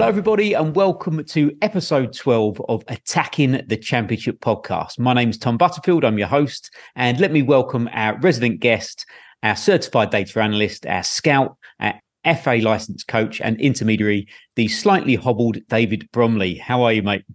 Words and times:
Hello, 0.00 0.08
everybody, 0.08 0.54
and 0.54 0.74
welcome 0.74 1.22
to 1.22 1.54
episode 1.60 2.14
12 2.14 2.62
of 2.70 2.82
Attacking 2.88 3.60
the 3.66 3.76
Championship 3.76 4.40
podcast. 4.40 4.98
My 4.98 5.12
name 5.12 5.28
is 5.28 5.36
Tom 5.36 5.58
Butterfield. 5.58 6.06
I'm 6.06 6.16
your 6.16 6.26
host, 6.26 6.74
and 6.96 7.20
let 7.20 7.32
me 7.32 7.42
welcome 7.42 7.86
our 7.92 8.18
resident 8.20 8.60
guest, 8.60 9.04
our 9.42 9.54
certified 9.54 10.08
data 10.08 10.40
analyst, 10.40 10.86
our 10.86 11.02
scout, 11.02 11.58
our 11.80 12.00
FA 12.34 12.60
licensed 12.62 13.08
coach, 13.08 13.42
and 13.42 13.60
intermediary, 13.60 14.26
the 14.56 14.68
slightly 14.68 15.16
hobbled 15.16 15.58
David 15.68 16.08
Bromley. 16.12 16.54
How 16.54 16.82
are 16.84 16.94
you, 16.94 17.02
mate? 17.02 17.26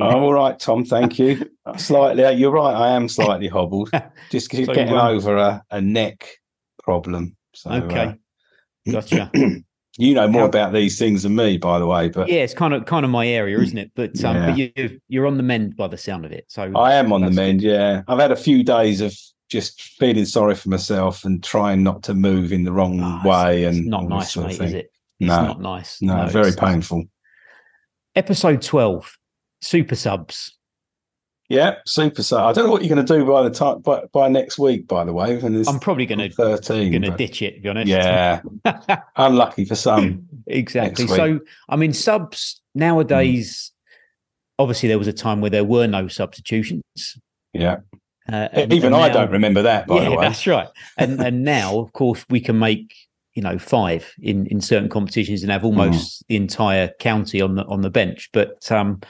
I'm 0.00 0.22
all 0.22 0.34
right, 0.34 0.56
Tom. 0.56 0.84
Thank 0.84 1.18
you. 1.18 1.50
slightly, 1.76 2.32
you're 2.34 2.52
right. 2.52 2.76
I 2.76 2.90
am 2.90 3.08
slightly 3.08 3.48
hobbled. 3.48 3.90
Just 4.30 4.52
so 4.52 4.64
getting 4.66 4.94
over 4.94 5.36
a, 5.36 5.64
a, 5.72 5.80
neck 5.80 6.28
problem. 6.80 7.36
So, 7.54 7.72
okay, 7.72 8.14
uh, 8.86 8.92
gotcha. 8.92 9.32
You 9.96 10.14
know 10.14 10.26
more 10.26 10.42
How, 10.42 10.48
about 10.48 10.72
these 10.72 10.98
things 10.98 11.22
than 11.22 11.36
me, 11.36 11.56
by 11.56 11.78
the 11.78 11.86
way. 11.86 12.08
But 12.08 12.28
yeah, 12.28 12.40
it's 12.40 12.54
kind 12.54 12.74
of 12.74 12.86
kind 12.86 13.04
of 13.04 13.10
my 13.10 13.26
area, 13.26 13.58
isn't 13.60 13.78
it? 13.78 13.92
But 13.94 14.22
um, 14.24 14.36
yeah. 14.36 14.46
but 14.46 14.58
you 14.58 15.00
you're 15.08 15.26
on 15.26 15.36
the 15.36 15.42
mend 15.42 15.76
by 15.76 15.86
the 15.88 15.98
sound 15.98 16.24
of 16.24 16.32
it. 16.32 16.46
So 16.48 16.72
I 16.76 16.94
am 16.94 17.12
on 17.12 17.20
the 17.22 17.30
mend. 17.30 17.60
Good. 17.60 17.68
Yeah, 17.68 18.02
I've 18.08 18.18
had 18.18 18.32
a 18.32 18.36
few 18.36 18.64
days 18.64 19.00
of 19.00 19.16
just 19.48 19.80
feeling 19.80 20.24
sorry 20.24 20.54
for 20.54 20.68
myself 20.68 21.24
and 21.24 21.42
trying 21.44 21.82
not 21.82 22.02
to 22.04 22.14
move 22.14 22.52
in 22.52 22.64
the 22.64 22.72
wrong 22.72 23.00
oh, 23.00 23.28
way. 23.28 23.64
It's, 23.64 23.76
and 23.76 23.86
not 23.86 24.08
nice, 24.08 24.36
mate, 24.36 24.60
is 24.60 24.72
it? 24.72 24.90
It's 25.20 25.28
no, 25.28 25.44
not 25.44 25.60
nice. 25.60 26.02
No, 26.02 26.24
no 26.24 26.28
very 26.28 26.52
painful. 26.52 27.04
Episode 28.16 28.62
twelve 28.62 29.16
super 29.60 29.94
subs. 29.94 30.56
Yeah, 31.48 31.76
super 31.84 32.22
sub. 32.22 32.40
I 32.40 32.52
don't 32.52 32.66
know 32.66 32.72
what 32.72 32.82
you're 32.82 32.94
going 32.94 33.04
to 33.04 33.18
do 33.18 33.26
by 33.26 33.42
the 33.42 33.50
time 33.50 33.80
by, 33.80 34.04
by 34.12 34.28
next 34.28 34.58
week. 34.58 34.88
By 34.88 35.04
the 35.04 35.12
way, 35.12 35.38
I'm 35.42 35.78
probably 35.78 36.06
going 36.06 36.18
to 36.18 36.30
thirteen. 36.30 36.90
Going 36.90 37.02
to 37.02 37.10
ditch 37.10 37.42
it. 37.42 37.56
To 37.56 37.60
be 37.60 37.68
honest. 37.68 37.88
Yeah, 37.88 38.40
unlucky 39.16 39.66
for 39.66 39.74
some. 39.74 40.26
exactly. 40.46 41.06
So, 41.06 41.40
I 41.68 41.76
mean, 41.76 41.92
subs 41.92 42.62
nowadays. 42.74 43.70
Mm. 43.70 43.70
Obviously, 44.56 44.88
there 44.88 44.98
was 44.98 45.08
a 45.08 45.12
time 45.12 45.40
where 45.40 45.50
there 45.50 45.64
were 45.64 45.86
no 45.86 46.08
substitutions. 46.08 46.82
Yeah. 47.52 47.78
Uh, 48.30 48.48
and, 48.52 48.72
Even 48.72 48.94
and 48.94 49.02
I 49.02 49.10
don't 49.10 49.30
remember 49.30 49.62
that. 49.62 49.86
By 49.86 49.96
yeah, 49.96 50.04
the 50.04 50.10
way, 50.12 50.24
that's 50.24 50.46
right. 50.46 50.68
And 50.96 51.20
and 51.24 51.44
now, 51.44 51.78
of 51.78 51.92
course, 51.92 52.24
we 52.30 52.40
can 52.40 52.58
make 52.58 52.94
you 53.34 53.42
know 53.42 53.58
five 53.58 54.10
in 54.18 54.46
in 54.46 54.62
certain 54.62 54.88
competitions 54.88 55.42
and 55.42 55.52
have 55.52 55.64
almost 55.64 56.22
mm. 56.22 56.26
the 56.28 56.36
entire 56.36 56.88
county 57.00 57.42
on 57.42 57.56
the 57.56 57.64
on 57.64 57.82
the 57.82 57.90
bench. 57.90 58.30
But 58.32 58.70
um, 58.72 59.00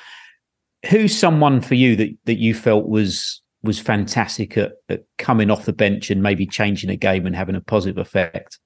who's 0.90 1.16
someone 1.16 1.60
for 1.60 1.74
you 1.74 1.96
that 1.96 2.10
that 2.24 2.38
you 2.38 2.54
felt 2.54 2.88
was 2.88 3.42
was 3.62 3.78
fantastic 3.78 4.58
at, 4.58 4.72
at, 4.88 5.04
coming 5.18 5.50
off 5.50 5.64
the 5.64 5.72
bench 5.72 6.10
and 6.10 6.22
maybe 6.22 6.46
changing 6.46 6.90
a 6.90 6.96
game 6.96 7.26
and 7.26 7.34
having 7.34 7.54
a 7.54 7.60
positive 7.60 7.98
effect? 7.98 8.58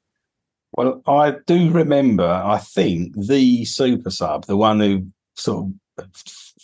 Well, 0.72 1.02
I 1.06 1.36
do 1.46 1.70
remember. 1.70 2.26
I 2.26 2.58
think 2.58 3.14
the 3.16 3.64
super 3.64 4.10
sub, 4.10 4.46
the 4.46 4.56
one 4.56 4.80
who 4.80 5.06
sort 5.34 5.72
of 5.98 6.12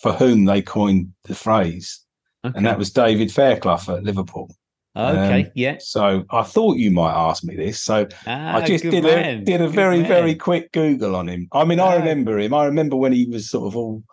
for 0.00 0.12
whom 0.12 0.44
they 0.44 0.62
coined 0.62 1.12
the 1.24 1.34
phrase, 1.34 2.04
okay. 2.44 2.56
and 2.56 2.66
that 2.66 2.78
was 2.78 2.90
David 2.90 3.32
Fairclough 3.32 3.88
at 3.88 4.04
Liverpool. 4.04 4.54
Okay, 4.96 5.44
um, 5.44 5.50
yeah. 5.54 5.76
So 5.80 6.24
I 6.30 6.42
thought 6.42 6.76
you 6.76 6.92
might 6.92 7.12
ask 7.12 7.42
me 7.42 7.56
this. 7.56 7.80
So 7.80 8.06
ah, 8.26 8.56
I 8.56 8.64
just 8.64 8.84
did 8.84 9.02
man. 9.02 9.40
a 9.40 9.44
did 9.44 9.60
a 9.60 9.66
good 9.66 9.74
very 9.74 10.00
man. 10.00 10.08
very 10.08 10.34
quick 10.36 10.70
Google 10.72 11.16
on 11.16 11.28
him. 11.28 11.48
I 11.50 11.64
mean, 11.64 11.80
I 11.80 11.96
remember 11.96 12.38
him. 12.38 12.54
I 12.54 12.66
remember 12.66 12.94
when 12.94 13.12
he 13.12 13.26
was 13.26 13.50
sort 13.50 13.66
of 13.66 13.76
all 13.76 14.04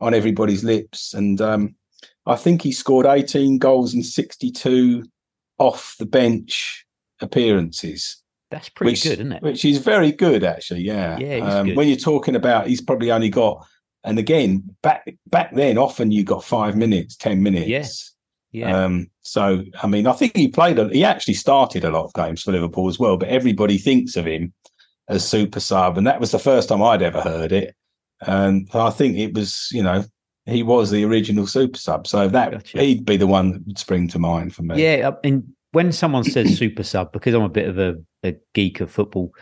on 0.00 0.14
everybody's 0.14 0.64
lips. 0.64 1.14
And 1.14 1.40
um, 1.40 1.74
I 2.26 2.36
think 2.36 2.62
he 2.62 2.72
scored 2.72 3.06
18 3.06 3.58
goals 3.58 3.94
and 3.94 4.04
62 4.04 5.04
off 5.58 5.96
the 5.98 6.06
bench 6.06 6.84
appearances. 7.20 8.22
That's 8.50 8.68
pretty 8.68 8.92
which, 8.92 9.02
good, 9.04 9.12
isn't 9.12 9.32
it? 9.32 9.42
Which 9.42 9.64
is 9.64 9.78
very 9.78 10.10
good, 10.10 10.42
actually. 10.42 10.82
Yeah. 10.82 11.18
Yeah. 11.18 11.36
Um, 11.36 11.74
when 11.74 11.88
you're 11.88 11.96
talking 11.96 12.34
about, 12.34 12.66
he's 12.66 12.80
probably 12.80 13.12
only 13.12 13.28
got, 13.28 13.64
and 14.02 14.18
again, 14.18 14.64
back 14.82 15.06
back 15.26 15.54
then, 15.54 15.78
often 15.78 16.10
you 16.10 16.24
got 16.24 16.42
five 16.42 16.76
minutes, 16.76 17.16
ten 17.16 17.42
minutes. 17.42 17.68
Yes. 17.68 18.12
Yeah. 18.50 18.68
yeah. 18.68 18.84
Um, 18.84 19.10
so, 19.22 19.62
I 19.82 19.86
mean, 19.86 20.06
I 20.06 20.12
think 20.12 20.36
he 20.36 20.48
played. 20.48 20.78
A, 20.78 20.88
he 20.88 21.04
actually 21.04 21.34
started 21.34 21.84
a 21.84 21.90
lot 21.90 22.06
of 22.06 22.14
games 22.14 22.42
for 22.42 22.50
Liverpool 22.50 22.88
as 22.88 22.98
well. 22.98 23.16
But 23.16 23.28
everybody 23.28 23.78
thinks 23.78 24.16
of 24.16 24.26
him 24.26 24.52
as 25.08 25.28
super 25.28 25.60
sub, 25.60 25.96
and 25.96 26.06
that 26.06 26.18
was 26.18 26.32
the 26.32 26.38
first 26.38 26.70
time 26.70 26.82
I'd 26.82 27.02
ever 27.02 27.20
heard 27.20 27.52
it. 27.52 27.76
And 28.26 28.68
I 28.74 28.90
think 28.90 29.16
it 29.16 29.34
was, 29.34 29.68
you 29.72 29.82
know, 29.82 30.04
he 30.46 30.62
was 30.62 30.90
the 30.90 31.04
original 31.04 31.46
super 31.46 31.78
sub. 31.78 32.06
So 32.06 32.28
that 32.28 32.52
gotcha. 32.52 32.80
he'd 32.80 33.04
be 33.04 33.16
the 33.16 33.26
one 33.26 33.52
that 33.52 33.66
would 33.66 33.78
spring 33.78 34.08
to 34.08 34.18
mind 34.18 34.54
for 34.54 34.62
me. 34.62 34.82
Yeah. 34.82 35.12
And 35.24 35.44
when 35.72 35.92
someone 35.92 36.24
says 36.24 36.56
super 36.58 36.82
sub, 36.82 37.12
because 37.12 37.34
I'm 37.34 37.42
a 37.42 37.48
bit 37.48 37.68
of 37.68 37.78
a, 37.78 37.96
a, 38.24 38.36
geek 38.54 38.80
of 38.80 38.90
football, 38.90 39.32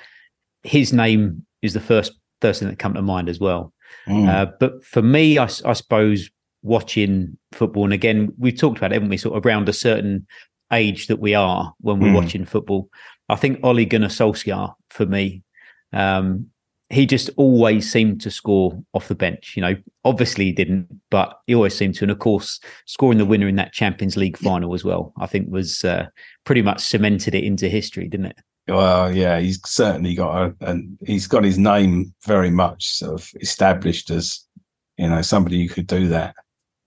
his 0.62 0.92
name 0.92 1.46
is 1.62 1.72
the 1.72 1.80
first 1.80 2.12
person 2.40 2.68
that 2.68 2.78
come 2.78 2.94
to 2.94 3.02
mind 3.02 3.28
as 3.28 3.40
well. 3.40 3.72
Mm. 4.06 4.28
Uh, 4.28 4.52
but 4.60 4.84
for 4.84 5.02
me, 5.02 5.38
I, 5.38 5.44
I, 5.44 5.72
suppose 5.72 6.30
watching 6.62 7.38
football, 7.52 7.84
and 7.84 7.92
again, 7.92 8.32
we've 8.38 8.58
talked 8.58 8.78
about 8.78 8.92
it, 8.92 8.96
haven't 8.96 9.08
we? 9.08 9.16
Sort 9.16 9.36
of 9.36 9.46
around 9.46 9.68
a 9.68 9.72
certain 9.72 10.26
age 10.72 11.06
that 11.06 11.18
we 11.18 11.34
are 11.34 11.72
when 11.80 11.98
we're 11.98 12.08
mm. 12.08 12.14
watching 12.14 12.44
football. 12.44 12.90
I 13.28 13.36
think 13.36 13.60
Ole 13.62 13.84
Gunnar 13.86 14.08
Solskjaer 14.08 14.74
for 14.90 15.06
me 15.06 15.42
um, 15.92 16.48
he 16.90 17.06
just 17.06 17.28
always 17.36 17.90
seemed 17.90 18.20
to 18.22 18.30
score 18.30 18.82
off 18.94 19.08
the 19.08 19.14
bench. 19.14 19.54
You 19.56 19.62
know, 19.62 19.74
obviously 20.04 20.46
he 20.46 20.52
didn't, 20.52 20.88
but 21.10 21.38
he 21.46 21.54
always 21.54 21.76
seemed 21.76 21.94
to. 21.96 22.04
And 22.04 22.10
of 22.10 22.18
course, 22.18 22.60
scoring 22.86 23.18
the 23.18 23.26
winner 23.26 23.48
in 23.48 23.56
that 23.56 23.72
Champions 23.72 24.16
League 24.16 24.38
final 24.38 24.74
as 24.74 24.84
well, 24.84 25.12
I 25.18 25.26
think 25.26 25.50
was 25.50 25.84
uh, 25.84 26.06
pretty 26.44 26.62
much 26.62 26.80
cemented 26.80 27.34
it 27.34 27.44
into 27.44 27.68
history, 27.68 28.08
didn't 28.08 28.26
it? 28.26 28.38
Well, 28.68 29.14
yeah, 29.14 29.38
he's 29.38 29.60
certainly 29.66 30.14
got 30.14 30.42
a, 30.42 30.54
and 30.60 30.98
he's 31.06 31.26
got 31.26 31.44
his 31.44 31.58
name 31.58 32.14
very 32.26 32.50
much 32.50 32.86
sort 32.86 33.20
of 33.20 33.30
established 33.40 34.10
as, 34.10 34.44
you 34.98 35.08
know, 35.08 35.22
somebody 35.22 35.62
who 35.62 35.72
could 35.72 35.86
do 35.86 36.08
that. 36.08 36.34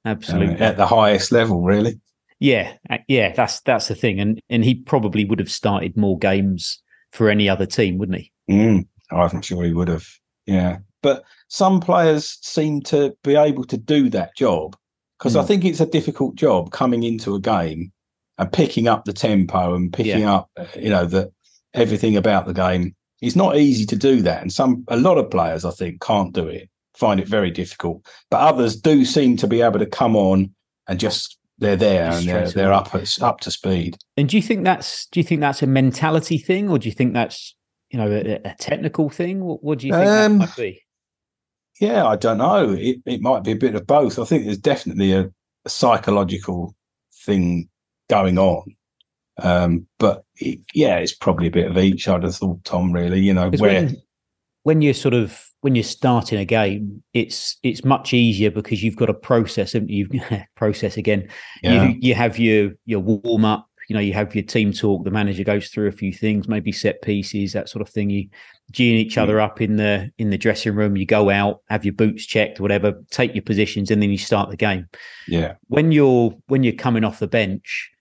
Absolutely. 0.06 0.58
At 0.58 0.78
the 0.78 0.86
highest 0.86 1.32
level, 1.32 1.62
really. 1.62 2.00
Yeah, 2.40 2.74
uh, 2.90 2.98
yeah, 3.08 3.34
that's 3.34 3.62
that's 3.62 3.88
the 3.88 3.94
thing, 3.94 4.20
and 4.20 4.40
and 4.50 4.66
he 4.66 4.74
probably 4.74 5.26
would 5.26 5.38
have 5.38 5.52
started 5.52 5.96
more 5.96 6.18
games 6.18 6.82
for 7.12 7.30
any 7.30 7.48
other 7.48 7.68
team, 7.68 8.00
wouldn't 8.00 8.18
he? 8.18 8.32
Mm. 8.50 8.88
I'm 9.12 9.42
sure 9.42 9.64
he 9.64 9.74
would 9.74 9.88
have. 9.88 10.08
Yeah. 10.46 10.80
But 11.02 11.24
some 11.48 11.80
players 11.80 12.38
seem 12.42 12.82
to 12.84 13.16
be 13.24 13.36
able 13.36 13.66
to 13.66 13.78
do 13.78 14.10
that 14.10 14.36
job 14.36 14.76
because 15.18 15.36
mm. 15.36 15.40
I 15.40 15.42
hmm. 15.42 15.48
think 15.48 15.66
it's 15.66 15.80
a 15.80 15.86
difficult 15.86 16.36
job 16.36 16.72
coming 16.72 17.04
into 17.04 17.36
a 17.36 17.40
game 17.40 17.92
and 18.38 18.52
picking 18.52 18.88
up 18.88 19.06
the 19.06 19.14
tempo 19.14 19.76
and 19.76 19.92
picking 19.92 20.22
yeah. 20.22 20.34
up, 20.34 20.50
you 20.76 20.90
know, 20.90 21.06
the 21.06 21.32
everything 21.74 22.18
about 22.18 22.46
the 22.46 22.54
game. 22.54 22.96
It's 23.22 23.36
not 23.36 23.58
easy 23.58 23.86
to 23.86 23.96
do 23.96 24.22
that. 24.24 24.42
And 24.42 24.52
some, 24.52 24.84
a 24.88 24.98
lot 24.98 25.20
of 25.20 25.30
players, 25.30 25.64
I 25.64 25.72
think, 25.72 26.02
can't 26.02 26.34
do 26.34 26.48
it, 26.48 26.70
find 26.96 27.20
it 27.20 27.28
very 27.28 27.52
difficult. 27.52 28.06
But 28.32 28.42
others 28.42 28.76
do 28.76 29.06
seem 29.06 29.38
to 29.38 29.48
be 29.48 29.62
able 29.62 29.78
to 29.78 29.86
come 29.86 30.16
on 30.16 30.54
and 30.88 31.00
just 31.00 31.38
they're 31.60 31.76
there 31.76 32.12
and 32.12 32.28
they're, 32.28 32.50
they're 32.50 32.74
up 32.74 32.94
up 33.22 33.40
to 33.42 33.52
speed. 33.52 33.98
And 34.18 34.28
do 34.28 34.36
you 34.36 34.42
think 34.42 34.64
that's 34.64 35.06
do 35.06 35.20
you 35.20 35.24
think 35.24 35.42
that's 35.42 35.62
a 35.62 35.68
mentality 35.68 36.40
thing, 36.40 36.70
or 36.70 36.80
do 36.80 36.90
you 36.90 36.96
think 36.96 37.14
that's 37.14 37.56
you 37.92 38.00
know, 38.00 38.10
a, 38.10 38.50
a 38.50 38.56
technical 38.58 39.10
thing? 39.10 39.44
What, 39.44 39.64
what, 39.64 39.80
do 39.80 39.88
you 39.88 39.94
think 39.94 40.08
um, 40.08 40.40
that 40.40 40.46
might 40.48 40.56
be? 40.56 40.82
Yeah, 41.80 42.06
I 42.06 42.16
don't 42.16 42.38
know. 42.38 42.72
It, 42.72 43.00
it 43.06 43.22
might 43.22 43.44
be 43.44 43.52
a 43.52 43.56
bit 43.56 43.76
of 43.76 43.86
both. 43.86 44.18
I 44.18 44.24
think 44.24 44.46
there's 44.46 44.58
definitely 44.58 45.14
a, 45.14 45.30
a 45.66 45.70
psychological 45.70 46.76
thing 47.26 47.70
going 48.10 48.38
on. 48.38 48.64
Um, 49.42 49.88
but 50.00 50.24
it, 50.38 50.60
yeah, 50.74 50.98
it's 50.98 51.14
probably 51.14 51.48
a 51.48 51.52
bit 51.52 51.70
of 51.70 51.78
each. 51.78 52.08
I'd 52.08 52.24
have 52.24 52.36
thought, 52.36 52.64
Tom. 52.64 52.92
Really, 52.92 53.20
you 53.20 53.34
know, 53.34 53.50
where 53.50 53.84
when, 53.84 53.98
when 54.64 54.82
you're 54.82 54.94
sort 54.94 55.14
of 55.14 55.44
when 55.62 55.76
you're 55.76 55.84
starting 55.84 56.38
a 56.38 56.46
game, 56.46 57.04
it's 57.14 57.58
it's 57.64 57.84
much 57.84 58.14
easier 58.14 58.52
because 58.52 58.84
you've 58.84 58.98
got 58.98 59.10
a 59.10 59.14
process, 59.14 59.74
and 59.74 59.90
you 59.90 60.08
process 60.56 60.98
again. 60.98 61.28
Yeah. 61.64 61.86
You 61.86 61.98
you 62.00 62.14
have 62.14 62.38
your 62.38 62.74
your 62.86 63.00
warm 63.00 63.46
up, 63.46 63.68
you 63.92 63.96
know, 63.96 64.00
you 64.00 64.14
have 64.14 64.34
your 64.34 64.46
team 64.46 64.72
talk, 64.72 65.04
the 65.04 65.12
manager 65.12 65.44
goes 65.44 65.68
through 65.68 65.90
a 65.90 65.92
few 65.92 66.14
things, 66.14 66.48
maybe 66.48 66.72
set 66.72 67.02
pieces, 67.02 67.52
that 67.52 67.68
sort 67.68 67.82
of 67.82 67.90
thing. 67.90 68.10
You 68.10 68.30
gene 68.72 68.96
each 68.96 69.18
other 69.18 69.36
mm. 69.36 69.44
up 69.44 69.60
in 69.60 69.76
the 69.76 70.10
in 70.18 70.30
the 70.30 70.38
dressing 70.38 70.76
room, 70.76 70.96
you 70.96 71.06
go 71.06 71.30
out, 71.30 71.60
have 71.68 71.84
your 71.84 71.94
boots 71.94 72.26
checked, 72.26 72.62
whatever, 72.62 72.94
take 73.12 73.36
your 73.36 73.42
positions, 73.42 73.92
and 73.92 74.02
then 74.02 74.10
you 74.10 74.18
start 74.18 74.50
the 74.50 74.56
game. 74.56 74.88
Yeah. 75.28 75.56
When 75.68 75.92
you're 75.92 76.34
when 76.48 76.64
you're 76.64 76.72
coming 76.72 77.04
off 77.04 77.20
the 77.20 77.28
bench, 77.28 77.92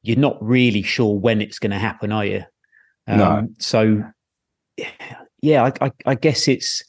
you're 0.00 0.16
not 0.16 0.38
really 0.40 0.80
sure 0.80 1.18
when 1.18 1.42
it's 1.42 1.58
going 1.58 1.72
to 1.72 1.78
happen, 1.78 2.12
are 2.12 2.24
you? 2.24 2.44
Um, 3.06 3.18
no. 3.18 3.48
So 3.58 4.02
yeah, 5.42 5.64
I, 5.64 5.84
I, 5.84 5.92
I 6.06 6.14
guess 6.14 6.48
it's 6.48 6.82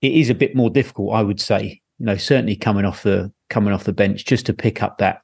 it 0.00 0.12
is 0.12 0.30
a 0.30 0.34
bit 0.34 0.56
more 0.56 0.70
difficult, 0.70 1.12
I 1.12 1.22
would 1.22 1.38
say. 1.38 1.82
You 1.98 2.06
know, 2.06 2.16
certainly 2.16 2.56
coming 2.56 2.86
off 2.86 3.02
the 3.02 3.30
coming 3.50 3.74
off 3.74 3.84
the 3.84 3.92
bench 3.92 4.24
just 4.24 4.46
to 4.46 4.54
pick 4.54 4.82
up 4.82 4.96
that 4.98 5.20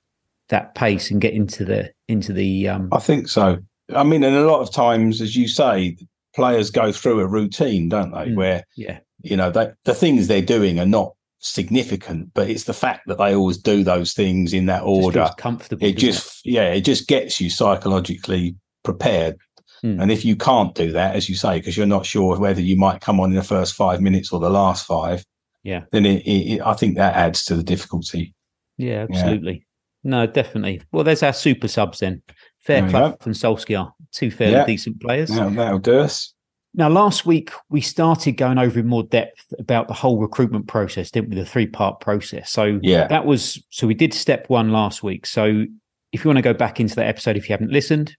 that 0.54 0.76
pace 0.76 1.10
and 1.10 1.20
get 1.20 1.34
into 1.34 1.64
the 1.64 1.90
into 2.06 2.32
the. 2.32 2.68
Um... 2.68 2.88
I 2.92 3.00
think 3.00 3.28
so. 3.28 3.58
I 3.94 4.04
mean, 4.04 4.22
and 4.22 4.36
a 4.36 4.46
lot 4.46 4.60
of 4.60 4.72
times, 4.72 5.20
as 5.20 5.34
you 5.34 5.48
say, 5.48 5.96
players 6.34 6.70
go 6.70 6.92
through 6.92 7.20
a 7.20 7.26
routine, 7.26 7.88
don't 7.88 8.12
they? 8.12 8.28
Mm, 8.30 8.36
Where 8.36 8.64
yeah, 8.76 9.00
you 9.22 9.36
know, 9.36 9.50
they, 9.50 9.72
the 9.84 9.94
things 9.94 10.28
they're 10.28 10.40
doing 10.40 10.78
are 10.78 10.86
not 10.86 11.14
significant, 11.40 12.32
but 12.34 12.48
it's 12.48 12.64
the 12.64 12.72
fact 12.72 13.08
that 13.08 13.18
they 13.18 13.34
always 13.34 13.58
do 13.58 13.82
those 13.82 14.12
things 14.12 14.52
in 14.52 14.66
that 14.66 14.84
order. 14.84 15.28
comfortable. 15.36 15.84
It 15.84 15.98
just 15.98 16.46
it? 16.46 16.52
yeah, 16.52 16.72
it 16.72 16.82
just 16.82 17.08
gets 17.08 17.40
you 17.40 17.50
psychologically 17.50 18.54
prepared. 18.84 19.36
Mm. 19.84 20.00
And 20.00 20.12
if 20.12 20.24
you 20.24 20.36
can't 20.36 20.74
do 20.74 20.92
that, 20.92 21.16
as 21.16 21.28
you 21.28 21.34
say, 21.34 21.58
because 21.58 21.76
you're 21.76 21.84
not 21.84 22.06
sure 22.06 22.38
whether 22.38 22.60
you 22.60 22.76
might 22.76 23.00
come 23.00 23.18
on 23.18 23.30
in 23.30 23.36
the 23.36 23.42
first 23.42 23.74
five 23.74 24.00
minutes 24.00 24.32
or 24.32 24.38
the 24.38 24.50
last 24.50 24.86
five, 24.86 25.24
yeah, 25.64 25.82
then 25.90 26.06
it, 26.06 26.22
it, 26.26 26.60
I 26.60 26.74
think 26.74 26.94
that 26.94 27.16
adds 27.16 27.44
to 27.46 27.56
the 27.56 27.64
difficulty. 27.64 28.34
Yeah, 28.78 29.06
absolutely. 29.10 29.66
Yeah. 30.04 30.10
No, 30.10 30.26
definitely. 30.26 30.82
Well, 30.92 31.04
there's 31.04 31.22
our 31.22 31.32
super 31.32 31.68
subs 31.68 32.00
then. 32.00 32.22
Fairclough 32.60 33.18
and 33.24 33.34
Solskjaer, 33.34 33.92
two 34.12 34.30
fairly 34.30 34.54
yeah. 34.54 34.64
decent 34.64 35.00
players. 35.00 35.28
That'll, 35.28 35.50
that'll 35.50 35.78
do 35.78 35.98
us. 35.98 36.32
Now, 36.76 36.88
last 36.88 37.24
week 37.24 37.50
we 37.68 37.80
started 37.80 38.32
going 38.32 38.58
over 38.58 38.80
in 38.80 38.86
more 38.86 39.04
depth 39.04 39.52
about 39.58 39.86
the 39.86 39.94
whole 39.94 40.18
recruitment 40.18 40.66
process, 40.66 41.10
didn't 41.10 41.30
we? 41.30 41.36
The 41.36 41.44
three 41.44 41.66
part 41.66 42.00
process. 42.00 42.50
So 42.50 42.80
yeah, 42.82 43.06
that 43.08 43.26
was 43.26 43.62
so 43.70 43.86
we 43.86 43.94
did 43.94 44.12
step 44.12 44.48
one 44.48 44.72
last 44.72 45.02
week. 45.02 45.26
So 45.26 45.64
if 46.12 46.24
you 46.24 46.28
want 46.28 46.38
to 46.38 46.42
go 46.42 46.54
back 46.54 46.80
into 46.80 46.96
that 46.96 47.06
episode, 47.06 47.36
if 47.36 47.48
you 47.48 47.52
haven't 47.52 47.70
listened, 47.70 48.16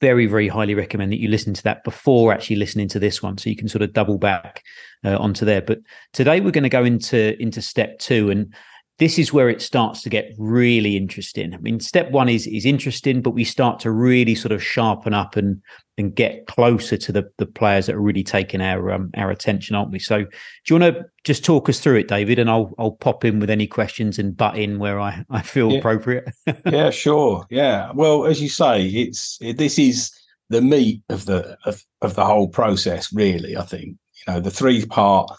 very 0.00 0.26
very 0.26 0.46
highly 0.46 0.74
recommend 0.74 1.10
that 1.10 1.18
you 1.18 1.28
listen 1.28 1.54
to 1.54 1.62
that 1.64 1.82
before 1.82 2.32
actually 2.32 2.56
listening 2.56 2.88
to 2.88 3.00
this 3.00 3.20
one, 3.20 3.36
so 3.36 3.50
you 3.50 3.56
can 3.56 3.68
sort 3.68 3.82
of 3.82 3.92
double 3.92 4.18
back 4.18 4.62
uh, 5.04 5.16
onto 5.16 5.44
there. 5.44 5.62
But 5.62 5.78
today 6.12 6.40
we're 6.40 6.52
going 6.52 6.62
to 6.62 6.68
go 6.68 6.84
into 6.84 7.40
into 7.42 7.62
step 7.62 7.98
two, 7.98 8.30
and 8.30 8.54
this 9.00 9.18
is 9.18 9.32
where 9.32 9.48
it 9.48 9.62
starts 9.62 10.02
to 10.02 10.10
get 10.10 10.34
really 10.36 10.94
interesting. 10.94 11.54
I 11.54 11.56
mean, 11.56 11.80
step 11.80 12.10
one 12.10 12.28
is 12.28 12.46
is 12.46 12.66
interesting, 12.66 13.22
but 13.22 13.30
we 13.30 13.44
start 13.44 13.80
to 13.80 13.90
really 13.90 14.34
sort 14.34 14.52
of 14.52 14.62
sharpen 14.62 15.14
up 15.14 15.36
and 15.36 15.62
and 15.96 16.14
get 16.14 16.46
closer 16.46 16.98
to 16.98 17.10
the 17.10 17.28
the 17.38 17.46
players 17.46 17.86
that 17.86 17.96
are 17.96 18.00
really 18.00 18.22
taking 18.22 18.60
our 18.60 18.92
um, 18.92 19.10
our 19.16 19.30
attention, 19.30 19.74
aren't 19.74 19.90
we? 19.90 19.98
So, 19.98 20.24
do 20.24 20.28
you 20.68 20.78
want 20.78 20.94
to 20.94 21.06
just 21.24 21.46
talk 21.46 21.70
us 21.70 21.80
through 21.80 21.96
it, 21.96 22.08
David? 22.08 22.38
And 22.38 22.50
I'll 22.50 22.74
I'll 22.78 22.92
pop 22.92 23.24
in 23.24 23.40
with 23.40 23.48
any 23.48 23.66
questions 23.66 24.18
and 24.18 24.36
butt 24.36 24.58
in 24.58 24.78
where 24.78 25.00
I 25.00 25.24
I 25.30 25.40
feel 25.40 25.72
yeah. 25.72 25.78
appropriate. 25.78 26.30
yeah, 26.66 26.90
sure. 26.90 27.46
Yeah. 27.48 27.92
Well, 27.94 28.26
as 28.26 28.42
you 28.42 28.50
say, 28.50 28.84
it's 28.86 29.38
it, 29.40 29.56
this 29.56 29.78
is 29.78 30.12
the 30.50 30.60
meat 30.60 31.02
of 31.08 31.24
the 31.24 31.56
of, 31.64 31.82
of 32.02 32.16
the 32.16 32.26
whole 32.26 32.48
process. 32.48 33.10
Really, 33.14 33.56
I 33.56 33.62
think 33.62 33.86
you 33.86 34.34
know 34.34 34.40
the 34.40 34.50
three 34.50 34.84
part 34.84 35.32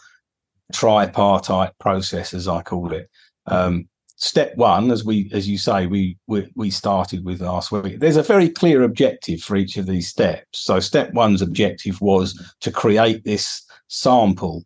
tripartite 0.74 1.78
process, 1.78 2.34
as 2.34 2.48
I 2.48 2.63
call 2.63 2.92
it. 2.92 3.08
Um, 3.47 3.88
step 4.15 4.55
one, 4.55 4.91
as 4.91 5.03
we 5.03 5.29
as 5.33 5.47
you 5.47 5.57
say, 5.57 5.88
we, 5.88 6.17
we 6.27 6.51
we 6.55 6.69
started 6.69 7.25
with 7.25 7.41
last 7.41 7.71
week. 7.71 7.99
There's 7.99 8.17
a 8.17 8.23
very 8.23 8.49
clear 8.49 8.83
objective 8.83 9.41
for 9.41 9.55
each 9.55 9.77
of 9.77 9.88
these 9.88 10.07
steps. 10.07 10.59
So 10.59 10.79
step 10.79 11.13
one's 11.13 11.41
objective 11.41 11.99
was 12.01 12.39
to 12.61 12.71
create 12.71 13.23
this 13.25 13.63
sample 13.88 14.65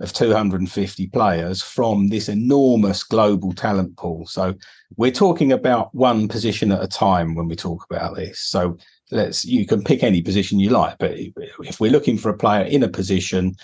of 0.00 0.12
250 0.14 1.08
players 1.08 1.62
from 1.62 2.08
this 2.08 2.28
enormous 2.28 3.02
global 3.02 3.52
talent 3.52 3.96
pool. 3.98 4.26
So 4.26 4.54
we're 4.96 5.10
talking 5.10 5.52
about 5.52 5.94
one 5.94 6.26
position 6.26 6.72
at 6.72 6.82
a 6.82 6.88
time 6.88 7.34
when 7.34 7.48
we 7.48 7.54
talk 7.54 7.84
about 7.90 8.16
this. 8.16 8.40
So 8.40 8.78
let's 9.10 9.44
you 9.44 9.66
can 9.66 9.84
pick 9.84 10.02
any 10.02 10.22
position 10.22 10.58
you 10.58 10.70
like, 10.70 10.96
but 10.98 11.12
if 11.16 11.80
we're 11.80 11.92
looking 11.92 12.16
for 12.16 12.30
a 12.30 12.36
player 12.36 12.64
in 12.64 12.82
a 12.82 12.88
position, 12.88 13.54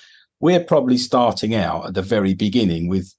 we're 0.41 0.63
probably 0.63 0.99
starting 0.99 1.55
out 1.55 1.87
at 1.87 1.95
the 1.95 2.03
very 2.03 2.35
beginning 2.35 2.89
with 2.89 3.15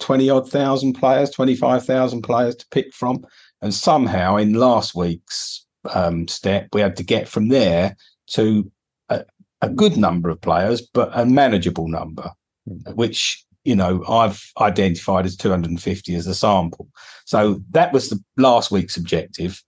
20 0.00 0.30
odd 0.30 0.50
thousand 0.50 0.94
players, 0.94 1.30
25,000 1.30 2.22
players 2.22 2.56
to 2.56 2.66
pick 2.70 2.92
from. 2.92 3.24
And 3.62 3.72
somehow 3.72 4.36
in 4.36 4.54
last 4.54 4.94
week's 4.94 5.64
um, 5.94 6.26
step, 6.28 6.68
we 6.72 6.80
had 6.80 6.96
to 6.96 7.02
get 7.02 7.28
from 7.28 7.48
there 7.48 7.96
to 8.28 8.70
a, 9.08 9.24
a, 9.62 9.68
good 9.68 9.96
number 9.96 10.28
of 10.28 10.40
players, 10.40 10.80
but 10.82 11.10
a 11.14 11.24
manageable 11.26 11.88
number, 11.88 12.30
mm. 12.68 12.94
which, 12.94 13.44
you 13.64 13.76
know, 13.76 14.04
I've 14.08 14.42
identified 14.60 15.26
as 15.26 15.36
250 15.36 16.14
as 16.14 16.26
a 16.26 16.34
sample. 16.34 16.88
So 17.26 17.60
that 17.70 17.92
was 17.92 18.08
the 18.08 18.22
last 18.36 18.70
week's 18.70 18.96
objective. 18.96 19.62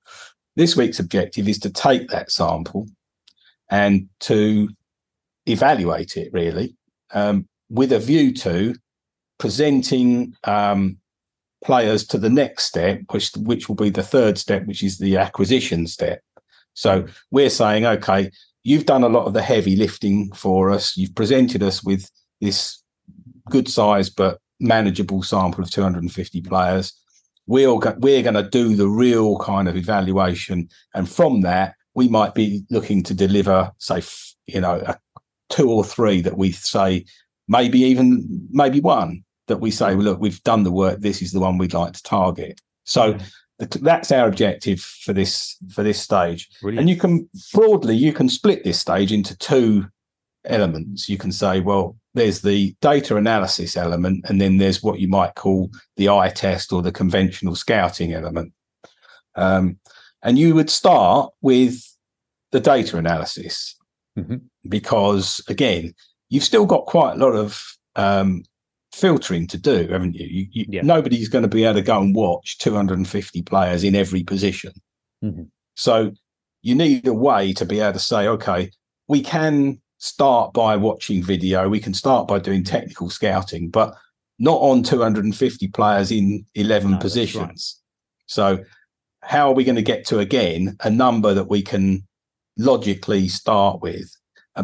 This 0.56 0.76
week's 0.76 1.00
objective 1.00 1.48
is 1.48 1.58
to 1.60 1.70
take 1.70 2.08
that 2.08 2.30
sample 2.30 2.86
and 3.70 4.08
to 4.20 4.68
evaluate 5.46 6.16
it 6.16 6.30
really 6.32 6.76
um, 7.12 7.48
with 7.68 7.92
a 7.92 7.98
view 7.98 8.32
to 8.34 8.74
presenting 9.42 10.32
um, 10.44 10.96
players 11.64 12.06
to 12.06 12.16
the 12.16 12.30
next 12.30 12.62
step, 12.62 13.00
which 13.10 13.32
which 13.38 13.68
will 13.68 13.74
be 13.74 13.90
the 13.90 14.08
third 14.14 14.38
step, 14.38 14.64
which 14.66 14.84
is 14.84 14.98
the 14.98 15.16
acquisition 15.16 15.88
step. 15.88 16.20
So 16.74 17.06
we're 17.32 17.50
saying, 17.50 17.84
okay, 17.84 18.30
you've 18.62 18.86
done 18.86 19.02
a 19.02 19.08
lot 19.08 19.26
of 19.26 19.32
the 19.32 19.42
heavy 19.42 19.74
lifting 19.74 20.30
for 20.32 20.70
us. 20.70 20.96
You've 20.96 21.16
presented 21.16 21.60
us 21.60 21.82
with 21.82 22.08
this 22.40 22.80
good 23.50 23.68
size 23.68 24.08
but 24.08 24.38
manageable 24.60 25.24
sample 25.24 25.64
of 25.64 25.72
250 25.72 26.40
players. 26.42 26.92
We're 27.48 27.74
we're 27.98 28.22
going 28.22 28.34
to 28.34 28.48
do 28.48 28.76
the 28.76 28.88
real 28.88 29.38
kind 29.38 29.66
of 29.66 29.76
evaluation, 29.76 30.68
and 30.94 31.08
from 31.08 31.40
that, 31.40 31.74
we 31.94 32.06
might 32.06 32.36
be 32.36 32.62
looking 32.70 33.02
to 33.02 33.12
deliver, 33.12 33.72
say, 33.78 34.02
you 34.46 34.60
know, 34.60 34.80
a, 34.86 34.96
two 35.48 35.68
or 35.68 35.82
three 35.82 36.20
that 36.20 36.38
we 36.38 36.52
say, 36.52 37.04
maybe 37.48 37.80
even 37.80 38.46
maybe 38.52 38.78
one 38.78 39.24
that 39.52 39.60
we 39.60 39.70
say, 39.70 39.94
well, 39.94 40.04
look, 40.04 40.20
we've 40.20 40.42
done 40.44 40.62
the 40.62 40.72
work. 40.72 41.00
This 41.00 41.20
is 41.20 41.32
the 41.32 41.40
one 41.40 41.58
we'd 41.58 41.74
like 41.74 41.92
to 41.92 42.02
target. 42.02 42.58
So 42.84 43.18
the, 43.58 43.66
that's 43.82 44.10
our 44.10 44.26
objective 44.26 44.80
for 44.80 45.12
this 45.12 45.56
for 45.74 45.82
this 45.82 46.00
stage. 46.00 46.48
Brilliant. 46.62 46.80
And 46.80 46.90
you 46.90 46.96
can 46.96 47.28
broadly 47.52 47.94
you 47.94 48.14
can 48.14 48.30
split 48.30 48.64
this 48.64 48.80
stage 48.80 49.12
into 49.12 49.36
two 49.36 49.86
elements. 50.46 51.08
You 51.08 51.18
can 51.18 51.32
say, 51.32 51.60
well, 51.60 51.96
there's 52.14 52.40
the 52.40 52.74
data 52.80 53.16
analysis 53.16 53.76
element, 53.76 54.24
and 54.28 54.40
then 54.40 54.56
there's 54.56 54.82
what 54.82 55.00
you 55.00 55.08
might 55.08 55.34
call 55.34 55.70
the 55.96 56.08
eye 56.08 56.30
test 56.30 56.72
or 56.72 56.80
the 56.80 56.92
conventional 56.92 57.54
scouting 57.54 58.14
element. 58.14 58.52
Um, 59.34 59.78
and 60.22 60.38
you 60.38 60.54
would 60.54 60.70
start 60.70 61.32
with 61.42 61.84
the 62.52 62.60
data 62.60 62.96
analysis 62.96 63.76
mm-hmm. 64.18 64.36
because, 64.68 65.40
again, 65.48 65.94
you've 66.28 66.44
still 66.44 66.66
got 66.66 66.86
quite 66.86 67.14
a 67.14 67.18
lot 67.18 67.34
of 67.34 67.62
um, 67.96 68.44
filtering 68.92 69.46
to 69.48 69.58
do, 69.58 69.88
haven't 69.88 70.14
you? 70.14 70.26
you, 70.26 70.46
you 70.50 70.66
yeah. 70.68 70.82
Nobody's 70.82 71.28
going 71.28 71.42
to 71.42 71.48
be 71.48 71.64
able 71.64 71.74
to 71.74 71.82
go 71.82 72.00
and 72.00 72.14
watch 72.14 72.58
250 72.58 73.42
players 73.42 73.84
in 73.84 73.94
every 73.94 74.22
position. 74.22 74.72
Mm-hmm. 75.24 75.44
So 75.74 76.12
you 76.62 76.74
need 76.74 77.06
a 77.06 77.14
way 77.14 77.52
to 77.54 77.64
be 77.64 77.80
able 77.80 77.94
to 77.94 77.98
say, 77.98 78.28
okay, 78.28 78.70
we 79.08 79.22
can 79.22 79.80
start 79.98 80.52
by 80.52 80.76
watching 80.76 81.22
video, 81.22 81.68
we 81.68 81.80
can 81.80 81.94
start 81.94 82.28
by 82.28 82.38
doing 82.38 82.64
technical 82.64 83.08
scouting, 83.08 83.70
but 83.70 83.94
not 84.38 84.60
on 84.60 84.82
250 84.82 85.68
players 85.68 86.10
in 86.10 86.44
11 86.54 86.92
no, 86.92 86.98
positions. 86.98 87.80
Right. 87.80 88.26
So 88.26 88.64
how 89.22 89.48
are 89.48 89.54
we 89.54 89.64
going 89.64 89.76
to 89.76 89.82
get 89.82 90.06
to 90.06 90.18
again 90.18 90.76
a 90.80 90.90
number 90.90 91.32
that 91.34 91.48
we 91.48 91.62
can 91.62 92.06
logically 92.58 93.28
start 93.28 93.80
with 93.80 94.10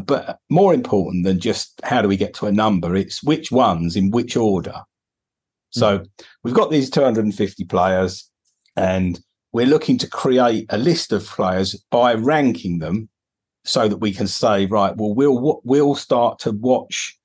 but 0.05 0.39
more 0.51 0.75
important 0.75 1.25
than 1.25 1.41
just 1.41 1.81
how 1.83 2.03
do 2.03 2.09
we 2.09 2.17
get 2.17 2.35
to 2.35 2.47
a 2.47 2.53
number, 2.53 2.95
it's 2.95 3.23
which 3.23 3.51
ones 3.51 3.97
in 3.97 4.11
which 4.11 4.37
order. 4.37 4.83
So 5.71 6.01
mm. 6.01 6.09
we've 6.43 6.55
got 6.55 6.71
these 6.71 6.91
250 6.91 7.65
players, 7.65 8.29
and 8.77 9.21
we're 9.53 9.67
looking 9.67 9.99
to 9.99 10.09
create 10.09 10.67
a 10.69 10.79
list 10.79 11.13
of 11.13 11.27
players 11.27 11.75
by 11.91 12.15
ranking 12.15 12.79
them 12.79 13.09
so 13.65 13.89
that 13.89 13.99
we 13.99 14.13
can 14.13 14.27
say, 14.27 14.67
right, 14.67 14.97
well, 14.97 15.15
we'll 15.15 15.61
we'll 15.65 15.95
start 15.95 16.39
to 16.41 16.53
watch 16.53 17.17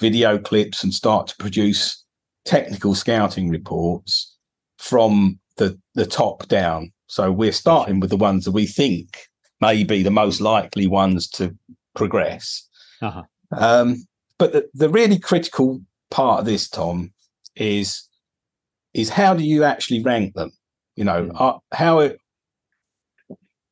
video 0.00 0.38
clips 0.38 0.82
and 0.82 0.92
start 0.92 1.26
to 1.28 1.36
produce 1.36 2.04
technical 2.44 2.94
scouting 2.94 3.50
reports 3.50 4.36
from 4.78 5.38
the 5.56 5.78
the 5.94 6.06
top 6.06 6.46
down. 6.48 6.92
So 7.06 7.30
we're 7.30 7.52
starting 7.52 8.00
with 8.00 8.10
the 8.10 8.16
ones 8.16 8.44
that 8.44 8.52
we 8.52 8.66
think 8.66 9.18
may 9.60 9.84
be 9.84 10.02
the 10.02 10.10
most 10.10 10.40
likely 10.40 10.86
ones 10.86 11.28
to 11.28 11.56
progress. 11.94 12.68
Uh-huh. 13.00 13.22
Um, 13.56 14.04
but 14.38 14.52
the, 14.52 14.68
the 14.74 14.88
really 14.88 15.18
critical 15.18 15.80
part 16.10 16.40
of 16.40 16.46
this, 16.46 16.68
Tom, 16.68 17.12
is 17.56 18.08
is 18.94 19.08
how 19.08 19.34
do 19.34 19.42
you 19.42 19.64
actually 19.64 20.02
rank 20.02 20.34
them? 20.34 20.52
You 20.96 21.04
know, 21.04 21.24
mm. 21.24 21.40
uh, 21.40 21.58
how 21.72 22.00
it, 22.00 22.18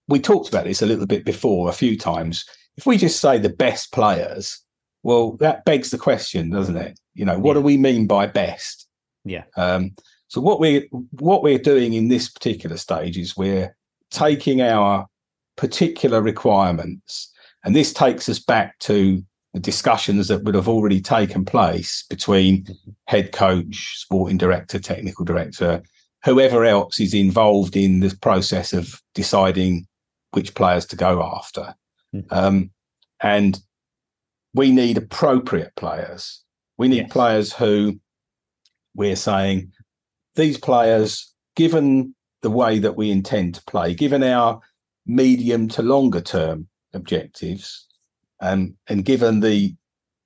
we 0.09 0.19
talked 0.19 0.49
about 0.49 0.65
this 0.65 0.83
a 0.83 0.87
little 0.87 1.07
bit 1.07 1.25
before, 1.25 1.69
a 1.69 1.75
few 1.75 1.97
times. 1.97 2.45
If 2.77 2.87
we 2.87 2.97
just 2.97 3.21
say 3.21 3.39
the 3.39 3.51
best 3.51 3.93
players, 3.93 4.61
well, 5.03 5.33
that 5.33 5.65
begs 5.65 5.91
the 5.91 5.99
question, 5.99 6.51
doesn't 6.51 6.77
it? 6.77 6.99
You 7.15 7.25
know, 7.25 7.39
what 7.39 7.57
yeah. 7.57 7.61
do 7.61 7.67
we 7.67 7.77
mean 7.77 8.07
by 8.07 8.27
best? 8.27 8.89
Yeah. 9.25 9.45
Um, 9.57 9.95
so 10.29 10.41
what 10.41 10.61
we 10.61 10.89
what 11.19 11.43
we're 11.43 11.59
doing 11.59 11.93
in 11.93 12.09
this 12.09 12.31
particular 12.31 12.77
stage 12.77 13.19
is 13.19 13.37
we're 13.37 13.77
taking 14.11 14.63
our 14.63 15.07
particular 15.57 16.23
requirements 16.23 17.33
and 17.65 17.77
this 17.77 17.93
takes 17.93 18.29
us 18.29 18.39
back 18.39 18.79
to 18.81 19.23
the 19.53 19.61
discussions 19.61 20.29
that 20.29 20.45
would 20.45 20.55
have 20.55 20.69
already 20.69 21.01
taken 21.01 21.45
place 21.45 22.05
between 22.09 22.67
head 23.07 23.33
coach, 23.33 23.99
sporting 23.99 24.39
director, 24.39 24.79
technical 24.79 25.25
director, 25.25 25.83
whoever 26.25 26.65
else 26.65 27.01
is 27.01 27.15
involved 27.15 27.77
in 27.77 28.01
the 28.01 28.17
process 28.21 28.73
of 28.73 29.01
deciding 29.15 29.87
which 30.33 30.55
players 30.55 30.87
to 30.87 30.97
go 30.97 31.23
after. 31.23 31.75
Mm-hmm. 32.15 32.33
Um, 32.33 32.71
and 33.21 33.59
we 34.55 34.71
need 34.71 34.99
appropriate 34.99 35.75
players. 35.77 36.43
We 36.79 36.89
need 36.89 36.97
yes. 36.97 37.13
players 37.13 37.53
who 37.53 38.01
we're 38.95 39.17
saying 39.17 39.73
these 40.35 40.59
players, 40.59 41.33
given 41.57 42.15
the 42.43 42.51
way 42.51 42.79
that 42.79 42.97
we 42.97 43.11
intend 43.11 43.57
to 43.57 43.65
play, 43.65 43.95
given 43.95 44.23
our 44.23 44.61
medium 45.07 45.69
to 45.69 45.83
longer 45.83 46.21
term 46.21 46.69
objectives, 46.95 47.87
and 48.41 48.75
and 48.89 49.05
given 49.05 49.41
the 49.41 49.75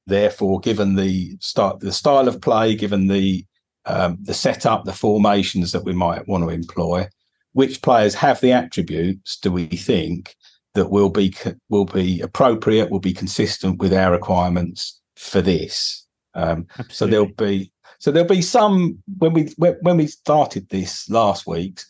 therefore 0.07 0.61
given 0.61 0.97
the 0.97 1.37
start 1.41 1.81
the 1.81 1.93
style 1.93 2.29
of 2.29 2.41
play, 2.41 2.75
given 2.75 3.09
the 3.09 3.45
um, 3.87 4.17
the 4.23 4.35
setup, 4.35 4.85
the 4.85 4.93
formations 4.93 5.73
that 5.73 5.85
we 5.85 5.93
might 5.93 6.27
want 6.27 6.43
to 6.45 6.51
employ, 6.51 7.07
which 7.53 7.83
players 7.83 8.15
have 8.15 8.41
the 8.41 8.53
attributes 8.53 9.37
do 9.39 9.53
we 9.53 9.67
think 9.67 10.35
that 10.75 10.91
will 10.91 11.11
be 11.11 11.35
will 11.69 11.85
be 11.85 12.21
appropriate, 12.21 12.91
will 12.91 13.01
be 13.01 13.13
consistent 13.13 13.79
with 13.79 13.93
our 13.93 14.13
requirements 14.13 15.01
for 15.17 15.41
this. 15.41 16.07
Um, 16.35 16.67
so 16.89 17.07
there'll 17.07 17.27
be 17.27 17.73
so 17.99 18.11
there'll 18.11 18.29
be 18.29 18.43
some 18.43 18.99
when 19.19 19.33
we 19.33 19.53
when 19.57 19.97
we 19.97 20.07
started 20.07 20.69
this 20.69 21.09
last 21.09 21.47
week. 21.47 21.81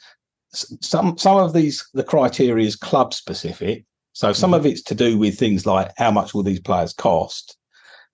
Some 0.52 1.18
some 1.18 1.38
of 1.38 1.52
these 1.52 1.84
the 1.94 2.04
criteria 2.04 2.66
is 2.66 2.76
club 2.76 3.14
specific. 3.14 3.84
So 4.14 4.32
some 4.32 4.52
mm-hmm. 4.52 4.60
of 4.60 4.66
it's 4.66 4.82
to 4.82 4.94
do 4.94 5.18
with 5.18 5.38
things 5.38 5.66
like 5.66 5.92
how 5.96 6.10
much 6.10 6.32
will 6.32 6.44
these 6.44 6.60
players 6.60 6.92
cost. 6.92 7.56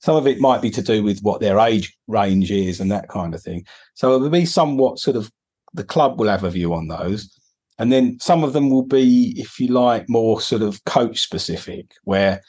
Some 0.01 0.17
of 0.17 0.27
it 0.27 0.41
might 0.41 0.63
be 0.63 0.71
to 0.71 0.83
do 0.83 1.03
with 1.03 1.21
what 1.21 1.41
their 1.41 1.61
age 1.61 1.97
range 2.09 2.51
is 2.51 2.81
and 2.81 2.91
that 2.91 3.09
kind 3.09 3.35
of 3.35 3.43
thing. 3.43 3.67
So 3.95 4.17
it'll 4.17 4.31
be 4.31 4.47
somewhat 4.47 4.99
sort 4.99 5.17
of 5.17 5.31
the 5.75 5.85
club 5.85 6.19
will 6.19 6.29
have 6.29 6.43
a 6.43 6.51
view 6.51 6.75
on 6.75 6.89
those. 6.89 7.31
And 7.79 7.93
then 7.93 8.19
some 8.19 8.43
of 8.43 8.55
them 8.55 8.71
will 8.71 8.85
be, 8.85 9.35
if 9.39 9.61
you 9.61 9.69
like, 9.69 10.09
more 10.09 10.41
sort 10.41 10.63
of 10.63 10.85
coach 10.85 11.21
specific, 11.21 11.93
where 12.05 12.43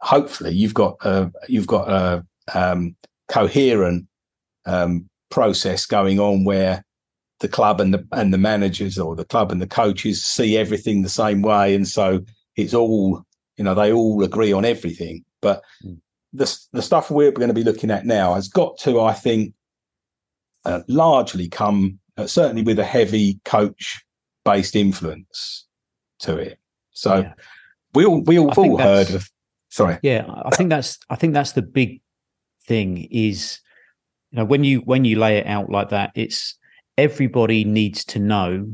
hopefully 0.00 0.52
you've 0.52 0.74
got 0.74 0.96
a 1.02 1.30
you've 1.48 1.66
got 1.66 1.88
a 1.88 2.24
um, 2.54 2.96
coherent 3.28 4.06
um, 4.66 5.08
process 5.30 5.86
going 5.86 6.18
on 6.18 6.44
where 6.44 6.84
the 7.40 7.48
club 7.48 7.80
and 7.80 7.94
the 7.94 8.06
and 8.12 8.32
the 8.32 8.38
managers 8.38 8.98
or 8.98 9.14
the 9.14 9.24
club 9.24 9.52
and 9.52 9.60
the 9.60 9.66
coaches 9.66 10.24
see 10.24 10.56
everything 10.56 11.02
the 11.02 11.08
same 11.08 11.42
way, 11.42 11.74
and 11.74 11.86
so 11.86 12.24
it's 12.56 12.74
all 12.74 13.24
you 13.56 13.64
know 13.64 13.74
they 13.74 13.92
all 13.92 14.22
agree 14.22 14.52
on 14.52 14.64
everything. 14.64 15.24
But 15.40 15.62
mm. 15.84 15.98
the 16.32 16.58
the 16.72 16.82
stuff 16.82 17.10
we're 17.10 17.32
going 17.32 17.48
to 17.48 17.54
be 17.54 17.64
looking 17.64 17.90
at 17.90 18.06
now 18.06 18.34
has 18.34 18.48
got 18.48 18.78
to, 18.80 19.00
I 19.00 19.12
think, 19.12 19.54
uh, 20.64 20.80
largely 20.88 21.48
come 21.48 21.98
uh, 22.16 22.26
certainly 22.26 22.62
with 22.62 22.78
a 22.78 22.84
heavy 22.84 23.40
coach 23.44 24.04
based 24.44 24.76
influence 24.76 25.66
to 26.20 26.36
it. 26.36 26.58
So 26.92 27.20
yeah. 27.20 27.32
we 27.94 28.04
all 28.04 28.22
we 28.22 28.38
all, 28.38 28.50
all 28.50 28.78
heard 28.78 29.10
of. 29.10 29.28
Sorry. 29.70 29.98
Yeah, 30.02 30.26
I 30.44 30.50
think 30.50 30.70
that's 30.70 30.98
I 31.08 31.16
think 31.16 31.34
that's 31.34 31.52
the 31.52 31.62
big 31.62 32.00
thing 32.66 33.08
is 33.10 33.60
you 34.30 34.36
know 34.36 34.44
when 34.44 34.64
you 34.64 34.80
when 34.80 35.04
you 35.04 35.18
lay 35.18 35.38
it 35.38 35.46
out 35.46 35.68
like 35.68 35.88
that 35.88 36.12
it's 36.14 36.56
everybody 36.96 37.64
needs 37.64 38.04
to 38.04 38.18
know 38.18 38.72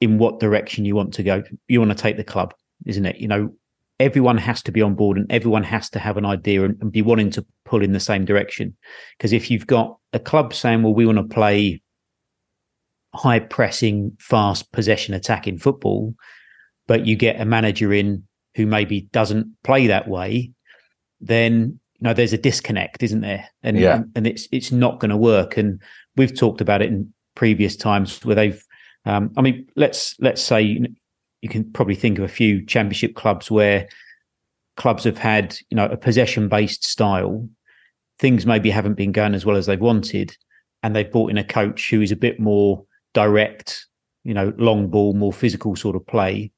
in 0.00 0.18
what 0.18 0.40
direction 0.40 0.84
you 0.84 0.94
want 0.94 1.14
to 1.14 1.22
go. 1.22 1.42
You 1.68 1.80
want 1.80 1.90
to 1.90 2.02
take 2.02 2.16
the 2.16 2.24
club 2.24 2.54
isn't 2.84 3.06
it? 3.06 3.16
You 3.16 3.28
know 3.28 3.50
everyone 3.98 4.36
has 4.36 4.62
to 4.62 4.72
be 4.72 4.82
on 4.82 4.94
board 4.94 5.16
and 5.16 5.30
everyone 5.32 5.62
has 5.62 5.88
to 5.88 5.98
have 5.98 6.18
an 6.18 6.26
idea 6.26 6.62
and, 6.62 6.76
and 6.82 6.92
be 6.92 7.00
wanting 7.00 7.30
to 7.30 7.44
pull 7.64 7.82
in 7.82 7.92
the 7.92 8.00
same 8.00 8.26
direction. 8.26 8.76
Because 9.16 9.32
if 9.32 9.50
you've 9.50 9.66
got 9.66 9.96
a 10.12 10.18
club 10.18 10.52
saying 10.52 10.82
well 10.82 10.94
we 10.94 11.06
want 11.06 11.18
to 11.18 11.34
play 11.34 11.82
high 13.14 13.38
pressing 13.38 14.14
fast 14.18 14.70
possession 14.72 15.14
attacking 15.14 15.56
football 15.56 16.14
but 16.86 17.06
you 17.06 17.16
get 17.16 17.40
a 17.40 17.46
manager 17.46 17.90
in 17.90 18.22
who 18.56 18.66
maybe 18.66 19.08
doesn't 19.12 19.46
play 19.64 19.86
that 19.86 20.06
way 20.06 20.50
then 21.20 21.80
you 21.98 22.04
know 22.04 22.12
there's 22.12 22.34
a 22.34 22.38
disconnect 22.38 23.02
isn't 23.02 23.22
there? 23.22 23.48
And 23.62 23.78
yeah. 23.78 23.96
and, 23.96 24.12
and 24.14 24.26
it's 24.26 24.48
it's 24.52 24.72
not 24.72 25.00
going 25.00 25.10
to 25.10 25.16
work. 25.16 25.56
And 25.56 25.80
we've 26.16 26.36
talked 26.36 26.60
about 26.60 26.82
it 26.82 26.88
in 26.88 27.12
previous 27.34 27.76
times 27.76 28.22
where 28.24 28.34
they've 28.36 28.62
um, 29.06 29.30
i 29.36 29.40
mean 29.40 29.66
let's 29.76 30.14
let's 30.20 30.42
say 30.42 30.60
you 31.42 31.48
can 31.48 31.64
probably 31.72 31.94
think 31.94 32.18
of 32.18 32.24
a 32.24 32.28
few 32.28 32.64
championship 32.64 33.14
clubs 33.14 33.50
where 33.50 33.88
clubs 34.76 35.04
have 35.04 35.18
had 35.18 35.56
you 35.70 35.76
know 35.76 35.86
a 35.86 35.96
possession 35.96 36.48
based 36.48 36.84
style 36.84 37.48
things 38.18 38.46
maybe 38.46 38.70
haven't 38.70 38.94
been 38.94 39.12
going 39.12 39.34
as 39.34 39.46
well 39.46 39.56
as 39.56 39.66
they've 39.66 39.80
wanted 39.80 40.36
and 40.82 40.94
they've 40.94 41.12
brought 41.12 41.30
in 41.30 41.38
a 41.38 41.44
coach 41.44 41.90
who 41.90 42.00
is 42.02 42.12
a 42.12 42.16
bit 42.16 42.38
more 42.38 42.84
direct 43.14 43.86
you 44.24 44.34
know 44.34 44.52
long 44.58 44.88
ball 44.88 45.14
more 45.14 45.32
physical 45.32 45.74
sort 45.74 45.96
of 45.96 46.06
play 46.06 46.50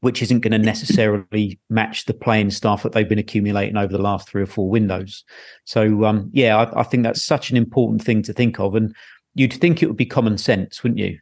which 0.00 0.22
isn't 0.22 0.40
going 0.40 0.52
to 0.52 0.58
necessarily 0.58 1.58
match 1.70 2.04
the 2.04 2.14
playing 2.14 2.50
staff 2.50 2.82
that 2.82 2.92
they've 2.92 3.08
been 3.08 3.18
accumulating 3.18 3.76
over 3.76 3.92
the 3.92 4.02
last 4.02 4.28
three 4.28 4.42
or 4.42 4.46
four 4.46 4.68
windows. 4.68 5.24
So, 5.64 6.04
um, 6.04 6.30
yeah, 6.32 6.56
I, 6.56 6.80
I, 6.80 6.82
think 6.82 7.02
that's 7.02 7.24
such 7.24 7.50
an 7.50 7.56
important 7.56 8.02
thing 8.02 8.22
to 8.22 8.32
think 8.32 8.60
of. 8.60 8.74
And 8.74 8.94
you'd 9.34 9.54
think 9.54 9.82
it 9.82 9.86
would 9.86 9.96
be 9.96 10.06
common 10.06 10.36
sense, 10.36 10.82
wouldn't 10.82 10.98
you? 10.98 11.18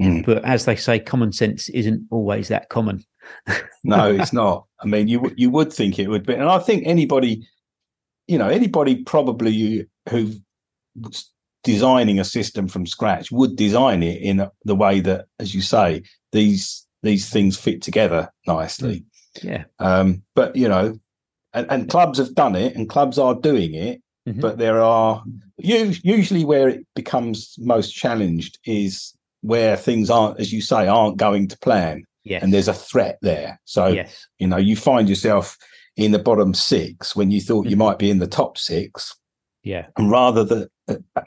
Mm. 0.00 0.24
But 0.24 0.44
as 0.44 0.64
they 0.64 0.76
say, 0.76 0.98
common 0.98 1.32
sense 1.32 1.68
isn't 1.70 2.06
always 2.10 2.48
that 2.48 2.68
common. 2.68 3.04
no, 3.84 4.10
it's 4.14 4.32
not. 4.32 4.66
I 4.80 4.86
mean, 4.86 5.08
you 5.08 5.32
you 5.36 5.50
would 5.50 5.72
think 5.72 5.98
it 5.98 6.08
would 6.08 6.26
be, 6.26 6.34
and 6.34 6.44
I 6.44 6.58
think 6.58 6.84
anybody, 6.86 7.46
you 8.26 8.38
know, 8.38 8.48
anybody 8.48 9.02
probably 9.02 9.86
who 10.08 10.32
designing 11.64 12.18
a 12.18 12.24
system 12.24 12.68
from 12.68 12.86
scratch 12.86 13.30
would 13.30 13.56
design 13.56 14.02
it 14.02 14.22
in 14.22 14.48
the 14.64 14.74
way 14.74 15.00
that, 15.00 15.26
as 15.38 15.54
you 15.54 15.62
say, 15.62 16.02
these 16.32 16.86
these 17.02 17.28
things 17.28 17.56
fit 17.58 17.82
together 17.82 18.32
nicely. 18.46 19.04
Mm. 19.38 19.44
Yeah. 19.44 19.64
Um, 19.78 20.22
but 20.34 20.54
you 20.56 20.68
know, 20.68 20.98
and, 21.52 21.66
and, 21.70 21.90
clubs 21.90 22.18
have 22.18 22.34
done 22.34 22.56
it, 22.56 22.74
and 22.74 22.88
clubs 22.88 23.18
are 23.18 23.34
doing 23.34 23.74
it. 23.74 24.00
Mm-hmm. 24.28 24.40
But 24.40 24.58
there 24.58 24.80
are 24.80 25.22
usually 25.58 26.44
where 26.44 26.68
it 26.68 26.86
becomes 26.94 27.56
most 27.58 27.92
challenged 27.92 28.58
is 28.64 29.14
where 29.42 29.76
things 29.76 30.10
aren't, 30.10 30.40
as 30.40 30.52
you 30.52 30.60
say, 30.60 30.86
aren't 30.86 31.16
going 31.16 31.48
to 31.48 31.58
plan. 31.58 32.04
Yes. 32.24 32.42
And 32.42 32.52
there's 32.52 32.68
a 32.68 32.74
threat 32.74 33.18
there. 33.22 33.60
So 33.64 33.86
yes. 33.86 34.26
you 34.38 34.46
know, 34.46 34.58
you 34.58 34.76
find 34.76 35.08
yourself 35.08 35.56
in 35.96 36.12
the 36.12 36.18
bottom 36.18 36.52
six 36.54 37.16
when 37.16 37.30
you 37.30 37.40
thought 37.40 37.62
mm-hmm. 37.62 37.70
you 37.70 37.76
might 37.76 37.98
be 37.98 38.10
in 38.10 38.18
the 38.18 38.26
top 38.26 38.58
six. 38.58 39.16
Yeah. 39.62 39.86
And 39.96 40.10
rather 40.10 40.44
than 40.44 40.66
uh, 40.88 40.96
uh, 41.16 41.22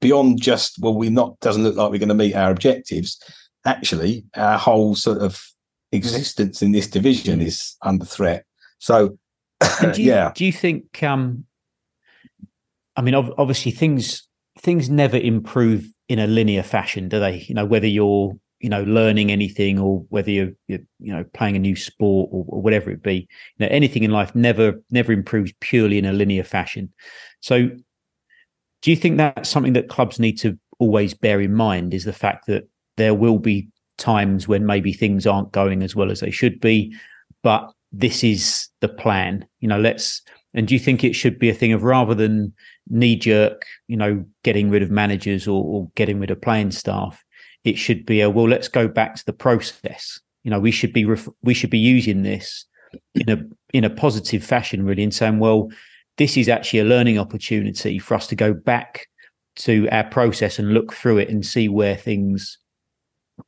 beyond 0.00 0.40
just 0.40 0.78
well, 0.80 0.94
we 0.94 1.10
not 1.10 1.38
doesn't 1.40 1.62
look 1.62 1.76
like 1.76 1.90
we're 1.90 1.98
going 1.98 2.08
to 2.08 2.14
meet 2.14 2.34
our 2.34 2.50
objectives 2.50 3.20
actually 3.64 4.24
our 4.36 4.58
whole 4.58 4.94
sort 4.94 5.18
of 5.18 5.42
existence 5.92 6.62
in 6.62 6.72
this 6.72 6.86
division 6.86 7.40
is 7.40 7.76
under 7.82 8.04
threat. 8.04 8.44
So, 8.78 9.18
do 9.92 10.02
you, 10.02 10.08
yeah. 10.08 10.32
Do 10.34 10.44
you 10.44 10.52
think? 10.52 11.02
Um, 11.02 11.44
I 12.96 13.02
mean, 13.02 13.14
obviously, 13.14 13.72
things 13.72 14.26
things 14.58 14.90
never 14.90 15.16
improve 15.16 15.88
in 16.10 16.18
a 16.18 16.26
linear 16.26 16.62
fashion, 16.62 17.08
do 17.08 17.18
they? 17.18 17.38
You 17.48 17.54
know, 17.54 17.64
whether 17.64 17.86
you're 17.86 18.36
you 18.60 18.68
know 18.68 18.82
learning 18.82 19.30
anything 19.32 19.78
or 19.78 20.04
whether 20.10 20.30
you're, 20.30 20.52
you're 20.68 20.80
you 20.98 21.14
know 21.14 21.24
playing 21.32 21.56
a 21.56 21.58
new 21.58 21.74
sport 21.74 22.28
or, 22.30 22.44
or, 22.46 22.60
whatever 22.60 22.90
it 22.90 23.02
be 23.02 23.26
you 23.56 23.66
know 23.66 23.68
anything 23.70 24.02
in 24.02 24.10
life 24.10 24.34
never 24.34 24.74
never 24.90 25.12
improves 25.12 25.50
purely 25.60 25.96
in 25.96 26.04
a 26.04 26.12
linear 26.12 26.44
fashion 26.44 26.92
so 27.40 27.70
do 28.82 28.90
you 28.90 28.96
think 28.96 29.16
that's 29.16 29.48
something 29.48 29.72
that 29.72 29.88
clubs 29.88 30.20
need 30.20 30.38
to 30.38 30.58
always 30.78 31.14
bear 31.14 31.40
in 31.40 31.54
mind 31.54 31.94
is 31.94 32.04
the 32.04 32.12
fact 32.12 32.46
that 32.48 32.68
there 32.96 33.14
will 33.14 33.38
be 33.38 33.68
times 34.00 34.48
when 34.48 34.66
maybe 34.66 34.92
things 34.92 35.26
aren't 35.26 35.52
going 35.52 35.82
as 35.82 35.94
well 35.94 36.10
as 36.10 36.20
they 36.20 36.30
should 36.30 36.60
be, 36.60 36.92
but 37.42 37.70
this 37.92 38.24
is 38.24 38.68
the 38.80 38.88
plan. 38.88 39.46
You 39.60 39.68
know, 39.68 39.78
let's. 39.78 40.22
And 40.54 40.66
do 40.66 40.74
you 40.74 40.80
think 40.80 41.04
it 41.04 41.14
should 41.14 41.38
be 41.38 41.48
a 41.48 41.54
thing 41.54 41.72
of 41.72 41.84
rather 41.84 42.14
than 42.14 42.52
knee 42.88 43.16
jerk, 43.16 43.64
you 43.86 43.96
know, 43.96 44.24
getting 44.42 44.70
rid 44.70 44.82
of 44.82 44.90
managers 44.90 45.46
or, 45.46 45.64
or 45.64 45.90
getting 45.94 46.18
rid 46.18 46.30
of 46.30 46.40
playing 46.40 46.72
staff, 46.72 47.24
it 47.64 47.78
should 47.78 48.04
be 48.04 48.20
a 48.20 48.30
well, 48.30 48.48
let's 48.48 48.68
go 48.68 48.88
back 48.88 49.14
to 49.16 49.26
the 49.26 49.32
process. 49.32 50.18
You 50.42 50.50
know, 50.50 50.58
we 50.58 50.70
should 50.70 50.92
be 50.92 51.04
ref- 51.04 51.28
we 51.42 51.54
should 51.54 51.70
be 51.70 51.78
using 51.78 52.22
this 52.22 52.64
in 53.14 53.28
a 53.28 53.44
in 53.72 53.84
a 53.84 53.90
positive 53.90 54.42
fashion, 54.42 54.84
really, 54.84 55.02
and 55.02 55.14
saying, 55.14 55.38
well, 55.38 55.68
this 56.16 56.36
is 56.36 56.48
actually 56.48 56.80
a 56.80 56.84
learning 56.84 57.18
opportunity 57.18 57.98
for 57.98 58.14
us 58.14 58.26
to 58.28 58.34
go 58.34 58.52
back 58.52 59.06
to 59.56 59.88
our 59.90 60.04
process 60.04 60.58
and 60.58 60.74
look 60.74 60.92
through 60.92 61.18
it 61.18 61.28
and 61.28 61.44
see 61.44 61.68
where 61.68 61.96
things 61.96 62.58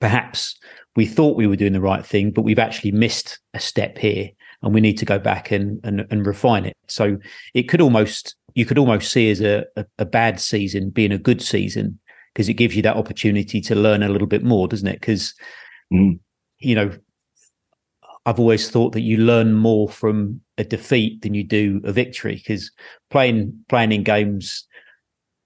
perhaps 0.00 0.58
we 0.96 1.06
thought 1.06 1.36
we 1.36 1.46
were 1.46 1.56
doing 1.56 1.72
the 1.72 1.80
right 1.80 2.04
thing, 2.04 2.30
but 2.30 2.42
we've 2.42 2.58
actually 2.58 2.92
missed 2.92 3.38
a 3.54 3.60
step 3.60 3.98
here 3.98 4.30
and 4.62 4.74
we 4.74 4.80
need 4.80 4.98
to 4.98 5.04
go 5.04 5.18
back 5.18 5.50
and, 5.50 5.80
and, 5.84 6.06
and 6.10 6.26
refine 6.26 6.64
it. 6.64 6.76
So 6.88 7.18
it 7.54 7.64
could 7.64 7.80
almost, 7.80 8.36
you 8.54 8.64
could 8.64 8.78
almost 8.78 9.10
see 9.10 9.30
as 9.30 9.40
a, 9.40 9.64
a, 9.76 9.86
a 9.98 10.04
bad 10.04 10.40
season 10.40 10.90
being 10.90 11.12
a 11.12 11.18
good 11.18 11.42
season 11.42 11.98
because 12.32 12.48
it 12.48 12.54
gives 12.54 12.76
you 12.76 12.82
that 12.82 12.96
opportunity 12.96 13.60
to 13.60 13.74
learn 13.74 14.02
a 14.02 14.08
little 14.08 14.26
bit 14.26 14.42
more, 14.42 14.68
doesn't 14.68 14.88
it? 14.88 15.00
Because, 15.00 15.34
mm. 15.92 16.18
you 16.58 16.74
know, 16.74 16.92
I've 18.24 18.38
always 18.38 18.70
thought 18.70 18.92
that 18.92 19.00
you 19.00 19.16
learn 19.16 19.52
more 19.54 19.88
from 19.88 20.40
a 20.56 20.64
defeat 20.64 21.22
than 21.22 21.34
you 21.34 21.42
do 21.42 21.80
a 21.84 21.92
victory 21.92 22.36
because 22.36 22.70
playing, 23.10 23.64
playing 23.68 23.92
in 23.92 24.04
games, 24.04 24.66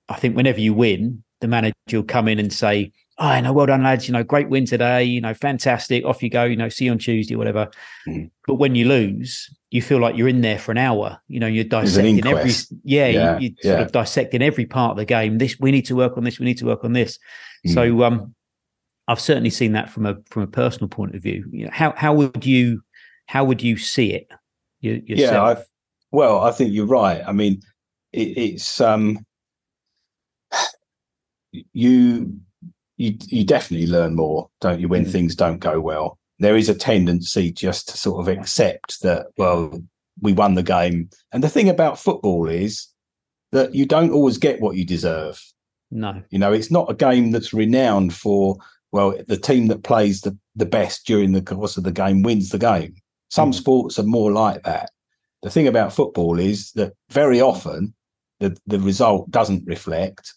I 0.08 0.16
think 0.16 0.36
whenever 0.36 0.60
you 0.60 0.74
win, 0.74 1.24
the 1.40 1.48
manager 1.48 1.74
will 1.92 2.02
come 2.02 2.28
in 2.28 2.38
and 2.38 2.52
say, 2.52 2.92
oh, 3.18 3.34
you 3.34 3.42
know, 3.42 3.52
well 3.52 3.66
done, 3.66 3.82
lads. 3.82 4.08
You 4.08 4.12
know, 4.12 4.22
great 4.22 4.48
win 4.48 4.66
today. 4.66 5.04
You 5.04 5.20
know, 5.20 5.34
fantastic. 5.34 6.04
Off 6.04 6.22
you 6.22 6.30
go. 6.30 6.44
You 6.44 6.56
know, 6.56 6.68
see 6.68 6.86
you 6.86 6.92
on 6.92 6.98
Tuesday, 6.98 7.36
whatever. 7.36 7.70
Mm. 8.08 8.30
But 8.46 8.56
when 8.56 8.74
you 8.74 8.86
lose, 8.86 9.50
you 9.70 9.82
feel 9.82 9.98
like 9.98 10.16
you're 10.16 10.28
in 10.28 10.40
there 10.40 10.58
for 10.58 10.72
an 10.72 10.78
hour. 10.78 11.18
You 11.28 11.40
know, 11.40 11.46
you're 11.46 11.64
dissecting 11.64 12.26
every, 12.26 12.52
yeah, 12.84 13.08
yeah 13.08 13.38
you, 13.38 13.48
are 13.48 13.52
yeah. 13.62 13.70
sort 13.72 13.80
of 13.80 13.92
dissecting 13.92 14.42
every 14.42 14.66
part 14.66 14.92
of 14.92 14.96
the 14.96 15.04
game. 15.04 15.38
This 15.38 15.58
we 15.58 15.70
need 15.70 15.86
to 15.86 15.96
work 15.96 16.16
on 16.16 16.24
this. 16.24 16.38
We 16.38 16.46
need 16.46 16.58
to 16.58 16.66
work 16.66 16.84
on 16.84 16.92
this. 16.92 17.18
Mm. 17.66 17.74
So, 17.74 18.02
um, 18.04 18.34
I've 19.08 19.20
certainly 19.20 19.50
seen 19.50 19.72
that 19.72 19.90
from 19.90 20.06
a 20.06 20.16
from 20.26 20.42
a 20.42 20.48
personal 20.48 20.88
point 20.88 21.14
of 21.14 21.22
view. 21.22 21.48
You 21.52 21.66
know, 21.66 21.70
how 21.72 21.92
how 21.96 22.14
would 22.14 22.44
you 22.44 22.82
how 23.26 23.44
would 23.44 23.62
you 23.62 23.76
see 23.76 24.12
it 24.12 24.28
you, 24.80 25.02
yeah 25.06 25.42
i 25.42 25.56
well 26.10 26.40
i 26.40 26.50
think 26.50 26.72
you're 26.72 26.86
right 26.86 27.22
i 27.26 27.32
mean 27.32 27.60
it, 28.12 28.38
it's 28.38 28.80
um 28.80 29.18
you 31.72 32.38
you 32.96 33.16
you 33.26 33.44
definitely 33.44 33.86
learn 33.86 34.14
more 34.14 34.48
don't 34.60 34.80
you 34.80 34.88
when 34.88 35.04
mm. 35.04 35.10
things 35.10 35.34
don't 35.34 35.58
go 35.58 35.80
well. 35.80 36.18
There 36.38 36.56
is 36.56 36.68
a 36.68 36.74
tendency 36.74 37.50
just 37.50 37.88
to 37.88 37.96
sort 37.96 38.20
of 38.20 38.28
accept 38.28 39.02
that 39.02 39.26
well 39.36 39.80
we 40.20 40.32
won 40.32 40.54
the 40.54 40.62
game. 40.62 41.10
And 41.32 41.42
the 41.42 41.48
thing 41.48 41.68
about 41.68 41.98
football 41.98 42.48
is 42.48 42.88
that 43.52 43.74
you 43.74 43.86
don't 43.86 44.12
always 44.12 44.38
get 44.38 44.60
what 44.60 44.76
you 44.76 44.84
deserve. 44.84 45.42
No. 45.90 46.22
You 46.30 46.38
know 46.38 46.52
it's 46.52 46.70
not 46.70 46.90
a 46.90 46.94
game 46.94 47.30
that's 47.30 47.52
renowned 47.52 48.14
for 48.14 48.56
well 48.92 49.14
the 49.26 49.36
team 49.36 49.68
that 49.68 49.84
plays 49.84 50.22
the, 50.22 50.36
the 50.54 50.66
best 50.66 51.06
during 51.06 51.32
the 51.32 51.42
course 51.42 51.76
of 51.76 51.84
the 51.84 51.92
game 51.92 52.22
wins 52.22 52.50
the 52.50 52.58
game. 52.58 52.94
Some 53.28 53.50
mm. 53.50 53.54
sports 53.54 53.98
are 53.98 54.04
more 54.04 54.32
like 54.32 54.62
that. 54.64 54.90
The 55.42 55.50
thing 55.50 55.68
about 55.68 55.92
football 55.92 56.38
is 56.38 56.72
that 56.72 56.94
very 57.10 57.40
often 57.40 57.94
the, 58.40 58.56
the 58.66 58.80
result 58.80 59.30
doesn't 59.30 59.66
reflect 59.66 60.34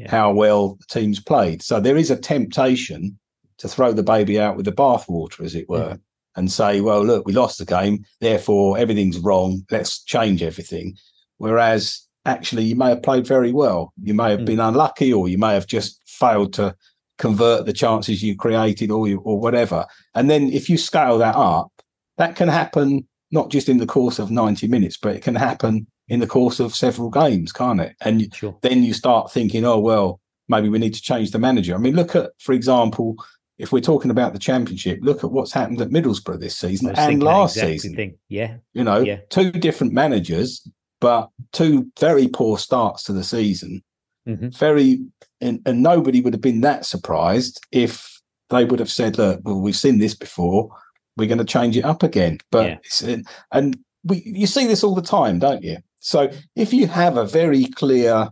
yeah. 0.00 0.10
how 0.10 0.32
well 0.32 0.74
the 0.74 0.86
teams 0.86 1.20
played. 1.20 1.62
So 1.62 1.80
there 1.80 1.96
is 1.96 2.10
a 2.10 2.16
temptation 2.16 3.18
to 3.58 3.68
throw 3.68 3.92
the 3.92 4.02
baby 4.02 4.40
out 4.40 4.56
with 4.56 4.64
the 4.64 4.72
bathwater, 4.72 5.44
as 5.44 5.54
it 5.54 5.68
were, 5.68 5.98
and 6.36 6.50
say, 6.50 6.80
well, 6.80 7.04
look, 7.04 7.26
we 7.26 7.32
lost 7.32 7.58
the 7.58 7.66
game, 7.66 8.04
therefore 8.20 8.78
everything's 8.78 9.18
wrong. 9.18 9.62
Let's 9.70 10.02
change 10.02 10.42
everything. 10.42 10.96
Whereas 11.36 12.06
actually, 12.24 12.64
you 12.64 12.76
may 12.76 12.88
have 12.88 13.02
played 13.02 13.26
very 13.26 13.52
well. 13.52 13.92
You 14.02 14.14
may 14.14 14.30
have 14.30 14.40
mm. 14.40 14.46
been 14.46 14.60
unlucky, 14.60 15.12
or 15.12 15.28
you 15.28 15.36
may 15.36 15.52
have 15.52 15.66
just 15.66 16.00
failed 16.06 16.54
to 16.54 16.74
convert 17.18 17.66
the 17.66 17.72
chances 17.72 18.22
you 18.22 18.36
created, 18.36 18.90
or 18.90 19.06
you, 19.06 19.18
or 19.20 19.38
whatever. 19.38 19.84
And 20.14 20.30
then 20.30 20.50
if 20.50 20.70
you 20.70 20.78
scale 20.78 21.18
that 21.18 21.36
up, 21.36 21.70
that 22.16 22.36
can 22.36 22.48
happen 22.48 23.06
not 23.30 23.50
just 23.50 23.68
in 23.68 23.78
the 23.78 23.86
course 23.86 24.18
of 24.18 24.30
90 24.30 24.66
minutes, 24.68 24.96
but 24.96 25.14
it 25.14 25.22
can 25.22 25.34
happen 25.34 25.86
in 26.10 26.20
the 26.20 26.26
course 26.26 26.60
of 26.60 26.74
several 26.74 27.08
games, 27.08 27.52
can't 27.52 27.80
it? 27.80 27.94
And 28.02 28.34
sure. 28.34 28.58
then 28.60 28.82
you 28.82 28.92
start 28.92 29.32
thinking, 29.32 29.64
oh, 29.64 29.78
well, 29.78 30.20
maybe 30.48 30.68
we 30.68 30.78
need 30.78 30.92
to 30.94 31.00
change 31.00 31.30
the 31.30 31.38
manager. 31.38 31.74
I 31.74 31.78
mean, 31.78 31.94
look 31.94 32.16
at, 32.16 32.32
for 32.40 32.52
example, 32.52 33.14
if 33.58 33.72
we're 33.72 33.80
talking 33.80 34.10
about 34.10 34.32
the 34.32 34.38
championship, 34.38 34.98
look 35.02 35.22
at 35.22 35.30
what's 35.30 35.52
happened 35.52 35.80
at 35.80 35.90
Middlesbrough 35.90 36.40
this 36.40 36.58
season 36.58 36.92
and 36.96 37.22
last 37.22 37.54
season. 37.54 37.94
Thing. 37.94 38.18
Yeah. 38.28 38.56
You 38.72 38.84
know, 38.84 38.98
yeah. 39.00 39.20
two 39.28 39.52
different 39.52 39.92
managers, 39.92 40.68
but 41.00 41.30
two 41.52 41.86
very 42.00 42.26
poor 42.26 42.58
starts 42.58 43.04
to 43.04 43.12
the 43.12 43.24
season. 43.24 43.82
Mm-hmm. 44.26 44.48
Very, 44.48 45.00
and, 45.40 45.60
and 45.64 45.82
nobody 45.82 46.20
would 46.20 46.34
have 46.34 46.42
been 46.42 46.62
that 46.62 46.84
surprised 46.84 47.60
if 47.70 48.20
they 48.48 48.64
would 48.64 48.80
have 48.80 48.90
said, 48.90 49.16
look, 49.16 49.40
well, 49.44 49.60
we've 49.60 49.76
seen 49.76 49.98
this 49.98 50.14
before. 50.14 50.70
We're 51.16 51.28
going 51.28 51.38
to 51.38 51.44
change 51.44 51.76
it 51.76 51.84
up 51.84 52.02
again. 52.02 52.38
But, 52.50 52.80
yeah. 53.00 53.16
and 53.52 53.78
we, 54.02 54.22
you 54.24 54.46
see 54.46 54.66
this 54.66 54.82
all 54.82 54.94
the 54.94 55.02
time, 55.02 55.38
don't 55.38 55.62
you? 55.62 55.76
So 56.00 56.30
if 56.56 56.72
you 56.72 56.86
have 56.88 57.16
a 57.16 57.24
very 57.24 57.66
clear 57.66 58.28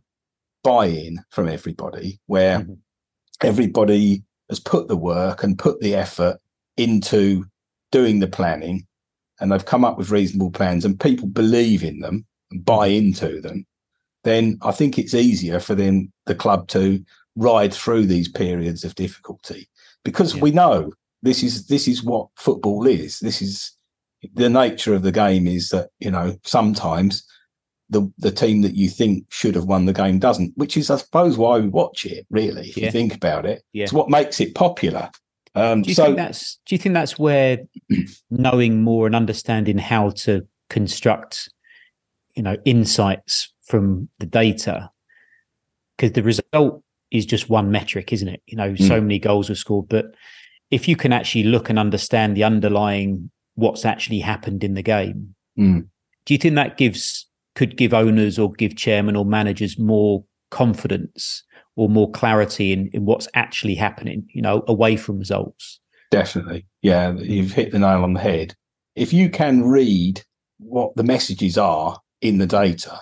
buy-in 0.65 1.21
from 1.31 1.49
everybody, 1.49 2.19
where 2.27 2.61
mm-hmm. 2.61 2.75
everybody 3.43 4.25
has 4.49 4.59
put 4.59 4.89
the 4.89 4.97
work 4.97 5.43
and 5.45 5.59
put 5.59 5.81
the 5.81 5.95
effort 5.95 6.39
into 6.77 7.45
doing 7.93 8.19
the 8.19 8.27
planning, 8.27 8.87
and 9.41 9.53
they've 9.53 9.65
come 9.65 9.85
up 9.85 9.99
with 9.99 10.11
reasonable 10.11 10.51
plans, 10.51 10.85
and 10.85 10.99
people 10.99 11.29
believe 11.29 11.85
in 11.85 12.01
them 12.01 12.27
and 12.51 12.65
buy 12.65 12.89
mm-hmm. 12.89 13.07
into 13.07 13.41
them, 13.41 13.67
then 14.25 14.59
I 14.63 14.73
think 14.73 14.99
it's 14.99 15.15
easier 15.15 15.61
for 15.61 15.75
then 15.75 16.13
the 16.27 16.35
club 16.35 16.69
to 16.69 17.05
ride 17.37 17.73
through 17.73 18.07
these 18.07 18.29
periods 18.29 18.83
of 18.83 18.95
difficulty 18.97 19.69
because 20.05 20.35
yeah. 20.35 20.43
we 20.43 20.51
know 20.51 20.93
this 21.23 21.43
is 21.43 21.67
this 21.67 21.87
is 21.87 22.03
what 22.03 22.29
football 22.37 22.87
is. 22.87 23.19
This 23.21 23.43
is 23.43 23.73
the 24.35 24.49
nature 24.49 24.95
of 24.95 25.03
the 25.03 25.13
game 25.13 25.47
is 25.47 25.69
that 25.69 25.91
you 26.01 26.11
know 26.11 26.37
sometimes 26.45 27.25
the 27.91 28.11
the 28.19 28.31
team 28.31 28.63
that 28.63 28.75
you 28.75 28.89
think 28.89 29.25
should 29.31 29.55
have 29.55 29.65
won 29.65 29.87
the 29.87 29.93
game 29.93 30.19
doesn't, 30.19 30.53
which 30.57 30.77
is, 30.77 30.91
I 30.91 30.97
suppose, 30.97 31.39
why 31.39 31.59
we 31.59 31.69
watch 31.69 32.05
it. 32.05 32.27
Really, 32.31 32.69
if 32.69 32.77
yeah. 32.77 32.87
you 32.87 32.91
think 32.91 33.15
about 33.15 33.47
it, 33.47 33.63
yeah. 33.73 33.85
it's 33.85 33.93
what 33.93 34.11
makes 34.11 34.41
it 34.41 34.55
popular. 34.55 35.11
Um, 35.55 35.83
do 35.83 35.89
you 35.89 35.95
so, 35.95 36.05
think 36.05 36.17
that's 36.17 36.59
do 36.67 36.75
you 36.75 36.79
think 36.79 36.95
that's 36.95 37.19
where 37.19 37.59
knowing 38.31 38.83
more 38.83 39.07
and 39.07 39.17
understanding 39.17 39.79
how 39.79 40.11
to 40.11 40.47
construct, 40.69 41.49
you 42.35 42.43
know, 42.43 42.57
insights 42.65 43.53
from 43.65 44.09
the 44.19 44.27
data, 44.27 44.91
because 45.97 46.13
the 46.13 46.23
result 46.23 46.83
is 47.11 47.25
just 47.25 47.49
one 47.49 47.71
metric, 47.71 48.13
isn't 48.13 48.29
it? 48.29 48.43
You 48.47 48.57
know, 48.57 48.73
mm. 48.73 48.87
so 48.87 49.01
many 49.01 49.19
goals 49.19 49.49
were 49.49 49.55
scored, 49.55 49.89
but 49.89 50.15
if 50.71 50.87
you 50.87 50.97
can 50.97 51.13
actually 51.13 51.45
look 51.45 51.71
and 51.71 51.79
understand 51.79 52.37
the 52.37 52.45
underlying 52.45 53.31
what's 53.55 53.87
actually 53.87 54.21
happened 54.21 54.63
in 54.63 54.75
the 54.75 54.83
game, 54.83 55.35
mm. 55.59 55.89
do 56.27 56.35
you 56.35 56.39
think 56.39 56.55
that 56.57 56.77
gives 56.77 57.28
could 57.59 57.77
give 57.77 57.93
owners 57.93 58.39
or 58.39 58.53
give 58.53 58.77
chairmen 58.77 59.17
or 59.17 59.25
managers 59.25 59.81
more 59.81 60.25
confidence 60.53 61.43
or 61.75 61.89
more 61.89 62.09
clarity 62.13 62.73
in, 62.73 62.89
in 62.93 63.05
what's 63.05 63.27
actually 63.35 63.75
happening, 63.75 64.25
you 64.33 64.41
know, 64.41 64.63
away 64.69 64.97
from 64.97 65.19
results. 65.19 65.81
Definitely. 66.13 66.67
Yeah, 66.83 67.15
you've 67.15 67.51
hit 67.51 67.73
the 67.73 67.81
nail 67.81 68.05
on 68.05 68.13
the 68.13 68.21
head. 68.21 68.55
If 68.95 69.13
you 69.13 69.29
can 69.29 69.65
read 69.65 70.23
what 70.59 70.95
the 70.95 71.03
messages 71.03 71.59
are 71.59 72.01
in 72.21 72.39
the 72.39 72.47
data, 72.47 73.01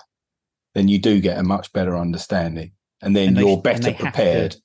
then 0.73 0.87
you 0.87 0.97
do 0.97 1.21
get 1.21 1.37
a 1.37 1.43
much 1.43 1.71
better 1.71 1.95
understanding. 1.95 2.71
And 3.03 3.15
then 3.15 3.29
and 3.29 3.37
you're 3.37 3.61
better 3.61 3.93
prepared. 3.93 4.55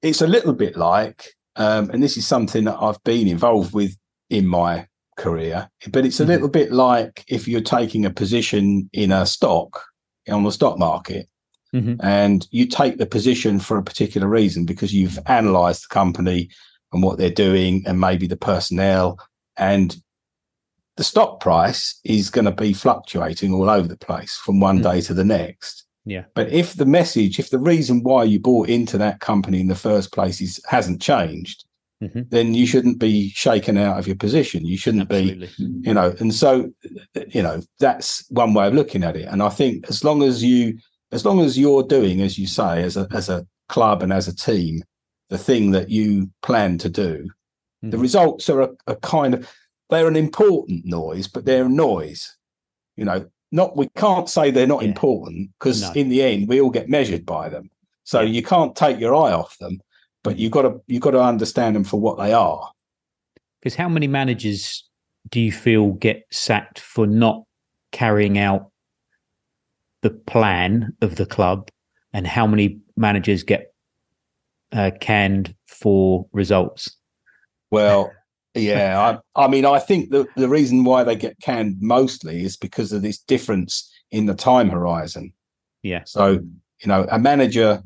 It's 0.00 0.22
a 0.22 0.26
little 0.26 0.54
bit 0.54 0.78
like, 0.78 1.34
um, 1.56 1.90
and 1.90 2.02
this 2.02 2.16
is 2.16 2.26
something 2.26 2.64
that 2.64 2.78
I've 2.80 3.04
been 3.04 3.28
involved 3.28 3.74
with 3.74 3.98
in 4.30 4.46
my 4.46 4.86
career, 5.16 5.68
but 5.90 6.04
it's 6.04 6.20
a 6.20 6.22
mm-hmm. 6.22 6.32
little 6.32 6.48
bit 6.48 6.72
like 6.72 7.24
if 7.28 7.48
you're 7.48 7.60
taking 7.60 8.04
a 8.04 8.10
position 8.10 8.88
in 8.92 9.12
a 9.12 9.26
stock 9.26 9.82
on 10.28 10.44
the 10.44 10.52
stock 10.52 10.78
market 10.78 11.28
mm-hmm. 11.74 11.94
and 12.04 12.46
you 12.50 12.66
take 12.66 12.98
the 12.98 13.06
position 13.06 13.58
for 13.58 13.76
a 13.76 13.82
particular 13.82 14.28
reason 14.28 14.64
because 14.64 14.92
you've 14.92 15.18
analyzed 15.26 15.84
the 15.84 15.94
company 15.94 16.48
and 16.92 17.02
what 17.02 17.18
they're 17.18 17.30
doing 17.30 17.82
and 17.86 18.00
maybe 18.00 18.26
the 18.26 18.36
personnel 18.36 19.18
and 19.56 19.96
the 20.96 21.04
stock 21.04 21.40
price 21.40 22.00
is 22.04 22.30
going 22.30 22.46
to 22.46 22.52
be 22.52 22.72
fluctuating 22.72 23.52
all 23.52 23.68
over 23.68 23.86
the 23.86 23.98
place 23.98 24.34
from 24.36 24.60
one 24.60 24.76
mm-hmm. 24.76 24.92
day 24.92 25.00
to 25.02 25.14
the 25.14 25.24
next. 25.24 25.84
Yeah. 26.04 26.24
But 26.34 26.50
if 26.50 26.74
the 26.74 26.86
message, 26.86 27.38
if 27.38 27.50
the 27.50 27.58
reason 27.58 28.02
why 28.02 28.24
you 28.24 28.38
bought 28.38 28.68
into 28.68 28.96
that 28.98 29.20
company 29.20 29.60
in 29.60 29.66
the 29.66 29.74
first 29.74 30.12
place 30.12 30.40
is 30.40 30.60
hasn't 30.68 31.02
changed, 31.02 31.64
mm-hmm. 32.02 32.22
then 32.28 32.54
you 32.54 32.66
shouldn't 32.66 32.98
be 32.98 33.30
shaken 33.30 33.76
out 33.76 33.98
of 33.98 34.06
your 34.06 34.16
position. 34.16 34.64
You 34.64 34.76
shouldn't 34.76 35.10
Absolutely. 35.10 35.46
be, 35.46 35.88
you 35.88 35.94
know, 35.94 36.14
and 36.20 36.34
so, 36.34 36.70
you 37.28 37.42
know, 37.42 37.60
that's 37.78 38.28
one 38.30 38.54
way 38.54 38.66
of 38.66 38.74
looking 38.74 39.04
at 39.04 39.16
it. 39.16 39.28
And 39.28 39.42
I 39.42 39.48
think 39.48 39.88
as 39.88 40.04
long 40.04 40.22
as 40.22 40.42
you, 40.42 40.78
as 41.12 41.24
long 41.24 41.40
as 41.40 41.58
you're 41.58 41.82
doing, 41.82 42.20
as 42.20 42.38
you 42.38 42.46
say, 42.46 42.82
as 42.82 42.96
a, 42.96 43.06
as 43.12 43.28
a 43.28 43.46
club 43.68 44.02
and 44.02 44.12
as 44.12 44.28
a 44.28 44.36
team, 44.36 44.82
the 45.30 45.38
thing 45.38 45.72
that 45.72 45.90
you 45.90 46.30
plan 46.42 46.78
to 46.78 46.88
do, 46.88 47.24
mm-hmm. 47.24 47.90
the 47.90 47.98
results 47.98 48.48
are 48.48 48.62
a, 48.62 48.70
a 48.86 48.96
kind 48.96 49.34
of, 49.34 49.50
they're 49.90 50.08
an 50.08 50.16
important 50.16 50.84
noise, 50.84 51.28
but 51.28 51.44
they're 51.44 51.66
a 51.66 51.68
noise. 51.68 52.36
You 52.96 53.04
know, 53.04 53.26
not 53.52 53.76
we 53.76 53.88
can't 53.96 54.28
say 54.28 54.50
they're 54.50 54.66
not 54.66 54.82
yeah. 54.82 54.88
important 54.88 55.50
because 55.58 55.82
no. 55.82 55.92
in 55.92 56.08
the 56.08 56.22
end 56.22 56.48
we 56.48 56.60
all 56.60 56.70
get 56.70 56.88
measured 56.88 57.24
by 57.24 57.48
them. 57.48 57.70
So 58.04 58.20
yeah. 58.20 58.30
you 58.30 58.42
can't 58.42 58.74
take 58.74 58.98
your 58.98 59.14
eye 59.14 59.32
off 59.32 59.56
them 59.58 59.80
but 60.26 60.38
you've 60.38 60.52
got 60.52 60.62
to 60.62 60.80
you've 60.88 61.02
got 61.02 61.12
to 61.12 61.22
understand 61.22 61.76
them 61.76 61.84
for 61.84 62.00
what 62.00 62.18
they 62.18 62.32
are. 62.32 62.70
Because 63.60 63.76
how 63.76 63.88
many 63.88 64.08
managers 64.08 64.84
do 65.30 65.40
you 65.40 65.52
feel 65.52 65.92
get 65.92 66.24
sacked 66.30 66.80
for 66.80 67.06
not 67.06 67.44
carrying 67.92 68.36
out 68.36 68.70
the 70.02 70.10
plan 70.10 70.94
of 71.00 71.16
the 71.16 71.26
club, 71.26 71.70
and 72.12 72.26
how 72.26 72.46
many 72.46 72.80
managers 72.96 73.44
get 73.44 73.72
uh, 74.72 74.90
canned 75.00 75.54
for 75.68 76.26
results? 76.32 76.96
Well, 77.70 78.12
yeah, 78.54 79.18
I, 79.36 79.44
I 79.44 79.48
mean, 79.48 79.64
I 79.64 79.78
think 79.78 80.10
the 80.10 80.26
the 80.36 80.48
reason 80.48 80.82
why 80.82 81.04
they 81.04 81.14
get 81.14 81.38
canned 81.40 81.76
mostly 81.80 82.42
is 82.42 82.56
because 82.56 82.92
of 82.92 83.02
this 83.02 83.18
difference 83.18 83.92
in 84.10 84.26
the 84.26 84.34
time 84.34 84.70
horizon. 84.70 85.32
Yeah. 85.82 86.02
So 86.04 86.30
you 86.30 86.88
know, 86.88 87.06
a 87.10 87.18
manager 87.18 87.82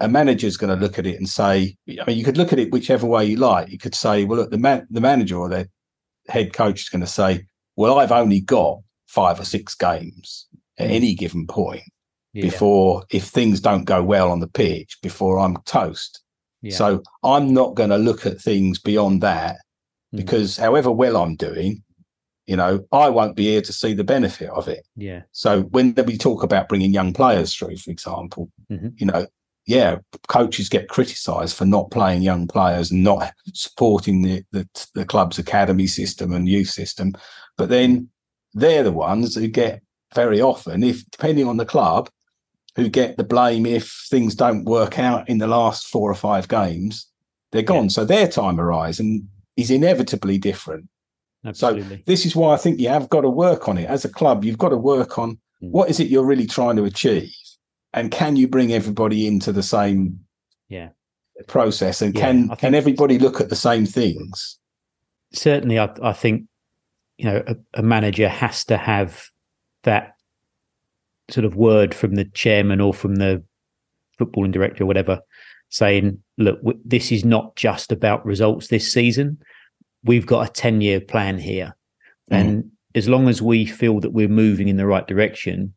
a 0.00 0.08
manager's 0.08 0.56
going 0.56 0.76
to 0.76 0.80
look 0.80 0.98
at 0.98 1.06
it 1.06 1.16
and 1.16 1.28
say, 1.28 1.76
I 1.88 2.04
mean, 2.06 2.18
you 2.18 2.24
could 2.24 2.36
look 2.36 2.52
at 2.52 2.58
it 2.58 2.72
whichever 2.72 3.06
way 3.06 3.24
you 3.24 3.36
like. 3.36 3.70
You 3.70 3.78
could 3.78 3.94
say, 3.94 4.24
well, 4.24 4.40
look, 4.40 4.50
the 4.50 4.58
man, 4.58 4.86
the 4.90 5.00
manager 5.00 5.38
or 5.38 5.48
the 5.48 5.68
head 6.28 6.52
coach 6.52 6.82
is 6.82 6.88
going 6.88 7.00
to 7.00 7.06
say, 7.06 7.46
well, 7.76 7.98
I've 7.98 8.12
only 8.12 8.40
got 8.40 8.80
five 9.06 9.40
or 9.40 9.44
six 9.44 9.74
games 9.74 10.46
at 10.78 10.90
any 10.90 11.14
given 11.14 11.46
point 11.46 11.82
yeah. 12.32 12.42
before, 12.42 13.04
if 13.10 13.24
things 13.24 13.60
don't 13.60 13.84
go 13.84 14.02
well 14.02 14.30
on 14.30 14.40
the 14.40 14.48
pitch, 14.48 14.98
before 15.02 15.38
I'm 15.38 15.56
toast. 15.64 16.22
Yeah. 16.60 16.74
So 16.74 17.02
I'm 17.22 17.54
not 17.54 17.74
going 17.74 17.90
to 17.90 17.98
look 17.98 18.26
at 18.26 18.40
things 18.40 18.78
beyond 18.78 19.22
that 19.22 19.56
mm. 20.14 20.18
because 20.18 20.56
however 20.56 20.90
well 20.90 21.16
I'm 21.16 21.36
doing, 21.36 21.82
you 22.46 22.56
know, 22.56 22.84
I 22.92 23.08
won't 23.08 23.36
be 23.36 23.44
here 23.44 23.62
to 23.62 23.72
see 23.72 23.94
the 23.94 24.04
benefit 24.04 24.50
of 24.50 24.68
it. 24.68 24.86
Yeah. 24.96 25.22
So 25.32 25.62
when 25.62 25.94
we 26.06 26.16
talk 26.16 26.42
about 26.42 26.68
bringing 26.68 26.92
young 26.92 27.12
players 27.12 27.54
through, 27.54 27.76
for 27.78 27.90
example, 27.90 28.50
mm-hmm. 28.70 28.88
you 28.96 29.06
know, 29.06 29.26
yeah, 29.66 29.98
coaches 30.28 30.68
get 30.68 30.88
criticised 30.88 31.56
for 31.56 31.64
not 31.64 31.90
playing 31.90 32.22
young 32.22 32.46
players 32.46 32.92
and 32.92 33.02
not 33.02 33.32
supporting 33.52 34.22
the, 34.22 34.44
the 34.52 34.68
the 34.94 35.04
club's 35.04 35.38
academy 35.38 35.88
system 35.88 36.32
and 36.32 36.48
youth 36.48 36.70
system, 36.70 37.14
but 37.58 37.68
then 37.68 38.08
they're 38.54 38.84
the 38.84 38.92
ones 38.92 39.34
who 39.34 39.48
get 39.48 39.82
very 40.14 40.40
often, 40.40 40.84
if 40.84 41.08
depending 41.10 41.48
on 41.48 41.56
the 41.56 41.66
club, 41.66 42.08
who 42.76 42.88
get 42.88 43.16
the 43.16 43.24
blame 43.24 43.66
if 43.66 44.06
things 44.08 44.36
don't 44.36 44.64
work 44.64 45.00
out 45.00 45.28
in 45.28 45.38
the 45.38 45.48
last 45.48 45.88
four 45.88 46.10
or 46.10 46.14
five 46.14 46.46
games. 46.46 47.06
They're 47.50 47.62
gone, 47.62 47.84
yeah. 47.84 47.88
so 47.90 48.04
their 48.04 48.28
time 48.28 48.58
horizon 48.58 49.28
is 49.56 49.70
inevitably 49.70 50.38
different. 50.38 50.88
Absolutely. 51.44 51.96
So 51.96 52.02
this 52.06 52.24
is 52.24 52.36
why 52.36 52.54
I 52.54 52.56
think 52.56 52.78
you 52.78 52.88
have 52.88 53.08
got 53.08 53.22
to 53.22 53.30
work 53.30 53.68
on 53.68 53.78
it 53.78 53.88
as 53.88 54.04
a 54.04 54.08
club. 54.08 54.44
You've 54.44 54.58
got 54.58 54.70
to 54.70 54.76
work 54.76 55.18
on 55.18 55.38
mm. 55.62 55.70
what 55.70 55.90
is 55.90 55.98
it 56.00 56.08
you're 56.08 56.24
really 56.24 56.46
trying 56.46 56.76
to 56.76 56.84
achieve 56.84 57.32
and 57.96 58.10
can 58.10 58.36
you 58.36 58.46
bring 58.46 58.72
everybody 58.72 59.26
into 59.26 59.50
the 59.50 59.62
same 59.62 60.20
yeah. 60.68 60.90
process? 61.48 62.02
And 62.02 62.14
yeah, 62.14 62.20
can 62.20 62.48
can 62.56 62.74
everybody 62.74 63.18
look 63.18 63.40
at 63.40 63.48
the 63.48 63.56
same 63.56 63.86
things? 63.86 64.58
Certainly 65.32 65.78
i, 65.78 65.92
I 66.02 66.12
think 66.12 66.44
you 67.18 67.24
know 67.24 67.42
a, 67.46 67.56
a, 67.74 67.82
manager 67.82 68.28
has 68.28 68.64
to 68.66 68.76
have 68.76 69.28
that 69.82 70.14
sort 71.30 71.44
of 71.44 71.56
word 71.56 71.94
from 71.94 72.14
the 72.14 72.26
chairman 72.26 72.80
or 72.80 72.94
from 72.94 73.16
the 73.16 73.42
footballing 74.20 74.52
director 74.52 74.84
or 74.84 74.86
whatever 74.86 75.20
saying 75.68 76.22
look 76.38 76.58
w- 76.58 76.78
this 76.84 77.10
is 77.10 77.24
not 77.24 77.56
just 77.56 77.90
about 77.90 78.24
results 78.24 78.68
this 78.68 78.92
season. 78.92 79.38
We've 80.04 80.26
got 80.26 80.48
a 80.48 80.52
10 80.52 80.80
year 80.80 81.00
plan 81.00 81.38
here. 81.38 81.74
Mm. 82.30 82.40
and 82.40 82.70
as 82.94 83.08
long 83.08 83.28
as 83.28 83.40
we 83.40 83.66
feel 83.66 84.00
that 84.00 84.10
we're 84.10 84.28
moving 84.28 84.68
in 84.68 84.76
the 84.76 84.86
right 84.86 85.06
direction 85.06 85.72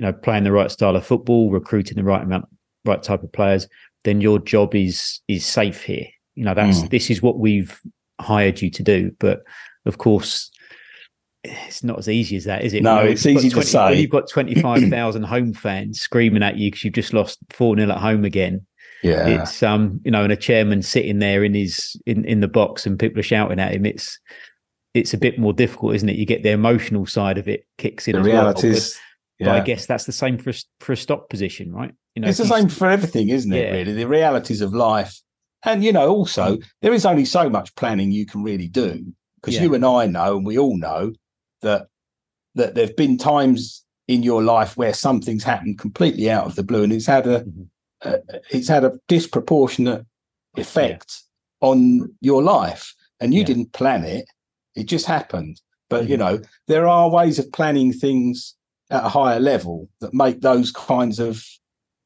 you 0.00 0.06
know, 0.06 0.14
playing 0.14 0.44
the 0.44 0.52
right 0.52 0.70
style 0.70 0.96
of 0.96 1.04
football, 1.04 1.50
recruiting 1.50 1.98
the 1.98 2.02
right 2.02 2.22
amount, 2.22 2.46
right 2.86 3.02
type 3.02 3.22
of 3.22 3.30
players, 3.30 3.68
then 4.04 4.22
your 4.22 4.38
job 4.38 4.74
is 4.74 5.20
is 5.28 5.44
safe 5.44 5.82
here. 5.82 6.06
You 6.36 6.44
know, 6.44 6.54
that's 6.54 6.80
mm. 6.80 6.90
this 6.90 7.10
is 7.10 7.20
what 7.20 7.38
we've 7.38 7.78
hired 8.18 8.62
you 8.62 8.70
to 8.70 8.82
do. 8.82 9.14
But 9.18 9.42
of 9.84 9.98
course, 9.98 10.50
it's 11.44 11.84
not 11.84 11.98
as 11.98 12.08
easy 12.08 12.36
as 12.36 12.44
that, 12.44 12.64
is 12.64 12.72
it? 12.72 12.82
No, 12.82 13.00
you 13.00 13.04
know, 13.04 13.10
it's 13.10 13.26
easy 13.26 13.50
20, 13.50 13.50
to 13.50 13.70
say. 13.70 13.90
When 13.90 13.98
you've 13.98 14.10
got 14.10 14.26
twenty 14.26 14.54
five 14.54 14.88
thousand 14.88 15.24
home 15.24 15.52
fans 15.52 16.00
screaming 16.00 16.42
at 16.42 16.56
you 16.56 16.70
because 16.70 16.82
you've 16.82 16.94
just 16.94 17.12
lost 17.12 17.38
four 17.50 17.76
0 17.76 17.90
at 17.90 17.98
home 17.98 18.24
again. 18.24 18.64
Yeah, 19.02 19.26
it's 19.26 19.62
um, 19.62 20.00
you 20.02 20.10
know, 20.10 20.24
and 20.24 20.32
a 20.32 20.36
chairman 20.36 20.80
sitting 20.80 21.18
there 21.18 21.44
in 21.44 21.52
his 21.52 21.94
in 22.06 22.24
in 22.24 22.40
the 22.40 22.48
box 22.48 22.86
and 22.86 22.98
people 22.98 23.20
are 23.20 23.22
shouting 23.22 23.60
at 23.60 23.72
him. 23.72 23.84
It's 23.84 24.18
it's 24.94 25.12
a 25.12 25.18
bit 25.18 25.38
more 25.38 25.52
difficult, 25.52 25.94
isn't 25.96 26.08
it? 26.08 26.16
You 26.16 26.24
get 26.24 26.42
the 26.42 26.52
emotional 26.52 27.04
side 27.04 27.36
of 27.36 27.48
it 27.48 27.66
kicks 27.76 28.08
in. 28.08 28.16
The 28.16 28.22
reality 28.22 28.68
well, 28.68 28.76
is 28.78 28.98
yeah. 29.40 29.46
But 29.46 29.56
I 29.56 29.60
guess 29.60 29.86
that's 29.86 30.04
the 30.04 30.12
same 30.12 30.36
for 30.36 30.50
a, 30.50 30.54
for 30.80 30.92
a 30.92 30.96
stock 30.96 31.30
position, 31.30 31.72
right? 31.72 31.94
You 32.14 32.22
know, 32.22 32.28
it's 32.28 32.38
the 32.38 32.44
same 32.44 32.68
for 32.68 32.88
everything, 32.88 33.30
isn't 33.30 33.50
it? 33.50 33.64
Yeah. 33.64 33.72
Really, 33.72 33.92
the 33.94 34.06
realities 34.06 34.60
of 34.60 34.74
life, 34.74 35.18
and 35.64 35.82
you 35.82 35.92
know, 35.92 36.10
also 36.10 36.56
mm. 36.56 36.64
there 36.82 36.92
is 36.92 37.06
only 37.06 37.24
so 37.24 37.48
much 37.48 37.74
planning 37.74 38.12
you 38.12 38.26
can 38.26 38.42
really 38.42 38.68
do 38.68 39.02
because 39.40 39.54
yeah. 39.54 39.62
you 39.62 39.74
and 39.74 39.84
I 39.84 40.06
know, 40.06 40.36
and 40.36 40.44
we 40.44 40.58
all 40.58 40.76
know 40.76 41.14
that 41.62 41.86
that 42.54 42.74
there've 42.74 42.96
been 42.96 43.16
times 43.16 43.82
in 44.08 44.22
your 44.22 44.42
life 44.42 44.76
where 44.76 44.92
something's 44.92 45.44
happened 45.44 45.78
completely 45.78 46.30
out 46.30 46.44
of 46.44 46.54
the 46.54 46.62
blue, 46.62 46.82
and 46.82 46.92
it's 46.92 47.06
had 47.06 47.26
a, 47.26 47.40
mm-hmm. 47.40 47.62
a 48.02 48.18
it's 48.50 48.68
had 48.68 48.84
a 48.84 48.98
disproportionate 49.08 50.04
effect 50.58 51.22
yeah. 51.62 51.68
on 51.68 52.14
your 52.20 52.42
life, 52.42 52.94
and 53.20 53.32
you 53.32 53.42
didn't 53.42 53.72
plan 53.72 54.04
it; 54.04 54.26
it 54.74 54.84
just 54.84 55.06
happened. 55.06 55.62
But 55.88 56.02
mm-hmm. 56.02 56.10
you 56.10 56.16
know, 56.18 56.40
there 56.66 56.86
are 56.86 57.08
ways 57.08 57.38
of 57.38 57.50
planning 57.52 57.94
things 57.94 58.54
at 58.90 59.04
a 59.04 59.08
higher 59.08 59.40
level 59.40 59.88
that 60.00 60.14
make 60.14 60.40
those 60.40 60.70
kinds 60.72 61.18
of 61.18 61.44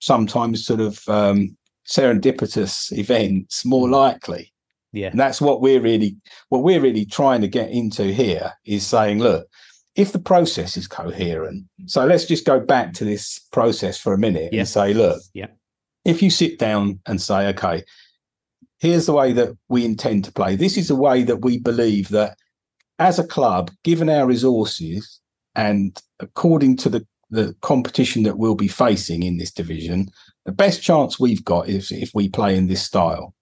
sometimes 0.01 0.65
sort 0.65 0.81
of 0.81 1.07
um, 1.09 1.57
serendipitous 1.87 2.93
events 2.97 3.65
more 3.65 3.89
likely. 3.89 4.53
Yeah. 4.93 5.09
And 5.09 5.19
that's 5.19 5.41
what 5.41 5.61
we're 5.61 5.81
really 5.81 6.17
what 6.51 6.63
we're 6.63 6.81
really 6.81 7.05
trying 7.05 7.41
to 7.41 7.49
get 7.49 7.71
into 7.71 8.05
here 8.05 8.53
is 8.65 8.87
saying, 8.87 9.19
look, 9.19 9.49
if 9.97 10.13
the 10.13 10.21
process 10.21 10.77
is 10.77 10.87
coherent, 10.87 11.65
so 11.87 12.05
let's 12.05 12.27
just 12.27 12.47
go 12.47 12.61
back 12.61 12.93
to 12.95 13.05
this 13.05 13.41
process 13.51 13.99
for 13.99 14.13
a 14.13 14.19
minute 14.19 14.53
yeah. 14.53 14.61
and 14.61 14.69
say, 14.69 14.95
look, 14.95 15.21
yeah. 15.33 15.47
if 16.05 16.23
you 16.23 16.31
sit 16.31 16.59
down 16.59 17.01
and 17.07 17.21
say, 17.21 17.49
okay, 17.49 17.83
here's 18.79 19.07
the 19.07 19.13
way 19.13 19.33
that 19.33 19.57
we 19.69 19.85
intend 19.85 20.25
to 20.25 20.33
play. 20.33 20.57
This 20.57 20.77
is 20.77 20.91
a 20.91 20.97
way 20.97 21.23
that 21.25 21.43
we 21.43 21.59
believe 21.59 22.09
that 22.11 22.37
as 22.99 23.19
a 23.19 23.27
club, 23.27 23.71
given 23.83 24.09
our 24.09 24.27
resources, 24.27 25.21
and 25.57 26.01
according 26.25 26.77
to 26.79 26.89
the, 26.89 27.07
the 27.31 27.55
competition 27.61 28.23
that 28.25 28.39
we'll 28.39 28.55
be 28.55 28.69
facing 28.69 29.23
in 29.23 29.37
this 29.37 29.53
division, 29.53 30.09
the 30.45 30.53
best 30.53 30.83
chance 30.83 31.19
we've 31.19 31.45
got 31.45 31.69
is 31.69 31.91
if 31.93 32.11
we 32.15 32.29
play 32.29 32.57
in 32.57 32.67
this 32.67 32.83
style. 32.83 33.35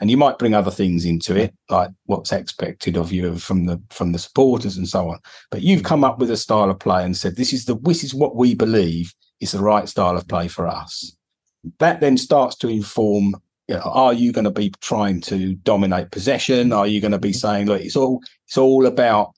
And 0.00 0.10
you 0.10 0.16
might 0.16 0.38
bring 0.38 0.52
other 0.52 0.70
things 0.70 1.04
into 1.04 1.36
it, 1.36 1.54
like 1.70 1.90
what's 2.06 2.32
expected 2.32 2.96
of 2.96 3.12
you 3.12 3.36
from 3.38 3.66
the 3.66 3.80
from 3.90 4.10
the 4.10 4.18
supporters 4.18 4.76
and 4.76 4.88
so 4.88 5.10
on. 5.10 5.18
But 5.48 5.62
you've 5.62 5.84
come 5.84 6.02
up 6.02 6.18
with 6.18 6.30
a 6.32 6.36
style 6.36 6.70
of 6.70 6.80
play 6.80 7.04
and 7.04 7.16
said 7.16 7.36
this 7.36 7.52
is 7.52 7.66
the 7.66 7.76
this 7.76 8.02
is 8.02 8.12
what 8.12 8.34
we 8.34 8.56
believe 8.56 9.14
is 9.40 9.52
the 9.52 9.60
right 9.60 9.88
style 9.88 10.16
of 10.16 10.26
play 10.26 10.48
for 10.48 10.66
us. 10.66 11.16
That 11.78 12.00
then 12.00 12.16
starts 12.18 12.56
to 12.56 12.68
inform 12.68 13.36
you 13.68 13.76
know, 13.76 13.82
are 13.82 14.12
you 14.12 14.32
going 14.32 14.44
to 14.44 14.50
be 14.50 14.70
trying 14.80 15.20
to 15.22 15.54
dominate 15.54 16.10
possession? 16.10 16.72
Are 16.72 16.86
you 16.86 17.00
going 17.00 17.12
to 17.12 17.18
be 17.18 17.32
saying, 17.32 17.66
look, 17.66 17.80
it's 17.80 17.96
all 17.96 18.20
it's 18.46 18.58
all 18.58 18.86
about 18.86 19.34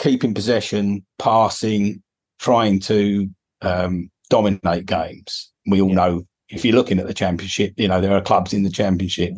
keeping 0.00 0.34
possession, 0.34 1.04
passing, 1.18 2.02
trying 2.40 2.80
to 2.80 3.28
um, 3.62 4.10
dominate 4.30 4.86
games. 4.86 5.52
We 5.66 5.80
all 5.80 5.90
yeah. 5.90 5.94
know 5.94 6.26
if 6.48 6.64
you're 6.64 6.74
looking 6.74 6.98
at 6.98 7.06
the 7.06 7.14
championship, 7.14 7.74
you 7.76 7.86
know 7.86 8.00
there 8.00 8.16
are 8.16 8.22
clubs 8.22 8.52
in 8.52 8.64
the 8.64 8.70
championship 8.70 9.32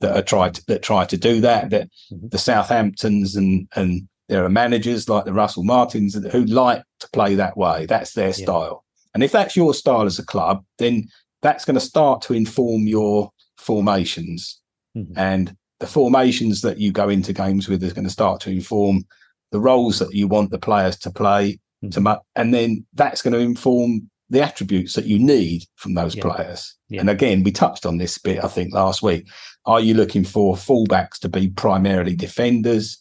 that 0.00 0.16
are 0.16 0.22
try 0.22 0.50
to, 0.50 0.66
that 0.66 0.82
try 0.82 1.06
to 1.06 1.16
do 1.16 1.40
that. 1.40 1.70
That 1.70 1.88
mm-hmm. 2.12 2.28
the 2.28 2.36
Southamptons 2.36 3.36
and 3.36 3.68
and 3.74 4.06
there 4.28 4.44
are 4.44 4.50
managers 4.50 5.08
like 5.08 5.24
the 5.24 5.32
Russell 5.32 5.64
Martins 5.64 6.14
who 6.14 6.44
like 6.44 6.82
to 7.00 7.08
play 7.12 7.34
that 7.36 7.56
way. 7.56 7.86
That's 7.86 8.12
their 8.12 8.28
yeah. 8.28 8.44
style. 8.44 8.84
And 9.14 9.24
if 9.24 9.32
that's 9.32 9.56
your 9.56 9.72
style 9.72 10.02
as 10.02 10.18
a 10.18 10.26
club, 10.26 10.64
then 10.76 11.08
that's 11.40 11.64
going 11.64 11.74
to 11.74 11.80
start 11.80 12.20
to 12.22 12.34
inform 12.34 12.86
your 12.86 13.30
formations. 13.56 14.60
Mm-hmm. 14.96 15.18
And 15.18 15.56
the 15.80 15.86
formations 15.86 16.60
that 16.60 16.78
you 16.78 16.92
go 16.92 17.08
into 17.08 17.32
games 17.32 17.68
with 17.68 17.82
is 17.82 17.94
going 17.94 18.04
to 18.04 18.12
start 18.12 18.40
to 18.42 18.50
inform 18.50 19.04
the 19.52 19.60
roles 19.60 19.98
that 19.98 20.14
you 20.14 20.28
want 20.28 20.50
the 20.50 20.58
players 20.58 20.98
to 20.98 21.10
play, 21.10 21.58
mm. 21.84 21.92
to 21.92 22.20
and 22.36 22.52
then 22.52 22.86
that's 22.94 23.22
going 23.22 23.32
to 23.32 23.38
inform 23.38 24.10
the 24.30 24.42
attributes 24.42 24.92
that 24.94 25.06
you 25.06 25.18
need 25.18 25.64
from 25.76 25.94
those 25.94 26.14
yeah. 26.14 26.22
players. 26.22 26.76
Yeah. 26.88 27.00
And 27.00 27.10
again, 27.10 27.42
we 27.42 27.50
touched 27.50 27.86
on 27.86 27.96
this 27.96 28.18
bit, 28.18 28.44
I 28.44 28.48
think, 28.48 28.74
last 28.74 29.02
week. 29.02 29.26
Are 29.64 29.80
you 29.80 29.94
looking 29.94 30.24
for 30.24 30.54
fullbacks 30.54 31.18
to 31.20 31.28
be 31.28 31.48
primarily 31.48 32.14
defenders, 32.14 33.00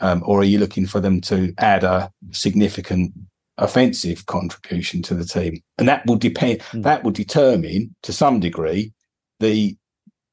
um, 0.00 0.22
or 0.26 0.40
are 0.40 0.44
you 0.44 0.58
looking 0.58 0.86
for 0.86 1.00
them 1.00 1.20
to 1.22 1.54
add 1.58 1.84
a 1.84 2.10
significant 2.30 3.12
offensive 3.56 4.26
contribution 4.26 5.02
to 5.02 5.14
the 5.14 5.24
team? 5.24 5.62
And 5.78 5.88
that 5.88 6.04
will 6.06 6.16
depend. 6.16 6.60
Mm. 6.72 6.82
That 6.82 7.02
will 7.02 7.12
determine, 7.12 7.94
to 8.02 8.12
some 8.12 8.40
degree, 8.40 8.92
the 9.40 9.76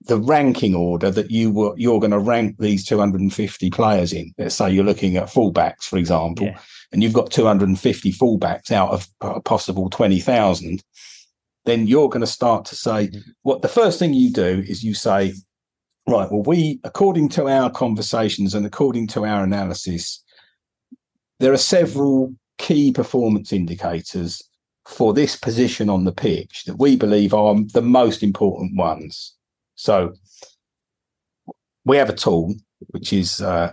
the 0.05 0.19
ranking 0.19 0.75
order 0.75 1.09
that 1.09 1.31
you 1.31 1.51
were 1.51 1.73
you're 1.77 1.99
going 1.99 2.11
to 2.11 2.19
rank 2.19 2.57
these 2.59 2.85
250 2.85 3.69
players 3.71 4.13
in. 4.13 4.33
Let's 4.37 4.55
say 4.55 4.71
you're 4.71 4.83
looking 4.83 5.17
at 5.17 5.27
fullbacks, 5.27 5.83
for 5.83 5.97
example, 5.97 6.47
yeah. 6.47 6.59
and 6.91 7.01
you've 7.01 7.13
got 7.13 7.31
250 7.31 8.11
fullbacks 8.13 8.71
out 8.71 8.91
of 8.91 9.07
a 9.21 9.41
possible 9.41 9.89
20,000. 9.89 10.83
Then 11.65 11.87
you're 11.87 12.09
going 12.09 12.21
to 12.21 12.27
start 12.27 12.65
to 12.65 12.75
say 12.75 13.07
mm-hmm. 13.07 13.31
what 13.41 13.61
the 13.61 13.67
first 13.67 13.97
thing 13.97 14.13
you 14.13 14.31
do 14.31 14.63
is 14.67 14.83
you 14.83 14.93
say, 14.93 15.33
right, 16.07 16.31
well, 16.31 16.43
we, 16.43 16.79
according 16.83 17.29
to 17.29 17.47
our 17.47 17.71
conversations 17.71 18.53
and 18.53 18.65
according 18.65 19.07
to 19.07 19.25
our 19.25 19.43
analysis, 19.43 20.23
there 21.39 21.53
are 21.53 21.57
several 21.57 22.33
key 22.59 22.91
performance 22.91 23.51
indicators 23.51 24.41
for 24.87 25.13
this 25.13 25.35
position 25.35 25.89
on 25.89 26.03
the 26.05 26.11
pitch 26.11 26.63
that 26.65 26.77
we 26.77 26.95
believe 26.95 27.33
are 27.33 27.55
the 27.73 27.81
most 27.81 28.21
important 28.21 28.77
ones 28.77 29.35
so 29.75 30.13
we 31.85 31.97
have 31.97 32.09
a 32.09 32.15
tool 32.15 32.55
which 32.87 33.13
is 33.13 33.41
uh, 33.41 33.71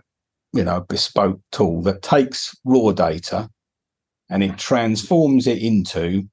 you 0.52 0.64
know 0.64 0.76
a 0.76 0.84
bespoke 0.84 1.40
tool 1.50 1.82
that 1.82 2.02
takes 2.02 2.54
raw 2.64 2.92
data 2.92 3.48
and 4.30 4.42
it 4.42 4.56
transforms 4.56 5.46
it 5.46 5.58
into 5.58 6.26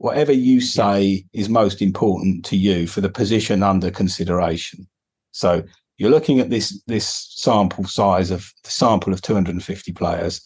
whatever 0.00 0.32
you 0.32 0.62
say 0.62 1.24
is 1.34 1.50
most 1.50 1.82
important 1.82 2.42
to 2.46 2.56
you 2.56 2.86
for 2.86 3.02
the 3.02 3.08
position 3.10 3.62
under 3.62 3.90
consideration. 3.90 4.86
So 5.32 5.62
you're 5.98 6.10
looking 6.10 6.40
at 6.40 6.48
this 6.48 6.82
this 6.86 7.06
sample 7.36 7.84
size 7.84 8.30
of 8.30 8.50
the 8.64 8.70
sample 8.70 9.12
of 9.12 9.20
250 9.20 9.92
players, 9.92 10.42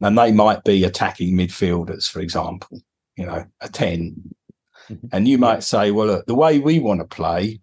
and 0.00 0.18
they 0.18 0.32
might 0.32 0.64
be 0.64 0.82
attacking 0.82 1.36
midfielders, 1.36 2.10
for 2.10 2.20
example, 2.20 2.80
you 3.16 3.26
know, 3.26 3.44
a 3.60 3.68
10. 3.68 4.14
Mm-hmm. 4.88 5.06
And 5.12 5.28
you 5.28 5.38
might 5.38 5.62
say, 5.62 5.92
well, 5.92 6.06
look, 6.06 6.26
the 6.26 6.34
way 6.34 6.58
we 6.58 6.80
want 6.80 7.00
to 7.00 7.06
play 7.06 7.60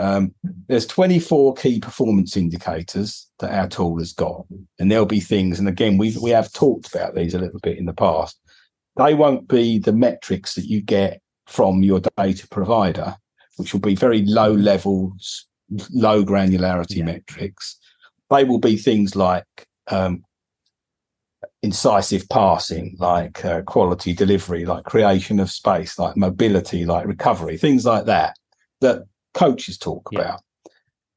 um, 0.00 0.34
there's 0.66 0.86
24 0.86 1.54
key 1.54 1.78
performance 1.78 2.34
indicators 2.34 3.28
that 3.38 3.52
our 3.52 3.68
tool 3.68 3.98
has 3.98 4.14
got, 4.14 4.46
and 4.78 4.90
there'll 4.90 5.04
be 5.04 5.20
things. 5.20 5.58
And 5.58 5.68
again, 5.68 5.98
we 5.98 6.16
we 6.22 6.30
have 6.30 6.50
talked 6.54 6.92
about 6.92 7.14
these 7.14 7.34
a 7.34 7.38
little 7.38 7.60
bit 7.60 7.76
in 7.76 7.84
the 7.84 7.92
past. 7.92 8.40
They 8.96 9.12
won't 9.14 9.46
be 9.46 9.78
the 9.78 9.92
metrics 9.92 10.54
that 10.54 10.64
you 10.64 10.80
get 10.80 11.20
from 11.46 11.82
your 11.82 12.00
data 12.16 12.48
provider, 12.48 13.14
which 13.56 13.74
will 13.74 13.80
be 13.80 13.94
very 13.94 14.24
low 14.24 14.52
levels, 14.52 15.46
low 15.90 16.24
granularity 16.24 16.96
yeah. 16.96 17.04
metrics. 17.04 17.78
They 18.30 18.44
will 18.44 18.58
be 18.58 18.76
things 18.76 19.14
like 19.14 19.44
um, 19.88 20.24
incisive 21.62 22.26
passing, 22.30 22.96
like 22.98 23.44
uh, 23.44 23.60
quality 23.62 24.14
delivery, 24.14 24.64
like 24.64 24.84
creation 24.84 25.40
of 25.40 25.50
space, 25.50 25.98
like 25.98 26.16
mobility, 26.16 26.86
like 26.86 27.06
recovery, 27.06 27.58
things 27.58 27.84
like 27.84 28.06
that, 28.06 28.38
that 28.80 29.02
coaches 29.34 29.78
talk 29.78 30.08
yeah. 30.12 30.20
about. 30.20 30.40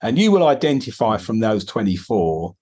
And 0.02 0.20
you 0.20 0.32
will 0.32 0.48
identify 0.48 1.18
from 1.18 1.40
those 1.40 1.64
24, 1.66 2.54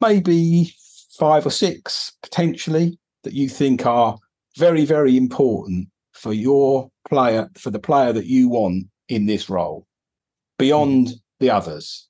maybe 0.00 0.72
five 1.18 1.44
or 1.44 1.50
six 1.50 2.12
potentially 2.22 2.98
that 3.24 3.32
you 3.32 3.48
think 3.48 3.84
are 3.86 4.16
very, 4.56 4.84
very 4.84 5.16
important 5.16 5.88
for 6.12 6.32
your 6.32 6.90
player, 7.08 7.50
for 7.58 7.70
the 7.70 7.78
player 7.78 8.12
that 8.12 8.26
you 8.26 8.48
want 8.48 8.86
in 9.08 9.26
this 9.26 9.50
role 9.50 9.86
beyond 10.58 11.08
mm. 11.08 11.20
the 11.40 11.50
others. 11.50 12.08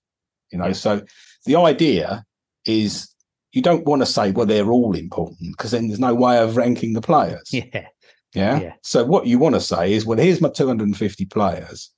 You 0.52 0.58
know, 0.58 0.66
yeah. 0.66 0.72
so 0.72 1.02
the 1.46 1.56
idea 1.56 2.24
is 2.66 3.08
you 3.52 3.62
don't 3.62 3.86
want 3.86 4.02
to 4.02 4.06
say, 4.06 4.32
well, 4.32 4.46
they're 4.46 4.70
all 4.70 4.94
important 4.94 5.56
because 5.56 5.70
then 5.70 5.88
there's 5.88 6.00
no 6.00 6.14
way 6.14 6.38
of 6.38 6.56
ranking 6.56 6.92
the 6.92 7.00
players. 7.00 7.50
Yeah. 7.52 7.86
Yeah. 8.34 8.60
yeah. 8.60 8.72
So 8.82 9.04
what 9.04 9.26
you 9.26 9.38
want 9.38 9.54
to 9.54 9.60
say 9.60 9.92
is, 9.92 10.04
well, 10.04 10.18
here's 10.18 10.40
my 10.40 10.48
250 10.48 11.24
players. 11.26 11.90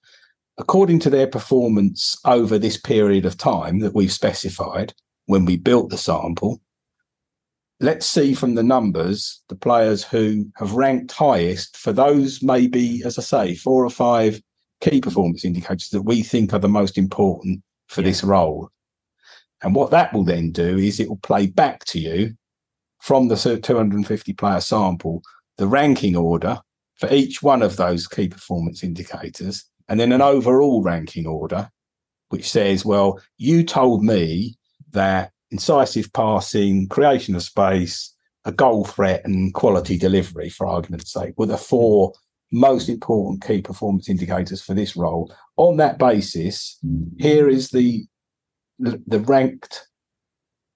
According 0.58 1.00
to 1.00 1.10
their 1.10 1.26
performance 1.26 2.16
over 2.24 2.58
this 2.58 2.78
period 2.78 3.26
of 3.26 3.36
time 3.36 3.80
that 3.80 3.94
we've 3.94 4.12
specified 4.12 4.94
when 5.26 5.44
we 5.44 5.56
built 5.56 5.90
the 5.90 5.98
sample, 5.98 6.60
let's 7.80 8.06
see 8.06 8.32
from 8.32 8.54
the 8.54 8.62
numbers 8.62 9.42
the 9.48 9.56
players 9.56 10.02
who 10.02 10.50
have 10.56 10.72
ranked 10.72 11.12
highest 11.12 11.76
for 11.76 11.92
those 11.92 12.42
maybe, 12.42 13.02
as 13.04 13.18
I 13.18 13.22
say, 13.22 13.54
four 13.54 13.84
or 13.84 13.90
five 13.90 14.40
key 14.80 15.00
performance 15.00 15.44
indicators 15.44 15.90
that 15.90 16.02
we 16.02 16.22
think 16.22 16.52
are 16.52 16.58
the 16.58 16.68
most 16.68 16.96
important 16.96 17.62
for 17.88 18.00
yeah. 18.00 18.06
this 18.06 18.24
role. 18.24 18.70
And 19.62 19.74
what 19.74 19.90
that 19.90 20.12
will 20.12 20.24
then 20.24 20.52
do 20.52 20.78
is 20.78 21.00
it 21.00 21.08
will 21.08 21.16
play 21.18 21.46
back 21.46 21.84
to 21.86 21.98
you 21.98 22.34
from 23.00 23.28
the 23.28 23.36
250 23.36 24.32
player 24.34 24.60
sample 24.60 25.22
the 25.58 25.66
ranking 25.66 26.16
order 26.16 26.60
for 26.96 27.12
each 27.12 27.42
one 27.42 27.62
of 27.62 27.76
those 27.76 28.06
key 28.06 28.28
performance 28.28 28.82
indicators, 28.82 29.64
and 29.88 30.00
then 30.00 30.12
an 30.12 30.22
overall 30.22 30.82
ranking 30.82 31.26
order, 31.26 31.70
which 32.28 32.50
says, 32.50 32.84
well, 32.84 33.20
you 33.38 33.62
told 33.62 34.04
me 34.04 34.56
that 34.92 35.32
incisive 35.50 36.12
passing, 36.12 36.88
creation 36.88 37.34
of 37.34 37.42
space, 37.42 38.14
a 38.44 38.52
goal 38.52 38.84
threat, 38.84 39.22
and 39.24 39.54
quality 39.54 39.96
delivery, 39.98 40.48
for 40.48 40.66
argument's 40.66 41.12
sake, 41.12 41.34
were 41.36 41.46
the 41.46 41.56
four 41.56 42.12
most 42.52 42.88
important 42.88 43.44
key 43.44 43.60
performance 43.60 44.08
indicators 44.08 44.62
for 44.62 44.74
this 44.74 44.96
role. 44.96 45.32
On 45.56 45.76
that 45.78 45.98
basis, 45.98 46.78
here 47.18 47.48
is 47.48 47.70
the 47.70 48.06
the, 48.78 49.20
ranked 49.20 49.86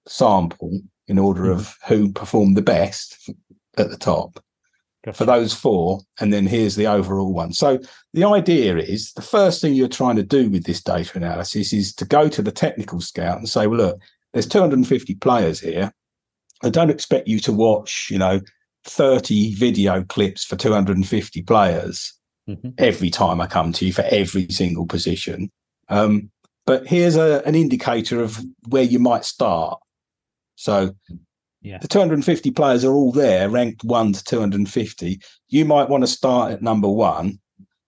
sample 0.07 0.81
in 1.07 1.19
order 1.19 1.43
mm-hmm. 1.43 1.59
of 1.59 1.75
who 1.87 2.11
performed 2.11 2.57
the 2.57 2.61
best 2.61 3.29
at 3.77 3.89
the 3.89 3.97
top 3.97 4.43
gotcha. 5.03 5.17
for 5.17 5.25
those 5.25 5.53
four. 5.53 6.01
And 6.19 6.31
then 6.31 6.47
here's 6.47 6.75
the 6.75 6.87
overall 6.87 7.33
one. 7.33 7.53
So 7.53 7.79
the 8.13 8.25
idea 8.25 8.77
is 8.77 9.13
the 9.13 9.21
first 9.21 9.61
thing 9.61 9.73
you're 9.73 9.87
trying 9.87 10.15
to 10.17 10.23
do 10.23 10.49
with 10.49 10.65
this 10.65 10.81
data 10.81 11.17
analysis 11.17 11.73
is 11.73 11.93
to 11.95 12.05
go 12.05 12.29
to 12.29 12.41
the 12.41 12.51
technical 12.51 13.01
scout 13.01 13.37
and 13.37 13.49
say, 13.49 13.67
well, 13.67 13.79
look, 13.79 14.01
there's 14.33 14.47
250 14.47 15.15
players 15.15 15.59
here. 15.59 15.91
I 16.63 16.69
don't 16.69 16.91
expect 16.91 17.27
you 17.27 17.39
to 17.41 17.53
watch, 17.53 18.07
you 18.11 18.19
know, 18.19 18.41
30 18.85 19.55
video 19.55 20.03
clips 20.03 20.43
for 20.43 20.55
250 20.55 21.41
players 21.43 22.13
mm-hmm. 22.49 22.69
every 22.77 23.09
time 23.09 23.41
I 23.41 23.47
come 23.47 23.71
to 23.73 23.85
you 23.85 23.93
for 23.93 24.03
every 24.03 24.47
single 24.49 24.85
position. 24.85 25.51
Um, 25.89 26.31
but 26.65 26.87
here's 26.87 27.15
a, 27.15 27.41
an 27.45 27.55
indicator 27.55 28.21
of 28.21 28.39
where 28.67 28.83
you 28.83 28.99
might 28.99 29.25
start. 29.25 29.79
So 30.55 30.95
yeah. 31.61 31.77
the 31.79 31.87
250 31.87 32.51
players 32.51 32.83
are 32.83 32.93
all 32.93 33.11
there, 33.11 33.49
ranked 33.49 33.83
one 33.83 34.13
to 34.13 34.23
250. 34.23 35.19
You 35.49 35.65
might 35.65 35.89
want 35.89 36.03
to 36.03 36.07
start 36.07 36.51
at 36.51 36.61
number 36.61 36.89
one 36.89 37.39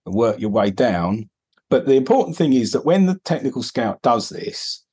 and 0.06 0.14
work 0.14 0.38
your 0.38 0.50
way 0.50 0.70
down. 0.70 1.28
But 1.70 1.86
the 1.86 1.94
important 1.94 2.36
thing 2.36 2.52
is 2.52 2.72
that 2.72 2.84
when 2.84 3.06
the 3.06 3.18
technical 3.24 3.62
scout 3.62 4.02
does 4.02 4.28
this, 4.28 4.84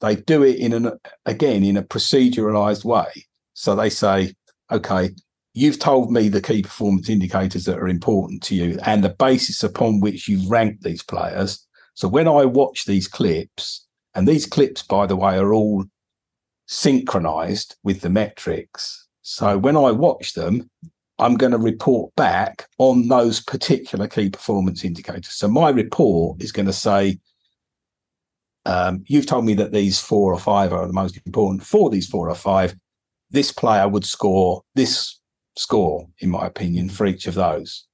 they 0.00 0.16
do 0.16 0.42
it 0.42 0.58
in 0.58 0.72
an 0.72 0.92
again 1.24 1.62
in 1.62 1.76
a 1.76 1.82
proceduralized 1.82 2.84
way. 2.84 3.26
So 3.54 3.74
they 3.74 3.90
say, 3.90 4.34
okay, 4.70 5.10
you've 5.54 5.78
told 5.78 6.12
me 6.12 6.28
the 6.28 6.42
key 6.42 6.62
performance 6.62 7.08
indicators 7.08 7.64
that 7.64 7.78
are 7.78 7.88
important 7.88 8.42
to 8.44 8.54
you 8.54 8.78
and 8.84 9.02
the 9.02 9.08
basis 9.08 9.62
upon 9.62 10.00
which 10.00 10.28
you 10.28 10.46
rank 10.48 10.80
these 10.82 11.02
players. 11.02 11.66
So 11.94 12.08
when 12.08 12.28
I 12.28 12.44
watch 12.44 12.84
these 12.84 13.08
clips, 13.08 13.86
and 14.16 14.26
these 14.26 14.46
clips, 14.46 14.82
by 14.82 15.06
the 15.06 15.14
way, 15.14 15.36
are 15.36 15.52
all 15.52 15.84
synchronized 16.66 17.76
with 17.82 18.00
the 18.00 18.10
metrics. 18.10 19.06
So 19.22 19.58
when 19.58 19.76
I 19.76 19.90
watch 19.92 20.34
them, 20.34 20.70
I'm 21.18 21.36
going 21.36 21.52
to 21.52 21.58
report 21.58 22.14
back 22.16 22.66
on 22.78 23.08
those 23.08 23.40
particular 23.40 24.06
key 24.06 24.30
performance 24.30 24.84
indicators. 24.84 25.32
So 25.32 25.48
my 25.48 25.70
report 25.70 26.42
is 26.42 26.52
going 26.52 26.66
to 26.66 26.72
say, 26.72 27.18
um, 28.66 29.04
you've 29.06 29.26
told 29.26 29.44
me 29.44 29.54
that 29.54 29.72
these 29.72 29.98
four 29.98 30.32
or 30.32 30.38
five 30.38 30.72
are 30.72 30.86
the 30.86 30.92
most 30.92 31.18
important. 31.24 31.62
For 31.62 31.88
these 31.88 32.06
four 32.06 32.28
or 32.28 32.34
five, 32.34 32.74
this 33.30 33.50
player 33.50 33.88
would 33.88 34.04
score 34.04 34.62
this 34.74 35.18
score, 35.56 36.06
in 36.18 36.30
my 36.30 36.46
opinion, 36.46 36.90
for 36.90 37.06
each 37.06 37.26
of 37.26 37.34
those 37.34 37.86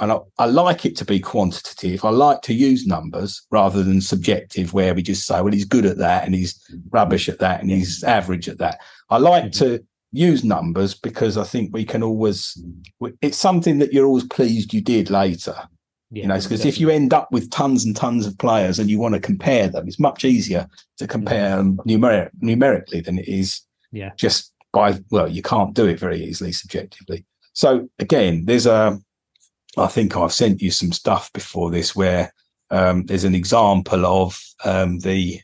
and 0.00 0.12
I, 0.12 0.18
I, 0.38 0.46
like 0.46 0.84
it 0.84 0.96
to 0.96 1.04
be 1.04 1.20
quantitative. 1.20 2.04
I 2.04 2.10
like 2.10 2.42
to 2.42 2.54
use 2.54 2.86
numbers 2.86 3.42
rather 3.50 3.82
than 3.82 4.00
subjective, 4.00 4.72
where 4.72 4.94
we 4.94 5.02
just 5.02 5.26
say, 5.26 5.40
well, 5.40 5.52
he's 5.52 5.64
good 5.64 5.86
at 5.86 5.98
that 5.98 6.24
and 6.24 6.34
he's 6.34 6.54
mm-hmm. 6.54 6.88
rubbish 6.90 7.28
at 7.28 7.40
that 7.40 7.60
and 7.60 7.70
he's 7.70 8.04
average 8.04 8.48
at 8.48 8.58
that. 8.58 8.80
I 9.10 9.18
like 9.18 9.44
mm-hmm. 9.44 9.64
to 9.64 9.84
use 10.12 10.44
numbers 10.44 10.94
because 10.94 11.36
I 11.36 11.44
think 11.44 11.72
we 11.72 11.84
can 11.84 12.02
always, 12.02 12.62
mm. 13.00 13.16
it's 13.20 13.36
something 13.36 13.78
that 13.78 13.92
you're 13.92 14.06
always 14.06 14.24
pleased 14.24 14.72
you 14.72 14.80
did 14.80 15.10
later. 15.10 15.56
Yeah, 16.10 16.22
you 16.22 16.28
know, 16.28 16.40
because 16.40 16.64
if 16.64 16.80
you 16.80 16.88
end 16.88 17.12
up 17.12 17.30
with 17.30 17.50
tons 17.50 17.84
and 17.84 17.94
tons 17.94 18.26
of 18.26 18.38
players 18.38 18.78
and 18.78 18.88
you 18.88 18.98
want 18.98 19.14
to 19.14 19.20
compare 19.20 19.68
them, 19.68 19.86
it's 19.86 20.00
much 20.00 20.24
easier 20.24 20.66
to 20.96 21.06
compare 21.06 21.58
mm-hmm. 21.58 21.76
them 21.76 21.86
numeric, 21.86 22.30
numerically 22.40 23.00
than 23.00 23.18
it 23.18 23.28
is 23.28 23.60
yeah. 23.92 24.12
just 24.16 24.54
by, 24.72 24.98
well, 25.10 25.28
you 25.28 25.42
can't 25.42 25.74
do 25.74 25.86
it 25.86 25.98
very 25.98 26.24
easily 26.24 26.52
subjectively. 26.52 27.26
So 27.52 27.90
again, 27.98 28.46
there's 28.46 28.66
a, 28.66 28.98
I 29.78 29.86
think 29.86 30.16
I've 30.16 30.32
sent 30.32 30.60
you 30.60 30.70
some 30.70 30.92
stuff 30.92 31.32
before 31.32 31.70
this 31.70 31.94
where 31.94 32.32
um, 32.70 33.06
there's 33.06 33.24
an 33.24 33.34
example 33.34 34.04
of 34.06 34.40
um, 34.64 34.98
the 35.00 35.40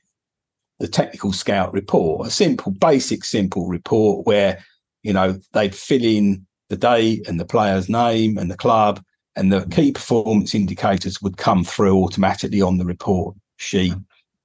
the 0.80 0.88
technical 0.88 1.32
scout 1.32 1.72
report, 1.72 2.26
a 2.26 2.30
simple, 2.30 2.72
basic, 2.72 3.24
simple 3.24 3.68
report 3.68 4.26
where 4.26 4.62
you 5.02 5.12
know 5.12 5.38
they'd 5.52 5.74
fill 5.74 6.04
in 6.04 6.46
the 6.68 6.76
day 6.76 7.22
and 7.28 7.38
the 7.38 7.44
player's 7.44 7.88
name 7.88 8.36
and 8.38 8.50
the 8.50 8.56
club, 8.56 9.02
and 9.36 9.52
the 9.52 9.66
key 9.66 9.92
performance 9.92 10.54
indicators 10.54 11.22
would 11.22 11.36
come 11.36 11.64
through 11.64 12.02
automatically 12.02 12.60
on 12.60 12.78
the 12.78 12.84
report 12.84 13.36
sheet, 13.56 13.94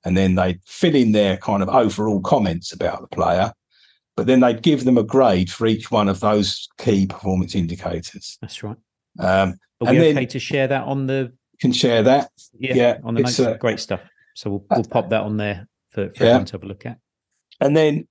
and 0.05 0.15
then 0.15 0.35
they'd 0.35 0.59
fill 0.65 0.95
in 0.95 1.11
their 1.11 1.37
kind 1.37 1.63
of 1.63 1.69
overall 1.69 2.21
comments 2.21 2.71
about 2.71 3.01
the 3.01 3.15
player, 3.15 3.51
but 4.15 4.27
then 4.27 4.39
they'd 4.39 4.61
give 4.61 4.85
them 4.85 4.97
a 4.97 5.03
grade 5.03 5.51
for 5.51 5.65
each 5.65 5.89
one 5.89 6.07
of 6.07 6.19
those 6.19 6.69
key 6.77 7.07
performance 7.07 7.55
indicators. 7.55 8.37
That's 8.41 8.61
right. 8.63 8.77
Um, 9.17 9.55
are 9.81 9.93
we 9.93 10.09
okay 10.09 10.25
to 10.25 10.39
share 10.39 10.67
that 10.67 10.83
on 10.83 11.07
the? 11.07 11.31
Can 11.61 11.71
share 11.71 12.03
that. 12.03 12.31
Yeah, 12.57 12.73
yeah 12.75 12.97
on 13.03 13.15
the 13.15 13.21
notes. 13.21 13.39
Uh, 13.39 13.55
Great 13.55 13.79
stuff. 13.79 14.01
So 14.35 14.49
we'll, 14.49 14.65
we'll 14.71 14.83
pop 14.85 15.09
that 15.09 15.21
on 15.21 15.37
there 15.37 15.67
for, 15.89 16.09
for 16.13 16.23
yeah. 16.23 16.29
everyone 16.29 16.45
to 16.45 16.51
have 16.53 16.63
a 16.63 16.67
look 16.67 16.85
at. 16.85 16.97
And 17.59 17.75
then, 17.75 18.07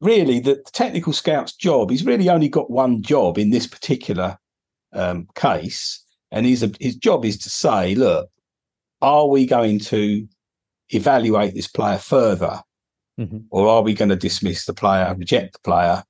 really, 0.00 0.38
the 0.38 0.62
technical 0.72 1.12
scout's 1.12 1.54
job. 1.54 1.90
He's 1.90 2.04
really 2.04 2.28
only 2.28 2.48
got 2.48 2.70
one 2.70 3.02
job 3.02 3.38
in 3.38 3.50
this 3.50 3.66
particular 3.66 4.38
um, 4.92 5.26
case, 5.34 6.04
and 6.30 6.46
his 6.46 6.70
his 6.80 6.96
job 6.96 7.24
is 7.24 7.38
to 7.38 7.50
say, 7.50 7.94
look, 7.94 8.30
are 9.00 9.28
we 9.28 9.46
going 9.46 9.78
to 9.80 10.26
evaluate 10.90 11.54
this 11.54 11.68
player 11.68 11.98
further, 11.98 12.60
mm-hmm. 13.18 13.38
or 13.50 13.68
are 13.68 13.82
we 13.82 13.94
going 13.94 14.08
to 14.08 14.16
dismiss 14.16 14.64
the 14.64 14.74
player, 14.74 15.14
reject 15.18 15.54
the 15.54 15.60
player, 15.60 16.04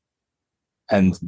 and 0.90 1.18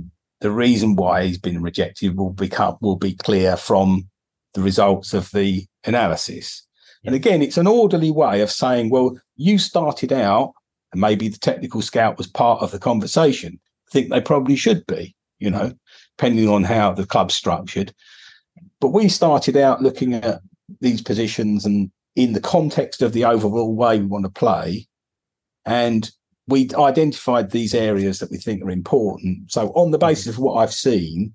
the 0.40 0.50
reason 0.50 0.96
why 0.96 1.26
he's 1.26 1.38
been 1.38 1.62
rejected 1.62 2.16
will 2.16 2.31
become 2.31 2.76
will 2.81 2.96
be 2.96 3.14
clear 3.14 3.57
from 3.57 4.09
the 4.55 4.62
results 4.62 5.14
of 5.14 5.31
the 5.31 5.66
analysis. 5.85 6.66
Yeah. 7.03 7.09
And 7.09 7.14
again, 7.14 7.42
it's 7.42 7.59
an 7.59 7.66
orderly 7.66 8.11
way 8.11 8.40
of 8.40 8.50
saying, 8.50 8.90
well, 8.90 9.18
you 9.37 9.59
started 9.59 10.12
out, 10.12 10.53
and 10.92 11.00
maybe 11.00 11.29
the 11.29 11.38
technical 11.38 11.83
scout 11.83 12.18
was 12.18 12.26
part 12.26 12.62
of 12.62 12.70
the 12.72 12.79
conversation. 12.79 13.61
I 13.88 13.90
think 13.92 14.11
they 14.11 14.20
probably 14.20 14.57
should 14.57 14.87
be, 14.87 15.14
you 15.38 15.50
know, 15.50 15.59
mm-hmm. 15.59 15.76
depending 16.16 16.48
on 16.48 16.64
how 16.64 16.92
the 16.92 17.07
club's 17.07 17.35
structured. 17.35 17.94
But 18.81 18.88
we 18.88 19.09
started 19.09 19.57
out 19.57 19.83
looking 19.83 20.14
at 20.14 20.40
these 20.81 21.03
positions 21.03 21.64
and 21.64 21.90
in 22.16 22.33
the 22.33 22.40
context 22.40 23.03
of 23.03 23.12
the 23.12 23.24
overall 23.24 23.74
way 23.74 23.98
we 23.98 24.07
want 24.07 24.24
to 24.24 24.31
play. 24.31 24.88
And 25.64 26.11
we 26.51 26.69
identified 26.77 27.51
these 27.51 27.75
areas 27.75 28.19
that 28.19 28.31
we 28.31 28.37
think 28.37 28.63
are 28.63 28.71
important. 28.71 29.51
So, 29.51 29.69
on 29.69 29.91
the 29.91 29.99
basis 29.99 30.35
of 30.35 30.39
what 30.39 30.55
I've 30.55 30.73
seen, 30.73 31.35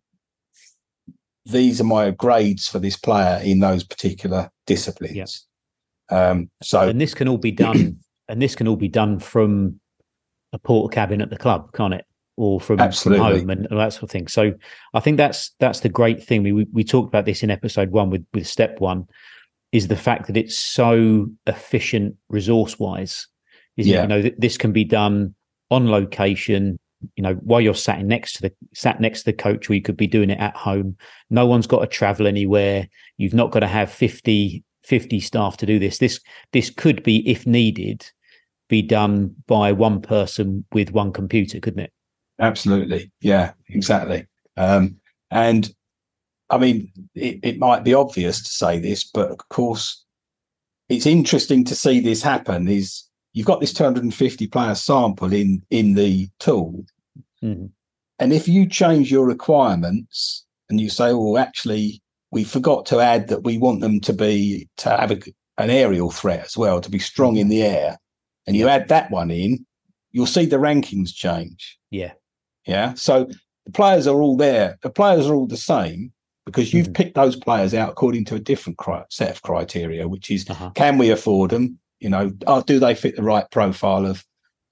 these 1.46 1.80
are 1.80 1.86
my 1.86 2.12
grades 2.12 2.68
for 2.68 2.80
this 2.80 2.98
player 2.98 3.40
in 3.44 3.60
those 3.60 3.84
particular 3.84 4.50
disciplines. 4.66 5.46
Um, 6.10 6.50
so, 6.62 6.88
and 6.90 7.00
this 7.00 7.14
can 7.14 7.28
all 7.28 7.38
be 7.38 7.52
done, 7.52 8.00
and 8.30 8.42
this 8.42 8.56
can 8.56 8.68
all 8.68 8.76
be 8.76 8.88
done 8.88 9.20
from 9.20 9.80
a 10.54 10.60
porter 10.60 10.94
cabin 10.94 11.22
at 11.22 11.30
the 11.30 11.38
club, 11.38 11.72
can't 11.74 11.94
it? 11.94 12.06
Or 12.38 12.60
from, 12.60 12.78
from 12.78 13.16
home 13.16 13.50
and, 13.50 13.66
and 13.70 13.80
that 13.80 13.94
sort 13.94 14.04
of 14.04 14.12
thing. 14.12 14.28
So, 14.28 14.54
I 14.94 15.00
think 15.00 15.18
that's 15.18 15.52
that's 15.60 15.80
the 15.80 15.90
great 15.90 16.24
thing. 16.24 16.44
We 16.44 16.52
we, 16.52 16.68
we 16.74 16.84
talked 16.84 17.08
about 17.08 17.26
this 17.26 17.44
in 17.44 17.50
episode 17.50 17.92
one 17.92 18.10
with 18.10 18.26
with 18.34 18.48
step 18.48 18.80
one, 18.80 19.08
is 19.72 19.88
the 19.88 19.96
fact 19.96 20.28
that 20.28 20.38
it's 20.38 20.58
so 20.58 21.28
efficient 21.48 22.16
resource 22.30 22.80
wise. 22.80 23.28
Yeah. 23.78 24.04
You 24.04 24.08
know, 24.08 24.32
this 24.38 24.58
can 24.58 24.72
be 24.72 24.84
done 24.84 25.36
on 25.72 25.90
location 25.90 26.78
you 27.16 27.22
know 27.22 27.34
while 27.36 27.62
you're 27.62 27.76
sat 27.76 28.04
next 28.04 28.34
to 28.34 28.42
the 28.42 28.54
sat 28.74 29.00
next 29.00 29.20
to 29.20 29.26
the 29.26 29.34
coach 29.34 29.70
or 29.70 29.74
you 29.74 29.82
could 29.82 29.98
be 29.98 30.08
doing 30.08 30.30
it 30.30 30.40
at 30.40 30.56
home. 30.56 30.98
No 31.30 31.46
one's 31.46 31.68
got 31.68 31.80
to 31.82 31.88
travel 31.88 32.28
anywhere. 32.28 32.88
You've 33.18 33.34
not 33.34 33.52
got 33.52 33.60
to 33.60 33.68
have 33.68 33.92
50 33.92 34.64
50 34.84 35.20
staff 35.20 35.58
to 35.58 35.66
do 35.66 35.80
this. 35.80 35.98
This 35.98 36.20
this 36.54 36.70
could 36.70 37.04
be 37.04 37.28
if 37.30 37.46
needed 37.46 38.10
be 38.68 38.82
done 38.82 39.36
by 39.46 39.72
one 39.72 40.02
person 40.02 40.66
with 40.72 40.92
one 40.92 41.12
computer 41.12 41.60
couldn't 41.60 41.82
it? 41.82 41.92
Absolutely. 42.40 43.12
Yeah 43.22 43.54
exactly. 43.70 44.26
Um, 44.58 44.98
and 45.32 45.74
i 46.50 46.58
mean 46.58 46.92
it, 47.16 47.40
it 47.44 47.60
might 47.60 47.84
be 47.84 47.94
obvious 47.94 48.42
to 48.42 48.50
say 48.50 48.80
this 48.80 49.04
but 49.04 49.30
of 49.32 49.40
course 49.50 50.06
it's 50.88 51.08
interesting 51.08 51.64
to 51.66 51.76
see 51.76 52.00
this 52.00 52.22
happen 52.22 52.68
is 52.68 53.04
you've 53.36 53.46
got 53.46 53.60
this 53.60 53.74
250 53.74 54.48
player 54.48 54.74
sample 54.74 55.32
in 55.32 55.62
in 55.70 55.94
the 55.94 56.28
tool. 56.40 56.86
Mm-hmm. 57.44 57.68
and 58.18 58.34
if 58.34 58.48
you 58.48 58.68
change 58.68 59.12
your 59.12 59.26
requirements 59.28 60.46
and 60.70 60.82
you 60.82 60.90
say 60.90 61.14
well 61.14 61.38
actually 61.38 62.02
we 62.32 62.44
forgot 62.44 62.88
to 62.88 63.00
add 63.00 63.28
that 63.28 63.44
we 63.44 63.58
want 63.60 63.82
them 63.82 64.00
to 64.00 64.14
be 64.14 64.68
to 64.78 64.90
have 64.90 65.12
a, 65.12 65.20
an 65.58 65.70
aerial 65.70 66.10
threat 66.10 66.44
as 66.44 66.58
well 66.58 66.82
to 66.82 66.90
be 66.90 66.98
strong 66.98 67.36
in 67.36 67.50
the 67.50 67.62
air 67.62 68.00
and 68.48 68.56
you 68.56 68.68
add 68.68 68.88
that 68.88 69.12
one 69.12 69.30
in 69.30 69.66
you'll 70.16 70.26
see 70.26 70.46
the 70.46 70.56
rankings 70.56 71.14
change. 71.14 71.78
Yeah. 71.92 72.14
Yeah? 72.66 72.94
So 72.94 73.28
the 73.66 73.72
players 73.74 74.08
are 74.08 74.22
all 74.22 74.38
there. 74.38 74.78
The 74.82 74.90
players 74.90 75.28
are 75.28 75.36
all 75.36 75.46
the 75.46 75.58
same 75.58 76.14
because 76.46 76.74
you've 76.74 76.86
mm-hmm. 76.86 76.94
picked 76.94 77.16
those 77.16 77.36
players 77.36 77.74
out 77.74 77.90
according 77.90 78.24
to 78.26 78.36
a 78.36 78.40
different 78.40 78.78
cri- 78.78 79.04
set 79.10 79.30
of 79.30 79.42
criteria 79.42 80.08
which 80.08 80.32
is 80.32 80.50
uh-huh. 80.50 80.70
can 80.74 80.98
we 80.98 81.10
afford 81.10 81.52
them 81.52 81.78
you 82.00 82.10
know 82.10 82.32
oh, 82.48 82.62
do 82.62 82.80
they 82.80 82.96
fit 82.96 83.16
the 83.16 83.24
right 83.24 83.50
profile 83.52 84.06
of 84.06 84.24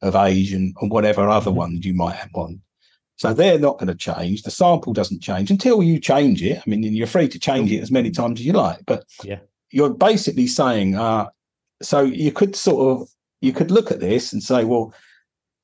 of 0.01 0.15
age 0.15 0.51
and, 0.51 0.75
and 0.81 0.91
whatever 0.91 1.27
other 1.27 1.49
mm-hmm. 1.49 1.59
ones 1.59 1.85
you 1.85 1.93
might 1.93 2.15
have 2.15 2.31
on 2.33 2.61
so 3.15 3.33
they're 3.33 3.59
not 3.59 3.77
going 3.77 3.87
to 3.87 3.95
change. 3.95 4.43
The 4.43 4.51
sample 4.51 4.91
doesn't 4.91 5.21
change 5.21 5.51
until 5.51 5.83
you 5.83 5.99
change 5.99 6.41
it. 6.43 6.57
I 6.57 6.69
mean, 6.69 6.83
you're 6.83 7.07
free 7.07 7.27
to 7.29 7.39
change 7.39 7.71
it 7.71 7.81
as 7.81 7.91
many 7.91 8.11
times 8.11 8.39
as 8.39 8.45
you 8.45 8.53
like, 8.53 8.79
but 8.85 9.05
yeah, 9.23 9.39
you're 9.71 9.93
basically 9.93 10.47
saying, 10.47 10.95
uh, 10.95 11.27
so 11.81 12.01
you 12.01 12.31
could 12.31 12.55
sort 12.55 13.01
of 13.01 13.07
you 13.41 13.53
could 13.53 13.71
look 13.71 13.91
at 13.91 13.99
this 13.99 14.33
and 14.33 14.41
say, 14.41 14.63
well, 14.63 14.93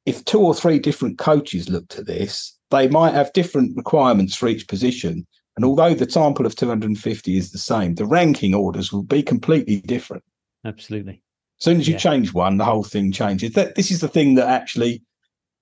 if 0.06 0.24
two 0.26 0.40
or 0.40 0.54
three 0.54 0.80
different 0.80 1.18
coaches 1.18 1.70
looked 1.70 1.98
at 1.98 2.06
this, 2.06 2.58
they 2.72 2.88
might 2.88 3.14
have 3.14 3.34
different 3.34 3.76
requirements 3.76 4.36
for 4.36 4.48
each 4.48 4.68
position. 4.68 5.26
And 5.56 5.66
although 5.66 5.94
the 5.94 6.10
sample 6.10 6.46
of 6.46 6.56
250 6.56 7.38
is 7.38 7.52
the 7.52 7.58
same, 7.58 7.96
the 7.96 8.06
ranking 8.06 8.54
orders 8.54 8.94
will 8.94 9.04
be 9.04 9.24
completely 9.24 9.82
different. 9.82 10.24
Absolutely. 10.66 11.22
As 11.60 11.66
soon 11.66 11.80
as 11.80 11.88
you 11.88 11.94
yeah. 11.94 12.00
change 12.00 12.34
one, 12.34 12.58
the 12.58 12.66
whole 12.66 12.84
thing 12.84 13.12
changes. 13.12 13.54
That 13.54 13.76
this 13.76 13.92
is 13.92 14.00
the 14.02 14.08
thing 14.08 14.36
that 14.36 14.48
actually 14.48 15.04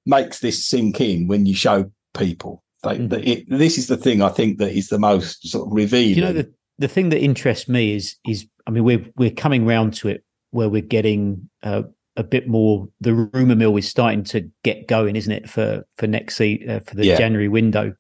makes 0.05 0.39
this 0.39 0.63
sink 0.63 1.01
in 1.01 1.27
when 1.27 1.45
you 1.45 1.55
show 1.55 1.91
people. 2.17 2.63
Like 2.83 2.99
mm. 2.99 3.27
it, 3.27 3.45
this 3.49 3.77
is 3.77 3.87
the 3.87 3.97
thing 3.97 4.21
I 4.21 4.29
think 4.29 4.59
that 4.59 4.71
is 4.71 4.89
the 4.89 4.99
most 4.99 5.47
sort 5.47 5.67
of 5.67 5.73
revealing. 5.73 6.15
You 6.15 6.21
know, 6.21 6.33
the, 6.33 6.53
the 6.77 6.87
thing 6.87 7.09
that 7.09 7.19
interests 7.19 7.67
me 7.67 7.95
is 7.95 8.15
is 8.25 8.47
I 8.65 8.71
mean 8.71 8.83
we're 8.83 9.05
we're 9.15 9.31
coming 9.31 9.65
round 9.65 9.93
to 9.95 10.09
it 10.09 10.23
where 10.51 10.69
we're 10.69 10.81
getting 10.81 11.49
uh, 11.63 11.83
a 12.15 12.23
bit 12.23 12.47
more. 12.47 12.87
The 13.01 13.13
rumor 13.13 13.55
mill 13.55 13.75
is 13.77 13.89
starting 13.89 14.23
to 14.25 14.49
get 14.63 14.87
going, 14.87 15.15
isn't 15.15 15.31
it? 15.31 15.49
For 15.49 15.83
for 15.97 16.07
next 16.07 16.39
uh, 16.39 16.79
for 16.85 16.95
the 16.95 17.05
yeah. 17.05 17.17
January 17.17 17.47
window, 17.47 17.95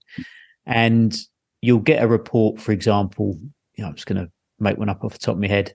and 0.65 1.17
you'll 1.61 1.79
get 1.79 2.03
a 2.03 2.07
report, 2.07 2.61
for 2.61 2.71
example. 2.71 3.39
You 3.75 3.83
know, 3.83 3.89
I'm 3.89 3.95
just 3.95 4.07
going 4.07 4.23
to 4.23 4.31
make 4.59 4.77
one 4.77 4.89
up 4.89 5.03
off 5.03 5.13
the 5.13 5.19
top 5.19 5.35
of 5.35 5.41
my 5.41 5.47
head, 5.47 5.73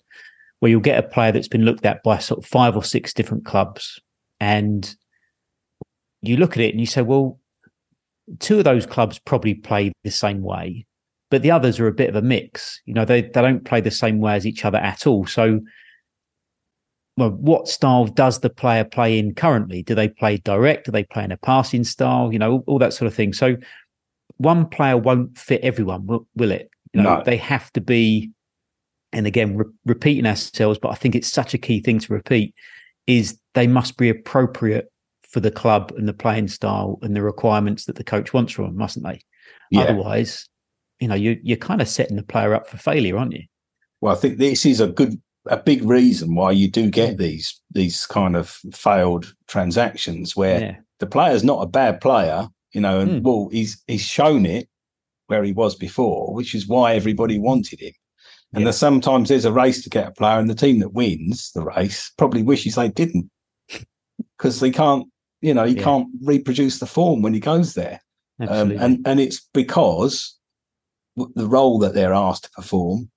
where 0.63 0.71
you'll 0.71 0.81
get 0.81 1.05
a 1.05 1.09
player 1.09 1.33
that's 1.33 1.49
been 1.49 1.65
looked 1.65 1.85
at 1.85 2.05
by 2.05 2.19
sort 2.19 2.39
of 2.39 2.49
five 2.49 2.77
or 2.77 2.85
six 2.85 3.13
different 3.13 3.45
clubs, 3.45 3.99
and 4.39 4.95
you 6.21 6.37
look 6.37 6.53
at 6.53 6.63
it 6.63 6.71
and 6.71 6.79
you 6.79 6.87
say, 6.87 7.03
well, 7.03 7.41
two 8.39 8.59
of 8.59 8.65
those 8.65 8.87
clubs 8.87 9.19
probably 9.19 9.55
play 9.55 9.91
the 10.05 10.11
same 10.13 10.41
way, 10.41 10.87
but 11.33 11.43
the 11.43 11.51
others 11.51 11.81
are 11.81 11.89
a 11.89 11.93
bit 11.93 12.09
of 12.09 12.15
a 12.15 12.23
mix. 12.23 12.81
You 12.87 12.95
know, 12.95 13.05
they, 13.05 13.23
they 13.23 13.43
don't 13.43 13.65
play 13.65 13.81
the 13.81 13.91
same 13.91 14.21
way 14.21 14.37
as 14.37 14.47
each 14.47 14.65
other 14.65 14.79
at 14.79 15.05
all. 15.05 15.27
So, 15.27 15.59
well, 17.17 17.31
what 17.31 17.67
style 17.67 18.07
does 18.07 18.39
the 18.39 18.49
player 18.49 18.85
play 18.85 19.19
in 19.19 19.35
currently? 19.35 19.83
Do 19.83 19.97
they 19.97 20.11
play 20.11 20.37
direct? 20.37 20.87
Do 20.87 20.93
they 20.93 21.03
play 21.03 21.25
in 21.25 21.33
a 21.33 21.39
passing 21.39 21.83
style? 21.83 22.33
You 22.33 22.39
know, 22.39 22.53
all, 22.53 22.65
all 22.69 22.79
that 22.79 22.93
sort 22.93 23.09
of 23.09 23.15
thing. 23.15 23.33
So, 23.33 23.57
one 24.37 24.69
player 24.69 24.97
won't 24.97 25.37
fit 25.37 25.63
everyone, 25.63 26.07
will, 26.07 26.29
will 26.37 26.53
it? 26.53 26.71
You 26.93 27.03
know, 27.03 27.17
no. 27.17 27.23
they 27.25 27.37
have 27.39 27.73
to 27.73 27.81
be, 27.81 28.31
and 29.13 29.27
again, 29.27 29.57
re- 29.57 29.67
repeating 29.85 30.27
ourselves, 30.27 30.79
but 30.79 30.91
I 30.91 30.95
think 30.95 31.15
it's 31.15 31.31
such 31.31 31.55
a 31.55 31.59
key 31.59 31.81
thing 31.81 31.99
to 32.01 32.13
repeat 32.13 32.55
is 33.07 33.39
they 33.55 33.67
must 33.67 33.97
be 33.97 34.09
appropriate 34.09 34.91
for 35.29 35.41
the 35.41 35.51
club 35.51 35.93
and 35.97 36.09
the 36.09 36.13
playing 36.13 36.49
style 36.49 36.99
and 37.03 37.17
the 37.17 37.23
requirements 37.23 37.87
that 37.87 37.97
the 37.97 38.05
coach 38.05 38.33
wants 38.33 38.53
from 38.53 38.67
them, 38.67 38.77
mustn't 38.77 39.05
they? 39.05 39.21
Yeah. 39.71 39.83
Otherwise, 39.83 40.49
you 41.01 41.09
know, 41.09 41.15
you, 41.15 41.39
you're 41.43 41.57
kind 41.57 41.81
of 41.81 41.89
setting 41.89 42.17
the 42.17 42.23
player 42.23 42.55
up 42.55 42.69
for 42.69 42.77
failure, 42.77 43.17
aren't 43.17 43.33
you? 43.33 43.45
Well, 44.01 44.15
I 44.15 44.19
think 44.19 44.39
this 44.39 44.67
is 44.67 44.81
a 44.81 44.89
good, 44.89 45.21
a 45.47 45.57
big 45.57 45.85
reason 45.85 46.35
why 46.35 46.53
you 46.53 46.71
do 46.71 46.91
get 46.91 47.19
these 47.19 47.61
these 47.71 48.07
kind 48.07 48.37
of 48.37 48.49
failed 48.73 49.35
transactions 49.49 50.37
where 50.37 50.61
yeah. 50.61 50.77
the 50.99 51.07
player's 51.07 51.45
not 51.45 51.63
a 51.63 51.67
bad 51.67 52.01
player, 52.01 52.47
you 52.73 52.81
know, 52.81 53.01
and 53.01 53.11
mm. 53.11 53.23
well, 53.23 53.49
he's 53.51 53.83
he's 53.87 54.03
shown 54.03 54.45
it 54.45 54.69
where 55.27 55.43
he 55.43 55.53
was 55.53 55.75
before, 55.75 56.35
which 56.35 56.55
is 56.55 56.69
why 56.69 56.95
everybody 56.95 57.39
wanted 57.39 57.81
him. 57.81 57.93
And 58.55 58.63
yeah. 58.63 58.65
there's 58.67 58.79
sometimes 58.79 59.29
there's 59.29 59.45
a 59.45 59.53
race 59.53 59.83
to 59.83 59.91
get 59.91 60.09
a 60.09 60.13
player, 60.13 60.39
and 60.39 60.51
the 60.51 60.55
team 60.55 60.81
that 60.81 60.93
wins 60.93 61.51
the 61.55 61.65
race 61.65 62.13
probably 62.19 62.43
wishes 62.43 62.75
they 62.75 62.89
didn't 62.89 63.31
because 64.37 64.61
they 64.61 64.71
can't 64.71 65.07
you 65.43 65.53
know, 65.53 65.65
he 65.65 65.75
yeah. 65.75 65.83
can't 65.83 66.07
reproduce 66.23 66.79
the 66.79 66.87
form 66.87 67.21
when 67.21 67.35
he 67.35 67.41
goes 67.41 67.75
there. 67.75 68.01
Um, 68.49 68.73
and 68.73 69.07
and 69.07 69.21
it's 69.21 69.47
because 69.53 70.37
the 71.17 71.47
role 71.47 71.79
that 71.81 71.95
they're 71.95 72.15
asked 72.15 72.45
to 72.45 72.51
perform 72.51 73.11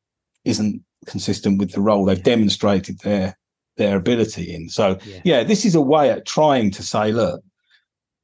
isn't 0.44 0.84
consistent 1.08 1.58
with 1.58 1.72
the 1.72 1.82
role 1.82 2.06
they've 2.06 2.22
demonstrated 2.22 3.00
their 3.00 3.38
their 3.78 3.96
ability 3.96 4.54
in. 4.54 4.70
So 4.70 5.00
yeah. 5.06 5.22
yeah, 5.24 5.44
this 5.44 5.66
is 5.66 5.74
a 5.74 5.82
way 5.82 6.12
at 6.12 6.28
trying 6.28 6.70
to 6.72 6.84
say, 6.84 7.12
look, 7.12 7.44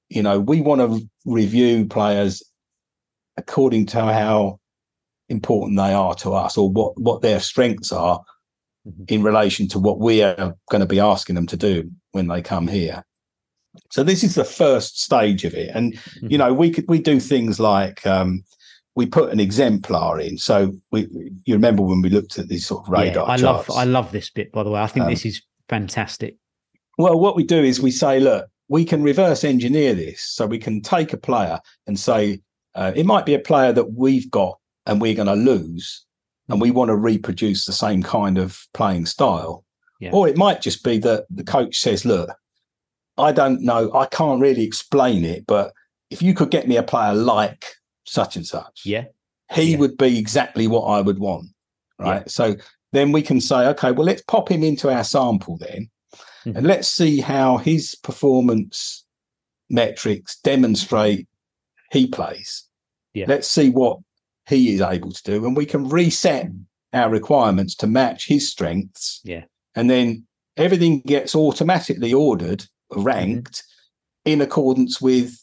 you 0.10 0.22
know, 0.22 0.40
we 0.40 0.62
want 0.62 0.82
to 0.82 1.10
review 1.26 1.86
players 1.86 2.44
according 3.38 3.88
to 3.88 4.02
how 4.02 4.60
important 5.32 5.78
they 5.78 5.94
are 5.94 6.14
to 6.16 6.34
us 6.34 6.58
or 6.58 6.70
what 6.70 7.00
what 7.00 7.22
their 7.22 7.40
strengths 7.40 7.92
are 7.92 8.20
mm-hmm. 8.88 9.04
in 9.08 9.24
relation 9.24 9.68
to 9.70 9.80
what 9.80 10.00
we 10.00 10.22
are 10.22 10.54
going 10.70 10.82
to 10.82 10.86
be 10.86 11.00
asking 11.00 11.36
them 11.36 11.48
to 11.48 11.58
do 11.58 11.90
when 12.12 12.28
they 12.28 12.42
come 12.42 12.68
here. 12.68 13.04
So 13.90 14.04
this 14.04 14.24
is 14.24 14.36
the 14.36 14.44
first 14.44 15.02
stage 15.02 15.46
of 15.46 15.54
it, 15.54 15.72
and 15.74 15.94
mm-hmm. 15.94 16.28
you 16.30 16.38
know 16.38 16.54
we 16.54 16.70
could 16.70 16.86
we 16.88 17.00
do 17.00 17.20
things 17.20 17.60
like 17.60 18.06
um, 18.06 18.44
we 18.96 19.06
put 19.06 19.32
an 19.32 19.40
exemplar 19.40 20.20
in. 20.20 20.38
So 20.38 20.74
we 20.92 21.08
you 21.46 21.56
remember 21.56 21.82
when 21.82 22.02
we 22.02 22.10
looked 22.10 22.38
at 22.38 22.50
these 22.50 22.68
sort 22.68 22.86
of 22.86 22.90
radar. 22.90 23.26
Yeah, 23.26 23.34
I 23.34 23.38
charts. 23.38 23.70
love 23.70 23.78
I 23.78 23.86
love 23.86 24.12
this 24.12 24.30
bit 24.30 24.52
by 24.52 24.64
the 24.64 24.70
way. 24.70 24.82
I 24.82 24.88
think 24.88 25.06
um, 25.06 25.12
this 25.12 25.26
is 25.26 25.42
fantastic. 25.70 26.36
Well, 26.98 27.18
what 27.20 27.36
we 27.36 27.46
do 27.46 27.64
is 27.64 27.82
we 27.82 27.92
say, 27.92 28.20
look, 28.20 28.48
we 28.68 28.84
can 28.84 29.02
reverse 29.02 29.46
engineer 29.46 29.96
this, 29.96 30.22
so 30.22 30.46
we 30.46 30.60
can 30.60 30.82
take 30.82 31.14
a 31.14 31.18
player 31.18 31.60
and 31.88 31.98
say 31.98 32.42
uh, 32.76 32.92
it 32.96 33.06
might 33.06 33.26
be 33.26 33.34
a 33.34 33.40
player 33.40 33.72
that 33.72 33.94
we've 33.94 34.30
got 34.30 34.60
and 34.86 35.00
we're 35.02 35.16
going 35.16 35.28
to 35.28 35.36
lose, 35.36 36.06
and 36.50 36.60
we 36.60 36.72
want 36.72 36.90
to 36.90 36.96
reproduce 36.96 37.66
the 37.66 37.74
same 37.74 38.04
kind 38.04 38.38
of 38.38 38.68
playing 38.74 39.06
style. 39.06 39.64
Yeah. 40.00 40.12
Or 40.14 40.28
it 40.28 40.38
might 40.38 40.62
just 40.62 40.84
be 40.84 40.98
that 41.00 41.26
the 41.30 41.44
coach 41.44 41.80
says, 41.80 42.06
look, 42.06 42.32
I 43.18 43.32
don't 43.32 43.62
know. 43.62 43.94
I 43.94 44.08
can't 44.08 44.42
really 44.42 44.64
explain 44.64 45.24
it, 45.24 45.46
but 45.46 45.74
if 46.10 46.22
you 46.22 46.34
could 46.34 46.50
get 46.50 46.68
me 46.68 46.78
a 46.78 46.84
player 46.84 47.14
like 47.14 47.66
such 48.06 48.36
and 48.36 48.46
such, 48.46 48.82
yeah, 48.84 49.06
he 49.54 49.74
yeah. 49.74 49.78
would 49.78 49.98
be 49.98 50.18
exactly 50.18 50.68
what 50.68 50.86
I 50.86 51.02
would 51.02 51.20
want. 51.20 51.48
Right. 52.00 52.22
Yeah. 52.22 52.28
So 52.28 52.56
then 52.92 53.12
we 53.12 53.22
can 53.22 53.40
say, 53.40 53.68
okay, 53.68 53.92
well, 53.92 54.06
let's 54.06 54.24
pop 54.24 54.50
him 54.50 54.64
into 54.64 54.90
our 54.90 55.04
sample 55.04 55.58
then, 55.58 55.90
mm-hmm. 56.46 56.58
and 56.58 56.66
let's 56.66 56.88
see 56.88 57.22
how 57.22 57.58
his 57.58 57.94
performance 57.96 59.06
metrics 59.70 60.40
demonstrate 60.40 61.28
he 61.92 62.08
plays. 62.08 62.64
Yeah. 63.14 63.26
Let's 63.28 63.48
see 63.48 63.70
what 63.70 64.00
he 64.52 64.74
is 64.74 64.82
able 64.82 65.12
to 65.12 65.24
do, 65.24 65.46
and 65.46 65.58
we 65.58 65.66
can 65.66 65.90
reset 65.90 66.48
our 66.94 67.10
requirements 67.10 67.76
to 67.76 67.88
match 67.88 68.28
his 68.28 68.50
strengths. 68.50 69.22
Yeah. 69.24 69.46
And 69.76 69.90
then 69.90 70.26
everything 70.58 71.02
gets 71.02 71.34
automatically 71.36 72.14
ordered 72.14 72.66
ranked 72.92 73.54
mm-hmm. 73.54 74.32
in 74.32 74.42
accordance 74.42 75.02
with, 75.02 75.34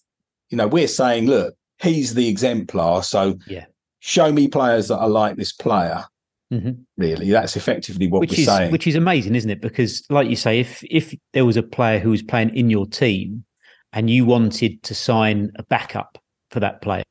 you 0.50 0.56
know, 0.56 0.68
we're 0.68 0.88
saying, 0.88 1.26
look, 1.26 1.54
he's 1.80 2.14
the 2.14 2.28
exemplar. 2.28 3.02
So 3.02 3.38
yeah, 3.46 3.66
show 4.00 4.32
me 4.32 4.48
players 4.48 4.88
that 4.88 4.98
are 4.98 5.08
like 5.08 5.36
this 5.36 5.52
player. 5.52 6.04
Mhm. 6.52 6.84
Really, 6.96 7.30
that's 7.30 7.56
effectively 7.56 8.08
what 8.08 8.20
which 8.20 8.30
we're 8.30 8.40
is 8.40 8.46
saying. 8.46 8.72
which 8.72 8.86
is 8.86 8.94
amazing, 8.94 9.34
isn't 9.34 9.50
it? 9.50 9.60
Because, 9.60 10.02
like 10.08 10.30
you 10.30 10.36
say, 10.36 10.60
if 10.60 10.82
if 10.90 11.14
there 11.34 11.44
was 11.44 11.58
a 11.58 11.62
player 11.62 11.98
who 11.98 12.10
was 12.10 12.22
playing 12.22 12.54
in 12.56 12.70
your 12.70 12.86
team 12.86 13.44
and 13.92 14.08
you 14.08 14.24
wanted 14.24 14.82
to 14.84 14.94
sign 14.94 15.50
a 15.56 15.62
backup 15.62 16.18
for 16.50 16.60
that 16.60 16.80
player, 16.80 17.04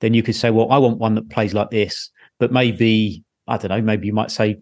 then 0.00 0.14
you 0.14 0.22
could 0.22 0.36
say, 0.36 0.50
"Well, 0.50 0.70
I 0.70 0.78
want 0.78 0.98
one 0.98 1.14
that 1.14 1.30
plays 1.30 1.54
like 1.54 1.70
this." 1.70 2.10
But 2.38 2.52
maybe 2.52 3.24
I 3.46 3.56
don't 3.56 3.70
know. 3.70 3.82
Maybe 3.82 4.06
you 4.06 4.12
might 4.12 4.30
say, 4.30 4.58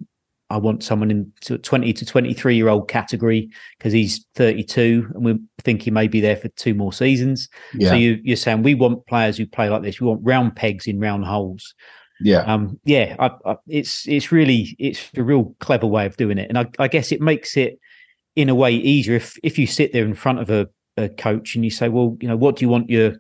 "I 0.51 0.59
want 0.59 0.83
someone 0.83 1.11
in 1.11 1.33
to 1.43 1.59
twenty 1.59 1.93
to 1.93 2.05
twenty 2.05 2.35
three 2.35 2.57
year 2.57 2.69
old 2.69 2.89
category 2.89 3.51
because 3.79 3.93
he's 3.93 4.27
thirty 4.35 4.65
two, 4.65 5.11
and 5.15 5.25
we 5.25 5.39
think 5.63 5.83
he 5.83 5.91
may 5.91 6.09
be 6.09 6.21
there 6.21 6.37
for 6.37 6.49
two 6.49 6.75
more 6.75 6.93
seasons." 6.93 7.49
yeah, 7.75 7.91
So 7.91 7.95
you, 7.97 8.19
you're 8.23 8.37
saying 8.37 8.63
we 8.63 8.75
want 8.75 9.07
players 9.07 9.37
who 9.37 9.47
play 9.47 9.69
like 9.69 9.83
this. 9.83 10.01
We 10.01 10.07
want 10.07 10.21
round 10.23 10.57
pegs 10.57 10.87
in 10.87 11.01
round 11.01 11.25
holes 11.25 11.75
yeah, 12.21 12.41
um 12.41 12.79
yeah 12.85 13.15
I, 13.19 13.31
I, 13.45 13.57
it's 13.69 14.07
it's 14.09 14.33
really 14.33 14.77
it's 14.79 15.11
a 15.17 15.23
real 15.23 15.55
clever 15.61 15.87
way 15.87 16.07
of 16.07 16.17
doing 16.17 16.39
it 16.39 16.49
and 16.49 16.59
I, 16.59 16.67
I 16.79 16.89
guess 16.89 17.13
it 17.13 17.21
makes 17.21 17.57
it 17.57 17.79
in 18.35 18.49
a 18.49 18.55
way 18.55 18.73
easier 18.73 19.15
if 19.15 19.39
if 19.43 19.59
you 19.59 19.67
sit 19.67 19.93
there 19.93 20.05
in 20.05 20.15
front 20.15 20.41
of 20.41 20.51
a, 20.51 20.69
a 20.97 21.09
coach 21.09 21.55
and 21.55 21.65
you 21.65 21.71
say 21.71 21.89
well 21.89 22.17
you 22.21 22.29
know 22.29 22.37
what 22.37 22.57
do 22.57 22.65
you 22.65 22.69
want 22.69 22.91
your 22.91 23.15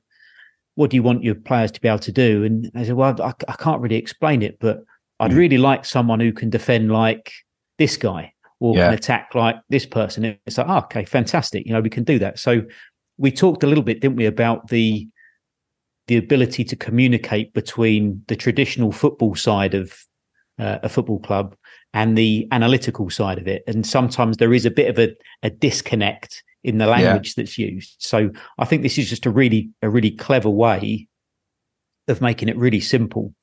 what 0.78 0.90
do 0.90 0.96
you 0.96 1.02
want 1.02 1.24
your 1.24 1.34
players 1.34 1.72
to 1.72 1.80
be 1.80 1.88
able 1.88 1.98
to 1.98 2.12
do 2.12 2.44
and 2.44 2.70
they 2.72 2.84
said, 2.84 2.94
well 2.94 3.20
i, 3.20 3.32
I 3.48 3.56
can't 3.64 3.80
really 3.82 3.96
explain 3.96 4.42
it 4.42 4.58
but 4.60 4.78
i'd 5.18 5.32
Mm. 5.32 5.36
really 5.36 5.58
like 5.58 5.84
someone 5.84 6.20
who 6.20 6.32
can 6.32 6.50
defend 6.50 6.92
like 6.92 7.32
this 7.78 7.96
guy 7.96 8.32
or 8.60 8.76
Yeah. 8.76 8.84
can 8.86 8.94
attack 8.94 9.34
like 9.34 9.56
this 9.68 9.84
person 9.86 10.24
And 10.24 10.38
it's 10.46 10.56
like 10.56 10.68
oh, 10.68 10.78
okay 10.84 11.04
fantastic 11.04 11.66
you 11.66 11.72
know 11.72 11.80
we 11.80 11.90
can 11.90 12.04
do 12.04 12.20
that 12.20 12.38
so 12.38 12.62
we 13.16 13.32
talked 13.32 13.64
a 13.64 13.66
little 13.66 13.82
bit 13.82 14.00
didn't 14.00 14.16
we 14.16 14.26
about 14.26 14.68
the 14.68 15.08
the 16.06 16.16
ability 16.16 16.62
to 16.64 16.76
communicate 16.76 17.52
between 17.54 18.22
the 18.28 18.36
traditional 18.36 18.92
football 18.92 19.34
side 19.34 19.74
of 19.74 19.86
uh, 20.60 20.78
a 20.84 20.88
football 20.88 21.18
club 21.18 21.56
and 21.94 22.16
the 22.16 22.46
analytical 22.52 23.10
side 23.10 23.38
of 23.38 23.46
it. 23.48 23.62
And 23.66 23.86
sometimes 23.86 24.36
there 24.36 24.52
is 24.52 24.66
a 24.66 24.70
bit 24.70 24.88
of 24.88 24.98
a, 24.98 25.14
a 25.42 25.50
disconnect 25.50 26.42
in 26.64 26.78
the 26.78 26.86
language 26.86 27.34
that's 27.34 27.56
used. 27.56 27.96
So 27.98 28.30
I 28.58 28.64
think 28.64 28.82
this 28.82 28.98
is 28.98 29.08
just 29.08 29.26
a 29.26 29.30
really 29.30 29.70
a 29.82 29.88
really 29.88 30.10
clever 30.10 30.50
way 30.50 31.08
of 32.08 32.20
making 32.20 32.48
it 32.48 32.56
really 32.56 32.80
simple 32.80 33.34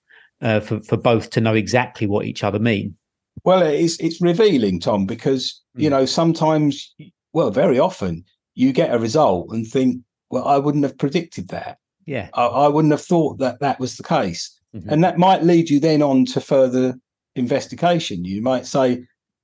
uh, 0.41 0.59
for 0.59 0.81
for 0.83 0.97
both 0.97 1.29
to 1.31 1.41
know 1.41 1.53
exactly 1.55 2.07
what 2.07 2.25
each 2.25 2.43
other 2.43 2.59
mean. 2.59 2.95
Well, 3.43 3.61
it's 3.61 3.97
it's 3.99 4.21
revealing, 4.21 4.79
Tom, 4.79 5.05
because 5.05 5.61
you 5.75 5.87
Mm. 5.89 5.91
know 5.91 6.05
sometimes, 6.05 6.93
well, 7.33 7.51
very 7.51 7.79
often 7.79 8.23
you 8.53 8.71
get 8.71 8.93
a 8.93 8.99
result 8.99 9.49
and 9.51 9.67
think, 9.67 10.01
well, 10.29 10.47
I 10.47 10.57
wouldn't 10.57 10.83
have 10.83 10.97
predicted 10.97 11.49
that. 11.49 11.77
Yeah. 12.05 12.29
I, 12.33 12.45
I 12.45 12.67
wouldn't 12.67 12.93
have 12.93 13.01
thought 13.01 13.39
that 13.39 13.59
that 13.59 13.79
was 13.79 13.97
the 13.97 14.03
case, 14.03 14.57
Mhm. 14.75 14.87
and 14.91 15.03
that 15.03 15.17
might 15.17 15.43
lead 15.43 15.69
you 15.69 15.79
then 15.79 16.01
on 16.01 16.25
to 16.27 16.39
further 16.41 16.97
investigation. 17.36 18.25
You 18.25 18.41
might 18.41 18.65
say, 18.65 19.03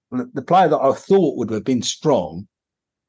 well, 0.10 0.28
the 0.34 0.42
player 0.42 0.68
that 0.70 0.80
I 0.82 0.94
thought 0.94 1.38
would 1.38 1.50
have 1.52 1.64
been 1.64 1.82
strong 1.84 2.48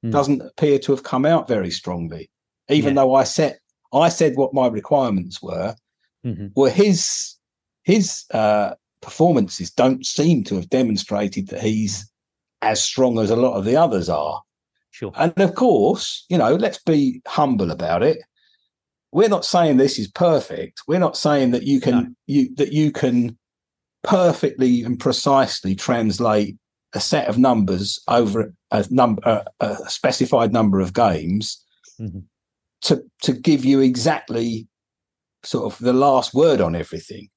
Mm. 0.05 0.11
doesn't 0.11 0.43
appear 0.43 0.81
to 0.81 0.91
have 0.93 1.05
come 1.05 1.25
out 1.25 1.47
very 1.47 1.71
strongly, 1.71 2.29
even 2.69 2.95
Yeah. 2.95 3.03
though 3.03 3.15
I 3.15 3.25
said 3.25 3.59
I 3.95 4.09
said 4.09 4.37
what 4.37 4.55
my 4.55 4.67
requirements 4.69 5.41
were. 5.43 5.77
Mhm. 6.25 6.51
Well, 6.57 6.73
his 6.73 7.37
his 7.85 8.25
uh, 8.33 8.75
performances 9.01 9.71
don't 9.71 10.05
seem 10.07 10.45
to 10.45 10.55
have 10.57 10.69
demonstrated 10.71 11.49
that 11.49 11.63
he's 11.63 12.11
as 12.63 12.81
strong 12.83 13.19
as 13.19 13.31
a 13.31 13.37
lot 13.37 13.55
of 13.55 13.65
the 13.65 13.77
others 13.77 14.09
are. 14.09 14.41
Sure. 14.91 15.13
And 15.17 15.33
of 15.41 15.55
course, 15.55 16.25
you 16.29 16.39
know, 16.39 16.55
let's 16.55 16.79
be 16.79 17.21
humble 17.27 17.71
about 17.71 18.03
it. 18.03 18.19
We're 19.13 19.29
not 19.29 19.45
saying 19.45 19.77
this 19.77 19.99
is 19.99 20.09
perfect. 20.09 20.83
We're 20.89 20.99
not 21.01 21.17
saying 21.17 21.51
that 21.53 21.65
you 21.65 21.81
can 21.81 21.95
No. 21.95 22.07
you 22.27 22.55
that 22.57 22.73
you 22.73 22.91
can 22.93 23.39
perfectly 24.03 24.83
and 24.83 24.99
precisely 24.99 25.75
translate 25.75 26.57
a 26.95 27.01
set 27.01 27.29
of 27.29 27.39
numbers 27.39 28.01
over 28.09 28.53
a 28.71 28.85
number 28.91 29.45
a, 29.61 29.77
specified 29.89 30.53
number 30.53 30.81
of 30.81 30.93
games 30.93 31.63
Mhm. 32.01 32.25
to 32.83 33.03
to 33.23 33.33
give 33.33 33.65
you 33.65 33.81
exactly 33.81 34.69
sort 35.45 35.73
of 35.73 35.79
the 35.79 35.93
last 35.93 36.35
word 36.35 36.61
on 36.61 36.75
everything. 36.75 37.29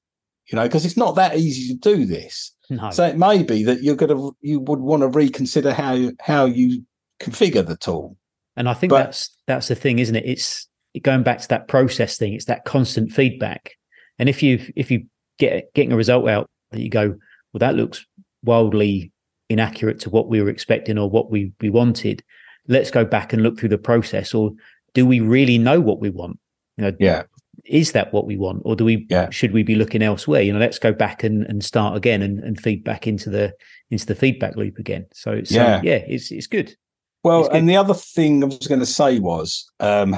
You 0.50 0.56
know, 0.56 0.62
because 0.64 0.84
it's 0.84 0.96
not 0.96 1.16
that 1.16 1.36
easy 1.36 1.74
to 1.74 1.78
do 1.96 2.04
this. 2.04 2.52
No. 2.70 2.90
So 2.90 3.04
it 3.04 3.16
may 3.16 3.42
be 3.42 3.64
that 3.64 3.82
you're 3.82 3.96
going 3.96 4.10
to 4.16 4.36
you 4.40 4.60
would 4.60 4.80
want 4.80 5.00
to 5.02 5.08
reconsider 5.08 5.72
how 5.72 5.94
you, 5.94 6.12
how 6.20 6.44
you 6.44 6.84
configure 7.20 7.66
the 7.66 7.76
tool. 7.76 8.16
And 8.56 8.68
I 8.68 8.74
think 8.74 8.90
But- 8.90 9.04
that's 9.04 9.30
that's 9.46 9.68
the 9.68 9.74
thing, 9.74 9.98
isn't 9.98 10.14
it? 10.16 10.24
It's 10.26 10.68
going 11.02 11.22
back 11.22 11.40
to 11.40 11.48
that 11.48 11.68
process 11.68 12.16
thing. 12.16 12.32
It's 12.34 12.44
that 12.46 12.64
constant 12.64 13.12
feedback. 13.12 13.72
And 14.18 14.28
if 14.28 14.42
you 14.42 14.72
if 14.76 14.90
you 14.90 15.06
get 15.38 15.72
getting 15.74 15.92
a 15.92 15.96
result 15.96 16.28
out 16.28 16.48
that 16.76 16.82
you 16.82 16.90
go, 16.90 17.08
well, 17.52 17.58
that 17.58 17.74
looks 17.74 18.04
wildly 18.44 19.12
inaccurate 19.48 20.00
to 20.00 20.10
what 20.10 20.28
we 20.28 20.40
were 20.42 20.48
expecting 20.50 20.98
or 20.98 21.10
what 21.10 21.30
we 21.30 21.52
we 21.60 21.70
wanted. 21.70 22.22
Let's 22.68 22.90
go 22.90 23.04
back 23.04 23.32
and 23.32 23.42
look 23.42 23.58
through 23.58 23.68
the 23.70 23.78
process. 23.78 24.34
Or 24.34 24.52
do 24.94 25.06
we 25.06 25.20
really 25.20 25.58
know 25.58 25.80
what 25.80 26.00
we 26.00 26.10
want? 26.10 26.38
You 26.76 26.84
know, 26.84 26.92
Yeah, 26.98 27.22
is 27.64 27.92
that 27.92 28.12
what 28.12 28.26
we 28.26 28.36
want, 28.36 28.62
or 28.64 28.76
do 28.76 28.84
we 28.84 29.06
Yeah. 29.08 29.30
should 29.30 29.52
we 29.52 29.62
be 29.62 29.74
looking 29.74 30.02
elsewhere? 30.02 30.42
You 30.42 30.52
know, 30.52 30.58
let's 30.58 30.78
go 30.78 30.92
back 30.92 31.24
and, 31.24 31.44
and 31.44 31.64
start 31.64 31.96
again 31.96 32.22
and, 32.22 32.40
and 32.40 32.60
feed 32.60 32.84
back 32.84 33.06
into 33.06 33.30
the 33.30 33.52
into 33.90 34.06
the 34.06 34.14
feedback 34.14 34.56
loop 34.56 34.78
again. 34.78 35.06
So 35.12 35.32
um, 35.32 35.44
Yeah. 35.48 35.80
yeah, 35.82 36.02
it's 36.06 36.30
it's 36.30 36.46
good. 36.46 36.76
Well, 37.24 37.40
It's 37.40 37.48
good. 37.48 37.58
and 37.58 37.68
the 37.68 37.76
other 37.76 37.94
thing 37.94 38.42
I 38.42 38.46
was 38.46 38.66
going 38.68 38.80
to 38.80 38.86
say 38.86 39.18
was 39.18 39.68
um, 39.80 40.16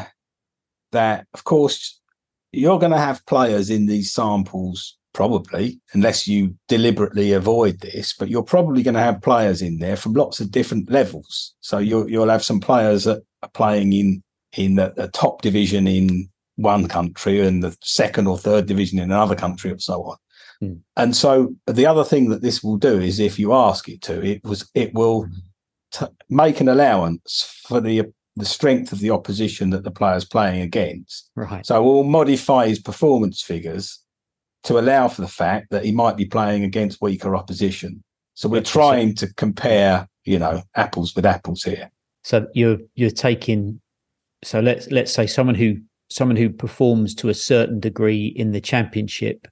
that, 0.93 1.27
of 1.33 1.45
course, 1.45 2.01
you're 2.53 2.79
going 2.79 2.93
to 2.93 2.99
have 2.99 3.25
players 3.27 3.71
in 3.71 3.87
these 3.87 4.13
samples, 4.13 4.98
probably, 5.19 5.81
unless 5.95 6.29
you 6.29 6.55
deliberately 6.69 7.33
avoid 7.33 7.81
this. 7.81 8.15
But 8.17 8.29
you're 8.29 8.45
probably 8.45 8.85
going 8.85 8.95
to 8.95 9.01
have 9.01 9.21
players 9.21 9.63
in 9.63 9.79
there 9.79 9.97
from 9.97 10.13
lots 10.13 10.39
of 10.39 10.53
different 10.53 10.89
levels. 10.93 11.57
So 11.61 11.79
you'll 11.79 12.09
you'll 12.09 12.29
have 12.29 12.45
some 12.45 12.61
players 12.61 13.03
that 13.03 13.25
are 13.43 13.51
playing 13.53 13.93
in 13.93 14.23
in 14.57 14.77
the, 14.77 14.93
the 14.97 15.09
top 15.09 15.43
division 15.43 15.89
in 15.89 16.29
one 16.55 16.87
country 16.87 17.41
and 17.41 17.65
the 17.65 17.77
second 17.83 18.29
or 18.29 18.39
third 18.39 18.67
division 18.67 19.01
in 19.01 19.11
another 19.11 19.35
country, 19.35 19.73
and 19.73 19.83
so 19.83 20.05
on. 20.05 20.17
Hmm. 20.61 20.75
And 20.97 21.17
so 21.17 21.53
the 21.67 21.87
other 21.87 22.05
thing 22.05 22.29
that 22.29 22.43
this 22.43 22.63
will 22.63 22.79
do 22.79 23.01
is, 23.01 23.19
if 23.19 23.41
you 23.41 23.53
ask 23.53 23.89
it 23.89 24.01
to, 24.03 24.25
it 24.25 24.45
was 24.45 24.71
it 24.75 24.95
will 24.95 25.27
t- 25.91 26.15
make 26.31 26.61
an 26.61 26.69
allowance 26.69 27.65
for 27.67 27.81
the 27.81 28.05
the 28.37 28.45
strength 28.45 28.93
of 28.93 29.01
the 29.01 29.11
opposition 29.11 29.71
that 29.71 29.83
the 29.83 29.91
player's 29.91 30.25
playing 30.25 30.63
against. 30.63 31.29
Right. 31.35 31.67
So 31.67 31.83
we'll 31.83 32.05
modify 32.05 32.69
his 32.69 32.79
performance 32.79 33.43
figures 33.43 33.99
to 34.65 34.79
allow 34.79 35.09
for 35.09 35.23
the 35.23 35.29
fact 35.29 35.71
that 35.71 35.85
he 35.85 35.93
might 35.93 36.17
be 36.17 36.25
playing 36.25 36.65
against 36.65 37.01
weaker 37.01 37.37
opposition. 37.37 38.03
So 38.35 38.49
we're. 38.49 38.63
Trying 38.63 39.15
to 39.17 39.33
compare, 39.35 40.09
you 40.25 40.39
know, 40.39 40.63
apples 40.77 41.15
with 41.15 41.27
apples 41.27 41.63
here. 41.63 41.91
So 42.25 42.47
you're 42.55 42.79
you're 42.95 43.11
taking 43.11 43.81
so 44.45 44.61
let's 44.61 44.91
let's 44.91 45.13
say 45.13 45.27
someone 45.27 45.55
who 45.55 45.79
someone 46.11 46.37
who 46.37 46.51
performs 46.51 47.15
to 47.17 47.29
a 47.29 47.35
certain 47.35 47.81
degree 47.81 48.27
in 48.27 48.53
the 48.53 48.61
championship. 48.61 49.49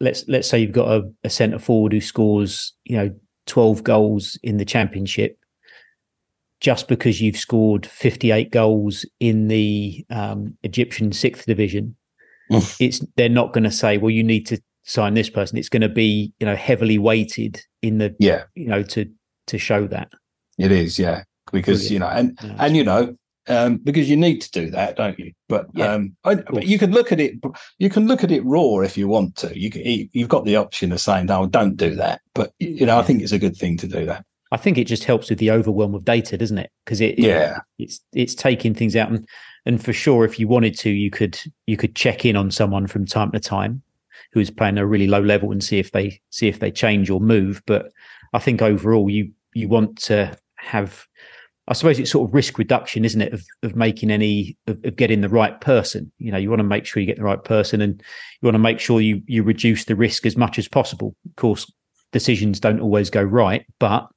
Let's 0.00 0.24
let's 0.28 0.48
say 0.48 0.58
you've 0.58 0.72
got 0.72 0.88
a, 0.88 1.10
a 1.24 1.30
centre 1.30 1.58
forward 1.58 1.92
who 1.92 2.00
scores, 2.00 2.74
you 2.84 2.96
know, 2.96 3.14
12 3.46 3.82
goals 3.82 4.38
in 4.42 4.58
the 4.58 4.64
championship. 4.64 5.38
Just 6.60 6.88
because 6.88 7.20
you've 7.20 7.36
scored 7.36 7.84
58 7.84 8.50
goals 8.50 9.04
in 9.20 9.48
the 9.48 10.06
um, 10.08 10.56
Egyptian 10.62 11.12
sixth 11.12 11.44
division, 11.44 11.96
Mm. 12.50 12.76
it's 12.80 13.04
they're 13.16 13.28
not 13.28 13.52
going 13.52 13.64
to 13.64 13.70
say, 13.72 13.98
well, 13.98 14.10
you 14.10 14.22
need 14.22 14.46
to 14.46 14.60
sign 14.84 15.14
this 15.14 15.28
person. 15.30 15.58
It's 15.58 15.68
going 15.68 15.82
to 15.82 15.88
be, 15.88 16.32
you 16.38 16.46
know, 16.46 16.56
heavily 16.56 16.98
weighted 16.98 17.60
in 17.82 17.98
the, 17.98 18.14
Yeah, 18.18 18.44
you 18.54 18.68
know, 18.68 18.82
to 18.84 19.06
to 19.48 19.58
show 19.58 19.86
that. 19.88 20.12
it 20.58 20.72
is. 20.72 20.98
Yeah, 20.98 21.22
because 21.52 21.88
Brilliant. 21.88 21.90
you 21.92 21.98
know, 21.98 22.08
and 22.08 22.38
Yeah, 22.42 22.56
and 22.64 22.76
you 22.76 22.84
know, 22.84 23.16
um, 23.48 23.76
because 23.78 24.08
you 24.10 24.16
need 24.16 24.40
to 24.42 24.50
do 24.50 24.70
that, 24.70 24.96
don't 24.96 25.18
you? 25.18 25.32
But 25.48 25.66
Yeah, 25.74 25.92
um, 25.92 26.16
I, 26.24 26.36
but 26.36 26.66
you 26.66 26.78
can 26.78 26.92
look 26.92 27.12
at 27.12 27.20
it. 27.20 27.34
You 27.78 27.90
can 27.90 28.06
look 28.06 28.24
at 28.24 28.32
it 28.32 28.44
raw 28.44 28.78
if 28.80 28.96
you 28.96 29.08
want 29.08 29.36
to. 29.36 29.58
You 29.58 29.70
can, 29.70 29.82
you've 30.12 30.28
got 30.28 30.44
the 30.44 30.56
option 30.56 30.92
of 30.92 31.00
saying, 31.00 31.26
"No, 31.26 31.46
don't 31.46 31.76
do 31.76 31.94
that." 31.96 32.20
But 32.34 32.52
you 32.58 32.86
know, 32.86 32.98
I 32.98 33.02
think 33.02 33.22
it's 33.22 33.32
a 33.32 33.38
good 33.38 33.56
thing 33.56 33.76
to 33.78 33.88
do 33.88 34.06
that. 34.06 34.24
I 34.52 34.56
think 34.56 34.78
it 34.78 34.84
just 34.84 35.04
helps 35.04 35.28
with 35.28 35.38
the 35.38 35.50
overwhelm 35.50 35.94
of 35.94 36.04
data, 36.04 36.36
doesn't 36.38 36.58
it? 36.58 36.70
Because 36.84 37.00
it, 37.00 37.18
Yeah. 37.18 37.58
it's 37.78 38.00
it's 38.12 38.34
taking 38.34 38.74
things 38.74 38.94
out, 38.94 39.10
and 39.10 39.26
and 39.64 39.82
for 39.84 39.92
sure, 39.92 40.24
if 40.24 40.38
you 40.38 40.46
wanted 40.48 40.78
to, 40.78 40.90
you 40.90 41.10
could 41.10 41.38
you 41.66 41.76
could 41.76 41.96
check 41.96 42.24
in 42.24 42.36
on 42.36 42.50
someone 42.50 42.86
from 42.86 43.06
time 43.06 43.32
to 43.32 43.40
time 43.40 43.82
who 44.32 44.40
is 44.40 44.50
playing 44.50 44.78
a 44.78 44.86
really 44.86 45.06
low 45.06 45.20
level 45.20 45.50
and 45.52 45.62
see 45.62 45.78
if 45.78 45.92
they 45.92 46.20
see 46.30 46.48
if 46.48 46.60
they 46.60 46.70
change 46.70 47.10
or 47.10 47.20
move. 47.20 47.62
But 47.66 47.90
I 48.32 48.38
think 48.38 48.62
overall, 48.62 49.10
you 49.10 49.30
you 49.54 49.68
want 49.68 49.96
to 50.02 50.36
have, 50.56 51.06
I 51.68 51.72
suppose 51.72 51.98
it's 51.98 52.10
sort 52.10 52.28
of 52.28 52.34
risk 52.34 52.58
reduction, 52.58 53.04
isn't 53.04 53.20
it, 53.20 53.32
of 53.32 53.44
of 53.64 53.74
making 53.74 54.10
any 54.12 54.56
of, 54.68 54.78
of 54.84 54.94
getting 54.96 55.22
the 55.22 55.28
right 55.28 55.60
person. 55.60 56.12
You 56.18 56.30
know, 56.30 56.38
you 56.38 56.50
want 56.50 56.60
to 56.60 56.64
make 56.64 56.86
sure 56.86 57.00
you 57.00 57.06
get 57.06 57.16
the 57.16 57.24
right 57.24 57.42
person, 57.42 57.80
and 57.80 58.00
you 58.40 58.46
want 58.46 58.54
to 58.54 58.60
make 58.60 58.78
sure 58.78 59.00
you 59.00 59.22
you 59.26 59.42
reduce 59.42 59.86
the 59.86 59.96
risk 59.96 60.24
as 60.24 60.36
much 60.36 60.58
as 60.58 60.68
possible. 60.68 61.16
Of 61.28 61.34
course, 61.36 61.70
decisions 62.12 62.60
don't 62.60 62.80
always 62.80 63.10
go 63.10 63.22
right, 63.22 63.66
but 63.80 64.08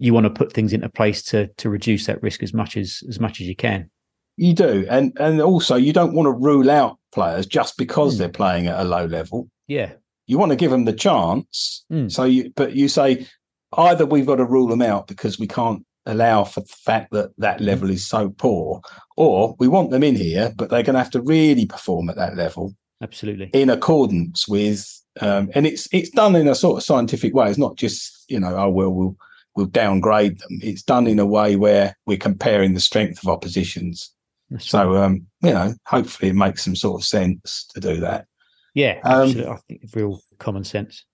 you 0.00 0.14
want 0.14 0.24
to 0.24 0.30
put 0.30 0.52
things 0.52 0.72
into 0.72 0.88
place 0.88 1.22
to 1.22 1.46
to 1.58 1.70
reduce 1.70 2.06
that 2.06 2.22
risk 2.22 2.42
as 2.42 2.52
much 2.52 2.76
as 2.76 3.02
as 3.08 3.20
much 3.20 3.40
as 3.40 3.46
you 3.46 3.54
can. 3.54 3.88
You 4.36 4.54
do, 4.54 4.86
and 4.88 5.12
and 5.20 5.40
also 5.40 5.76
you 5.76 5.92
don't 5.92 6.14
want 6.14 6.26
to 6.26 6.32
rule 6.32 6.70
out 6.70 6.98
players 7.12 7.46
just 7.46 7.76
because 7.76 8.14
mm. 8.14 8.18
they're 8.18 8.28
playing 8.28 8.66
at 8.66 8.80
a 8.80 8.84
low 8.84 9.04
level. 9.04 9.48
Yeah, 9.68 9.92
you 10.26 10.38
want 10.38 10.50
to 10.50 10.56
give 10.56 10.70
them 10.70 10.86
the 10.86 10.94
chance. 10.94 11.84
Mm. 11.92 12.10
So 12.10 12.24
you, 12.24 12.50
but 12.56 12.74
you 12.74 12.88
say 12.88 13.26
either 13.76 14.06
we've 14.06 14.26
got 14.26 14.36
to 14.36 14.46
rule 14.46 14.68
them 14.68 14.82
out 14.82 15.06
because 15.06 15.38
we 15.38 15.46
can't 15.46 15.84
allow 16.06 16.44
for 16.44 16.60
the 16.60 16.66
fact 16.66 17.12
that 17.12 17.30
that 17.38 17.58
hmm. 17.58 17.66
level 17.66 17.90
is 17.90 18.06
so 18.06 18.30
poor, 18.30 18.80
or 19.16 19.54
we 19.58 19.68
want 19.68 19.90
them 19.90 20.02
in 20.02 20.16
here, 20.16 20.52
but 20.56 20.70
they're 20.70 20.82
going 20.82 20.94
to 20.94 21.02
have 21.02 21.10
to 21.10 21.20
really 21.20 21.66
perform 21.66 22.08
at 22.08 22.16
that 22.16 22.36
level. 22.36 22.74
Absolutely, 23.02 23.50
in 23.52 23.68
accordance 23.68 24.48
with, 24.48 24.86
um, 25.20 25.50
and 25.54 25.66
it's 25.66 25.86
it's 25.92 26.10
done 26.10 26.36
in 26.36 26.48
a 26.48 26.54
sort 26.54 26.78
of 26.78 26.82
scientific 26.82 27.34
way. 27.34 27.50
It's 27.50 27.58
not 27.58 27.76
just 27.76 28.24
you 28.28 28.40
know, 28.40 28.56
oh 28.56 28.70
well, 28.70 28.90
we'll 28.90 29.16
we'll 29.56 29.66
downgrade 29.66 30.38
them. 30.38 30.58
It's 30.62 30.82
done 30.82 31.06
in 31.06 31.18
a 31.18 31.26
way 31.26 31.56
where 31.56 31.96
we're 32.06 32.18
comparing 32.18 32.74
the 32.74 32.80
strength 32.80 33.22
of 33.22 33.28
oppositions. 33.28 34.12
That's 34.50 34.68
so 34.68 34.96
um, 34.96 35.26
you 35.42 35.52
know, 35.52 35.74
hopefully 35.86 36.30
it 36.30 36.34
makes 36.36 36.64
some 36.64 36.76
sort 36.76 37.00
of 37.00 37.06
sense 37.06 37.66
to 37.74 37.80
do 37.80 38.00
that. 38.00 38.26
Yeah, 38.74 39.00
um, 39.04 39.22
absolutely. 39.22 39.52
I 39.52 39.56
think 39.68 39.82
real 39.94 40.20
common 40.38 40.64
sense. 40.64 41.04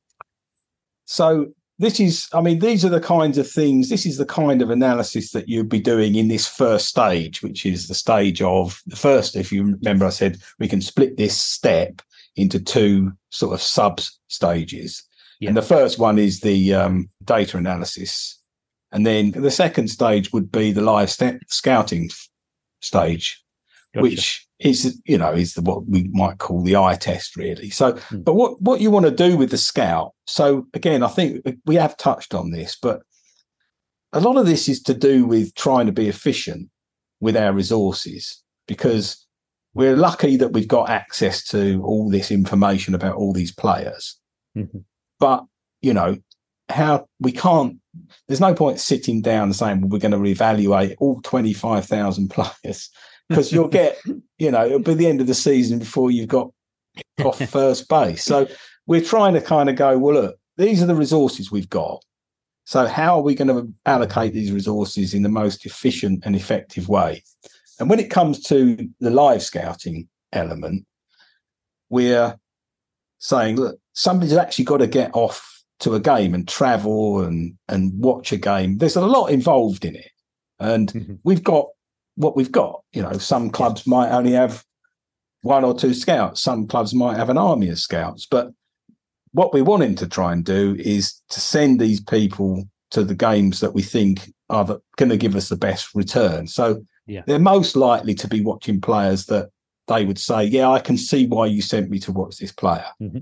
So 1.07 1.53
this 1.79 2.01
is, 2.01 2.29
I 2.33 2.41
mean, 2.41 2.59
these 2.59 2.85
are 2.85 2.91
the 2.91 3.01
kinds 3.01 3.39
of 3.39 3.51
things. 3.51 3.89
This 3.89 4.07
is 4.07 4.17
the 4.17 4.27
kind 4.27 4.63
of 4.63 4.71
analysis 4.71 5.33
that 5.33 5.49
you'd 5.49 5.69
be 5.69 5.81
doing 5.81 6.15
in 6.15 6.29
this 6.29 6.47
first 6.47 6.87
stage, 6.87 7.43
which 7.43 7.67
is 7.67 7.89
the 7.89 7.95
stage 7.95 8.41
of 8.41 8.83
the 8.87 8.97
first. 8.97 9.37
If 9.37 9.53
you 9.53 9.63
remember, 9.65 10.07
I 10.07 10.11
said 10.11 10.39
we 10.59 10.69
can 10.69 10.81
split 10.81 11.17
this 11.17 11.39
step 11.39 12.01
into 12.37 12.59
two 12.59 13.13
sort 13.31 13.55
of 13.55 13.61
sub 13.61 14.01
stages. 14.29 15.03
Yeah. 15.41 15.49
And 15.49 15.57
the 15.57 15.63
first 15.63 15.99
one 15.99 16.19
is 16.19 16.41
the 16.41 16.75
um, 16.75 17.11
data 17.25 17.57
analysis. 17.57 18.41
And 18.93 19.05
then 19.05 19.33
the 19.33 19.51
second 19.51 19.89
stage 19.89 20.33
would 20.33 20.51
be 20.51 20.73
the 20.73 20.81
live 20.81 21.11
st- 21.11 21.43
scouting 21.49 22.11
stage, 22.81 23.43
gotcha. 23.95 24.03
which 24.03 24.47
is, 24.59 25.01
you 25.05 25.19
know, 25.19 25.33
is 25.33 25.55
the, 25.55 25.61
what 25.61 25.87
we 25.87 26.09
might 26.13 26.39
call 26.39 26.63
the 26.63 26.77
eye 26.77 26.95
test, 26.95 27.37
really. 27.37 27.69
So, 27.71 27.93
hmm. 27.97 28.21
but 28.23 28.35
what, 28.35 28.61
what 28.63 28.81
you 28.81 28.91
want 28.91 29.05
to 29.07 29.11
do 29.11 29.37
with 29.37 29.51
the 29.51 29.59
scout. 29.59 30.15
So, 30.27 30.67
again, 30.73 31.03
I 31.03 31.09
think 31.09 31.45
we 31.67 31.75
have 31.75 31.97
touched 31.97 32.35
on 32.35 32.51
this, 32.51 32.77
but 32.81 33.03
a 34.13 34.21
lot 34.21 34.39
of 34.39 34.47
this 34.47 34.69
is 34.69 34.83
to 34.85 34.95
do 34.95 35.27
with 35.27 35.55
trying 35.55 35.87
to 35.87 35.93
be 35.93 36.09
efficient 36.09 36.71
with 37.21 37.37
our 37.37 37.53
resources 37.53 38.43
because 38.67 39.27
we're 39.75 39.97
lucky 39.97 40.37
that 40.39 40.53
we've 40.53 40.69
got 40.69 40.89
access 40.89 41.45
to 41.49 41.83
all 41.85 42.09
this 42.09 42.31
information 42.31 42.95
about 42.95 43.17
all 43.17 43.33
these 43.33 43.53
players. 43.53 44.19
Mm-hmm. 44.57 44.79
But, 45.19 45.45
you 45.83 45.95
know, 45.95 46.19
how 46.69 47.07
we 47.21 47.33
can't, 47.33 47.79
there's 48.29 48.41
no 48.41 48.55
point 48.55 48.81
sitting 48.81 49.23
down 49.23 49.45
and 49.45 49.57
saying, 49.57 49.81
well, 49.81 49.91
we're 49.91 49.99
going 49.99 50.13
to 50.13 50.19
reevaluate 50.19 50.97
all 50.99 51.21
25,000 51.23 52.29
players 52.29 52.91
because 53.29 53.53
you'll 53.53 53.69
get, 53.69 53.99
you 54.39 54.51
know, 54.51 54.65
it'll 54.65 54.79
be 54.81 54.95
the 54.95 55.07
end 55.07 55.21
of 55.21 55.27
the 55.27 55.35
season 55.35 55.79
before 55.79 56.11
you've 56.11 56.29
got 56.29 56.51
off 57.25 57.39
first 57.51 57.89
base. 57.89 58.25
So 58.25 58.47
we're 58.87 59.03
trying 59.03 59.35
to 59.35 59.41
kind 59.41 59.69
of 59.69 59.77
go, 59.77 59.99
well, 59.99 60.15
look, 60.15 60.37
these 60.57 60.83
are 60.83 60.87
the 60.87 60.95
resources 60.95 61.51
we've 61.51 61.71
got. 61.71 62.03
So 62.65 62.87
how 62.87 63.17
are 63.17 63.23
we 63.23 63.37
going 63.37 63.49
to 63.49 63.73
allocate 63.87 64.33
these 64.33 64.51
resources 64.51 65.15
in 65.15 65.23
the 65.23 65.29
most 65.29 65.65
efficient 65.67 66.25
and 66.25 66.35
effective 66.35 66.89
way? 66.89 67.23
And 67.79 67.89
when 67.89 68.01
it 68.01 68.11
comes 68.11 68.43
to 68.45 68.77
the 69.01 69.11
live 69.11 69.43
scouting 69.43 70.09
element, 70.33 70.85
we're 71.89 72.37
saying, 73.19 73.57
look, 73.57 73.79
somebody's 73.93 74.37
actually 74.37 74.65
got 74.65 74.79
to 74.79 74.87
get 74.87 75.11
off 75.15 75.53
to 75.81 75.95
a 75.95 76.01
game 76.01 76.35
and 76.35 76.49
travel 76.49 77.21
and 77.21 77.55
and 77.69 77.93
watch 77.99 78.33
a 78.33 78.37
game. 78.37 78.79
There's 78.79 78.97
a 78.97 79.07
lot 79.07 79.27
involved 79.27 79.85
in 79.85 79.95
it, 79.97 80.11
and 80.59 80.93
mm-hmm. 80.93 81.15
we've 81.25 81.45
got 81.45 81.67
what 82.17 82.37
we've 82.37 82.53
got. 82.53 82.83
You 82.93 83.03
know, 83.03 83.13
some 83.15 83.51
clubs 83.51 83.87
might 83.87 84.11
only 84.11 84.33
have 84.33 84.65
one 85.43 85.65
or 85.65 85.79
two 85.79 85.95
scouts. 85.95 86.43
Some 86.43 86.67
clubs 86.67 86.95
might 86.95 87.17
have 87.17 87.31
an 87.31 87.39
army 87.39 87.69
of 87.69 87.79
scouts. 87.79 88.27
But 88.27 88.51
what 89.33 89.53
we're 89.53 89.65
wanting 89.65 89.95
to 89.97 90.09
try 90.09 90.33
and 90.33 90.45
do 90.45 90.77
is 90.79 91.21
to 91.31 91.41
send 91.41 91.81
these 91.81 92.01
people 92.01 92.65
to 92.91 93.05
the 93.05 93.15
games 93.15 93.61
that 93.61 93.75
we 93.75 93.83
think 93.83 94.33
are 94.49 94.79
going 94.97 95.09
to 95.09 95.17
give 95.17 95.37
us 95.37 95.49
the 95.49 95.57
best 95.57 95.95
return. 95.95 96.47
So 96.47 96.83
yeah. 97.07 97.23
they're 97.27 97.39
most 97.39 97.77
likely 97.77 98.15
to 98.15 98.29
be 98.29 98.41
watching 98.41 98.81
players 98.81 99.27
that 99.27 99.51
they 99.87 100.05
would 100.05 100.19
say, 100.19 100.45
"Yeah, 100.45 100.71
I 100.71 100.81
can 100.81 100.97
see 100.97 101.27
why 101.27 101.47
you 101.47 101.63
sent 101.63 101.91
me 101.91 101.99
to 102.01 102.13
watch 102.13 102.39
this 102.39 102.53
player." 102.53 102.87
Mm-hmm. 103.01 103.19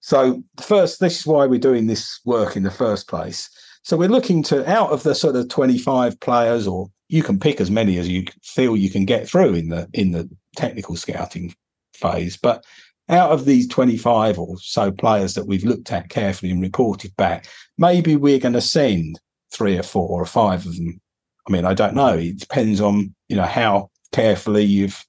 So 0.00 0.42
first, 0.60 1.00
this 1.00 1.20
is 1.20 1.26
why 1.26 1.46
we're 1.46 1.58
doing 1.58 1.86
this 1.86 2.20
work 2.24 2.56
in 2.56 2.62
the 2.62 2.70
first 2.70 3.08
place. 3.08 3.50
So 3.82 3.96
we're 3.96 4.08
looking 4.08 4.42
to 4.44 4.68
out 4.70 4.90
of 4.90 5.02
the 5.02 5.14
sort 5.14 5.36
of 5.36 5.48
25 5.48 6.20
players, 6.20 6.66
or 6.66 6.88
you 7.08 7.22
can 7.22 7.38
pick 7.40 7.60
as 7.60 7.70
many 7.70 7.98
as 7.98 8.08
you 8.08 8.24
feel 8.42 8.76
you 8.76 8.90
can 8.90 9.04
get 9.04 9.28
through 9.28 9.54
in 9.54 9.68
the 9.70 9.88
in 9.92 10.12
the 10.12 10.28
technical 10.56 10.96
scouting 10.96 11.54
phase. 11.94 12.36
But 12.36 12.64
out 13.08 13.30
of 13.30 13.44
these 13.44 13.66
25 13.68 14.38
or 14.38 14.58
so 14.58 14.92
players 14.92 15.34
that 15.34 15.46
we've 15.46 15.64
looked 15.64 15.90
at 15.92 16.10
carefully 16.10 16.52
and 16.52 16.60
reported 16.60 17.16
back, 17.16 17.46
maybe 17.78 18.16
we're 18.16 18.38
going 18.38 18.52
to 18.54 18.60
send 18.60 19.18
three 19.50 19.78
or 19.78 19.82
four 19.82 20.20
or 20.20 20.26
five 20.26 20.66
of 20.66 20.76
them. 20.76 21.00
I 21.48 21.52
mean, 21.52 21.64
I 21.64 21.74
don't 21.74 21.94
know. 21.94 22.14
It 22.14 22.40
depends 22.40 22.80
on 22.80 23.14
you 23.28 23.36
know 23.36 23.44
how 23.46 23.90
carefully 24.12 24.64
you've 24.64 25.04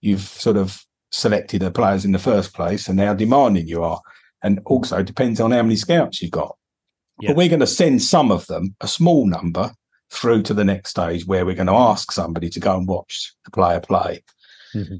you've 0.00 0.20
sort 0.20 0.56
of 0.56 0.84
selected 1.10 1.62
the 1.62 1.70
players 1.70 2.04
in 2.04 2.12
the 2.12 2.18
first 2.18 2.54
place 2.54 2.88
and 2.88 3.00
how 3.00 3.14
demanding 3.14 3.66
you 3.66 3.82
are 3.82 4.00
and 4.42 4.60
also 4.66 5.02
depends 5.02 5.40
on 5.40 5.50
how 5.50 5.62
many 5.62 5.76
scouts 5.76 6.22
you've 6.22 6.30
got. 6.30 6.56
Yeah. 7.20 7.30
But 7.30 7.36
we're 7.36 7.48
going 7.48 7.60
to 7.60 7.66
send 7.66 8.02
some 8.02 8.30
of 8.30 8.46
them, 8.46 8.76
a 8.80 8.88
small 8.88 9.26
number, 9.26 9.72
through 10.10 10.42
to 10.42 10.54
the 10.54 10.64
next 10.64 10.90
stage 10.90 11.26
where 11.26 11.44
we're 11.44 11.54
going 11.54 11.66
to 11.66 11.72
ask 11.72 12.12
somebody 12.12 12.48
to 12.50 12.60
go 12.60 12.76
and 12.76 12.86
watch 12.86 13.34
the 13.44 13.50
player 13.50 13.80
play. 13.80 14.22
Mm-hmm. 14.74 14.96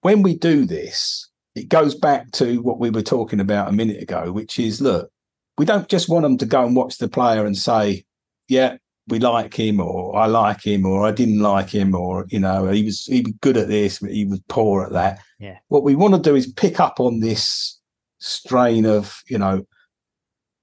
When 0.00 0.22
we 0.22 0.36
do 0.36 0.64
this, 0.64 1.28
it 1.54 1.68
goes 1.68 1.94
back 1.94 2.30
to 2.32 2.60
what 2.62 2.78
we 2.78 2.90
were 2.90 3.02
talking 3.02 3.40
about 3.40 3.68
a 3.68 3.72
minute 3.72 4.02
ago, 4.02 4.32
which 4.32 4.58
is 4.58 4.80
look, 4.80 5.10
we 5.56 5.64
don't 5.64 5.88
just 5.88 6.08
want 6.08 6.24
them 6.24 6.38
to 6.38 6.46
go 6.46 6.64
and 6.64 6.74
watch 6.74 6.98
the 6.98 7.08
player 7.08 7.46
and 7.46 7.56
say, 7.56 8.04
yeah, 8.48 8.76
we 9.08 9.18
like 9.18 9.54
him 9.54 9.80
or 9.80 10.16
I 10.16 10.26
like 10.26 10.62
him 10.62 10.86
or 10.86 11.06
I 11.06 11.10
didn't 11.10 11.40
like 11.40 11.70
him 11.70 11.94
or 11.94 12.24
you 12.28 12.38
know 12.38 12.68
he 12.68 12.84
was 12.84 13.04
he 13.04 13.20
was 13.20 13.34
good 13.40 13.56
at 13.56 13.68
this 13.68 13.98
but 13.98 14.10
he 14.10 14.24
was 14.24 14.40
poor 14.48 14.84
at 14.84 14.92
that. 14.92 15.20
Yeah. 15.38 15.58
What 15.68 15.82
we 15.82 15.94
want 15.94 16.14
to 16.14 16.20
do 16.20 16.34
is 16.34 16.46
pick 16.46 16.80
up 16.80 17.00
on 17.00 17.20
this 17.20 17.78
strain 18.18 18.86
of 18.86 19.22
you 19.28 19.36
know 19.36 19.66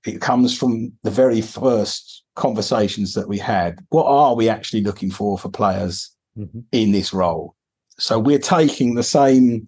it 0.05 0.19
comes 0.19 0.57
from 0.57 0.91
the 1.03 1.11
very 1.11 1.41
first 1.41 2.23
conversations 2.35 3.13
that 3.13 3.27
we 3.27 3.37
had 3.37 3.77
what 3.89 4.05
are 4.05 4.35
we 4.35 4.49
actually 4.49 4.81
looking 4.81 5.11
for 5.11 5.37
for 5.37 5.49
players 5.49 6.09
mm-hmm. 6.35 6.61
in 6.71 6.91
this 6.91 7.13
role 7.13 7.55
so 7.99 8.17
we're 8.17 8.39
taking 8.39 8.95
the 8.95 9.03
same 9.03 9.67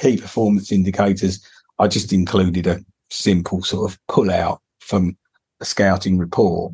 key 0.00 0.16
performance 0.16 0.72
indicators 0.72 1.46
i 1.78 1.86
just 1.86 2.12
included 2.12 2.66
a 2.66 2.80
simple 3.10 3.62
sort 3.62 3.92
of 3.92 3.98
pull 4.08 4.28
out 4.28 4.60
from 4.80 5.16
a 5.60 5.64
scouting 5.64 6.18
report 6.18 6.72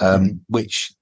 um, 0.00 0.24
mm-hmm. 0.24 0.36
which 0.48 0.92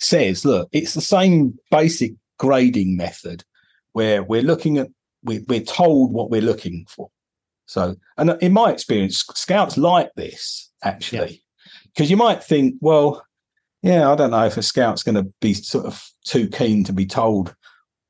says 0.00 0.44
look 0.44 0.68
it's 0.72 0.94
the 0.94 1.00
same 1.00 1.58
basic 1.70 2.12
grading 2.38 2.96
method 2.96 3.44
where 3.92 4.22
we're 4.22 4.42
looking 4.42 4.78
at 4.78 4.88
we, 5.24 5.40
we're 5.48 5.60
told 5.60 6.12
what 6.12 6.30
we're 6.30 6.40
looking 6.40 6.86
for 6.88 7.10
so, 7.68 7.96
and 8.16 8.30
in 8.40 8.54
my 8.54 8.72
experience, 8.72 9.24
scouts 9.34 9.76
like 9.76 10.10
this 10.14 10.70
actually, 10.82 11.44
because 11.84 12.08
yeah. 12.08 12.14
you 12.14 12.16
might 12.16 12.42
think, 12.42 12.76
well, 12.80 13.22
yeah, 13.82 14.10
I 14.10 14.16
don't 14.16 14.30
know 14.30 14.46
if 14.46 14.56
a 14.56 14.62
scout's 14.62 15.02
going 15.02 15.16
to 15.16 15.30
be 15.40 15.52
sort 15.52 15.84
of 15.84 16.02
too 16.24 16.48
keen 16.48 16.82
to 16.84 16.94
be 16.94 17.04
told 17.04 17.54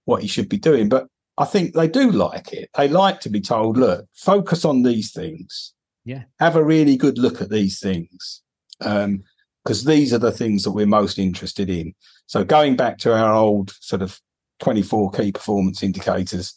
what 0.04 0.22
he 0.22 0.28
should 0.28 0.48
be 0.48 0.58
doing, 0.58 0.88
but 0.88 1.08
I 1.36 1.44
think 1.44 1.74
they 1.74 1.88
do 1.88 2.12
like 2.12 2.52
it. 2.52 2.70
They 2.76 2.86
like 2.86 3.20
to 3.20 3.30
be 3.30 3.40
told, 3.40 3.76
look, 3.76 4.06
focus 4.14 4.64
on 4.64 4.84
these 4.84 5.12
things. 5.12 5.74
Yeah. 6.04 6.22
Have 6.38 6.54
a 6.54 6.64
really 6.64 6.96
good 6.96 7.18
look 7.18 7.42
at 7.42 7.50
these 7.50 7.80
things. 7.80 8.42
Um, 8.80 9.24
because 9.68 9.84
these 9.84 10.14
are 10.14 10.18
the 10.18 10.32
things 10.32 10.62
that 10.62 10.70
we're 10.70 10.86
most 10.86 11.18
interested 11.18 11.68
in. 11.68 11.94
So 12.26 12.42
going 12.42 12.74
back 12.74 12.96
to 13.00 13.14
our 13.14 13.34
old 13.34 13.72
sort 13.80 14.00
of 14.00 14.18
24 14.60 15.10
key 15.10 15.30
performance 15.30 15.82
indicators, 15.82 16.54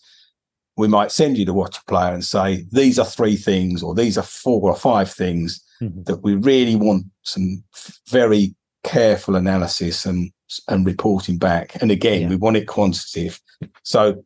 we 0.77 0.87
might 0.87 1.11
send 1.11 1.37
you 1.37 1.43
to 1.43 1.53
watch 1.53 1.77
a 1.77 1.83
player 1.89 2.13
and 2.13 2.23
say 2.23 2.63
these 2.71 2.97
are 2.97 3.05
three 3.05 3.35
things 3.35 3.83
or 3.83 3.93
these 3.93 4.17
are 4.17 4.23
four 4.23 4.61
or 4.61 4.77
five 4.77 5.11
things 5.11 5.61
mm-hmm. 5.81 6.03
that 6.03 6.23
we 6.23 6.35
really 6.35 6.77
want 6.77 7.03
some 7.23 7.61
very 8.07 8.55
careful 8.85 9.35
analysis 9.35 10.05
and 10.05 10.31
and 10.69 10.85
reporting 10.85 11.37
back 11.37 11.75
and 11.81 11.91
again 11.91 12.23
yeah. 12.23 12.29
we 12.29 12.35
want 12.35 12.57
it 12.57 12.67
quantitative 12.67 13.39
so 13.83 14.23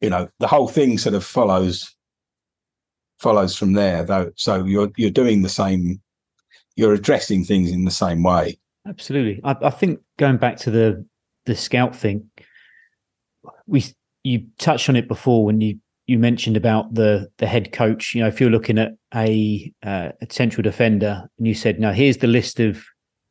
you 0.00 0.10
know 0.10 0.28
the 0.38 0.46
whole 0.46 0.68
thing 0.68 0.98
sort 0.98 1.14
of 1.14 1.24
follows 1.24 1.94
follows 3.18 3.56
from 3.56 3.74
there 3.74 4.04
though 4.04 4.30
so 4.34 4.64
you're 4.64 4.90
you're 4.96 5.08
doing 5.08 5.42
the 5.42 5.48
same 5.48 6.00
you're 6.80 6.94
addressing 6.94 7.44
things 7.44 7.70
in 7.70 7.84
the 7.84 7.90
same 7.90 8.22
way 8.22 8.58
absolutely 8.88 9.40
i, 9.44 9.56
I 9.62 9.70
think 9.70 10.00
going 10.18 10.38
back 10.38 10.56
to 10.58 10.70
the 10.70 11.04
the 11.46 11.54
scout 11.54 11.94
thing 11.94 12.30
we 13.66 13.84
you 14.22 14.46
touched 14.58 14.88
on 14.88 14.96
it 14.96 15.08
before 15.08 15.44
when 15.44 15.60
you 15.60 15.78
you 16.10 16.18
mentioned 16.18 16.56
about 16.56 16.92
the 16.92 17.30
the 17.38 17.46
head 17.46 17.70
coach. 17.70 18.16
You 18.16 18.22
know, 18.22 18.28
if 18.28 18.40
you're 18.40 18.50
looking 18.50 18.78
at 18.78 18.94
a, 19.14 19.72
uh, 19.84 20.10
a 20.20 20.26
central 20.28 20.60
defender 20.60 21.28
and 21.38 21.46
you 21.46 21.54
said, 21.54 21.78
"Now 21.78 21.92
here's 21.92 22.16
the 22.16 22.26
list 22.26 22.58
of 22.58 22.84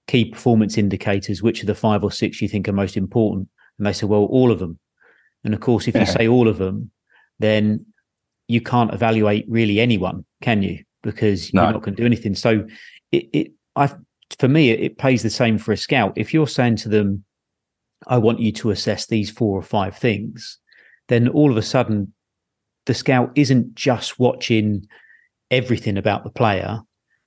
key 0.08 0.24
performance 0.32 0.78
indicators. 0.78 1.44
Which 1.44 1.62
are 1.62 1.66
the 1.66 1.76
five 1.76 2.06
or 2.06 2.12
six 2.12 2.42
you 2.42 2.48
think 2.48 2.70
are 2.70 2.74
most 2.74 2.96
important?" 2.96 3.50
And 3.78 3.86
they 3.86 3.92
said, 3.92 4.08
"Well, 4.08 4.24
all 4.24 4.50
of 4.50 4.60
them." 4.60 4.80
And 5.44 5.54
of 5.54 5.60
course, 5.60 5.90
if 5.90 5.96
you 5.96 6.06
say 6.06 6.26
all 6.28 6.48
of 6.48 6.58
them, 6.58 6.92
then 7.40 7.86
you 8.48 8.62
can't 8.62 8.94
evaluate 8.94 9.46
really 9.50 9.82
anyone, 9.82 10.26
can 10.42 10.64
you? 10.64 10.84
Because 11.04 11.52
you're 11.52 11.62
not 11.62 11.82
going 11.82 11.96
to 11.96 12.02
do 12.02 12.06
anything. 12.06 12.34
So 12.34 12.66
it, 13.12 13.30
it 13.34 13.52
I 13.76 13.90
for 14.38 14.48
me, 14.48 14.70
it, 14.70 14.98
pays 14.98 15.24
the 15.24 15.30
same 15.30 15.58
for 15.58 15.72
a 15.72 15.78
scout. 15.78 16.14
If 16.16 16.34
you're 16.34 16.48
saying 16.48 16.78
to 16.78 16.90
them, 16.90 17.24
I 18.08 18.18
want 18.18 18.40
you 18.40 18.52
to 18.54 18.72
assess 18.72 19.08
these 19.08 19.30
four 19.30 19.58
or 19.58 19.64
five 19.64 19.98
things, 19.98 20.60
then 21.08 21.28
all 21.28 21.52
of 21.52 21.58
a 21.58 21.62
sudden 21.62 22.14
the 22.86 22.94
scout 22.94 23.32
isn't 23.36 23.76
just 23.76 24.20
watching 24.20 24.88
everything 25.52 25.98
about 25.98 26.24
the 26.24 26.30
player. 26.30 26.80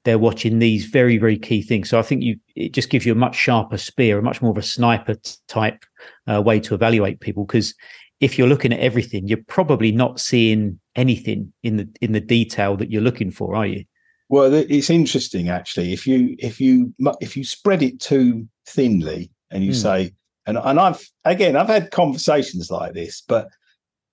They're 0.05 0.18
watching 0.18 0.59
these 0.59 0.87
very, 0.87 1.18
very 1.18 1.39
key 1.39 1.62
things. 1.62 1.89
So 1.89 1.99
I 1.99 2.03
think 2.03 2.22
you 2.22 2.37
it 2.57 2.72
just 2.72 2.91
gives 2.91 3.07
you 3.07 3.12
a 3.12 3.16
much 3.16 3.37
sharper 3.37 3.78
spear, 3.78 4.18
a 4.18 4.22
much 4.22 4.43
more 4.43 4.51
of 4.51 4.59
a 4.59 4.62
sniper 4.62 5.16
type 5.49 5.85
uh, 6.26 6.43
way 6.43 6.59
to 6.61 6.74
evaluate 6.74 7.20
people. 7.20 7.45
Because 7.45 7.74
if 8.20 8.39
you're 8.39 8.49
looking 8.49 8.72
at 8.72 8.80
everything, 8.80 9.28
you're 9.28 9.45
probably 9.47 9.93
not 9.93 10.18
seeing 10.18 10.80
anything 10.97 11.53
in 11.62 11.76
the 11.76 11.89
in 12.01 12.12
the 12.12 12.20
detail 12.20 12.76
that 12.78 12.91
you're 12.91 13.03
looking 13.03 13.30
for, 13.30 13.55
are 13.55 13.66
you? 13.66 13.85
Well, 14.33 14.55
it's 14.55 14.89
interesting 14.89 15.51
actually. 15.51 15.93
If 15.93 16.07
you 16.07 16.35
if 16.39 16.59
you 16.59 16.95
if 17.20 17.37
you 17.37 17.45
spread 17.45 17.83
it 17.83 18.01
too 18.01 18.49
thinly 18.66 19.30
and 19.51 19.62
you 19.62 19.72
mm. 19.72 19.74
say, 19.74 20.14
and 20.47 20.57
and 20.57 20.80
I've 20.80 21.07
again 21.26 21.55
I've 21.55 21.68
had 21.68 21.91
conversations 21.91 22.70
like 22.70 22.95
this, 22.95 23.22
but 23.28 23.49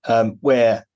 um, 0.04 0.36
where 0.42 0.86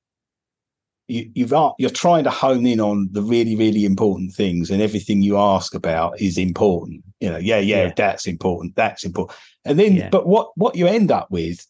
you, 1.08 1.30
you've 1.34 1.54
you're 1.78 1.88
trying 1.88 2.24
to 2.24 2.30
hone 2.30 2.66
in 2.66 2.80
on 2.80 3.08
the 3.12 3.22
really 3.22 3.56
really 3.56 3.86
important 3.86 4.34
things 4.34 4.70
and 4.70 4.82
everything 4.82 5.22
you 5.22 5.38
ask 5.38 5.74
about 5.74 6.20
is 6.20 6.36
important 6.36 7.02
you 7.20 7.30
know 7.30 7.38
yeah 7.38 7.58
yeah, 7.58 7.84
yeah. 7.84 7.92
that's 7.94 8.26
important 8.26 8.74
that's 8.74 9.04
important 9.04 9.38
and 9.66 9.78
then 9.78 9.96
yeah. 9.96 10.08
but 10.08 10.26
what 10.26 10.50
what 10.56 10.76
you 10.76 10.86
end 10.86 11.10
up 11.10 11.30
with 11.30 11.66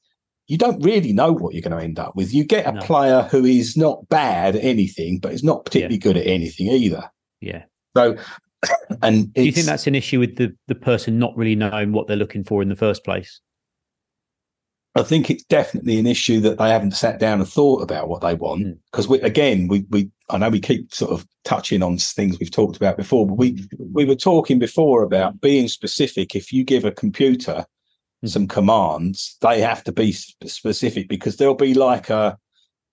you 0.47 0.57
don't 0.57 0.85
really 0.85 1.13
know 1.13 1.33
what 1.33 1.53
you're 1.53 1.69
going 1.69 1.77
to 1.77 1.83
end 1.85 1.99
up 1.99 2.15
with 2.15 2.33
you 2.33 2.45
get 2.45 2.67
a 2.67 2.73
no. 2.73 2.81
player 2.83 3.23
who 3.23 3.45
is 3.45 3.77
not 3.77 4.09
bad 4.09 4.55
at 4.55 4.63
anything 4.63 5.19
but 5.19 5.33
is 5.33 5.43
not 5.43 5.65
particularly 5.65 5.97
yeah. 5.97 6.01
good 6.01 6.17
at 6.17 6.27
anything 6.27 6.69
either 6.69 7.11
yeah 7.45 7.63
so 7.97 8.17
and 9.03 9.33
do 9.35 9.43
you 9.43 9.53
think 9.53 9.67
that's 9.67 9.87
an 9.87 9.95
issue 9.95 10.19
with 10.19 10.37
the 10.37 10.55
the 10.69 10.75
person 10.75 11.19
not 11.19 11.37
really 11.37 11.55
knowing 11.55 11.93
what 11.93 12.07
they're 12.07 12.17
looking 12.17 12.45
for 12.45 12.63
in 12.63 12.69
the 12.69 12.77
first 12.77 13.05
place 13.05 13.41
I 14.97 15.03
think 15.03 15.29
it's 15.29 15.45
definitely 15.45 15.99
an 15.99 16.07
issue 16.07 16.41
that 16.41 16.59
they 16.59 16.71
haven't 16.71 16.93
sat 16.93 17.19
down 17.19 17.41
and 17.41 17.49
thought 17.49 17.83
about 17.83 18.09
what 18.09 18.21
they 18.21 18.35
want. 18.35 18.79
Because 18.91 19.07
hmm. 19.07 19.13
we, 19.13 19.21
again, 19.23 19.67
we, 19.67 19.85
we, 19.91 20.11
I 20.31 20.39
know 20.39 20.51
we 20.51 20.61
keep 20.61 20.95
sort 20.95 21.11
of 21.11 21.27
touching 21.45 21.83
on 21.83 21.99
things 21.99 22.39
we've 22.39 22.51
talked 22.51 22.77
about 22.77 22.97
before, 22.97 23.27
but 23.27 23.35
we, 23.35 23.67
we 23.79 24.05
were 24.05 24.15
talking 24.15 24.59
before 24.59 25.03
about 25.03 25.41
being 25.41 25.69
specific. 25.69 26.37
If 26.37 26.53
you 26.53 26.63
give 26.63 26.85
a 26.85 26.93
computer 26.93 27.67
mm. 28.25 28.29
some 28.29 28.47
commands, 28.47 29.37
they 29.41 29.61
have 29.61 29.83
to 29.85 29.93
be 29.93 30.13
specific 30.13 31.09
because 31.09 31.37
there'll 31.37 31.55
be 31.55 31.75
like 31.75 32.09
a, 32.09 32.39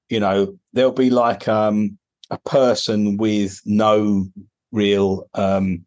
you 0.10 0.20
know, 0.20 0.58
there'll 0.74 0.92
be 0.92 1.12
like 1.12 1.48
um, 1.48 2.00
a 2.32 2.40
person 2.40 3.18
with 3.18 3.62
no 3.66 4.26
real 4.72 5.30
um, 5.36 5.86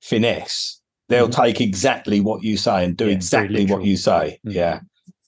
finesse. 0.00 0.80
They'll 1.08 1.28
mm. 1.28 1.44
take 1.44 1.60
exactly 1.60 2.20
what 2.20 2.42
you 2.42 2.56
say 2.56 2.84
and 2.84 2.96
do 2.96 3.06
yeah, 3.06 3.12
exactly 3.12 3.66
what 3.66 3.84
you 3.84 3.96
say. 3.96 4.40
Mm. 4.44 4.52
Yeah. 4.52 4.80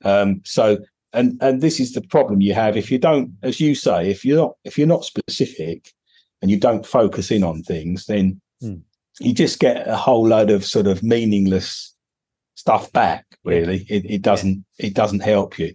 Um, 0.05 0.41
so, 0.45 0.79
and 1.13 1.39
and 1.41 1.61
this 1.61 1.79
is 1.79 1.93
the 1.93 2.01
problem 2.01 2.41
you 2.41 2.55
have 2.55 2.77
if 2.77 2.91
you 2.91 2.99
don't, 2.99 3.33
as 3.43 3.61
you 3.61 3.75
say, 3.75 4.11
if 4.11 4.25
you're 4.25 4.39
not 4.39 4.55
if 4.65 4.77
you're 4.77 4.87
not 4.87 5.05
specific 5.05 5.93
and 6.43 6.51
you 6.51 6.59
don't 6.59 6.87
focus 6.87 7.31
in 7.31 7.45
on 7.45 7.63
things, 7.63 8.07
then 8.07 8.41
mm. 8.63 8.81
you 9.21 9.33
just 9.33 9.61
get 9.61 9.87
a 9.87 9.97
whole 9.97 10.27
load 10.27 10.51
of 10.51 10.65
sort 10.65 10.87
of 10.87 11.03
meaningless 11.03 11.95
stuff 12.55 12.93
back. 12.93 13.25
Really, 13.45 13.87
it, 13.89 14.05
it 14.11 14.23
doesn't 14.23 14.65
yeah. 14.79 14.87
it 14.87 14.95
doesn't 14.95 15.21
help 15.21 15.59
you. 15.59 15.73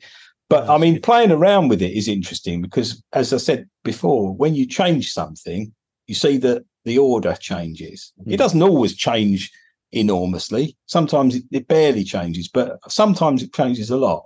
But 0.53 0.69
I 0.69 0.77
mean, 0.77 1.01
playing 1.01 1.31
around 1.31 1.69
with 1.69 1.81
it 1.81 1.93
is 1.93 2.07
interesting 2.07 2.61
because, 2.61 3.01
as 3.13 3.33
I 3.33 3.37
said 3.37 3.67
before, 3.83 4.35
when 4.35 4.53
you 4.53 4.67
change 4.67 5.11
something, 5.11 5.73
you 6.05 6.13
see 6.13 6.37
that 6.37 6.63
the 6.85 6.99
order 6.99 7.35
changes. 7.39 8.13
Mm. 8.19 8.27
It 8.27 8.35
hmm. 8.35 8.35
doesn't 8.35 8.61
always 8.61 8.95
change 8.95 9.51
enormously. 9.93 10.77
Sometimes 10.85 11.37
it, 11.37 11.43
it, 11.49 11.67
barely 11.67 12.03
changes, 12.03 12.49
but 12.49 12.77
sometimes 12.87 13.41
it 13.41 13.51
changes 13.51 13.89
a 13.89 13.97
lot. 13.97 14.25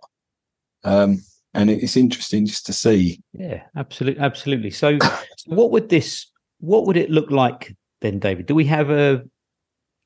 Um, 0.83 1.23
and 1.53 1.69
it's 1.69 1.95
interesting 1.95 2.45
just 2.45 2.65
to 2.65 2.73
see. 2.73 3.21
Yeah, 3.31 3.63
absolutely, 3.77 4.21
absolutely. 4.21 4.71
So, 4.83 4.99
what 5.45 5.71
would 5.71 5.87
this? 5.87 6.25
What 6.59 6.87
would 6.87 6.97
it 6.97 7.09
look 7.09 7.31
like 7.31 7.73
then, 8.01 8.19
David? 8.19 8.47
Do 8.47 8.53
we 8.53 8.65
have 8.65 8.89
a? 8.89 9.23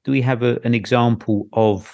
Do 0.03 0.11
we 0.11 0.21
have 0.21 0.43
a, 0.43 0.59
an 0.63 0.75
example 0.75 1.47
of 1.51 1.91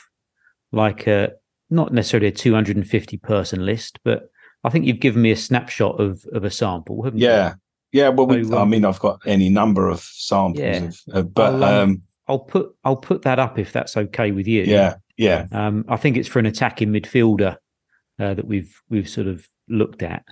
like 0.74 1.08
a 1.08 1.32
not 1.70 1.94
necessarily 1.94 2.28
a 2.28 2.32
250 2.32 3.18
person 3.18 3.66
list, 3.66 4.00
but 4.04 4.30
I 4.64 4.70
think 4.70 4.86
you've 4.86 5.00
given 5.00 5.22
me 5.22 5.32
a 5.32 5.36
snapshot 5.36 6.00
of 6.00 6.26
of 6.34 6.44
a 6.44 6.52
sample, 6.52 7.04
haven't 7.04 7.20
yeah. 7.20 7.28
you? 7.28 7.34
Yeah. 7.34 7.54
Yeah, 7.94 8.10
well, 8.10 8.30
um, 8.30 8.54
I 8.54 8.66
mean, 8.66 8.84
I've 8.84 9.00
got 9.00 9.22
any 9.26 9.48
number 9.48 9.88
of 9.88 10.02
samples, 10.02 10.60
yeah. 10.60 10.84
of, 10.84 11.00
uh, 11.14 11.22
but 11.22 11.54
um, 11.56 11.64
um, 11.64 12.02
I'll 12.28 12.40
put 12.40 12.76
I'll 12.84 12.98
put 12.98 13.22
that 13.22 13.40
up 13.40 13.58
if 13.58 13.72
that's 13.72 13.96
okay 13.96 14.32
with 14.32 14.46
you. 14.46 14.64
Yeah, 14.64 14.96
yeah. 15.16 15.48
Um, 15.54 15.86
I 15.88 15.96
think 15.96 16.18
it's 16.18 16.28
for 16.28 16.40
an 16.40 16.46
attacking 16.46 16.90
midfielder 16.90 17.56
uh, 18.20 18.34
that 18.34 18.46
we've 18.46 18.82
we've 18.90 19.08
sort 19.08 19.28
of 19.28 19.48
looked 19.70 20.04
at. 20.04 20.26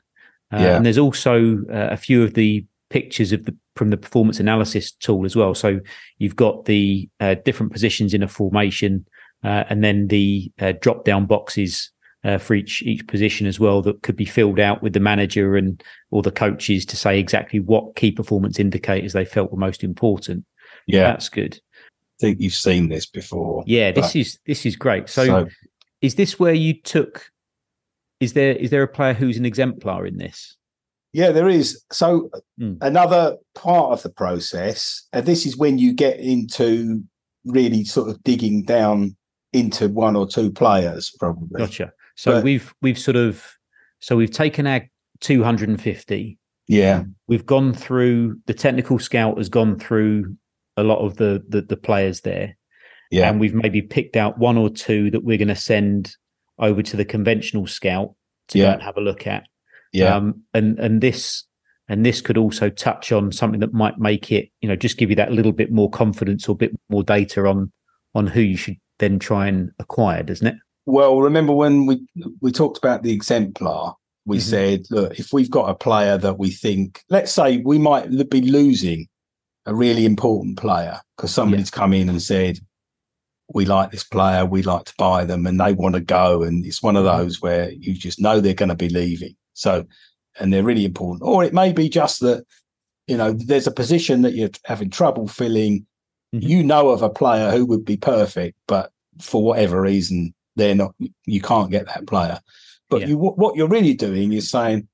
Uh, 0.53 0.57
yeah. 0.57 0.75
And 0.75 0.85
there's 0.85 0.97
also 0.97 1.63
uh, 1.71 1.89
a 1.91 1.97
few 1.97 2.23
of 2.23 2.33
the 2.33 2.65
pictures 2.89 3.31
of 3.31 3.45
the 3.45 3.55
from 3.75 3.89
the 3.89 3.97
performance 3.97 4.39
analysis 4.39 4.91
tool 4.91 5.25
as 5.25 5.35
well. 5.35 5.53
So 5.53 5.79
you've 6.17 6.35
got 6.35 6.65
the 6.65 7.09
uh, 7.19 7.35
different 7.45 7.71
positions 7.71 8.13
in 8.13 8.23
a 8.23 8.27
formation, 8.27 9.05
and 9.43 9.83
then 9.83 10.07
the 10.07 10.51
uh, 10.59 10.73
drop 10.81 11.05
down 11.05 11.25
boxes 11.25 11.91
for 12.39 12.55
each 12.55 12.81
each 12.81 13.05
position 13.07 13.45
as 13.45 13.59
well 13.59 13.83
that 13.83 14.01
could 14.01 14.15
be 14.15 14.25
filled 14.25 14.59
out 14.59 14.81
with 14.81 14.93
the 14.93 14.99
manager 14.99 15.55
and 15.55 15.83
or 16.09 16.23
the 16.23 16.31
coaches 16.31 16.83
to 16.83 16.97
say 16.97 17.19
exactly 17.19 17.59
what 17.59 17.95
key 17.95 18.11
performance 18.11 18.59
indicators 18.59 19.13
they 19.13 19.25
felt 19.25 19.51
were 19.51 19.57
most 19.59 19.83
important. 19.83 20.43
Yeah, 20.87 21.03
that's 21.03 21.29
good 21.29 21.59
I 22.17 22.21
think 22.21 22.39
you've 22.39 22.53
seen 22.53 22.87
this 22.87 23.05
before. 23.05 23.63
Yeah, 23.67 23.91
this 23.91 24.15
is 24.15 24.39
this 24.45 24.65
is 24.65 24.77
great. 24.77 25.09
So, 25.09 25.25
so, 25.25 25.47
is 26.01 26.15
this 26.15 26.39
where 26.39 26.53
you 26.53 26.81
took? 26.81 27.29
Is 28.21 28.33
there 28.33 28.53
is 28.53 28.69
there 28.69 28.83
a 28.83 28.87
player 28.87 29.13
who's 29.13 29.37
an 29.37 29.45
exemplar 29.45 30.05
in 30.05 30.17
this? 30.17 30.55
Yeah, 31.11 31.31
there 31.31 31.49
is. 31.49 31.83
So 31.91 32.29
mm. 32.59 32.77
another 32.79 33.37
part 33.53 33.91
of 33.91 34.03
the 34.03 34.09
process, 34.09 35.05
and 35.11 35.25
this 35.25 35.45
is 35.45 35.57
when 35.57 35.77
you 35.77 35.93
get 35.93 36.19
into 36.19 37.03
really 37.43 37.83
sort 37.83 38.09
of 38.09 38.23
digging 38.23 38.63
down 38.63 39.17
into 39.55 39.87
one 39.89 40.15
or 40.15 40.27
two 40.27 40.51
players, 40.51 41.11
probably. 41.19 41.57
Gotcha. 41.57 41.91
So 42.15 42.33
but, 42.33 42.43
we've 42.43 42.73
we've 42.81 42.99
sort 42.99 43.17
of 43.17 43.43
so 43.99 44.15
we've 44.15 44.31
taken 44.31 44.67
our 44.67 44.81
250. 45.21 46.37
Yeah. 46.67 47.03
We've 47.27 47.45
gone 47.45 47.73
through 47.73 48.39
the 48.45 48.53
technical 48.53 48.99
scout 48.99 49.37
has 49.37 49.49
gone 49.49 49.79
through 49.79 50.35
a 50.77 50.83
lot 50.83 50.99
of 50.99 51.17
the, 51.17 51.43
the, 51.47 51.61
the 51.61 51.77
players 51.77 52.21
there. 52.21 52.57
Yeah. 53.11 53.29
And 53.29 53.39
we've 53.39 53.53
maybe 53.53 53.81
picked 53.81 54.15
out 54.15 54.37
one 54.37 54.57
or 54.57 54.69
two 54.69 55.11
that 55.11 55.23
we're 55.23 55.37
going 55.37 55.47
to 55.47 55.55
send 55.55 56.15
over 56.59 56.81
to 56.81 56.97
the 56.97 57.05
conventional 57.05 57.67
scout 57.67 58.15
to 58.49 58.59
yeah. 58.59 58.65
go 58.65 58.71
and 58.73 58.81
have 58.83 58.97
a 58.97 59.01
look 59.01 59.27
at. 59.27 59.47
Yeah. 59.93 60.15
Um, 60.15 60.43
and 60.53 60.77
and 60.79 61.01
this 61.01 61.43
and 61.87 62.05
this 62.05 62.19
could 62.19 62.37
also 62.37 62.69
touch 62.69 63.11
on 63.11 63.31
something 63.31 63.59
that 63.61 63.73
might 63.73 63.97
make 63.97 64.31
it, 64.31 64.49
you 64.59 64.67
know, 64.67 64.75
just 64.75 64.97
give 64.97 65.09
you 65.09 65.15
that 65.15 65.31
little 65.31 65.51
bit 65.51 65.71
more 65.71 65.89
confidence 65.89 66.49
or 66.49 66.53
a 66.53 66.55
bit 66.55 66.71
more 66.89 67.03
data 67.03 67.45
on 67.47 67.71
on 68.13 68.27
who 68.27 68.41
you 68.41 68.57
should 68.57 68.77
then 68.99 69.19
try 69.19 69.47
and 69.47 69.71
acquire, 69.79 70.23
doesn't 70.23 70.47
it? 70.47 70.55
Well, 70.85 71.19
remember 71.21 71.53
when 71.53 71.85
we 71.85 72.05
we 72.41 72.51
talked 72.51 72.77
about 72.77 73.03
the 73.03 73.11
exemplar, 73.11 73.93
we 74.25 74.37
mm-hmm. 74.37 74.49
said, 74.49 74.85
look, 74.89 75.19
if 75.19 75.33
we've 75.33 75.49
got 75.49 75.69
a 75.69 75.75
player 75.75 76.17
that 76.17 76.37
we 76.37 76.51
think, 76.51 77.03
let's 77.09 77.31
say 77.31 77.57
we 77.57 77.77
might 77.77 78.29
be 78.29 78.41
losing 78.41 79.07
a 79.65 79.73
really 79.73 80.05
important 80.05 80.57
player 80.57 80.99
because 81.15 81.33
somebody's 81.33 81.71
yeah. 81.73 81.77
come 81.77 81.93
in 81.93 82.09
and 82.09 82.21
said, 82.21 82.59
we 83.53 83.65
like 83.65 83.91
this 83.91 84.03
player, 84.03 84.45
we 84.45 84.63
like 84.63 84.85
to 84.85 84.93
buy 84.97 85.25
them, 85.25 85.45
and 85.45 85.59
they 85.59 85.73
want 85.73 85.95
to 85.95 86.01
go. 86.01 86.43
And 86.43 86.65
it's 86.65 86.81
one 86.81 86.95
of 86.95 87.05
mm-hmm. 87.05 87.17
those 87.17 87.41
where 87.41 87.71
you 87.71 87.93
just 87.93 88.19
know 88.19 88.39
they're 88.39 88.53
going 88.53 88.69
to 88.69 88.75
be 88.75 88.89
leaving. 88.89 89.35
So, 89.53 89.85
and 90.39 90.51
they're 90.51 90.63
really 90.63 90.85
important. 90.85 91.23
Or 91.23 91.43
it 91.43 91.53
may 91.53 91.71
be 91.71 91.89
just 91.89 92.19
that, 92.21 92.43
you 93.07 93.17
know, 93.17 93.33
there's 93.33 93.67
a 93.67 93.71
position 93.71 94.21
that 94.23 94.33
you're 94.33 94.49
having 94.65 94.89
trouble 94.89 95.27
filling. 95.27 95.85
Mm-hmm. 96.35 96.47
You 96.47 96.63
know 96.63 96.89
of 96.89 97.01
a 97.01 97.09
player 97.09 97.51
who 97.51 97.65
would 97.65 97.85
be 97.85 97.97
perfect, 97.97 98.57
but 98.67 98.91
for 99.21 99.43
whatever 99.43 99.81
reason, 99.81 100.33
they're 100.55 100.75
not, 100.75 100.93
you 101.25 101.41
can't 101.41 101.71
get 101.71 101.85
that 101.87 102.07
player. 102.07 102.39
But 102.89 103.01
yeah. 103.01 103.07
you, 103.07 103.17
what 103.17 103.55
you're 103.55 103.67
really 103.67 103.93
doing 103.93 104.33
is 104.33 104.49
saying, 104.49 104.87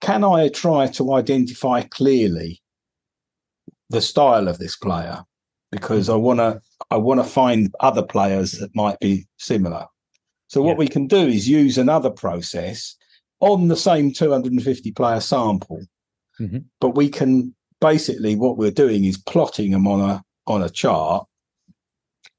can 0.00 0.24
I 0.24 0.48
try 0.48 0.88
to 0.88 1.14
identify 1.14 1.82
clearly 1.82 2.62
the 3.92 4.00
style 4.00 4.48
of 4.48 4.58
this 4.58 4.76
player 4.76 5.24
because 5.70 6.08
I 6.08 6.16
want 6.16 6.40
to 6.40 6.60
I 6.90 6.96
want 6.96 7.20
to 7.20 7.28
find 7.28 7.72
other 7.80 8.02
players 8.02 8.52
that 8.52 8.74
might 8.74 8.98
be 9.00 9.26
similar. 9.38 9.86
So 10.48 10.60
what 10.60 10.72
yeah. 10.72 10.78
we 10.78 10.88
can 10.88 11.06
do 11.06 11.26
is 11.26 11.48
use 11.48 11.78
another 11.78 12.10
process 12.10 12.96
on 13.40 13.68
the 13.68 13.76
same 13.76 14.12
250 14.12 14.92
player 14.92 15.20
sample, 15.20 15.80
mm-hmm. 16.40 16.58
but 16.80 16.90
we 16.90 17.08
can 17.08 17.54
basically 17.80 18.36
what 18.36 18.58
we're 18.58 18.70
doing 18.70 19.04
is 19.04 19.18
plotting 19.18 19.70
them 19.70 19.86
on 19.86 20.00
a 20.00 20.22
on 20.46 20.62
a 20.62 20.70
chart 20.70 21.26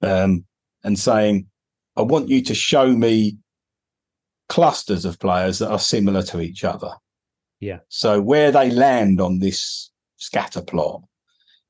um, 0.02 0.46
and 0.84 0.98
saying, 0.98 1.48
I 1.96 2.02
want 2.02 2.30
you 2.30 2.42
to 2.44 2.56
show 2.56 2.88
me 2.88 3.38
clusters 4.50 5.06
of 5.06 5.20
players 5.20 5.60
that 5.60 5.72
are 5.72 5.80
similar 5.80 6.22
to 6.24 6.42
each 6.42 6.64
other. 6.64 6.92
Yeah. 7.60 7.80
So 7.90 8.22
where 8.22 8.52
they 8.52 8.70
land 8.72 9.22
on 9.22 9.40
this 9.40 9.92
scatter 10.18 10.62
plot 10.62 11.02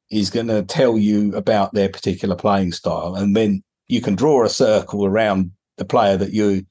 is 0.09 0.29
going 0.29 0.47
to 0.47 0.63
tell 0.63 0.97
you 0.97 1.35
about 1.35 1.73
their 1.73 1.89
particular 1.89 2.35
playing 2.35 2.71
style, 2.71 3.15
and 3.15 3.35
then 3.35 3.63
you 3.87 4.01
can 4.01 4.15
draw 4.15 4.43
a 4.43 4.49
circle 4.49 5.05
around 5.05 5.51
the 5.77 5.85
player 5.85 6.17
that 6.17 6.33
you 6.33 6.65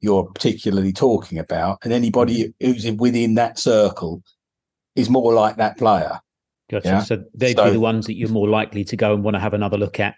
you're 0.00 0.24
particularly 0.24 0.92
talking 0.92 1.38
about, 1.38 1.78
and 1.82 1.92
anybody 1.92 2.44
mm-hmm. 2.44 2.66
who's 2.66 2.90
within 2.92 3.34
that 3.34 3.58
circle 3.58 4.22
is 4.96 5.08
more 5.08 5.32
like 5.32 5.56
that 5.56 5.78
player. 5.78 6.20
Gotcha. 6.70 6.88
Yeah? 6.88 7.02
So 7.02 7.24
they'd 7.34 7.56
so, 7.56 7.64
be 7.66 7.70
the 7.72 7.80
ones 7.80 8.06
that 8.06 8.14
you're 8.14 8.28
more 8.28 8.48
likely 8.48 8.84
to 8.84 8.96
go 8.96 9.14
and 9.14 9.22
want 9.22 9.34
to 9.34 9.40
have 9.40 9.54
another 9.54 9.76
look 9.76 10.00
at 10.00 10.14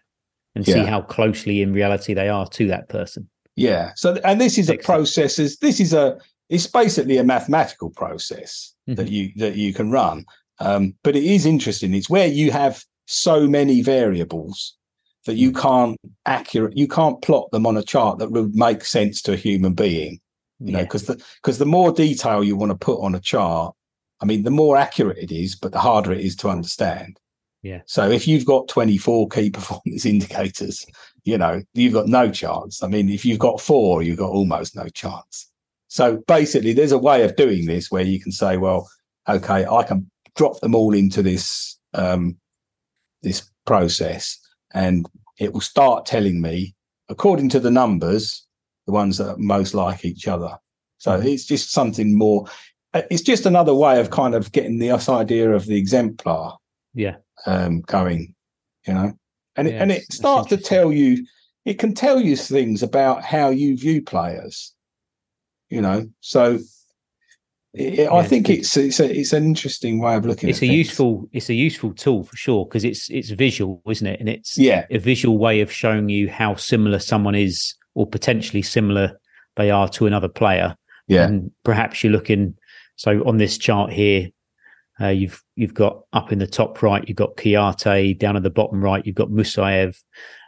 and 0.54 0.66
yeah. 0.66 0.74
see 0.74 0.84
how 0.84 1.02
closely 1.02 1.62
in 1.62 1.72
reality 1.72 2.14
they 2.14 2.28
are 2.28 2.46
to 2.48 2.66
that 2.68 2.88
person. 2.88 3.28
Yeah. 3.56 3.92
So 3.96 4.18
and 4.24 4.40
this 4.40 4.58
is 4.58 4.70
Excellent. 4.70 4.80
a 4.80 4.84
process. 4.84 5.38
Is 5.38 5.58
this 5.58 5.80
is 5.80 5.92
a 5.92 6.18
it's 6.48 6.66
basically 6.66 7.18
a 7.18 7.24
mathematical 7.24 7.90
process 7.90 8.74
mm-hmm. 8.88 8.96
that 8.96 9.10
you 9.10 9.32
that 9.36 9.56
you 9.56 9.72
can 9.72 9.90
run. 9.90 10.24
Um, 10.58 10.94
but 11.02 11.16
it 11.16 11.24
is 11.24 11.44
interesting. 11.44 11.94
It's 11.94 12.08
where 12.08 12.26
you 12.26 12.50
have 12.50 12.82
so 13.06 13.46
many 13.46 13.82
variables 13.82 14.76
that 15.26 15.34
you 15.34 15.52
mm. 15.52 15.60
can't 15.60 15.98
accurate 16.24 16.76
you 16.76 16.88
can't 16.88 17.20
plot 17.20 17.50
them 17.50 17.66
on 17.66 17.76
a 17.76 17.82
chart 17.82 18.18
that 18.18 18.30
would 18.30 18.54
make 18.54 18.84
sense 18.84 19.20
to 19.22 19.32
a 19.32 19.36
human 19.36 19.74
being. 19.74 20.20
You 20.60 20.72
yeah. 20.72 20.78
know, 20.78 20.84
because 20.84 21.04
the 21.04 21.22
because 21.42 21.58
the 21.58 21.66
more 21.66 21.92
detail 21.92 22.42
you 22.42 22.56
want 22.56 22.70
to 22.70 22.78
put 22.78 23.00
on 23.00 23.14
a 23.14 23.20
chart, 23.20 23.74
I 24.20 24.24
mean, 24.24 24.44
the 24.44 24.50
more 24.50 24.76
accurate 24.76 25.18
it 25.18 25.32
is, 25.32 25.54
but 25.54 25.72
the 25.72 25.78
harder 25.78 26.12
it 26.12 26.20
is 26.20 26.36
to 26.36 26.48
understand. 26.48 27.20
Yeah. 27.62 27.82
So 27.86 28.10
if 28.10 28.28
you've 28.28 28.46
got 28.46 28.68
24 28.68 29.28
key 29.28 29.50
performance 29.58 30.06
indicators, 30.06 30.86
you 31.24 31.36
know, 31.36 31.62
you've 31.74 31.92
got 31.92 32.06
no 32.06 32.30
chance. 32.30 32.82
I 32.82 32.88
mean, 32.88 33.08
if 33.08 33.24
you've 33.24 33.38
got 33.38 33.60
four, 33.60 34.02
you've 34.02 34.18
got 34.18 34.30
almost 34.30 34.76
no 34.76 34.88
chance. 34.88 35.50
So 35.88 36.18
basically, 36.28 36.72
there's 36.72 36.92
a 36.92 36.98
way 36.98 37.22
of 37.22 37.36
doing 37.36 37.66
this 37.66 37.90
where 37.90 38.04
you 38.04 38.20
can 38.20 38.32
say, 38.32 38.56
well, 38.56 38.88
okay, 39.28 39.66
I 39.66 39.82
can 39.82 40.10
drop 40.36 40.60
them 40.60 40.74
all 40.74 40.94
into 40.94 41.22
this 41.22 41.78
um, 41.94 42.36
this 43.22 43.50
process, 43.64 44.38
and 44.74 45.08
it 45.38 45.52
will 45.52 45.60
start 45.60 46.06
telling 46.06 46.40
me, 46.40 46.74
according 47.08 47.48
to 47.50 47.60
the 47.60 47.70
numbers, 47.70 48.46
the 48.86 48.92
ones 48.92 49.18
that 49.18 49.30
are 49.30 49.38
most 49.38 49.74
like 49.74 50.04
each 50.04 50.28
other. 50.28 50.56
So 50.98 51.12
mm-hmm. 51.12 51.28
it's 51.28 51.46
just 51.46 51.72
something 51.72 52.16
more. 52.16 52.46
Uh, 52.96 53.02
it's 53.10 53.22
just 53.22 53.44
another 53.44 53.74
way 53.74 54.00
of 54.00 54.10
kind 54.10 54.34
of 54.34 54.50
getting 54.52 54.78
this 54.78 55.08
idea 55.08 55.52
of 55.52 55.66
the 55.66 55.76
exemplar, 55.76 56.54
yeah, 56.94 57.16
um, 57.44 57.82
going, 57.82 58.34
you 58.86 58.94
know, 58.94 59.12
and 59.56 59.68
yeah, 59.68 59.74
it, 59.74 59.82
and 59.82 59.92
it 59.92 60.12
starts 60.12 60.48
to 60.48 60.56
tell 60.56 60.90
you. 60.90 61.26
It 61.66 61.78
can 61.80 61.94
tell 61.94 62.20
you 62.20 62.36
things 62.36 62.82
about 62.82 63.22
how 63.22 63.50
you 63.50 63.76
view 63.76 64.00
players, 64.00 64.72
you 65.68 65.82
know. 65.82 66.06
So 66.20 66.60
it, 67.74 67.98
yeah, 67.98 68.14
I 68.14 68.22
think 68.22 68.48
it's 68.48 68.74
it's 68.78 68.98
a, 68.98 69.14
it's 69.14 69.34
an 69.34 69.44
interesting 69.44 69.98
way 69.98 70.14
of 70.14 70.24
looking. 70.24 70.48
It's 70.48 70.58
a 70.58 70.60
things. 70.60 70.74
useful 70.74 71.28
it's 71.32 71.50
a 71.50 71.54
useful 71.54 71.92
tool 71.92 72.24
for 72.24 72.36
sure 72.36 72.64
because 72.64 72.84
it's 72.84 73.10
it's 73.10 73.28
visual, 73.30 73.82
isn't 73.90 74.06
it? 74.06 74.20
And 74.20 74.28
it's 74.28 74.56
yeah 74.56 74.86
a 74.90 74.98
visual 74.98 75.36
way 75.36 75.60
of 75.60 75.70
showing 75.70 76.08
you 76.08 76.30
how 76.30 76.54
similar 76.54 76.98
someone 76.98 77.34
is 77.34 77.74
or 77.94 78.06
potentially 78.06 78.62
similar 78.62 79.20
they 79.56 79.70
are 79.70 79.88
to 79.90 80.06
another 80.06 80.28
player. 80.28 80.76
Yeah, 81.08 81.26
and 81.26 81.50
perhaps 81.62 82.02
you're 82.02 82.12
looking 82.12 82.56
so 82.96 83.26
on 83.26 83.36
this 83.36 83.58
chart 83.58 83.92
here, 83.92 84.30
uh, 85.00 85.08
you've 85.08 85.42
you've 85.54 85.74
got 85.74 86.02
up 86.12 86.32
in 86.32 86.38
the 86.38 86.46
top 86.46 86.82
right, 86.82 87.06
you've 87.06 87.16
got 87.16 87.36
Kouyaté. 87.36 88.18
Down 88.18 88.36
at 88.36 88.42
the 88.42 88.50
bottom 88.50 88.82
right, 88.82 89.04
you've 89.04 89.14
got 89.14 89.28
Musaev. 89.28 89.96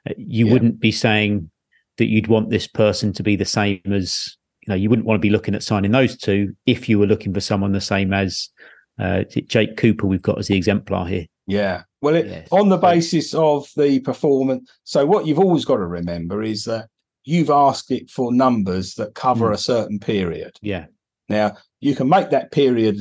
Uh, 0.08 0.14
you 0.16 0.46
yeah. 0.46 0.52
wouldn't 0.52 0.80
be 0.80 0.90
saying 0.90 1.50
that 1.98 2.06
you'd 2.06 2.28
want 2.28 2.50
this 2.50 2.66
person 2.66 3.12
to 3.12 3.22
be 3.22 3.36
the 3.36 3.44
same 3.44 3.80
as 3.92 4.36
you 4.62 4.70
know. 4.70 4.74
You 4.74 4.88
wouldn't 4.88 5.06
want 5.06 5.18
to 5.18 5.26
be 5.26 5.30
looking 5.30 5.54
at 5.54 5.62
signing 5.62 5.92
those 5.92 6.16
two 6.16 6.54
if 6.66 6.88
you 6.88 6.98
were 6.98 7.06
looking 7.06 7.34
for 7.34 7.40
someone 7.40 7.72
the 7.72 7.80
same 7.80 8.12
as 8.12 8.48
uh, 8.98 9.24
Jake 9.24 9.76
Cooper. 9.76 10.06
We've 10.06 10.22
got 10.22 10.38
as 10.38 10.48
the 10.48 10.56
exemplar 10.56 11.06
here. 11.06 11.26
Yeah. 11.46 11.82
Well, 12.00 12.14
it, 12.14 12.26
yes. 12.26 12.48
on 12.50 12.68
the 12.68 12.76
basis 12.76 13.34
of 13.34 13.68
the 13.76 14.00
performance. 14.00 14.70
So 14.84 15.04
what 15.04 15.26
you've 15.26 15.40
always 15.40 15.64
got 15.64 15.76
to 15.76 15.86
remember 15.86 16.42
is 16.42 16.64
that 16.64 16.88
you've 17.24 17.50
asked 17.50 17.90
it 17.90 18.10
for 18.10 18.32
numbers 18.32 18.94
that 18.94 19.14
cover 19.14 19.50
mm. 19.50 19.54
a 19.54 19.58
certain 19.58 19.98
period. 19.98 20.56
Yeah. 20.62 20.86
Now, 21.28 21.56
you 21.80 21.94
can 21.94 22.08
make 22.08 22.30
that 22.30 22.52
period 22.52 23.00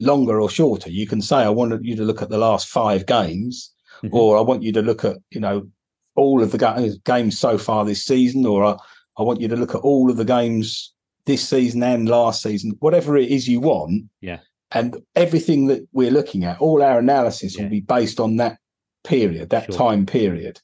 longer 0.00 0.40
or 0.40 0.50
shorter. 0.50 0.90
You 0.90 1.06
can 1.06 1.22
say, 1.22 1.36
I 1.36 1.48
want 1.48 1.84
you 1.84 1.96
to 1.96 2.04
look 2.04 2.22
at 2.22 2.28
the 2.28 2.38
last 2.38 2.68
five 2.68 3.06
games, 3.06 3.72
mm-hmm. 4.02 4.14
or 4.14 4.36
I 4.36 4.40
want 4.40 4.62
you 4.62 4.72
to 4.72 4.82
look 4.82 5.04
at, 5.04 5.16
you 5.30 5.40
know, 5.40 5.66
all 6.14 6.42
of 6.42 6.52
the 6.52 6.58
ga- 6.58 6.88
games 7.04 7.38
so 7.38 7.56
far 7.58 7.84
this 7.84 8.04
season, 8.04 8.44
or 8.44 8.64
I, 8.64 8.76
I 9.18 9.22
want 9.22 9.40
you 9.40 9.48
to 9.48 9.56
look 9.56 9.74
at 9.74 9.80
all 9.80 10.10
of 10.10 10.16
the 10.16 10.24
games 10.24 10.92
this 11.24 11.48
season 11.48 11.82
and 11.82 12.08
last 12.08 12.42
season, 12.42 12.76
whatever 12.80 13.16
it 13.16 13.30
is 13.30 13.48
you 13.48 13.60
want. 13.60 14.04
Yeah. 14.20 14.40
And 14.72 15.02
everything 15.14 15.66
that 15.66 15.86
we're 15.92 16.10
looking 16.10 16.44
at, 16.44 16.60
all 16.60 16.82
our 16.82 16.98
analysis 16.98 17.56
yeah. 17.56 17.64
will 17.64 17.70
be 17.70 17.80
based 17.80 18.18
on 18.18 18.36
that 18.36 18.58
period, 19.04 19.50
that 19.50 19.66
sure. 19.66 19.76
time 19.76 20.06
period. 20.06 20.60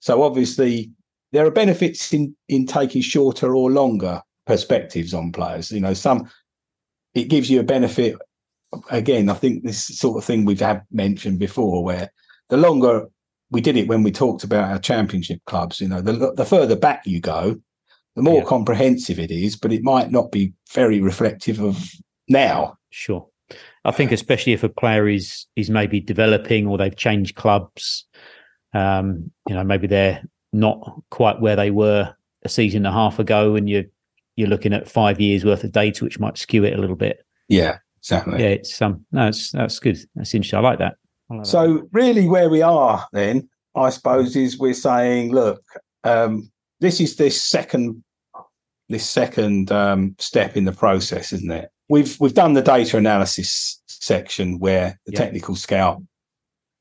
So 0.00 0.22
obviously 0.22 0.90
there 1.32 1.46
are 1.46 1.50
benefits 1.50 2.12
in 2.12 2.34
in 2.48 2.66
taking 2.66 3.02
shorter 3.02 3.54
or 3.54 3.70
longer 3.70 4.22
perspectives 4.46 5.14
on 5.14 5.30
players. 5.30 5.70
You 5.70 5.80
know, 5.80 5.94
some 5.94 6.28
it 7.14 7.24
gives 7.24 7.50
you 7.50 7.60
a 7.60 7.64
benefit. 7.64 8.16
Again, 8.90 9.28
I 9.28 9.34
think 9.34 9.64
this 9.64 9.84
sort 9.84 10.18
of 10.18 10.24
thing 10.24 10.44
we've 10.44 10.60
had 10.60 10.82
mentioned 10.92 11.38
before, 11.38 11.82
where 11.82 12.10
the 12.48 12.56
longer 12.56 13.06
we 13.50 13.60
did 13.60 13.76
it 13.76 13.88
when 13.88 14.02
we 14.02 14.12
talked 14.12 14.44
about 14.44 14.70
our 14.70 14.78
championship 14.78 15.40
clubs, 15.46 15.80
you 15.80 15.88
know, 15.88 16.00
the 16.00 16.32
the 16.34 16.44
further 16.44 16.76
back 16.76 17.06
you 17.06 17.20
go, 17.20 17.60
the 18.16 18.22
more 18.22 18.40
yeah. 18.40 18.44
comprehensive 18.44 19.18
it 19.18 19.30
is, 19.30 19.56
but 19.56 19.72
it 19.72 19.82
might 19.82 20.10
not 20.10 20.30
be 20.30 20.52
very 20.72 21.00
reflective 21.00 21.60
of 21.60 21.90
now. 22.28 22.76
Sure. 22.90 23.26
I 23.84 23.90
think 23.90 24.12
especially 24.12 24.52
if 24.52 24.62
a 24.62 24.68
player 24.68 25.08
is 25.08 25.46
is 25.56 25.70
maybe 25.70 26.00
developing 26.00 26.66
or 26.66 26.78
they've 26.78 26.94
changed 26.94 27.36
clubs, 27.36 28.06
um, 28.74 29.30
you 29.48 29.54
know, 29.54 29.64
maybe 29.64 29.86
they're 29.86 30.22
not 30.52 31.02
quite 31.10 31.40
where 31.40 31.56
they 31.56 31.70
were 31.70 32.14
a 32.44 32.48
season 32.48 32.78
and 32.78 32.86
a 32.86 32.92
half 32.92 33.18
ago, 33.18 33.56
and 33.56 33.68
you're 33.68 33.84
you're 34.40 34.48
looking 34.48 34.72
at 34.72 34.88
five 34.88 35.20
years 35.20 35.44
worth 35.44 35.62
of 35.62 35.72
data, 35.72 36.04
which 36.04 36.18
might 36.18 36.38
skew 36.38 36.64
it 36.64 36.76
a 36.76 36.80
little 36.80 36.96
bit. 36.96 37.24
Yeah, 37.48 37.78
exactly. 37.98 38.40
Yeah, 38.40 38.48
it's 38.48 38.80
um, 38.82 39.04
no, 39.12 39.28
it's 39.28 39.52
that's 39.52 39.78
good. 39.78 39.98
That's 40.14 40.34
interesting. 40.34 40.58
I 40.58 40.62
like 40.62 40.78
that. 40.78 40.96
I 41.30 41.34
like 41.34 41.46
so 41.46 41.74
that. 41.74 41.88
really, 41.92 42.26
where 42.28 42.48
we 42.48 42.62
are 42.62 43.06
then, 43.12 43.48
I 43.74 43.90
suppose, 43.90 44.34
is 44.34 44.58
we're 44.58 44.74
saying, 44.74 45.32
look, 45.32 45.62
um, 46.04 46.50
this 46.80 47.00
is 47.00 47.16
this 47.16 47.40
second 47.40 48.02
this 48.88 49.08
second 49.08 49.70
um, 49.70 50.16
step 50.18 50.56
in 50.56 50.64
the 50.64 50.72
process, 50.72 51.32
isn't 51.32 51.52
it? 51.52 51.70
We've 51.88 52.18
we've 52.20 52.34
done 52.34 52.54
the 52.54 52.62
data 52.62 52.96
analysis 52.96 53.80
section 53.86 54.58
where 54.58 54.98
the 55.06 55.12
technical 55.12 55.54
scout 55.54 56.02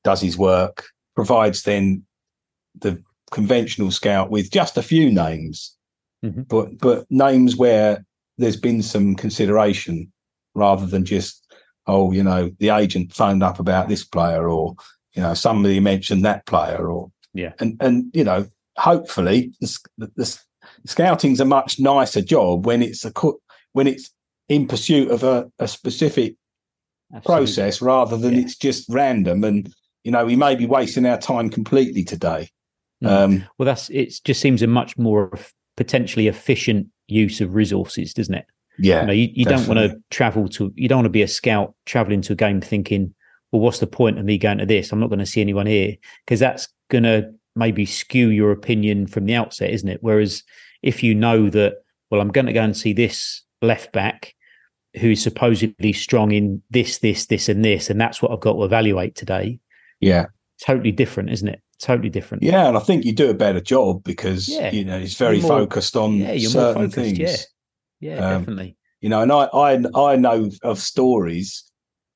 does 0.03 0.21
his 0.21 0.37
work, 0.37 0.85
provides 1.15 1.63
then 1.63 2.03
the 2.79 3.03
conventional 3.31 3.91
scout 3.91 4.31
with 4.31 4.49
just 4.51 4.77
a 4.77 4.81
few 4.81 5.11
names 5.11 5.75
mm-hmm. 6.23 6.41
but 6.43 6.77
but 6.79 7.05
names 7.09 7.55
where 7.55 8.05
there's 8.37 8.57
been 8.57 8.81
some 8.81 9.15
consideration 9.15 10.11
rather 10.55 10.85
than 10.85 11.05
just 11.05 11.45
oh 11.87 12.11
you 12.11 12.23
know 12.23 12.51
the 12.59 12.69
agent 12.69 13.13
phoned 13.13 13.43
up 13.43 13.59
about 13.59 13.87
this 13.87 14.03
player 14.03 14.49
or 14.49 14.75
you 15.13 15.21
know 15.21 15.33
somebody 15.33 15.79
mentioned 15.79 16.23
that 16.25 16.45
player 16.45 16.89
or 16.89 17.11
yeah 17.33 17.53
and 17.59 17.77
and 17.79 18.05
you 18.13 18.23
know 18.23 18.45
hopefully 18.77 19.51
the, 19.59 19.77
the, 19.97 20.11
the 20.15 20.39
scouting's 20.85 21.39
a 21.39 21.45
much 21.45 21.79
nicer 21.79 22.21
job 22.21 22.65
when 22.65 22.81
it's 22.81 23.05
a 23.05 23.11
when 23.73 23.87
it's 23.87 24.11
in 24.47 24.67
pursuit 24.67 25.11
of 25.11 25.23
a, 25.23 25.49
a 25.59 25.67
specific 25.67 26.35
Absolutely. 27.13 27.45
process 27.45 27.81
rather 27.81 28.17
than 28.17 28.33
yeah. 28.33 28.41
it's 28.41 28.55
just 28.55 28.87
random 28.89 29.43
and 29.43 29.73
you 30.03 30.11
know 30.11 30.25
we 30.25 30.35
may 30.35 30.55
be 30.55 30.65
wasting 30.65 31.05
our 31.05 31.17
time 31.17 31.49
completely 31.49 32.03
today 32.03 32.49
mm. 33.03 33.09
um, 33.09 33.43
well 33.57 33.65
that's 33.65 33.89
it 33.89 34.13
just 34.23 34.41
seems 34.41 34.61
a 34.61 34.67
much 34.67 34.97
more 34.97 35.31
potentially 35.79 36.27
efficient 36.27 36.85
use 37.07 37.39
of 37.39 37.55
resources, 37.55 38.13
doesn't 38.13 38.35
it? 38.35 38.45
Yeah. 38.77 38.99
You, 38.99 39.07
know, 39.07 39.13
you, 39.13 39.29
you 39.33 39.45
don't 39.45 39.65
want 39.65 39.79
to 39.79 39.95
travel 40.09 40.49
to, 40.49 40.73
you 40.75 40.89
don't 40.89 40.97
want 40.97 41.05
to 41.05 41.09
be 41.09 41.21
a 41.21 41.27
scout 41.27 41.73
traveling 41.85 42.19
to 42.23 42.33
a 42.33 42.35
game 42.35 42.59
thinking, 42.59 43.15
well, 43.53 43.61
what's 43.61 43.79
the 43.79 43.87
point 43.87 44.19
of 44.19 44.25
me 44.25 44.37
going 44.37 44.57
to 44.57 44.65
this? 44.65 44.91
I'm 44.91 44.99
not 44.99 45.07
going 45.07 45.19
to 45.19 45.25
see 45.25 45.39
anyone 45.39 45.67
here 45.67 45.95
because 46.25 46.41
that's 46.41 46.67
going 46.89 47.05
to 47.05 47.31
maybe 47.55 47.85
skew 47.85 48.27
your 48.27 48.51
opinion 48.51 49.07
from 49.07 49.25
the 49.25 49.35
outset, 49.35 49.69
isn't 49.69 49.87
it? 49.87 49.99
Whereas 50.01 50.43
if 50.83 51.01
you 51.01 51.15
know 51.15 51.49
that, 51.49 51.75
well, 52.11 52.19
I'm 52.19 52.31
going 52.31 52.47
to 52.47 52.53
go 52.53 52.61
and 52.61 52.75
see 52.75 52.91
this 52.91 53.41
left 53.61 53.93
back 53.93 54.35
who's 54.99 55.23
supposedly 55.23 55.93
strong 55.93 56.33
in 56.33 56.61
this, 56.69 56.97
this, 56.97 57.27
this, 57.27 57.47
and 57.47 57.63
this, 57.63 57.89
and 57.89 58.01
that's 58.01 58.21
what 58.21 58.33
I've 58.33 58.41
got 58.41 58.53
to 58.53 58.65
evaluate 58.65 59.15
today. 59.15 59.61
Yeah. 60.01 60.25
Totally 60.61 60.91
different, 60.91 61.29
isn't 61.29 61.47
it? 61.47 61.61
Totally 61.79 62.09
different. 62.09 62.43
Yeah, 62.43 62.67
and 62.67 62.77
I 62.77 62.79
think 62.79 63.05
you 63.05 63.13
do 63.13 63.29
a 63.29 63.33
better 63.33 63.59
job 63.59 64.03
because 64.03 64.47
yeah. 64.47 64.71
you 64.71 64.85
know 64.85 64.99
he's 64.99 65.17
very 65.17 65.41
more, 65.41 65.49
focused 65.49 65.95
on 65.95 66.15
yeah, 66.15 66.33
you're 66.33 66.51
certain 66.51 66.81
more 66.83 66.89
focused, 66.91 67.17
things. 67.17 67.47
Yeah, 67.99 68.15
yeah, 68.15 68.25
um, 68.25 68.39
definitely. 68.41 68.77
You 69.01 69.09
know, 69.09 69.21
and 69.21 69.31
I, 69.31 69.45
I 69.45 70.11
I 70.13 70.15
know 70.15 70.49
of 70.63 70.79
stories. 70.79 71.63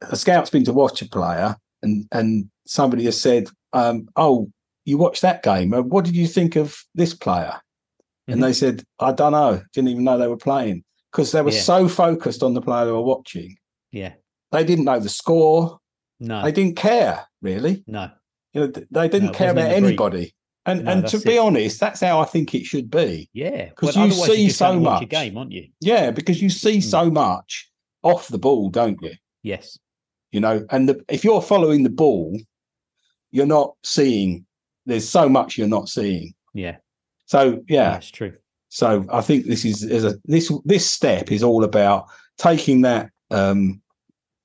A 0.01 0.15
scout's 0.15 0.49
been 0.49 0.65
to 0.65 0.73
watch 0.73 1.01
a 1.01 1.09
player, 1.09 1.55
and 1.81 2.07
and 2.11 2.49
somebody 2.65 3.05
has 3.05 3.19
said, 3.19 3.47
um, 3.73 4.07
"Oh, 4.15 4.49
you 4.85 4.97
watched 4.97 5.21
that 5.21 5.43
game. 5.43 5.73
Uh, 5.73 5.81
what 5.81 6.05
did 6.05 6.15
you 6.15 6.27
think 6.27 6.55
of 6.55 6.77
this 6.95 7.13
player?" 7.13 7.53
Mm-hmm. 7.53 8.33
And 8.33 8.43
they 8.43 8.53
said, 8.53 8.83
"I 8.99 9.11
don't 9.11 9.31
know. 9.31 9.61
Didn't 9.73 9.89
even 9.89 10.03
know 10.03 10.17
they 10.17 10.27
were 10.27 10.37
playing." 10.37 10.83
because 11.13 11.31
they 11.31 11.41
were 11.41 11.51
Yeah. 11.51 11.61
so 11.61 11.87
focused 11.87 12.41
on 12.41 12.55
the 12.55 12.61
player 12.61 12.85
they 12.85 12.91
were 12.91 13.01
watching. 13.01 13.55
Yeah. 13.91 14.13
They 14.51 14.63
didn't 14.63 14.85
know 14.85 14.99
the 14.99 15.09
score. 15.09 15.79
No. 16.19 16.43
They 16.43 16.51
didn't 16.51 16.75
care 16.75 17.27
really. 17.41 17.83
no. 17.87 18.09
You 18.53 18.61
know, 18.61 18.67
they 18.91 19.07
didn't 19.09 19.27
No, 19.27 19.33
care 19.33 19.51
about 19.51 19.71
anybody. 19.71 20.33
And 20.65 20.85
No, 20.85 20.91
and 20.91 21.07
to 21.07 21.19
be 21.19 21.35
it. 21.35 21.39
honest, 21.39 21.79
that's 21.79 21.99
how 22.01 22.19
I 22.19 22.25
think 22.25 22.55
it 22.55 22.65
should 22.65 22.89
be. 22.89 23.29
Yeah. 23.33 23.69
'Cause 23.75 23.95
Well, 23.97 24.07
you 24.07 24.13
see 24.13 24.45
just 24.45 24.59
so 24.59 24.73
to 24.73 24.79
watch 24.79 24.99
a 24.99 25.01
much. 25.01 25.09
game, 25.09 25.37
aren't 25.37 25.51
you? 25.51 25.67
Yeah, 25.81 26.11
because 26.11 26.41
you 26.41 26.49
see 26.49 26.77
Mm. 26.77 26.83
so 26.83 27.11
much 27.11 27.69
off 28.03 28.27
the 28.29 28.37
ball, 28.37 28.69
don't 28.69 29.01
you? 29.01 29.11
Yes. 29.41 29.77
You 30.31 30.39
know, 30.39 30.65
and 30.71 30.87
the, 30.87 31.03
if 31.09 31.23
you're 31.23 31.41
following 31.41 31.83
the 31.83 31.89
ball, 31.89 32.39
you're 33.31 33.45
not 33.45 33.75
seeing. 33.83 34.45
There's 34.85 35.07
so 35.07 35.27
much 35.27 35.57
you're 35.57 35.67
not 35.67 35.89
seeing. 35.89 36.33
Yeah. 36.53 36.77
So 37.25 37.61
yeah, 37.67 37.91
That's 37.91 38.09
true. 38.11 38.33
So 38.69 39.05
I 39.11 39.21
think 39.21 39.45
this 39.45 39.65
is, 39.65 39.83
is 39.83 40.03
a 40.03 40.15
this 40.25 40.51
this 40.65 40.89
step 40.89 41.31
is 41.31 41.43
all 41.43 41.63
about 41.63 42.05
taking 42.37 42.81
that 42.81 43.09
um, 43.31 43.81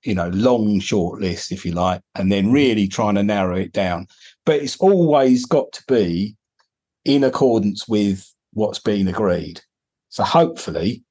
you 0.04 0.14
know 0.14 0.28
long 0.28 0.80
short 0.80 1.20
list, 1.20 1.52
if 1.52 1.64
you 1.64 1.72
like, 1.72 2.00
and 2.14 2.30
then 2.30 2.52
really 2.52 2.88
trying 2.88 3.16
to 3.16 3.22
narrow 3.22 3.56
it 3.56 3.72
down. 3.72 4.06
But 4.44 4.62
it's 4.62 4.76
always 4.78 5.44
got 5.44 5.72
to 5.72 5.82
be 5.88 6.36
in 7.04 7.24
accordance 7.24 7.88
with 7.88 8.32
what's 8.52 8.78
been 8.78 9.08
agreed. 9.08 9.60
So 10.08 10.24
hopefully, 10.24 11.04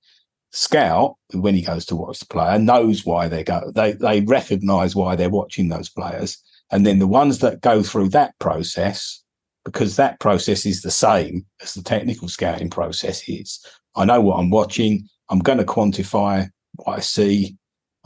scout 0.51 1.15
when 1.33 1.53
he 1.53 1.61
goes 1.61 1.85
to 1.85 1.95
watch 1.95 2.19
the 2.19 2.25
player 2.25 2.57
knows 2.57 3.05
why 3.05 3.27
they 3.27 3.43
go. 3.43 3.71
They 3.73 3.93
they 3.93 4.21
recognise 4.21 4.95
why 4.95 5.15
they're 5.15 5.29
watching 5.29 5.69
those 5.69 5.89
players, 5.89 6.37
and 6.71 6.85
then 6.85 6.99
the 6.99 7.07
ones 7.07 7.39
that 7.39 7.61
go 7.61 7.83
through 7.83 8.09
that 8.09 8.37
process 8.39 9.23
because 9.67 9.97
that 9.97 10.17
process 10.21 10.65
is 10.65 10.81
the 10.81 10.89
same 10.89 11.45
as 11.61 11.73
the 11.73 11.83
technical 11.83 12.29
scouting 12.29 12.69
process 12.69 13.27
is. 13.27 13.59
I 13.97 14.05
know 14.05 14.21
what 14.21 14.37
I'm 14.39 14.49
watching. 14.49 15.09
I'm 15.29 15.39
going 15.39 15.57
to 15.57 15.65
quantify 15.65 16.49
what 16.75 16.97
I 16.97 17.01
see. 17.01 17.57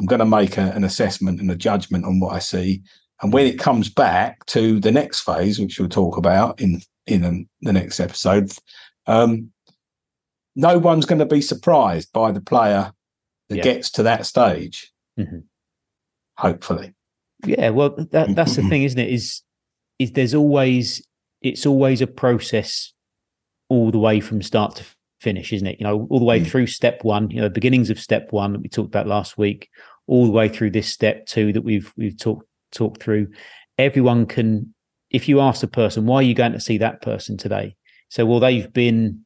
I'm 0.01 0.07
going 0.07 0.19
to 0.19 0.25
make 0.25 0.57
a, 0.57 0.71
an 0.71 0.83
assessment 0.83 1.39
and 1.39 1.51
a 1.51 1.55
judgment 1.55 2.05
on 2.05 2.19
what 2.19 2.33
I 2.33 2.39
see. 2.39 2.81
And 3.21 3.31
when 3.31 3.45
it 3.45 3.59
comes 3.59 3.87
back 3.87 4.43
to 4.47 4.79
the 4.79 4.91
next 4.91 5.19
phase, 5.21 5.59
which 5.59 5.79
we'll 5.79 5.89
talk 5.89 6.17
about 6.17 6.59
in 6.59 6.81
in 7.05 7.23
um, 7.23 7.47
the 7.61 7.71
next 7.71 7.99
episode, 7.99 8.51
um, 9.05 9.51
no 10.55 10.79
one's 10.79 11.05
going 11.05 11.19
to 11.19 11.25
be 11.27 11.39
surprised 11.41 12.11
by 12.13 12.31
the 12.31 12.41
player 12.41 12.93
that 13.49 13.57
Yeah. 13.57 13.63
gets 13.63 13.91
to 13.91 14.03
that 14.03 14.25
stage. 14.25 14.91
Mhm. 15.19 15.43
Hopefully, 16.37 16.95
Yeah, 17.45 17.69
well, 17.69 17.95
that 18.11 18.35
that's 18.35 18.55
the 18.55 18.63
thing, 18.69 18.83
isn't 18.83 18.99
it? 18.99 19.09
Is 19.13 19.43
is 19.99 20.13
there's 20.13 20.33
always 20.33 21.05
it's 21.43 21.67
always 21.67 22.01
a 22.01 22.07
process 22.07 22.91
all 23.69 23.91
the 23.91 23.99
way 23.99 24.19
from 24.19 24.41
start 24.41 24.77
to 24.77 24.85
finish, 25.19 25.53
isn't 25.53 25.67
it? 25.67 25.79
You 25.79 25.85
know, 25.85 26.07
all 26.09 26.17
the 26.17 26.25
way 26.25 26.39
Mm. 26.39 26.47
through 26.47 26.67
step 26.67 27.03
one, 27.03 27.29
you 27.29 27.39
know, 27.39 27.49
beginnings 27.49 27.91
of 27.91 27.99
step 27.99 28.31
one 28.31 28.53
that 28.53 28.61
we 28.61 28.69
talked 28.69 28.87
about 28.87 29.05
last 29.07 29.37
week, 29.37 29.69
all 30.07 30.25
the 30.25 30.31
way 30.31 30.49
through 30.49 30.71
this 30.71 30.87
step 30.87 31.25
two 31.25 31.53
that 31.53 31.63
we've 31.63 31.93
we've 31.97 32.17
talked 32.17 32.45
talked 32.71 33.01
through. 33.01 33.27
Everyone 33.77 34.25
can, 34.25 34.73
if 35.09 35.27
you 35.27 35.39
ask 35.39 35.63
a 35.63 35.67
person, 35.67 36.05
why 36.05 36.17
are 36.17 36.23
you 36.23 36.33
going 36.33 36.53
to 36.53 36.59
see 36.59 36.77
that 36.77 37.01
person 37.01 37.37
today? 37.37 37.75
So, 38.09 38.25
well, 38.25 38.39
they've 38.39 38.71
been, 38.71 39.25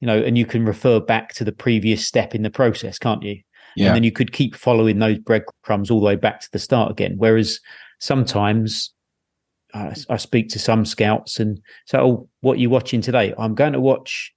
you 0.00 0.06
know, 0.06 0.18
and 0.20 0.38
you 0.38 0.46
can 0.46 0.64
refer 0.64 1.00
back 1.00 1.34
to 1.34 1.44
the 1.44 1.52
previous 1.52 2.06
step 2.06 2.34
in 2.34 2.42
the 2.42 2.50
process, 2.50 2.98
can't 2.98 3.22
you? 3.22 3.40
yeah, 3.78 3.86
and 3.86 3.96
then 3.96 4.04
you 4.04 4.12
could 4.12 4.32
keep 4.32 4.56
following 4.56 4.98
those 4.98 5.18
breadcrumbs 5.18 5.90
all 5.90 6.00
the 6.00 6.06
way 6.06 6.16
back 6.16 6.40
to 6.40 6.48
the 6.52 6.58
start 6.58 6.90
again. 6.90 7.14
Whereas 7.16 7.60
sometimes 8.00 8.92
I, 9.72 9.94
I 10.08 10.16
speak 10.16 10.48
to 10.50 10.58
some 10.58 10.84
scouts 10.84 11.38
and 11.38 11.60
say, 11.86 11.98
"Oh, 11.98 12.28
what 12.40 12.54
are 12.54 12.60
you 12.60 12.70
watching 12.70 13.00
today?" 13.00 13.34
I'm 13.38 13.54
going 13.54 13.74
to 13.74 13.80
watch 13.80 14.32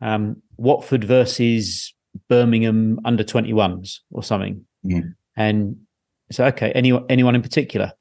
um, 0.00 0.42
Watford 0.56 1.04
versus 1.04 1.94
Birmingham 2.28 2.98
under 3.04 3.24
21s 3.24 3.98
or 4.10 4.22
something. 4.22 4.64
Mm. 4.84 5.14
And 5.38 5.76
so, 6.32 6.44
okay, 6.46 6.72
anyone 6.72 7.04
anyone 7.08 7.34
in 7.34 7.42
particular? 7.42 7.92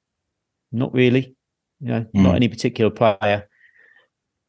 Not 0.72 0.94
really. 0.94 1.36
You 1.80 1.88
know, 1.90 2.06
not 2.14 2.34
Mm. 2.34 2.36
any 2.36 2.48
particular 2.48 2.90
player. 2.92 3.48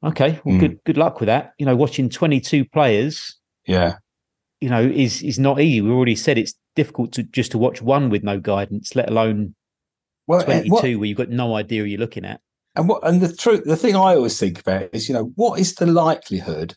Okay, 0.02 0.40
well, 0.44 0.54
Mm. 0.56 0.60
good 0.60 0.84
good 0.84 0.96
luck 0.96 1.20
with 1.20 1.26
that. 1.26 1.52
You 1.58 1.66
know, 1.66 1.76
watching 1.76 2.08
22 2.08 2.64
players 2.64 3.36
yeah, 3.66 3.96
you 4.62 4.70
know 4.70 4.80
is 4.80 5.22
is 5.22 5.38
not 5.38 5.60
easy 5.60 5.82
we 5.82 5.90
already 5.90 6.16
said 6.16 6.38
it's 6.38 6.54
difficult 6.74 7.12
to 7.12 7.22
just 7.22 7.50
to 7.52 7.58
watch 7.58 7.82
one 7.82 8.08
with 8.08 8.22
no 8.24 8.40
guidance 8.40 8.96
let 8.96 9.10
alone 9.10 9.54
well, 10.26 10.42
22 10.42 10.98
where 10.98 11.06
you've 11.06 11.18
got 11.18 11.28
no 11.28 11.54
idea 11.54 11.84
you're 11.84 12.00
looking 12.00 12.24
at 12.24 12.40
And 12.76 12.88
what 12.88 13.06
and 13.06 13.20
the 13.20 13.34
truth, 13.36 13.64
the 13.64 13.76
thing 13.76 13.94
I 13.96 14.14
always 14.16 14.38
think 14.38 14.60
about 14.60 14.88
is, 14.94 15.08
you 15.08 15.14
know, 15.14 15.32
what 15.34 15.60
is 15.60 15.74
the 15.74 15.86
likelihood 15.86 16.74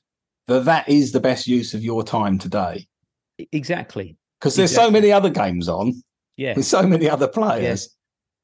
that 0.47 0.66
that 0.66 0.89
is 0.89 1.12
the 1.14 1.20
best 1.22 1.47
use 1.47 1.74
of 1.74 1.82
your 1.84 2.03
time 2.03 2.38
today? 2.38 2.88
Exactly 3.53 4.18
Because 4.41 4.55
there's 4.55 4.73
so 4.73 4.89
many 4.89 5.11
other 5.11 5.29
games 5.29 5.69
on 5.69 5.93
yeah 6.35 6.55
with 6.55 6.65
so 6.65 6.81
many 6.83 7.07
other 7.07 7.27
players. 7.27 7.95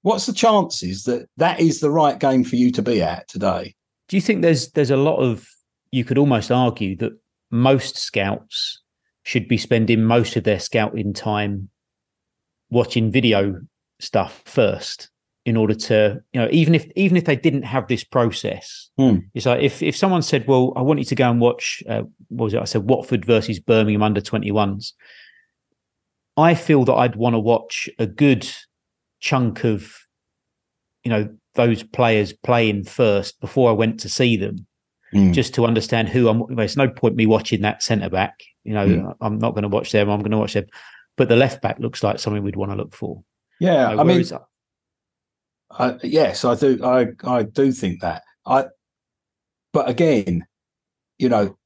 What's 0.04 0.28
the 0.28 0.34
chances 0.34 1.04
that 1.04 1.28
that 1.38 1.60
is 1.60 1.80
the 1.80 1.90
right 1.90 2.20
game 2.20 2.44
for 2.44 2.56
you 2.56 2.72
to 2.72 2.82
be 2.82 3.02
at 3.02 3.28
today? 3.28 3.74
do 4.08 4.16
you 4.16 4.22
think 4.22 4.42
there's 4.42 4.72
there's 4.72 4.92
a 4.92 4.98
lot 4.98 5.18
of 5.18 5.48
you 5.92 6.04
could 6.06 6.18
almost 6.18 6.52
argue 6.52 6.96
that 6.98 7.12
most 7.52 7.98
scouts 7.98 8.82
should 9.24 9.48
be 9.48 9.58
spending 9.58 10.04
most 10.04 10.36
of 10.36 10.44
their 10.44 10.60
scouting 10.60 11.14
time 11.14 11.70
watching 12.70 13.12
video 13.12 13.60
stuff 14.00 14.42
first 14.46 15.10
in 15.46 15.56
order 15.58 15.74
to 15.74 16.22
you 16.34 16.42
know 16.42 16.48
even 16.52 16.76
if 16.76 16.86
even 16.96 17.18
if 17.18 17.26
they 17.26 17.36
didn't 17.36 17.64
have 17.64 17.88
this 17.88 18.04
process 18.04 18.90
Hmm. 18.98 19.18
it's 19.34 19.46
like 19.46 19.62
if 19.62 19.82
if 19.82 19.96
someone 19.96 20.22
said 20.22 20.48
well 20.48 20.74
i 20.76 20.82
want 20.82 21.00
you 21.00 21.06
to 21.06 21.16
go 21.16 21.30
and 21.32 21.40
watch 21.40 21.82
uh, 21.90 22.04
what 22.30 22.46
was 22.46 22.54
it 22.54 22.62
i 22.62 22.66
said 22.66 22.84
watford 22.84 23.26
versus 23.26 23.60
birmingham 23.60 24.04
under 24.04 24.22
21s 24.22 24.92
i 26.38 26.54
feel 26.54 26.86
that 26.86 26.94
i'd 26.94 27.16
want 27.16 27.34
to 27.34 27.40
watch 27.40 27.90
a 28.00 28.06
good 28.08 28.48
chunk 29.20 29.64
of 29.64 29.96
you 31.04 31.10
know 31.12 31.28
those 31.56 31.84
players 31.84 32.32
playing 32.34 32.84
first 32.84 33.40
before 33.42 33.70
i 33.70 33.74
went 33.74 34.00
to 34.00 34.10
see 34.10 34.38
them 34.38 34.66
Mm. 35.14 35.34
just 35.34 35.54
to 35.54 35.66
understand 35.66 36.10
who 36.10 36.28
I'm. 36.28 36.54
There's 36.54 36.76
no 36.76 36.90
point 36.90 37.16
me 37.16 37.26
watching 37.26 37.62
that 37.62 37.82
centre 37.82 38.10
back. 38.10 38.42
You 38.66 38.74
know, 38.74 38.86
Mm. 38.88 39.16
I'm 39.22 39.40
not 39.40 39.52
going 39.52 39.62
to 39.62 39.70
watch 39.70 39.94
them. 39.94 40.10
I'm 40.10 40.20
going 40.20 40.32
to 40.32 40.38
watch 40.38 40.52
them. 40.52 40.66
But 41.16 41.30
the 41.30 41.38
left 41.38 41.62
back 41.62 41.80
looks 41.80 42.04
like 42.04 42.20
something 42.20 42.44
we'd 42.44 42.58
want 42.58 42.74
to 42.74 42.76
look 42.78 42.94
for. 42.94 43.24
Yeah, 43.62 43.92
You 43.92 43.96
know, 43.96 44.02
I 44.02 44.04
mean, 44.04 44.26
I, 45.72 45.98
yes, 46.04 46.44
I 46.44 46.56
do. 46.56 46.84
I 46.84 47.08
I 47.24 47.44
do 47.44 47.72
think 47.72 48.02
that. 48.02 48.24
I, 48.46 48.66
but 49.72 49.88
again, 49.88 50.46
you 51.18 51.30
know, 51.30 51.58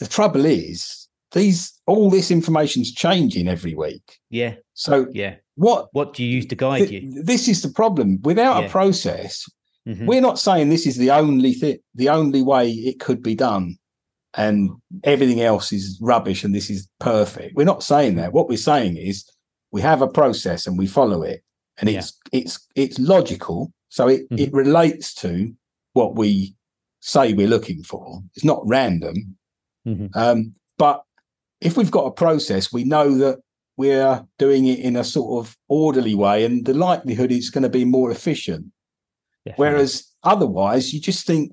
the 0.00 0.08
trouble 0.08 0.44
is 0.44 1.03
these 1.34 1.72
all 1.86 2.08
this 2.10 2.30
information's 2.30 2.92
changing 2.92 3.46
every 3.48 3.74
week. 3.74 4.18
yeah, 4.30 4.54
So 4.72 5.06
yeah. 5.12 5.34
what? 5.56 5.88
What 5.92 6.14
do 6.14 6.24
you 6.24 6.30
use 6.30 6.46
to 6.46 6.56
guide 6.56 6.88
th- 6.88 7.02
you? 7.02 7.22
this 7.22 7.46
is 7.48 7.60
the 7.60 7.68
problem. 7.68 8.20
Without 8.22 8.60
Yeah. 8.60 8.66
a 8.66 8.70
process, 8.70 9.44
Mhm. 9.86 10.06
we're 10.06 10.22
not 10.22 10.38
saying 10.38 10.68
this 10.70 10.86
is 10.86 10.96
the 10.96 11.10
only 11.10 11.52
thing, 11.52 11.76
the 11.94 12.08
only 12.08 12.40
way 12.40 12.70
it 12.70 12.98
could 13.00 13.22
be 13.22 13.34
done, 13.34 13.76
and 14.36 14.70
everything 15.04 15.40
else 15.42 15.72
is 15.72 15.98
rubbish 16.00 16.42
and 16.44 16.54
this 16.54 16.70
is 16.70 16.88
perfect. 17.00 17.54
We're 17.54 17.64
not 17.74 17.82
saying 17.82 18.14
that. 18.16 18.32
What 18.32 18.48
we're 18.48 18.56
saying 18.56 18.96
is 18.96 19.24
we 19.70 19.82
have 19.82 20.00
a 20.02 20.08
process 20.08 20.66
and 20.66 20.78
we 20.78 20.86
follow 20.86 21.22
it, 21.22 21.42
and 21.78 21.90
Yeah. 21.90 21.98
it's 21.98 22.12
it's 22.32 22.58
it's 22.74 22.98
logical. 22.98 23.72
So 23.90 24.08
it 24.08 24.22
it 24.30 24.52
relates 24.52 25.14
to 25.16 25.52
what 25.92 26.16
we 26.16 26.54
say 27.00 27.34
we're 27.34 27.46
looking 27.56 27.82
for. 27.82 28.22
It's 28.34 28.44
not 28.44 28.62
random. 28.66 29.36
Mhm. 29.86 30.08
Um, 30.16 30.54
but 30.78 31.03
if 31.64 31.76
we've 31.76 31.90
got 31.90 32.06
a 32.06 32.10
process, 32.12 32.72
we 32.72 32.84
know 32.84 33.16
that 33.18 33.38
we're 33.76 34.24
doing 34.38 34.66
it 34.66 34.78
in 34.78 34.96
a 34.96 35.02
sort 35.04 35.44
of 35.44 35.56
orderly 35.68 36.14
way, 36.14 36.44
and 36.44 36.64
the 36.64 36.74
likelihood 36.74 37.32
is 37.32 37.50
going 37.50 37.62
to 37.62 37.68
be 37.68 37.84
more 37.84 38.10
efficient. 38.10 38.66
Definitely. 39.44 39.62
Whereas 39.64 40.12
otherwise, 40.22 40.92
you 40.94 41.00
just 41.00 41.26
think, 41.26 41.52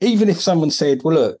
even 0.00 0.28
if 0.28 0.40
someone 0.40 0.70
said, 0.70 1.00
well, 1.02 1.14
look, 1.14 1.40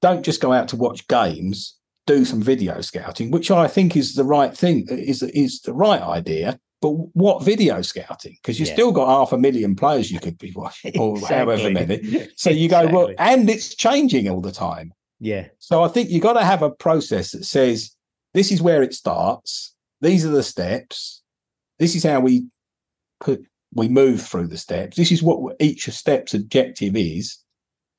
don't 0.00 0.24
just 0.24 0.40
go 0.40 0.52
out 0.52 0.68
to 0.68 0.76
watch 0.76 1.06
games, 1.08 1.76
do 2.06 2.24
some 2.24 2.40
video 2.40 2.80
scouting, 2.80 3.30
which 3.30 3.50
I 3.50 3.68
think 3.68 3.96
is 3.96 4.14
the 4.14 4.24
right 4.24 4.56
thing, 4.56 4.86
is, 4.88 5.22
is 5.22 5.60
the 5.60 5.74
right 5.74 6.00
idea. 6.00 6.58
But 6.80 6.90
what 6.90 7.44
video 7.44 7.82
scouting? 7.82 8.36
Because 8.40 8.58
you've 8.60 8.68
Yeah. 8.68 8.74
still 8.74 8.92
got 8.92 9.08
half 9.08 9.32
a 9.32 9.38
million 9.38 9.74
players 9.74 10.10
you 10.12 10.20
could 10.20 10.38
be 10.38 10.52
watching, 10.54 10.96
or 10.98 11.18
however 11.28 11.70
many. 11.70 12.28
So 12.36 12.50
you 12.50 12.68
go, 12.68 12.86
well, 12.88 13.10
and 13.18 13.50
it's 13.50 13.74
changing 13.74 14.28
all 14.30 14.40
the 14.40 14.52
time. 14.52 14.92
Yeah, 15.20 15.48
So 15.58 15.82
I 15.82 15.88
think 15.88 16.10
you've 16.10 16.22
got 16.22 16.34
to 16.34 16.44
have 16.44 16.62
a 16.62 16.70
process 16.70 17.32
that 17.32 17.44
says 17.44 17.94
this 18.34 18.52
is 18.52 18.62
where 18.62 18.82
it 18.82 18.94
starts. 18.94 19.74
These 20.00 20.24
are 20.24 20.30
the 20.30 20.44
steps. 20.44 21.22
This 21.78 21.96
is 21.96 22.04
how 22.04 22.20
we 22.20 22.46
put 23.20 23.44
we 23.74 23.88
move 23.88 24.22
through 24.22 24.46
the 24.46 24.56
steps. 24.56 24.96
This 24.96 25.12
is 25.12 25.22
what 25.22 25.56
each 25.60 25.88
step's 25.90 26.34
objective 26.34 26.96
is, 26.96 27.38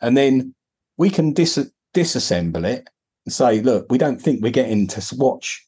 and 0.02 0.16
then 0.16 0.56
we 0.98 1.10
can 1.10 1.34
dis- 1.34 1.72
disassemble 1.94 2.66
it 2.66 2.90
and 3.26 3.34
say, 3.34 3.62
look, 3.62 3.86
we 3.90 3.98
don't 3.98 4.22
think 4.22 4.42
we're 4.42 4.52
getting 4.52 4.88
to 4.88 5.16
watch. 5.16 5.66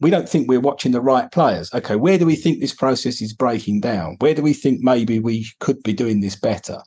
We 0.00 0.10
don't 0.10 0.28
think 0.28 0.48
we're 0.48 0.60
watching 0.60 0.92
the 0.92 1.00
right 1.00 1.30
players. 1.30 1.72
Okay, 1.74 1.96
where 1.96 2.18
do 2.18 2.26
we 2.26 2.36
think 2.36 2.60
this 2.60 2.74
process 2.74 3.20
is 3.20 3.32
breaking 3.32 3.80
down? 3.80 4.16
Where 4.20 4.34
do 4.34 4.42
we 4.42 4.52
think 4.52 4.80
maybe 4.80 5.18
we 5.18 5.46
could 5.60 5.82
be 5.82 5.92
doing 5.92 6.20
this 6.20 6.36
better? 6.36 6.80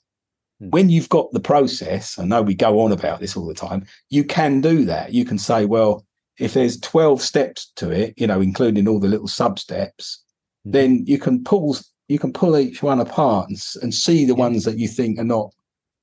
Hmm. 0.61 0.69
When 0.69 0.89
you've 0.89 1.09
got 1.09 1.31
the 1.31 1.39
process, 1.39 2.19
I 2.19 2.25
know 2.25 2.41
we 2.41 2.53
go 2.53 2.79
on 2.81 2.91
about 2.91 3.19
this 3.19 3.35
all 3.35 3.47
the 3.47 3.53
time, 3.53 3.85
you 4.09 4.23
can 4.23 4.61
do 4.61 4.85
that. 4.85 5.13
You 5.13 5.25
can 5.25 5.37
say, 5.37 5.65
well, 5.65 6.05
if 6.39 6.53
there's 6.53 6.79
12 6.79 7.21
steps 7.21 7.71
to 7.77 7.89
it, 7.91 8.13
you 8.17 8.27
know, 8.27 8.39
including 8.39 8.87
all 8.87 8.99
the 8.99 9.07
little 9.07 9.27
sub 9.27 9.59
steps, 9.59 10.23
mm-hmm. 10.65 10.71
then 10.71 11.05
you 11.05 11.19
can 11.19 11.43
pull 11.43 11.75
you 12.07 12.19
can 12.19 12.33
pull 12.33 12.57
each 12.57 12.83
one 12.83 12.99
apart 12.99 13.47
and, 13.47 13.57
and 13.81 13.93
see 13.93 14.25
the 14.25 14.33
yeah. 14.33 14.39
ones 14.39 14.65
that 14.65 14.77
you 14.77 14.87
think 14.87 15.17
are 15.17 15.23
not 15.23 15.53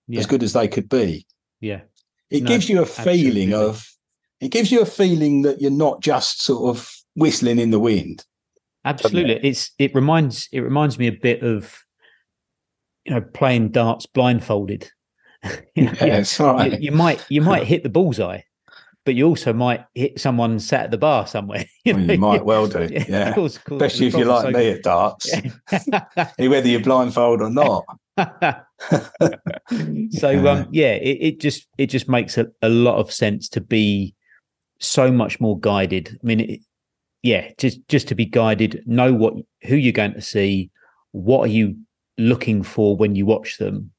yeah. 0.07 0.21
as 0.21 0.27
good 0.27 0.43
as 0.43 0.55
they 0.55 0.67
could 0.67 0.89
be. 0.89 1.27
Yeah. 1.61 1.83
It 2.31 2.45
no, 2.45 2.49
gives 2.49 2.67
you 2.69 2.81
a 2.81 2.87
feeling 2.87 3.53
absolutely. 3.53 3.55
of 3.55 3.93
it 4.41 4.49
gives 4.49 4.73
you 4.73 4.81
a 4.81 4.87
feeling 4.87 5.43
that 5.43 5.61
you're 5.61 5.71
not 5.71 6.01
just 6.01 6.43
sort 6.43 6.75
of 6.75 6.91
whistling 7.15 7.59
in 7.59 7.71
the 7.71 7.79
wind. 7.79 8.25
Absolutely. 8.85 9.35
It? 9.35 9.45
It's 9.45 9.71
it 9.79 9.95
reminds 9.95 10.49
it 10.51 10.61
reminds 10.61 10.99
me 10.99 11.09
a 11.09 11.13
bit 11.13 11.43
of 11.43 11.79
you 13.09 13.15
know 13.15 13.23
playing 13.23 13.71
darts 13.71 14.07
blindfolded. 14.07 14.91
you, 15.75 15.85
know, 15.85 15.93
yeah, 16.01 16.65
you, 16.65 16.77
you, 16.79 16.93
might 16.93 17.25
you 17.31 17.41
might 17.41 17.65
hit 17.65 17.83
the 17.83 17.89
bullseye, 17.89 18.41
but 19.07 19.15
you 19.15 19.27
also 19.27 19.53
might 19.53 19.85
hit 19.95 20.21
someone 20.21 20.59
sat 20.59 20.85
at 20.85 20.91
the 20.91 20.99
bar 20.99 21.27
somewhere. 21.27 21.65
You, 21.85 21.95
well, 21.95 22.11
you 22.11 22.19
might 22.19 22.45
well 22.45 22.67
do, 22.67 22.87
yeah. 22.91 23.05
yeah. 23.09 23.29
Of 23.31 23.35
course, 23.35 23.57
of 23.57 23.65
course. 23.65 23.83
Especially 23.83 24.09
if 24.09 24.15
you're 24.15 24.27
like 24.27 24.43
so 24.43 24.51
me 24.51 24.69
at 24.69 24.83
darts, 24.83 25.33
whether 26.37 26.69
you're 26.69 26.81
blindfold 26.81 27.41
or 27.41 27.49
not. 27.49 27.87
so 30.11 30.47
um, 30.47 30.69
yeah, 30.71 30.93
it, 30.93 31.19
it, 31.21 31.41
just 31.41 31.67
it 31.79 31.87
just 31.87 32.11
makes 32.11 32.37
a, 32.37 32.49
a, 32.61 32.69
lot 32.69 32.99
of 32.99 33.11
sense 33.11 33.49
to 33.51 33.63
be 33.63 34.15
so 34.81 35.11
much 35.11 35.41
more 35.41 35.59
guided. 35.59 36.19
I 36.23 36.27
mean, 36.27 36.41
it, 36.41 36.61
yeah, 37.23 37.53
just 37.57 37.81
just 37.89 38.09
to 38.09 38.15
be 38.15 38.27
guided, 38.27 38.83
know 38.85 39.15
what 39.15 39.33
who 39.63 39.77
you're 39.77 39.93
going 39.93 40.13
to 40.13 40.21
see, 40.21 40.71
what 41.13 41.45
are 41.45 41.53
you 41.53 41.77
looking 42.19 42.63
for 42.63 42.97
when 42.97 43.15
you 43.15 43.25
watch 43.27 43.59
them, 43.59 43.91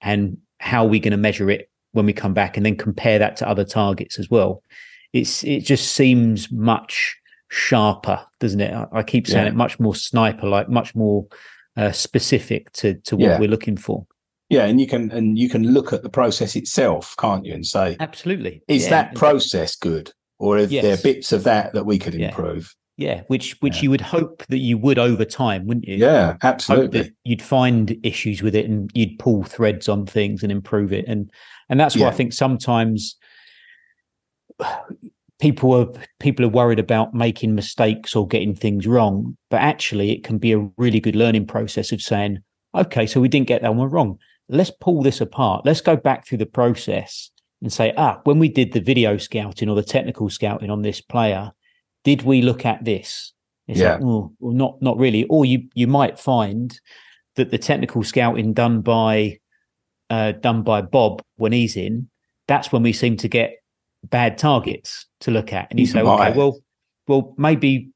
and 0.00 0.38
how 0.58 0.84
are 0.84 0.88
we 0.88 1.00
going 1.00 1.12
to 1.12 1.16
measure 1.16 1.50
it 1.50 1.70
when 1.92 2.06
we 2.06 2.12
come 2.12 2.34
back 2.34 2.56
and 2.56 2.64
then 2.64 2.76
compare 2.76 3.18
that 3.18 3.36
to 3.36 3.48
other 3.48 3.64
targets 3.64 4.18
as 4.18 4.30
well. 4.30 4.62
It's 5.12 5.42
it 5.42 5.60
just 5.60 5.92
seems 5.92 6.50
much 6.52 7.16
sharper, 7.48 8.24
doesn't 8.38 8.60
it? 8.60 8.72
I, 8.72 8.86
I 8.92 9.02
keep 9.02 9.26
saying 9.26 9.46
yeah. 9.46 9.52
it 9.52 9.56
much 9.56 9.80
more 9.80 9.94
sniper 9.94 10.46
like, 10.46 10.68
much 10.68 10.94
more 10.94 11.26
uh, 11.76 11.92
specific 11.92 12.70
to 12.72 12.94
to 12.94 13.16
what 13.16 13.26
yeah. 13.26 13.40
we're 13.40 13.48
looking 13.48 13.76
for. 13.76 14.06
Yeah, 14.48 14.64
and 14.66 14.80
you 14.80 14.86
can 14.86 15.10
and 15.10 15.38
you 15.38 15.48
can 15.48 15.72
look 15.72 15.92
at 15.92 16.02
the 16.02 16.10
process 16.10 16.56
itself, 16.56 17.14
can't 17.18 17.44
you, 17.44 17.54
and 17.54 17.66
say, 17.66 17.96
absolutely, 18.00 18.62
is 18.68 18.84
yeah. 18.84 18.90
that 18.90 19.14
process 19.14 19.76
good, 19.76 20.12
or 20.38 20.58
are 20.58 20.62
yes. 20.62 20.82
there 20.82 20.96
bits 20.96 21.32
of 21.32 21.44
that 21.44 21.72
that 21.74 21.84
we 21.84 21.98
could 21.98 22.14
improve? 22.14 22.74
Yeah, 23.00 23.22
which 23.28 23.56
which 23.60 23.76
yeah. 23.76 23.82
you 23.84 23.90
would 23.92 24.02
hope 24.02 24.44
that 24.50 24.58
you 24.58 24.76
would 24.76 24.98
over 24.98 25.24
time, 25.24 25.66
wouldn't 25.66 25.88
you? 25.88 25.96
Yeah, 25.96 26.36
absolutely. 26.42 27.10
you'd 27.24 27.40
find 27.40 27.98
issues 28.02 28.42
with 28.42 28.54
it 28.54 28.68
and 28.68 28.90
you'd 28.92 29.18
pull 29.18 29.42
threads 29.42 29.88
on 29.88 30.04
things 30.04 30.42
and 30.42 30.52
improve 30.52 30.92
it. 30.92 31.06
And 31.08 31.30
and 31.70 31.80
that's 31.80 31.96
yeah. 31.96 32.04
why 32.04 32.12
I 32.12 32.14
think 32.14 32.34
sometimes 32.34 33.16
people 35.40 35.72
are 35.72 35.88
people 36.18 36.44
are 36.44 36.50
worried 36.50 36.78
about 36.78 37.14
making 37.14 37.54
mistakes 37.54 38.14
or 38.14 38.28
getting 38.28 38.54
things 38.54 38.86
wrong. 38.86 39.34
But 39.48 39.62
actually 39.62 40.12
it 40.12 40.22
can 40.22 40.36
be 40.36 40.52
a 40.52 40.68
really 40.76 41.00
good 41.00 41.16
learning 41.16 41.46
process 41.46 41.92
of 41.92 42.02
saying, 42.02 42.40
okay, 42.74 43.06
so 43.06 43.18
we 43.18 43.28
didn't 43.28 43.48
get 43.48 43.62
that 43.62 43.74
one 43.74 43.88
wrong. 43.88 44.18
Let's 44.50 44.72
pull 44.78 45.02
this 45.02 45.22
apart. 45.22 45.64
Let's 45.64 45.80
go 45.80 45.96
back 45.96 46.26
through 46.26 46.38
the 46.38 46.44
process 46.44 47.30
and 47.62 47.72
say, 47.72 47.94
ah, 47.96 48.20
when 48.24 48.38
we 48.38 48.50
did 48.50 48.74
the 48.74 48.80
video 48.80 49.16
scouting 49.16 49.70
or 49.70 49.74
the 49.74 49.82
technical 49.82 50.28
scouting 50.28 50.68
on 50.68 50.82
this 50.82 51.00
player, 51.00 51.52
did 52.04 52.22
we 52.22 52.42
look 52.42 52.64
at 52.64 52.84
this? 52.84 53.32
It's 53.66 53.80
yeah. 53.80 53.94
Like, 53.94 54.00
well, 54.02 54.32
not 54.40 54.82
not 54.82 54.98
really. 54.98 55.24
Or 55.24 55.44
you 55.44 55.68
you 55.74 55.86
might 55.86 56.18
find 56.18 56.78
that 57.36 57.50
the 57.50 57.58
technical 57.58 58.02
scouting 58.02 58.52
done 58.52 58.80
by 58.80 59.38
uh, 60.08 60.32
done 60.32 60.62
by 60.62 60.82
Bob 60.82 61.22
when 61.36 61.52
he's 61.52 61.76
in, 61.76 62.08
that's 62.48 62.72
when 62.72 62.82
we 62.82 62.92
seem 62.92 63.16
to 63.18 63.28
get 63.28 63.56
bad 64.04 64.38
targets 64.38 65.06
to 65.20 65.30
look 65.30 65.52
at. 65.52 65.68
And 65.70 65.78
you 65.78 65.86
say, 65.86 66.00
okay, 66.00 66.36
well, 66.36 66.58
well, 67.06 67.34
maybe 67.38 67.90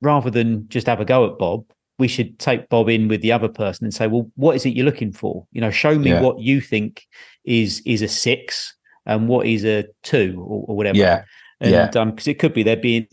rather 0.00 0.30
than 0.30 0.68
just 0.68 0.86
have 0.86 1.00
a 1.00 1.04
go 1.04 1.26
at 1.26 1.38
Bob, 1.38 1.64
we 1.98 2.06
should 2.06 2.38
take 2.38 2.68
Bob 2.68 2.88
in 2.88 3.08
with 3.08 3.20
the 3.20 3.32
other 3.32 3.48
person 3.48 3.84
and 3.84 3.92
say, 3.92 4.06
well, 4.06 4.30
what 4.36 4.54
is 4.54 4.64
it 4.64 4.70
you're 4.70 4.86
looking 4.86 5.12
for? 5.12 5.46
You 5.50 5.60
know, 5.60 5.70
show 5.70 5.98
me 5.98 6.10
yeah. 6.10 6.20
what 6.20 6.38
you 6.38 6.60
think 6.60 7.04
is 7.44 7.82
is 7.84 8.00
a 8.00 8.08
six 8.08 8.74
and 9.06 9.28
what 9.28 9.46
is 9.46 9.64
a 9.64 9.86
two 10.04 10.36
or, 10.38 10.66
or 10.68 10.76
whatever. 10.76 10.98
Yeah 10.98 11.24
and 11.60 11.70
yeah. 11.70 11.90
um 12.00 12.10
because 12.10 12.28
it 12.28 12.38
could 12.38 12.54
be 12.54 12.62
they're 12.62 12.76
being 12.76 13.06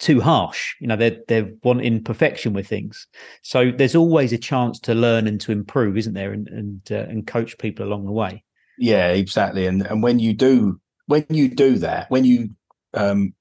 too 0.00 0.20
harsh 0.20 0.74
you 0.80 0.86
know 0.86 0.96
they're 0.96 1.18
they're 1.28 1.52
wanting 1.62 2.02
perfection 2.02 2.54
with 2.54 2.66
things 2.66 3.06
so 3.42 3.70
there's 3.70 3.94
always 3.94 4.32
a 4.32 4.38
chance 4.38 4.80
to 4.80 4.94
learn 4.94 5.26
and 5.26 5.40
to 5.40 5.52
improve 5.52 5.96
isn't 5.96 6.14
there 6.14 6.32
and 6.32 6.48
and 6.48 6.80
uh, 6.90 7.06
and 7.10 7.26
coach 7.26 7.56
people 7.58 7.86
along 7.86 8.06
the 8.06 8.12
way 8.12 8.42
yeah 8.78 9.08
exactly 9.08 9.66
and 9.66 9.86
and 9.86 10.02
when 10.02 10.18
you 10.18 10.32
do 10.32 10.80
when 11.06 11.24
you 11.28 11.48
do 11.48 11.76
that 11.76 12.10
when 12.10 12.24
you 12.24 12.48
um 12.94 13.34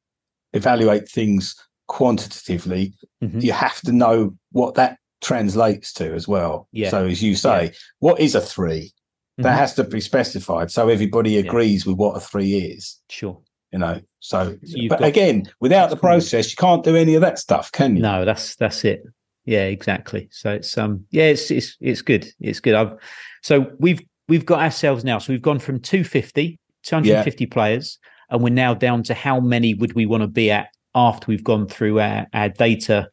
evaluate 0.54 1.08
things 1.08 1.56
quantitatively 1.88 2.94
mm-hmm. 3.24 3.40
you 3.40 3.54
have 3.54 3.80
to 3.82 3.94
know 3.94 4.36
what 4.52 4.76
that 4.76 4.98
translates 5.22 5.94
to 5.94 6.14
as 6.14 6.28
well 6.28 6.68
yeah 6.74 6.90
so 6.90 7.06
as 7.06 7.24
you 7.24 7.36
say 7.36 7.66
yeah. 7.66 7.72
what 8.00 8.20
is 8.20 8.36
a 8.36 8.42
3 8.42 8.82
mm-hmm. 8.82 9.44
that 9.44 9.58
has 9.58 9.74
to 9.74 9.84
be 9.86 10.02
specified 10.02 10.70
so 10.70 10.90
everybody 10.90 11.38
agrees 11.38 11.86
yeah. 11.86 11.92
with 11.92 11.98
what 11.98 12.18
a 12.18 12.20
three 12.20 12.56
is 12.56 13.00
sure 13.10 13.42
you 13.72 13.80
know 13.80 14.02
so, 14.20 14.58
so 14.66 14.78
but 14.90 15.04
again 15.04 15.50
without 15.60 15.90
the 15.90 15.96
process 15.96 16.50
you 16.50 16.56
can't 16.58 16.84
do 16.84 16.96
any 16.96 17.16
of 17.16 17.22
that 17.22 17.40
stuff 17.40 17.72
can 17.72 17.96
you? 17.96 18.02
No 18.02 18.26
that's 18.26 18.56
that's 18.56 18.84
it. 18.84 19.04
Yeah 19.46 19.66
exactly. 19.66 20.28
So 20.32 20.52
it's 20.52 20.78
um 20.78 21.06
yeah 21.12 21.26
it's 21.26 21.52
it's 21.52 21.78
it's 21.80 22.02
good. 22.02 22.28
It's 22.40 22.60
good. 22.60 22.76
I've 22.76 22.94
so 23.42 23.72
we've 23.80 24.02
we've 24.28 24.46
got 24.46 24.60
ourselves 24.60 25.04
now. 25.04 25.20
So 25.20 25.34
we've 25.34 25.42
gone 25.42 25.60
from 25.60 25.80
250 25.80 26.60
250 26.84 27.44
yeah. 27.44 27.48
players 27.52 28.00
and 28.30 28.42
we're 28.44 28.50
now 28.50 28.74
down 28.74 29.04
to 29.04 29.14
how 29.14 29.40
many 29.40 29.74
would 29.74 29.94
we 29.94 30.06
want 30.06 30.22
to 30.22 30.28
be 30.28 30.52
at 30.52 30.70
after 30.96 31.26
we've 31.28 31.44
gone 31.44 31.68
through 31.68 32.00
our, 32.00 32.28
our 32.34 32.50
data 32.50 33.10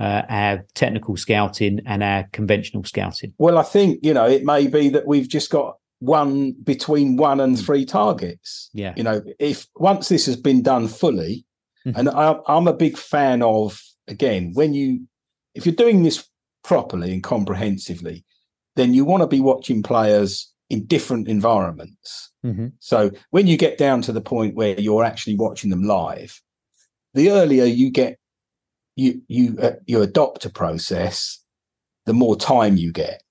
uh, 0.00 0.22
our 0.28 0.64
technical 0.74 1.16
scouting 1.16 1.80
and 1.84 2.04
our 2.04 2.24
conventional 2.32 2.84
scouting? 2.84 3.34
Well 3.38 3.58
i 3.58 3.62
think 3.62 4.00
you 4.02 4.14
know 4.14 4.26
it 4.26 4.44
may 4.44 4.66
be 4.66 4.88
that 4.90 5.06
we've 5.06 5.28
just 5.28 5.50
got 5.50 5.78
one 6.00 6.52
between 6.64 7.16
one 7.16 7.40
and 7.40 7.58
three 7.58 7.84
targets. 7.84 8.70
Yeah. 8.72 8.94
You 8.96 9.02
know, 9.02 9.22
if 9.38 9.66
once 9.76 10.08
this 10.08 10.26
has 10.26 10.36
been 10.36 10.62
done 10.62 10.88
fully, 10.88 11.44
mm-hmm. 11.86 11.98
and 11.98 12.08
I, 12.08 12.36
I'm 12.46 12.68
a 12.68 12.72
big 12.72 12.96
fan 12.96 13.42
of, 13.42 13.82
again, 14.06 14.52
when 14.54 14.74
you, 14.74 15.06
if 15.54 15.66
you're 15.66 15.74
doing 15.74 16.02
this 16.02 16.28
properly 16.62 17.12
and 17.12 17.22
comprehensively, 17.22 18.24
then 18.76 18.94
you 18.94 19.04
want 19.04 19.22
to 19.22 19.26
be 19.26 19.40
watching 19.40 19.82
players 19.82 20.52
in 20.70 20.84
different 20.86 21.28
environments. 21.28 22.30
Mm-hmm. 22.44 22.68
So 22.78 23.10
when 23.30 23.46
you 23.46 23.56
get 23.56 23.78
down 23.78 24.02
to 24.02 24.12
the 24.12 24.20
point 24.20 24.54
where 24.54 24.78
you're 24.78 25.04
actually 25.04 25.36
watching 25.36 25.70
them 25.70 25.82
live, 25.82 26.40
the 27.14 27.30
earlier 27.30 27.64
you 27.64 27.90
get, 27.90 28.18
you 28.94 29.22
you 29.28 29.56
uh, 29.60 29.72
you 29.86 30.02
adopt 30.02 30.44
a 30.44 30.50
process, 30.50 31.42
the 32.04 32.12
more 32.12 32.36
time 32.36 32.76
you 32.76 32.92
get. 32.92 33.22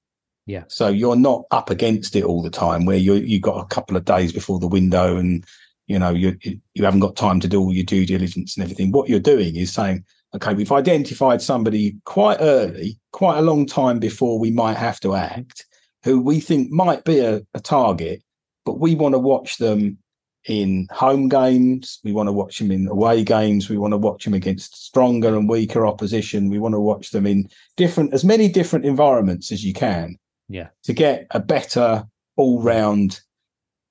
Yeah. 0.48 0.64
So 0.70 0.88
you're 0.88 1.18
not 1.18 1.44
up 1.52 1.70
against 1.70 2.16
it 2.16 2.24
all 2.24 2.42
the 2.42 2.50
time 2.50 2.86
where 2.86 2.98
you 2.98 3.16
you 3.16 3.40
got 3.40 3.62
a 3.62 3.68
couple 3.68 3.98
of 3.98 4.06
days 4.06 4.32
before 4.32 4.60
the 4.60 4.68
window 4.68 5.18
and 5.18 5.46
you 5.88 6.00
know 6.00 6.10
you 6.10 6.38
you 6.42 6.84
haven't 6.86 7.02
got 7.02 7.18
time 7.18 7.42
to 7.42 7.50
do 7.50 7.60
all 7.60 7.74
your 7.74 7.84
due 7.84 8.06
diligence 8.06 8.56
and 8.56 8.64
everything. 8.64 8.92
What 8.92 9.10
you're 9.10 9.20
doing 9.20 9.58
is 9.58 9.74
saying, 9.74 10.06
okay, 10.34 10.54
we've 10.54 10.72
identified 10.72 11.42
somebody 11.42 11.98
quite 12.06 12.38
early, 12.40 12.98
quite 13.12 13.40
a 13.40 13.42
long 13.42 13.66
time 13.66 14.00
before 14.00 14.40
we 14.40 14.50
might 14.50 14.78
have 14.78 15.02
to 15.02 15.16
act, 15.16 15.66
who 16.04 16.22
we 16.22 16.40
think 16.40 16.72
might 16.72 17.04
be 17.04 17.20
a, 17.20 17.42
a 17.54 17.60
target, 17.60 18.24
but 18.66 18.80
we 18.80 18.96
want 18.96 19.16
to 19.16 19.20
watch 19.20 19.58
them 19.58 19.98
in 20.46 20.88
home 20.92 21.28
games. 21.28 22.00
We 22.06 22.14
want 22.14 22.28
to 22.28 22.34
watch 22.34 22.60
them 22.60 22.72
in 22.72 22.88
away 22.88 23.22
games. 23.26 23.70
We 23.70 23.78
want 23.78 23.92
to 23.92 23.98
watch 23.98 24.24
them 24.24 24.34
against 24.34 24.82
stronger 24.82 25.36
and 25.36 25.50
weaker 25.50 25.86
opposition. 25.86 26.50
We 26.50 26.60
want 26.60 26.74
to 26.74 26.80
watch 26.80 27.12
them 27.12 27.28
in 27.28 27.50
different, 27.76 28.14
as 28.14 28.24
many 28.24 28.48
different 28.48 28.86
environments 28.86 29.52
as 29.52 29.66
you 29.66 29.74
can 29.74 30.18
yeah. 30.50 30.68
to 30.84 30.94
get 30.94 31.28
a 31.32 31.40
better 31.40 32.08
all 32.36 32.62
round 32.62 33.22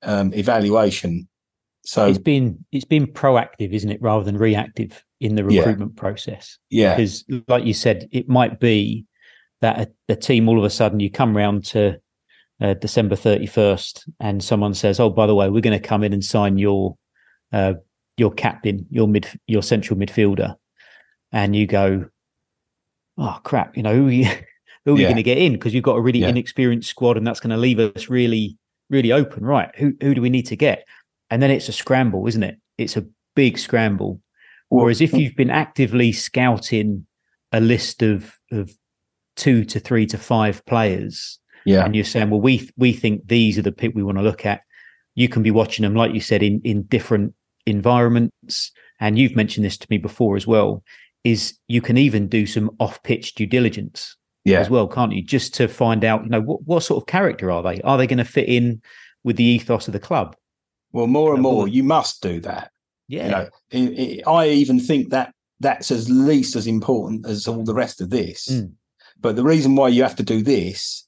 um, 0.03 0.33
evaluation. 0.35 1.29
So 1.85 2.07
it's 2.07 2.19
been 2.19 2.65
it's 2.73 2.85
been 2.85 3.07
proactive 3.07 3.73
isn't 3.73 3.91
it 3.91 4.03
rather 4.03 4.25
than 4.25 4.39
reactive 4.39 5.05
in 5.21 5.37
the 5.37 5.45
recruitment 5.45 5.93
yeah. 5.95 6.01
process? 6.01 6.59
Yeah. 6.71 6.97
Because 6.97 7.25
like 7.49 7.65
you 7.65 7.75
said 7.75 8.09
it 8.11 8.29
might 8.29 8.59
be 8.59 9.07
that 9.61 9.81
a, 9.81 10.13
a 10.13 10.17
team 10.17 10.49
all 10.49 10.59
of 10.59 10.65
a 10.65 10.71
sudden 10.71 11.01
you 11.01 11.11
come 11.11 11.37
round 11.37 11.65
to 11.67 12.01
uh, 12.61 12.75
December 12.75 13.15
31st 13.15 14.09
and 14.19 14.43
someone 14.43 14.75
says 14.75 14.99
oh 14.99 15.11
by 15.11 15.27
the 15.27 15.35
way 15.35 15.49
we're 15.49 15.61
going 15.61 15.81
to 15.81 15.89
come 15.89 16.03
in 16.03 16.13
and 16.13 16.25
sign 16.25 16.59
your 16.59 16.97
uh, 17.53 17.75
your 18.17 18.33
captain 18.33 18.87
your 18.91 19.07
mid 19.07 19.29
your 19.47 19.63
central 19.63 19.99
midfielder. 19.99 20.57
And 21.31 21.55
you 21.55 21.69
go 21.69 22.07
oh 23.17 23.41
crap 23.45 23.77
you 23.77 23.85
know 23.85 23.95
who 23.97 24.09
you 24.09 24.29
who 24.87 24.95
are 24.95 24.99
yeah. 24.99 25.03
we 25.03 25.13
going 25.13 25.17
to 25.17 25.23
get 25.23 25.37
in? 25.37 25.53
Because 25.53 25.75
you've 25.75 25.85
got 25.85 25.97
a 25.97 26.01
really 26.01 26.21
yeah. 26.21 26.29
inexperienced 26.29 26.89
squad, 26.89 27.19
and 27.19 27.27
that's 27.27 27.41
going 27.41 27.51
to 27.51 27.57
leave 27.59 27.79
us 27.79 28.09
really, 28.09 28.57
really 28.89 29.13
open. 29.13 29.45
Right? 29.45 29.71
Who 29.77 29.93
who 30.01 30.15
do 30.15 30.23
we 30.23 30.31
need 30.31 30.47
to 30.47 30.57
get? 30.57 30.87
And 31.29 31.43
then 31.43 31.51
it's 31.51 31.69
a 31.69 31.73
scramble, 31.73 32.27
isn't 32.27 32.43
it? 32.43 32.57
It's 32.79 32.97
a 32.97 33.05
big 33.35 33.59
scramble. 33.59 34.23
Whereas 34.69 35.01
if 35.01 35.13
you've 35.13 35.37
been 35.37 35.51
actively 35.51 36.13
scouting 36.13 37.07
a 37.53 37.61
list 37.61 38.03
of 38.03 38.39
of 38.51 38.71
two 39.35 39.65
to 39.67 39.81
three 39.81 40.07
to 40.07 40.19
five 40.19 40.65
players, 40.67 41.39
yeah, 41.65 41.85
and 41.85 41.95
you're 41.95 42.05
saying, 42.05 42.31
well, 42.31 42.41
we 42.41 42.71
we 42.77 42.93
think 42.93 43.27
these 43.27 43.59
are 43.59 43.63
the 43.63 43.73
people 43.73 43.99
we 43.99 44.05
want 44.05 44.19
to 44.19 44.25
look 44.25 44.47
at. 44.47 44.63
You 45.17 45.29
can 45.29 45.43
be 45.43 45.51
watching 45.51 45.83
them, 45.83 45.95
like 45.95 46.15
you 46.15 46.21
said, 46.21 46.43
in 46.43 46.61
in 46.63 46.85
different 46.85 47.35
environments, 47.67 48.71
and 49.01 49.19
you've 49.19 49.35
mentioned 49.35 49.67
this 49.67 49.79
to 49.79 49.87
me 49.91 49.99
before 49.99 50.37
as 50.37 50.47
well, 50.47 50.85
is 51.25 51.59
you 51.67 51.81
can 51.81 51.99
even 51.99 52.29
do 52.29 52.47
some 52.47 52.71
off-pitch 52.79 53.35
due 53.35 53.47
diligence 53.47 54.17
yeah. 54.53 54.61
as 54.61 54.71
well, 54.71 54.87
can't 54.87 55.13
you? 55.13 55.23
Just 55.23 55.55
to 55.55 55.69
find 55.69 56.05
out, 56.05 56.25
you 56.25 56.31
know, 56.31 56.41
what, 56.41 56.63
what 56.63 56.83
sort 56.83 57.03
of 57.03 57.07
character 57.07 57.51
are 57.51 57.63
they? 57.63 57.81
Are 57.83 57.99
they 57.99 58.07
going 58.07 58.19
to 58.19 58.25
fit 58.25 58.49
in 58.49 58.81
with 59.25 59.37
the 59.37 59.45
ethos 59.45 59.89
of 59.89 59.93
the 59.93 60.01
club? 60.01 60.37
Well, 60.93 61.07
more 61.07 61.35
and 61.35 61.43
more, 61.43 61.69
you 61.69 61.83
must 61.83 62.23
do 62.23 62.41
that. 62.41 62.71
Yeah. 63.09 63.25
You 63.25 63.31
know, 63.31 63.49
it, 63.71 63.99
it, 63.99 64.27
I 64.27 64.49
even 64.49 64.81
think 64.81 65.11
that 65.11 65.35
that's 65.61 65.91
at 65.91 66.09
least 66.09 66.57
as 66.57 66.67
important 66.67 67.27
as 67.27 67.49
all 67.49 67.65
the 67.65 67.75
rest 67.75 68.01
of 68.01 68.11
this. 68.11 68.49
Mm. 68.49 68.73
But 69.21 69.37
the 69.37 69.45
reason 69.45 69.77
why 69.77 69.89
you 69.89 70.03
have 70.03 70.17
to 70.17 70.23
do 70.23 70.43
this 70.43 71.07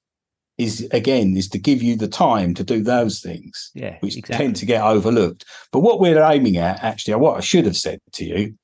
is 0.56 0.88
again 0.90 1.36
is 1.36 1.48
to 1.48 1.58
give 1.58 1.82
you 1.82 1.96
the 1.96 2.08
time 2.08 2.52
to 2.54 2.64
do 2.64 2.82
those 2.82 3.20
things, 3.20 3.70
yeah, 3.74 3.96
which 4.00 4.16
exactly. 4.16 4.44
tend 4.44 4.56
to 4.56 4.66
get 4.66 4.82
overlooked. 4.82 5.44
But 5.70 5.80
what 5.80 6.00
we're 6.00 6.20
aiming 6.20 6.56
at, 6.56 6.82
actually, 6.82 7.14
what 7.14 7.36
I 7.36 7.40
should 7.40 7.64
have 7.64 7.76
said 7.76 8.00
to 8.14 8.24
you, 8.24 8.54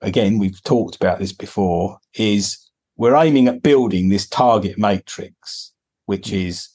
again, 0.00 0.38
we've 0.38 0.60
talked 0.64 0.96
about 0.96 1.20
this 1.20 1.32
before, 1.32 1.98
is 2.14 2.67
we're 2.98 3.16
aiming 3.16 3.48
at 3.48 3.62
building 3.62 4.08
this 4.08 4.28
target 4.28 4.76
matrix, 4.78 5.72
which 6.06 6.28
Mm. 6.30 6.46
is 6.48 6.68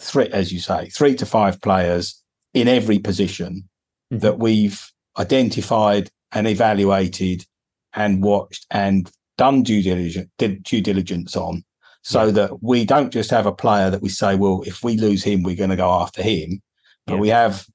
three, 0.00 0.26
as 0.28 0.52
you 0.52 0.58
say, 0.60 0.88
three 0.88 1.14
to 1.14 1.26
five 1.26 1.60
players 1.60 2.22
in 2.54 2.66
every 2.66 2.98
position 2.98 3.68
Mhm. 4.12 4.20
that 4.20 4.38
we've 4.38 4.90
identified 5.18 6.10
and 6.32 6.46
evaluated 6.48 7.44
and 7.92 8.22
watched 8.22 8.66
and 8.70 9.10
done 9.36 9.62
due 9.62 9.82
diligence, 9.82 10.30
due 10.38 10.80
diligence 10.80 11.36
on 11.36 11.64
so 12.02 12.26
Yeah. 12.26 12.30
that 12.32 12.62
we 12.62 12.84
don't 12.84 13.12
just 13.12 13.30
have 13.30 13.46
a 13.46 13.52
player 13.52 13.90
that 13.90 14.02
we 14.02 14.08
say, 14.08 14.34
well, 14.34 14.62
if 14.66 14.82
we 14.82 14.96
lose 14.96 15.22
him, 15.24 15.42
we're 15.42 15.56
going 15.56 15.70
to 15.70 15.76
go 15.76 15.90
after 15.92 16.22
him, 16.22 16.62
but 17.06 17.14
Yeah. 17.14 17.20
we 17.20 17.28
have 17.28 17.66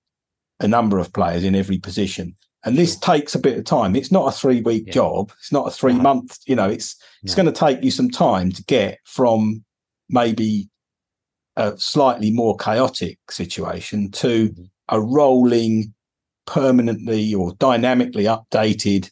a 0.59 0.67
number 0.67 0.97
of 0.97 1.13
players 1.13 1.43
in 1.43 1.55
every 1.55 1.77
position. 1.77 2.35
And 2.65 2.77
this 2.77 2.97
takes 2.97 3.35
a 3.35 3.39
bit 3.39 3.57
of 3.57 3.65
time. 3.65 3.95
It's 3.95 4.11
not 4.11 4.27
a 4.27 4.31
three 4.31 4.61
week 4.61 4.85
Yeah. 4.87 4.93
job. 4.93 5.31
It's 5.39 5.51
not 5.51 5.67
a 5.67 5.71
three 5.71 5.93
month, 5.93 6.37
you 6.45 6.55
know, 6.55 6.69
it's, 6.69 6.95
it's 7.23 7.35
No. 7.35 7.43
going 7.43 7.53
to 7.53 7.59
take 7.59 7.83
you 7.83 7.91
some 7.91 8.09
time 8.09 8.51
to 8.53 8.63
get 8.63 8.99
from 9.03 9.63
maybe 10.09 10.69
a 11.57 11.77
slightly 11.77 12.31
more 12.31 12.55
chaotic 12.57 13.19
situation 13.29 14.09
to 14.11 14.49
Mhm. 14.49 14.69
a 14.89 15.01
rolling, 15.01 15.93
permanently 16.45 17.33
or 17.33 17.53
dynamically 17.55 18.25
updated 18.25 19.09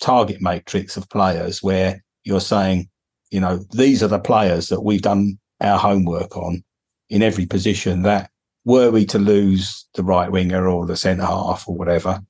target 0.00 0.40
matrix 0.40 0.96
of 0.96 1.08
players 1.08 1.62
where 1.62 2.02
you're 2.24 2.40
saying, 2.40 2.88
you 3.30 3.38
know, 3.38 3.58
these 3.72 4.02
are 4.02 4.08
the 4.08 4.18
players 4.18 4.68
that 4.68 4.80
we've 4.82 5.02
done 5.02 5.38
our 5.60 5.78
homework 5.78 6.36
on 6.36 6.64
in 7.08 7.22
every 7.22 7.46
position 7.46 8.02
that 8.02 8.31
were 8.64 8.90
we 8.90 9.04
to 9.06 9.18
lose 9.18 9.86
the 9.94 10.02
right 10.04 10.30
winger 10.30 10.68
or 10.68 10.86
the 10.86 10.96
centre 10.96 11.24
half 11.26 11.66
or 11.68 11.74
whatever, 11.76 12.22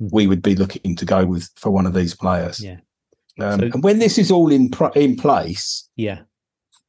Mhm. 0.00 0.08
we 0.12 0.26
would 0.26 0.42
be 0.42 0.54
looking 0.54 0.96
to 0.96 1.04
go 1.04 1.24
with 1.26 1.48
for 1.56 1.70
one 1.70 1.86
of 1.86 1.94
these 1.94 2.14
players. 2.14 2.60
Yeah. 2.62 2.78
Um, 3.40 3.60
So- 3.60 3.66
and 3.74 3.82
when 3.84 3.98
this 3.98 4.16
is 4.18 4.30
all 4.30 4.50
in 4.50 4.70
pr- 4.70 4.96
in 4.96 5.16
place, 5.16 5.88
Yeah. 5.96 6.20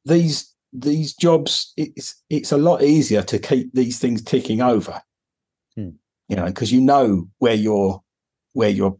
these 0.06 0.52
these 0.78 1.14
jobs 1.16 1.72
it's 1.78 2.22
it's 2.30 2.52
a 2.52 2.58
lot 2.58 2.84
easier 2.84 3.22
to 3.22 3.40
keep 3.40 3.74
these 3.74 3.98
things 3.98 4.22
ticking 4.22 4.60
over 4.62 5.02
Hmm. 5.76 5.92
you 6.28 6.36
know 6.36 6.46
because 6.48 6.70
you 6.70 6.82
know 6.82 7.30
where 7.38 7.54
your 7.56 8.04
where 8.52 8.70
your 8.70 8.98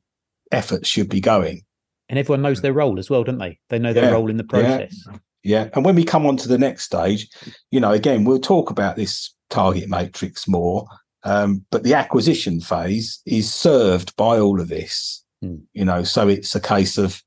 efforts 0.54 0.88
should 0.88 1.10
be 1.10 1.20
going 1.20 1.64
And 2.08 2.18
everyone 2.18 2.44
knows 2.44 2.62
their 2.62 2.72
role 2.72 2.98
as 2.98 3.10
well, 3.10 3.24
don't 3.26 3.40
they? 3.40 3.60
They 3.70 3.80
know 3.80 3.92
their 3.92 4.06
Yeah. 4.06 4.12
role 4.12 4.30
in 4.30 4.38
the 4.38 4.46
process. 4.46 4.96
yeah 5.44 5.70
and 5.74 5.84
when 5.84 5.96
we 5.96 6.06
come 6.06 6.26
on 6.26 6.38
to 6.38 6.48
the 6.48 6.58
next 6.58 6.86
stage 6.86 7.28
you 7.72 7.82
know 7.82 7.92
again 7.92 8.24
we'll 8.24 8.40
talk 8.40 8.70
about 8.72 8.96
this 8.96 9.35
target 9.50 9.90
matrix 9.90 10.48
more. 10.48 10.88
Um, 11.24 11.66
but 11.72 11.84
the 11.84 11.96
acquisition 11.96 12.62
phase 12.62 13.22
is 13.26 13.52
served 13.52 14.16
by 14.16 14.40
all 14.40 14.60
of 14.60 14.68
this. 14.68 15.24
Hmm. 15.42 15.58
you 15.74 15.84
know 15.84 16.04
so 16.04 16.30
it's 16.30 16.56
a 16.56 16.62
case 16.62 16.98
of 16.98 17.22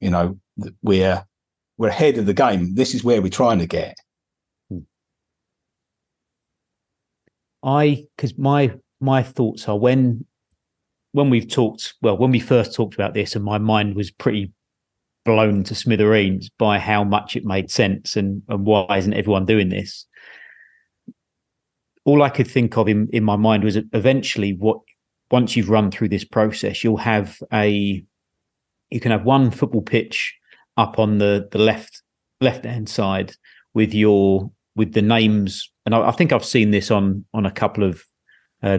you 0.00 0.10
know 0.10 0.38
we're 0.82 1.24
we're 1.76 1.88
ahead 1.88 2.18
of 2.18 2.26
the 2.26 2.34
game. 2.34 2.74
This 2.74 2.94
is 2.94 3.04
where 3.04 3.20
we're 3.20 3.28
trying 3.28 3.58
to 3.58 3.66
get. 3.66 3.96
I 7.62 8.06
because 8.16 8.38
my 8.38 8.72
my 9.00 9.22
thoughts 9.22 9.68
are 9.68 9.78
when 9.78 10.24
when 11.12 11.30
we've 11.30 11.50
talked 11.50 11.94
well 12.00 12.16
when 12.16 12.30
we 12.30 12.38
first 12.38 12.74
talked 12.74 12.94
about 12.94 13.12
this 13.12 13.34
and 13.34 13.44
my 13.44 13.58
mind 13.58 13.96
was 13.96 14.10
pretty 14.10 14.52
blown 15.24 15.64
to 15.64 15.74
smithereens 15.74 16.48
by 16.58 16.78
how 16.78 17.02
much 17.02 17.34
it 17.34 17.44
made 17.44 17.70
sense 17.70 18.16
and 18.16 18.42
and 18.48 18.64
why 18.64 18.96
isn't 18.96 19.14
everyone 19.14 19.44
doing 19.44 19.68
this 19.68 20.06
all 22.06 22.22
i 22.22 22.30
could 22.30 22.48
think 22.48 22.76
of 22.78 22.88
in 22.88 23.08
in 23.12 23.22
my 23.22 23.36
mind 23.36 23.62
was 23.62 23.76
eventually 23.92 24.54
what 24.54 24.78
once 25.30 25.56
you've 25.56 25.70
run 25.70 25.90
through 25.90 26.08
this 26.08 26.24
process 26.24 26.82
you'll 26.82 26.96
have 26.96 27.38
a 27.52 28.02
you 28.90 29.00
can 29.00 29.10
have 29.10 29.24
one 29.24 29.50
football 29.50 29.82
pitch 29.82 30.34
up 30.76 30.98
on 30.98 31.18
the 31.18 31.48
the 31.52 31.58
left 31.58 32.02
left 32.40 32.64
hand 32.64 32.88
side 32.88 33.32
with 33.74 33.94
your 33.94 34.50
with 34.74 34.92
the 34.92 35.02
names. 35.02 35.70
And 35.84 35.94
I, 35.94 36.08
I 36.08 36.10
think 36.12 36.32
I've 36.32 36.44
seen 36.44 36.70
this 36.70 36.90
on 36.90 37.24
on 37.34 37.46
a 37.46 37.50
couple 37.50 37.84
of 37.84 38.04
uh, 38.62 38.78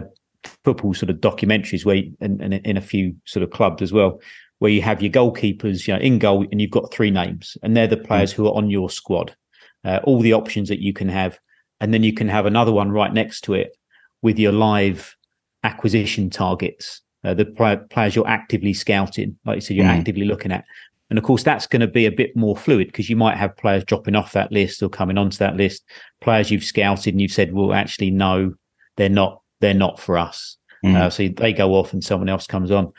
football 0.64 0.94
sort 0.94 1.10
of 1.10 1.16
documentaries 1.16 1.84
where 1.84 1.96
you, 1.96 2.16
and, 2.20 2.40
and 2.40 2.54
in 2.54 2.76
a 2.76 2.82
few 2.82 3.14
sort 3.26 3.42
of 3.42 3.50
clubs 3.50 3.82
as 3.82 3.92
well 3.92 4.20
where 4.60 4.72
you 4.72 4.82
have 4.82 5.00
your 5.00 5.12
goalkeepers 5.12 5.86
you 5.86 5.94
know 5.94 6.00
in 6.00 6.18
goal 6.18 6.44
and 6.50 6.60
you've 6.60 6.70
got 6.70 6.92
three 6.92 7.10
names 7.10 7.56
and 7.62 7.76
they're 7.76 7.86
the 7.86 7.96
players 7.96 8.32
who 8.32 8.46
are 8.46 8.56
on 8.56 8.70
your 8.70 8.88
squad. 8.90 9.34
Uh, 9.84 10.00
all 10.04 10.20
the 10.20 10.32
options 10.32 10.68
that 10.68 10.80
you 10.80 10.92
can 10.92 11.08
have 11.08 11.38
and 11.80 11.92
then 11.94 12.02
you 12.02 12.12
can 12.12 12.28
have 12.28 12.46
another 12.46 12.72
one 12.72 12.90
right 12.90 13.12
next 13.12 13.42
to 13.42 13.54
it 13.54 13.76
with 14.22 14.38
your 14.38 14.52
live 14.52 15.16
acquisition 15.64 16.30
targets 16.30 17.02
uh, 17.24 17.34
the 17.34 17.44
play- 17.44 17.78
players 17.90 18.14
you're 18.14 18.28
actively 18.28 18.72
scouting 18.72 19.36
like 19.44 19.56
you 19.56 19.60
said 19.60 19.76
you're 19.76 19.84
Mm. 19.86 19.98
actively 19.98 20.24
looking 20.24 20.52
at 20.52 20.64
and 21.10 21.18
of 21.18 21.24
course 21.24 21.42
that's 21.42 21.66
going 21.66 21.80
to 21.80 21.86
be 21.88 22.06
a 22.06 22.12
bit 22.12 22.36
more 22.36 22.56
fluid 22.56 22.86
because 22.88 23.08
you 23.10 23.16
might 23.16 23.36
have 23.36 23.56
players 23.56 23.84
dropping 23.84 24.14
off 24.14 24.32
that 24.32 24.52
list 24.52 24.82
or 24.82 24.88
coming 24.88 25.18
onto 25.18 25.36
that 25.38 25.56
list 25.56 25.82
players 26.20 26.50
you've 26.50 26.64
scouted 26.64 27.14
and 27.14 27.20
you've 27.20 27.32
said 27.32 27.52
well 27.52 27.72
actually 27.72 28.10
no 28.10 28.54
they're 28.96 29.08
not 29.08 29.42
they're 29.60 29.74
not 29.74 29.98
for 30.00 30.16
us 30.18 30.56
Mm. 30.84 30.94
uh, 30.94 31.10
so 31.10 31.26
they 31.26 31.52
go 31.52 31.74
off 31.74 31.92
and 31.92 32.04
someone 32.04 32.28
else 32.28 32.46
comes 32.46 32.70
on 32.70 32.92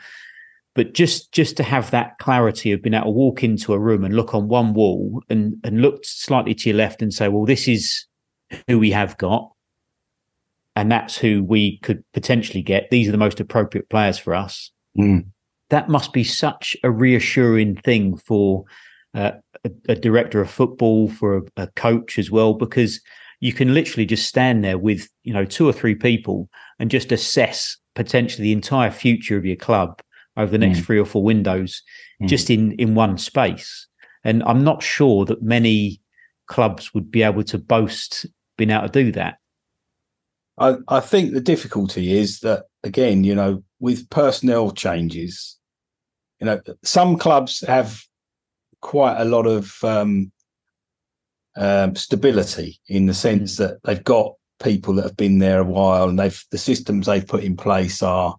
but 0.74 0.92
just 0.92 1.32
just 1.32 1.56
to 1.56 1.62
have 1.62 1.90
that 1.92 2.18
clarity 2.18 2.72
of 2.72 2.82
being 2.82 2.92
able 2.92 3.06
to 3.06 3.10
walk 3.10 3.42
into 3.42 3.72
a 3.72 3.78
room 3.78 4.04
and 4.04 4.14
look 4.14 4.34
on 4.34 4.48
one 4.48 4.74
wall 4.74 5.22
and 5.30 5.54
and 5.64 5.80
look 5.80 6.04
slightly 6.04 6.54
to 6.54 6.68
your 6.68 6.76
left 6.76 7.00
and 7.00 7.14
say 7.14 7.28
well 7.28 7.46
this 7.46 7.66
is 7.66 8.04
who 8.66 8.78
we 8.78 8.90
have 8.90 9.16
got 9.18 9.52
and 10.76 10.90
that's 10.90 11.16
who 11.16 11.42
we 11.42 11.78
could 11.78 12.02
potentially 12.12 12.62
get 12.62 12.88
these 12.90 13.08
are 13.08 13.12
the 13.12 13.18
most 13.18 13.40
appropriate 13.40 13.88
players 13.90 14.18
for 14.18 14.34
us 14.34 14.70
Mm. 14.98 15.26
that 15.70 15.88
must 15.88 16.12
be 16.12 16.24
such 16.24 16.76
a 16.82 16.90
reassuring 16.90 17.76
thing 17.76 18.16
for 18.16 18.64
uh, 19.14 19.32
a, 19.64 19.70
a 19.88 19.94
director 19.94 20.40
of 20.40 20.50
football, 20.50 21.08
for 21.08 21.38
a, 21.38 21.42
a 21.62 21.66
coach 21.76 22.18
as 22.18 22.30
well, 22.30 22.54
because 22.54 23.00
you 23.40 23.52
can 23.52 23.72
literally 23.74 24.06
just 24.06 24.26
stand 24.26 24.64
there 24.64 24.78
with 24.78 25.08
you 25.22 25.32
know 25.32 25.44
two 25.44 25.68
or 25.68 25.72
three 25.72 25.94
people 25.94 26.48
and 26.78 26.90
just 26.90 27.12
assess 27.12 27.76
potentially 27.94 28.44
the 28.44 28.52
entire 28.52 28.90
future 28.90 29.36
of 29.36 29.44
your 29.44 29.56
club 29.56 30.00
over 30.36 30.50
the 30.50 30.58
next 30.58 30.80
Mm. 30.80 30.84
three 30.86 30.98
or 30.98 31.04
four 31.04 31.22
windows, 31.22 31.82
Mm. 32.20 32.28
just 32.28 32.50
in 32.50 32.72
in 32.72 32.94
one 32.96 33.16
space. 33.18 33.86
And 34.24 34.42
I'm 34.44 34.64
not 34.64 34.82
sure 34.82 35.24
that 35.26 35.40
many 35.42 36.00
clubs 36.48 36.92
would 36.94 37.10
be 37.10 37.22
able 37.22 37.44
to 37.44 37.58
boast 37.58 38.26
being 38.60 38.70
able 38.70 38.88
to 38.88 39.04
do 39.04 39.10
that. 39.12 39.38
I, 40.58 40.76
I 40.88 41.00
think 41.00 41.32
the 41.32 41.40
difficulty 41.40 42.12
is 42.18 42.40
that 42.40 42.64
again, 42.84 43.24
you 43.24 43.34
know, 43.34 43.64
with 43.80 44.10
personnel 44.10 44.72
changes, 44.72 45.58
you 46.38 46.46
know, 46.46 46.60
some 46.82 47.16
clubs 47.16 47.64
have 47.66 48.02
quite 48.82 49.18
a 49.18 49.24
lot 49.24 49.46
of 49.46 49.82
um, 49.82 50.30
um, 51.56 51.96
stability 51.96 52.78
in 52.86 53.06
the 53.06 53.14
sense 53.14 53.56
that 53.56 53.78
they've 53.84 54.04
got 54.04 54.34
people 54.62 54.92
that 54.94 55.04
have 55.04 55.16
been 55.16 55.38
there 55.38 55.60
a 55.60 55.64
while, 55.64 56.10
and 56.10 56.18
they've 56.18 56.44
the 56.50 56.58
systems 56.58 57.06
they've 57.06 57.26
put 57.26 57.42
in 57.42 57.56
place 57.56 58.02
are 58.02 58.36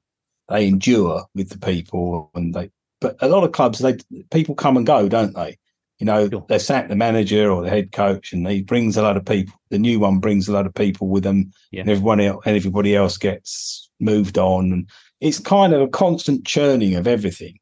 they 0.50 0.68
endure 0.68 1.24
with 1.34 1.50
the 1.50 1.58
people, 1.58 2.30
and 2.36 2.54
they. 2.54 2.70
But 3.00 3.16
a 3.22 3.28
lot 3.28 3.44
of 3.44 3.52
clubs, 3.52 3.80
they 3.80 3.98
people 4.30 4.54
come 4.54 4.78
and 4.78 4.86
go, 4.86 5.10
don't 5.10 5.34
they? 5.34 5.58
You 6.02 6.06
know, 6.06 6.28
Sure. 6.28 6.44
they 6.50 6.58
sack 6.58 6.88
the 6.90 6.96
manager 6.96 7.52
or 7.52 7.62
the 7.62 7.70
head 7.70 7.92
coach, 7.92 8.34
and 8.34 8.48
he 8.48 8.64
brings 8.64 8.98
a 8.98 9.04
lot 9.04 9.18
of 9.18 9.24
people. 9.24 9.54
The 9.70 9.78
new 9.78 10.00
one 10.00 10.18
brings 10.18 10.48
a 10.48 10.52
lot 10.52 10.66
of 10.66 10.74
people 10.74 11.08
with 11.08 11.22
them, 11.24 11.52
Yeah. 11.72 11.82
and 11.82 11.90
everyone 11.92 12.20
else, 12.20 12.42
and 12.44 12.56
everybody 12.58 12.96
else 12.96 13.18
gets 13.20 13.88
moved 14.00 14.40
on, 14.40 14.72
and 14.74 14.90
it's 15.20 15.38
kind 15.38 15.74
of 15.74 15.82
a 15.82 15.88
constant 15.88 16.44
churning 16.44 16.96
of 16.96 17.06
everything 17.06 17.60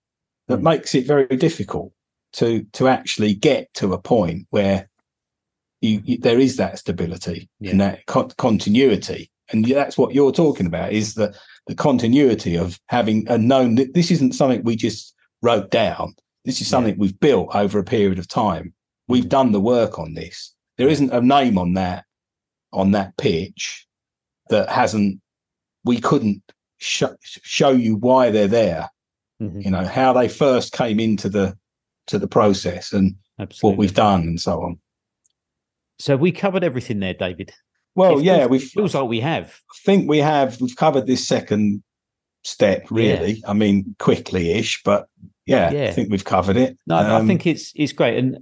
that 0.48 0.60
Mm. 0.60 0.64
makes 0.64 0.96
it 0.96 1.06
very 1.06 1.28
difficult 1.36 1.92
to 2.34 2.64
to 2.72 2.88
actually 2.88 3.34
get 3.34 3.74
to 3.74 3.92
a 3.92 4.02
point 4.02 4.48
where 4.52 4.88
you, 5.82 6.02
you 6.06 6.18
there 6.18 6.40
is 6.40 6.56
that 6.56 6.80
stability 6.80 7.50
Yeah. 7.60 7.72
and 7.72 7.82
that 7.82 8.06
con- 8.06 8.32
continuity, 8.38 9.30
and 9.52 9.66
that's 9.66 9.98
what 9.98 10.16
you're 10.16 10.32
talking 10.32 10.66
about 10.66 10.94
is 10.94 11.16
the 11.16 11.36
the 11.68 11.76
continuity 11.76 12.56
of 12.56 12.80
having 12.88 13.28
a 13.28 13.38
known 13.38 13.76
that 13.76 13.94
this 13.94 14.12
isn't 14.12 14.34
something 14.34 14.64
we 14.64 14.78
just 14.78 15.14
wrote 15.42 15.70
down. 15.72 16.16
This 16.50 16.62
is 16.62 16.68
Yeah. 16.68 16.72
something 16.72 16.98
we've 16.98 17.20
built 17.20 17.54
over 17.54 17.78
a 17.78 17.84
period 17.84 18.18
of 18.18 18.28
time. 18.28 18.74
We've 19.08 19.26
Mhm. 19.26 19.30
done 19.30 19.52
the 19.52 19.62
work 19.62 20.00
on 20.00 20.16
this. 20.16 20.56
There 20.78 20.88
isn't 20.90 21.12
a 21.14 21.22
name 21.22 21.60
on 21.60 21.76
that 21.76 22.06
on 22.74 22.90
that 22.92 23.16
pitch 23.18 23.86
that 24.50 24.68
hasn't 24.68 25.22
we 25.84 26.00
couldn't 26.02 26.42
sh- 26.80 27.04
show 27.22 27.70
you 27.70 27.98
why 27.98 28.32
they're 28.32 28.48
there. 28.48 28.90
Mhm. 29.40 29.64
You 29.64 29.70
know 29.70 29.86
how 29.86 30.12
they 30.14 30.28
first 30.28 30.74
came 30.74 31.00
into 31.00 31.30
the 31.30 31.56
to 32.08 32.18
the 32.18 32.28
process 32.28 32.94
and 32.94 33.16
Absolutely. 33.38 33.70
what 33.70 33.78
we've 33.78 33.94
done 33.94 34.22
and 34.22 34.42
so 34.42 34.64
on. 34.64 34.80
So 36.00 36.18
we 36.18 36.32
covered 36.32 36.64
everything 36.64 37.00
there, 37.00 37.14
David. 37.14 37.54
Well, 37.94 38.18
It 38.18 38.24
yeah, 38.26 38.48
we 38.48 38.58
feels 38.58 38.96
like 38.96 39.08
we 39.08 39.20
have. 39.20 39.46
I 39.72 39.76
think 39.86 40.10
we 40.10 40.18
have 40.18 40.60
we've 40.60 40.76
covered 40.76 41.06
this 41.06 41.28
second 41.28 41.84
step 42.44 42.90
really. 42.90 43.44
I 43.48 43.54
mean, 43.54 43.96
quickly-ish, 44.00 44.82
but 44.84 45.08
yeah, 45.46 45.72
Yeah. 45.72 45.88
I 45.90 45.92
think 45.92 46.10
we've 46.12 46.26
covered 46.26 46.58
it. 46.58 46.78
No, 46.88 46.96
I 46.96 47.16
Um, 47.20 47.28
think 47.28 47.46
it's 47.48 47.72
it's 47.76 47.92
great, 47.94 48.18
and 48.18 48.40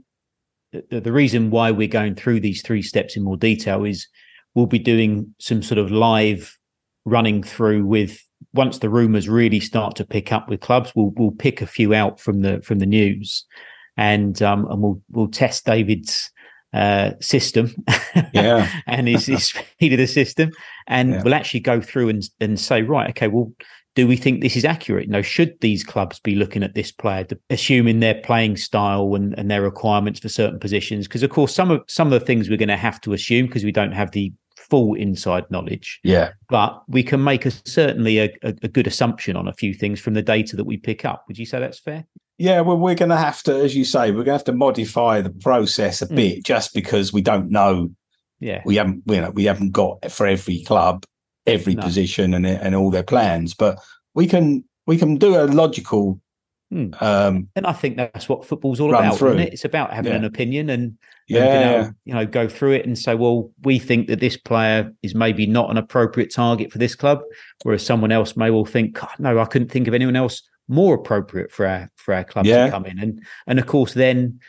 the, 0.89 0.99
the 1.01 1.11
reason 1.11 1.49
why 1.49 1.71
we're 1.71 1.87
going 1.87 2.15
through 2.15 2.39
these 2.41 2.61
three 2.61 2.81
steps 2.81 3.15
in 3.15 3.23
more 3.23 3.37
detail 3.37 3.85
is 3.85 4.07
we'll 4.55 4.65
be 4.65 4.79
doing 4.79 5.33
some 5.39 5.61
sort 5.63 5.77
of 5.77 5.91
live 5.91 6.57
running 7.05 7.41
through 7.43 7.85
with 7.85 8.19
once 8.53 8.79
the 8.79 8.89
rumors 8.89 9.29
really 9.29 9.59
start 9.59 9.95
to 9.95 10.05
pick 10.05 10.31
up 10.31 10.49
with 10.49 10.59
clubs. 10.59 10.91
We'll 10.95 11.11
we'll 11.15 11.31
pick 11.31 11.61
a 11.61 11.67
few 11.67 11.93
out 11.93 12.19
from 12.19 12.41
the 12.41 12.61
from 12.61 12.79
the 12.79 12.85
news, 12.85 13.45
and 13.95 14.41
um 14.41 14.67
and 14.69 14.81
we'll 14.81 15.01
we'll 15.11 15.29
test 15.29 15.65
David's 15.65 16.29
uh 16.73 17.11
system 17.21 17.73
Yeah. 18.33 18.69
and 18.87 19.07
his, 19.07 19.25
his 19.25 19.45
speed 19.45 19.93
of 19.93 19.99
the 19.99 20.05
system 20.05 20.51
and 20.87 21.11
Yeah. 21.11 21.21
we'll 21.23 21.33
actually 21.33 21.61
go 21.61 21.79
through 21.79 22.09
and 22.09 22.21
and 22.41 22.59
say 22.59 22.81
right 22.81 23.09
okay 23.11 23.29
well 23.29 23.53
do 23.97 24.07
we 24.07 24.15
think 24.15 24.41
this 24.41 24.55
is 24.55 24.63
accurate? 24.63 25.07
You 25.07 25.11
know, 25.11 25.21
should 25.23 25.59
these 25.59 25.83
clubs 25.83 26.19
be 26.19 26.35
looking 26.35 26.61
at 26.61 26.75
this 26.75 26.91
player, 26.91 27.25
assuming 27.49 27.99
their 27.99 28.21
playing 28.21 28.55
style 28.57 29.15
and, 29.15 29.33
and 29.39 29.49
their 29.49 29.63
requirements 29.63 30.19
for 30.19 30.29
certain 30.29 30.59
positions? 30.59 31.07
Because 31.07 31.23
of 31.23 31.31
course, 31.31 31.53
some 31.53 31.71
of 31.71 31.81
some 31.87 32.13
of 32.13 32.19
the 32.19 32.23
things 32.25 32.47
we're 32.47 32.57
going 32.57 32.69
to 32.69 32.77
have 32.77 33.01
to 33.01 33.13
assume 33.13 33.47
because 33.47 33.63
we 33.63 33.71
don't 33.71 33.93
have 33.93 34.11
the 34.11 34.31
full 34.55 34.93
inside 34.93 35.49
knowledge, 35.49 35.99
yeah, 36.03 36.29
but 36.47 36.83
we 36.87 37.01
can 37.01 37.23
make 37.23 37.47
a 37.47 37.51
certainly 37.51 38.19
a, 38.19 38.25
a, 38.43 38.53
a 38.61 38.67
good 38.67 38.85
assumption 38.85 39.35
on 39.35 39.47
a 39.47 39.53
few 39.53 39.73
things 39.73 39.99
from 39.99 40.13
the 40.13 40.21
data 40.21 40.55
that 40.55 40.65
we 40.65 40.77
pick 40.77 41.03
up. 41.03 41.23
Would 41.27 41.39
you 41.39 41.45
say 41.47 41.59
that's 41.59 41.79
fair? 41.79 42.05
yeah. 42.37 42.61
Well, 42.61 42.77
we're 42.77 42.93
going 42.93 43.09
to 43.09 43.17
have 43.17 43.41
to, 43.43 43.55
as 43.55 43.75
you 43.75 43.83
say, 43.83 44.11
we're 44.11 44.17
going 44.17 44.25
to 44.25 44.31
have 44.33 44.43
to 44.43 44.53
modify 44.53 45.21
the 45.21 45.31
process 45.31 46.03
a 46.03 46.07
Mm. 46.07 46.15
bit 46.15 46.45
just 46.45 46.71
because 46.75 47.11
we 47.11 47.21
don't 47.23 47.49
know 47.49 47.89
Yeah, 48.39 48.61
we 48.63 48.75
haven't 48.75 49.01
you 49.07 49.21
know 49.21 49.31
we 49.31 49.45
haven't 49.45 49.71
got 49.71 50.11
for 50.11 50.27
every 50.27 50.61
club 50.63 51.03
every 51.47 51.75
No. 51.75 51.81
position 51.83 52.33
and 52.33 52.45
and 52.45 52.75
all 52.75 52.91
their 52.91 53.03
plans 53.03 53.53
but 53.53 53.79
we 54.13 54.27
can 54.27 54.63
we 54.85 54.97
can 54.97 55.15
do 55.17 55.35
a 55.35 55.45
logical 55.45 56.19
Hmm. 56.69 56.89
um 56.99 57.47
and 57.55 57.65
I 57.65 57.71
think 57.71 57.95
that's 57.95 58.27
what 58.27 58.43
football's 58.45 58.81
all 58.81 58.89
about, 58.93 59.17
through. 59.17 59.29
isn't 59.29 59.39
it? 59.39 59.53
It's 59.53 59.63
about 59.63 59.93
having 59.93 60.11
Yeah. 60.11 60.17
an 60.17 60.25
opinion 60.25 60.69
and 60.69 60.83
and 60.83 60.97
yeah 61.29 61.59
being 61.59 61.79
able, 61.79 61.93
you 62.03 62.13
know, 62.13 62.25
go 62.25 62.49
through 62.49 62.73
it 62.73 62.85
and 62.85 62.99
say, 62.99 63.15
well, 63.15 63.51
we 63.63 63.79
think 63.79 64.07
that 64.07 64.19
this 64.19 64.35
player 64.35 64.93
is 65.01 65.15
maybe 65.15 65.45
not 65.45 65.71
an 65.71 65.77
appropriate 65.77 66.29
target 66.33 66.69
for 66.73 66.77
this 66.77 66.93
club, 66.93 67.21
whereas 67.63 67.85
someone 67.85 68.11
else 68.11 68.35
may 68.35 68.49
well 68.51 68.65
think, 68.65 68.95
God, 68.99 69.09
no, 69.17 69.39
I 69.39 69.45
couldn't 69.45 69.71
think 69.71 69.87
of 69.87 69.93
anyone 69.93 70.17
else 70.17 70.43
more 70.67 70.93
appropriate 70.95 71.53
for 71.53 71.65
our 71.65 71.89
for 71.95 72.13
our 72.13 72.25
club 72.25 72.45
Yeah. 72.45 72.65
to 72.65 72.71
come 72.71 72.85
in. 72.85 72.99
And 72.99 73.21
and 73.47 73.59
of 73.59 73.65
course, 73.65 73.93
then 73.93 74.41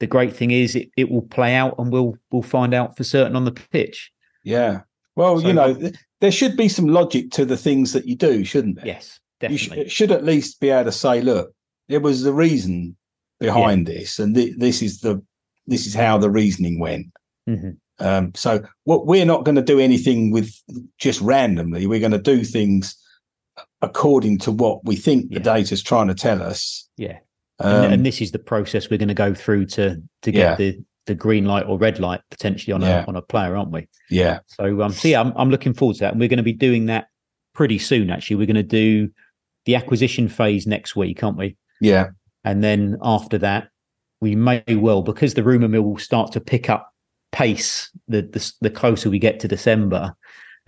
the 0.00 0.06
great 0.06 0.34
thing 0.34 0.52
is 0.52 0.76
it, 0.76 0.88
it 0.96 1.10
will 1.10 1.22
play 1.28 1.54
out 1.54 1.74
and 1.78 1.92
we'll 1.92 2.16
we'll 2.30 2.40
find 2.42 2.72
out 2.72 2.96
for 2.96 3.04
certain 3.04 3.36
on 3.36 3.44
the 3.44 3.52
pitch. 3.52 4.10
yeah 4.44 4.80
well 5.14 5.38
So- 5.40 5.46
you 5.48 5.52
know 5.52 5.74
th- 5.74 5.94
there 6.20 6.32
should 6.32 6.56
be 6.56 6.68
some 6.68 6.86
logic 6.88 7.30
to 7.32 7.44
the 7.44 7.56
things 7.56 7.92
that 7.92 8.06
you 8.06 8.16
do 8.16 8.44
shouldn't 8.44 8.76
there 8.76 8.86
Yes, 8.86 9.20
you 9.42 9.48
definitely. 9.48 9.84
should, 9.84 9.92
should 9.92 10.12
at 10.12 10.24
least 10.24 10.60
be 10.60 10.70
able 10.70 10.84
to 10.84 10.92
say 10.92 11.20
look 11.20 11.52
there 11.88 12.00
was 12.00 12.22
the 12.22 12.32
reason 12.32 12.96
behind 13.40 13.86
this 13.86 14.18
and 14.18 14.34
th- 14.34 14.56
this 14.56 14.82
is 14.82 15.00
the 15.00 15.22
this 15.66 15.86
is 15.86 15.94
how 15.94 16.16
the 16.18 16.30
reasoning 16.30 16.78
went 16.80 17.06
Mhm. 17.48 17.76
Um, 17.98 18.32
so 18.34 18.60
what 18.84 19.06
we're 19.06 19.24
not 19.24 19.44
going 19.46 19.54
to 19.54 19.62
do 19.62 19.78
anything 19.80 20.30
with 20.30 20.52
just 20.98 21.18
randomly. 21.22 21.86
We're 21.86 22.00
going 22.00 22.12
to 22.12 22.18
do 22.18 22.44
things 22.44 22.94
according 23.80 24.36
to 24.40 24.50
what 24.52 24.84
we 24.84 24.96
think 24.96 25.28
the 25.30 25.36
Yeah. 25.36 25.54
data's 25.54 25.82
trying 25.82 26.08
to 26.08 26.14
tell 26.14 26.42
us. 26.42 26.88
Yeah. 26.98 27.18
Um, 27.58 27.84
and, 27.84 27.94
and 27.94 28.06
this 28.06 28.20
is 28.20 28.32
the 28.32 28.38
process 28.38 28.90
we're 28.90 28.98
going 28.98 29.08
to 29.08 29.14
go 29.14 29.32
through 29.32 29.66
to 29.66 30.02
to 30.22 30.30
get 30.32 30.40
Yeah. 30.40 30.54
the 30.56 30.78
the 31.06 31.14
green 31.14 31.44
light 31.44 31.66
or 31.66 31.78
red 31.78 31.98
light 31.98 32.20
potentially 32.30 32.72
on 32.72 32.80
Yeah. 32.82 33.04
a 33.04 33.06
on 33.06 33.16
a 33.16 33.22
player, 33.22 33.56
aren't 33.56 33.70
we? 33.72 33.88
yeah, 34.10 34.40
So 34.46 34.82
um, 34.82 34.92
so 34.92 35.08
yeah, 35.08 35.20
I'm, 35.20 35.32
I'm 35.36 35.50
looking 35.50 35.72
forward 35.74 35.94
to 35.94 36.00
that, 36.00 36.12
and 36.12 36.20
we're 36.20 36.28
going 36.28 36.36
to 36.38 36.42
be 36.42 36.52
doing 36.52 36.86
that 36.86 37.06
pretty 37.54 37.78
soon. 37.78 38.10
Actually, 38.10 38.36
we're 38.36 38.46
going 38.46 38.56
to 38.56 38.62
do 38.62 39.08
the 39.64 39.74
acquisition 39.76 40.28
phase 40.28 40.66
next 40.66 40.94
week, 40.96 41.22
aren't 41.24 41.38
we? 41.38 41.56
yeah, 41.80 42.08
And 42.44 42.62
then 42.62 42.96
after 43.02 43.38
that, 43.38 43.68
we 44.20 44.34
may 44.36 44.62
well 44.68 45.02
because 45.02 45.34
the 45.34 45.42
rumor 45.42 45.68
mill 45.68 45.82
will 45.82 45.98
start 45.98 46.32
to 46.32 46.40
pick 46.40 46.68
up 46.70 46.90
pace 47.32 47.90
the 48.08 48.22
the, 48.22 48.52
the 48.60 48.70
closer 48.70 49.10
we 49.10 49.18
get 49.18 49.40
to 49.40 49.48
December. 49.48 50.14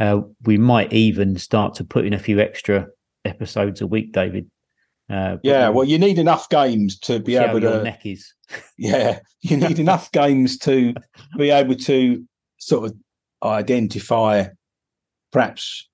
Uh, 0.00 0.20
we 0.44 0.58
might 0.58 0.92
even 0.92 1.36
start 1.38 1.74
to 1.74 1.84
put 1.84 2.04
in 2.06 2.12
a 2.12 2.18
few 2.18 2.38
extra 2.40 2.86
episodes 3.24 3.80
a 3.80 3.86
week, 3.86 4.12
David. 4.12 4.48
Uh, 5.10 5.36
yeah. 5.42 5.68
we'll 5.68 5.78
Well, 5.78 5.88
you 5.88 5.98
need 5.98 6.18
enough 6.18 6.48
games 6.48 6.98
to 7.00 7.18
be 7.18 7.36
able 7.36 7.60
to. 7.60 7.82
neck 7.82 8.02
is. 8.04 8.32
Yeah, 8.76 9.20
you 9.42 9.56
need 9.56 9.78
enough 9.86 10.10
games 10.12 10.58
to 10.58 10.94
be 11.36 11.50
able 11.50 11.74
to 11.76 12.24
sort 12.58 12.90
of 12.90 12.96
identify 13.42 14.46
perhaps 15.32 15.88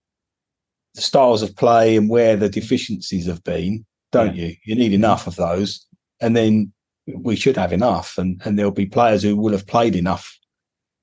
the 0.94 1.02
styles 1.02 1.42
of 1.42 1.56
play 1.56 1.96
and 1.96 2.08
where 2.08 2.36
the 2.36 2.48
deficiencies 2.48 3.26
have 3.26 3.42
been, 3.42 3.84
don't 4.12 4.36
you? 4.36 4.54
You 4.64 4.74
need 4.76 4.92
enough 4.92 5.26
of 5.26 5.36
those, 5.36 5.84
and 6.20 6.36
then 6.36 6.72
we 7.06 7.36
should 7.36 7.56
have 7.56 7.72
enough, 7.72 8.18
and 8.18 8.40
and 8.44 8.58
there'll 8.58 8.70
be 8.72 8.86
players 8.86 9.22
who 9.22 9.36
will 9.36 9.52
have 9.52 9.66
played 9.66 9.96
enough 9.96 10.38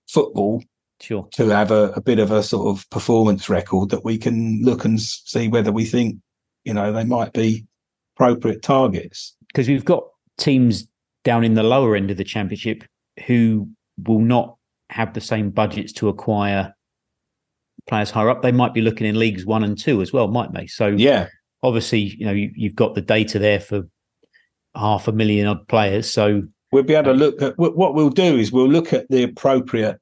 football 0.08 0.64
Sure. 1.02 1.28
to 1.32 1.50
have 1.50 1.72
a, 1.72 1.92
a 1.96 2.02
bit 2.02 2.20
of 2.20 2.30
a 2.32 2.44
sort 2.44 2.68
of 2.68 2.88
performance 2.92 3.50
record 3.50 3.90
that 3.90 4.06
we 4.06 4.20
can 4.20 4.62
look 4.62 4.86
and 4.86 5.02
see 5.02 5.48
whether 5.48 5.72
we 5.72 5.84
think 5.84 6.18
you 6.64 6.74
know 6.76 6.92
they 6.92 7.04
might 7.04 7.34
be 7.34 7.66
appropriate 8.16 8.62
targets. 8.62 9.36
because 9.48 9.68
we've 9.68 9.86
got 9.86 10.04
teams 10.38 10.88
down 11.24 11.44
in 11.44 11.54
the 11.54 11.64
lower 11.64 11.96
end 11.96 12.12
of 12.12 12.18
the 12.18 12.24
championship 12.24 12.84
who 13.28 13.70
will 14.04 14.20
not 14.20 14.56
have 14.90 15.14
the 15.14 15.22
same 15.22 15.50
budgets 15.50 15.94
to 15.94 16.10
acquire 16.10 16.74
players 17.88 18.12
higher 18.12 18.30
up. 18.30 18.42
They 18.42 18.52
might 18.52 18.74
be 18.74 18.82
looking 18.82 19.08
in 19.08 19.18
leagues 19.18 19.46
one 19.46 19.64
and 19.64 19.78
two 19.78 20.02
as 20.02 20.12
well, 20.14 20.28
mightn't 20.28 20.56
they? 20.56 20.68
So 20.68 20.88
Yeah, 20.88 21.28
obviously, 21.64 22.00
you 22.00 22.26
know, 22.26 22.32
you, 22.32 22.52
you've 22.56 22.76
got 22.76 22.96
the 22.96 23.02
data 23.02 23.40
there 23.40 23.60
for 23.60 23.84
half 24.76 25.08
a 25.08 25.12
million 25.12 25.48
odd 25.48 25.68
players. 25.68 26.12
So 26.12 26.44
we'll 26.72 26.84
be 26.84 26.94
able 26.96 27.14
to 27.14 27.18
look 27.18 27.42
at 27.42 27.58
what 27.58 27.94
we'll 27.94 28.10
do 28.10 28.38
is 28.38 28.52
we'll 28.52 28.70
look 28.70 28.94
at 28.94 29.08
the 29.10 29.24
appropriate 29.24 30.00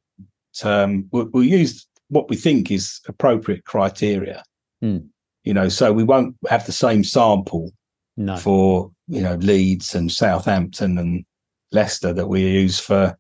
um 0.64 1.08
we'll, 1.12 1.30
we'll 1.32 1.44
use 1.44 1.88
what 2.10 2.30
we 2.30 2.36
think 2.36 2.72
is 2.72 3.00
appropriate 3.08 3.64
criteria 3.66 4.44
Hmm. 4.82 5.00
you 5.44 5.54
know 5.54 5.70
so 5.70 5.92
we 5.92 6.04
won't 6.04 6.36
have 6.50 6.66
the 6.66 6.72
same 6.72 7.04
sample 7.04 7.72
no, 8.20 8.38
for 8.38 8.92
you 9.08 9.22
know 9.22 9.36
leeds 9.36 9.96
and 9.96 10.12
southampton 10.12 10.98
and 10.98 11.26
leicester 11.72 12.14
that 12.14 12.28
we 12.28 12.42
use 12.42 12.80
for 12.80 13.18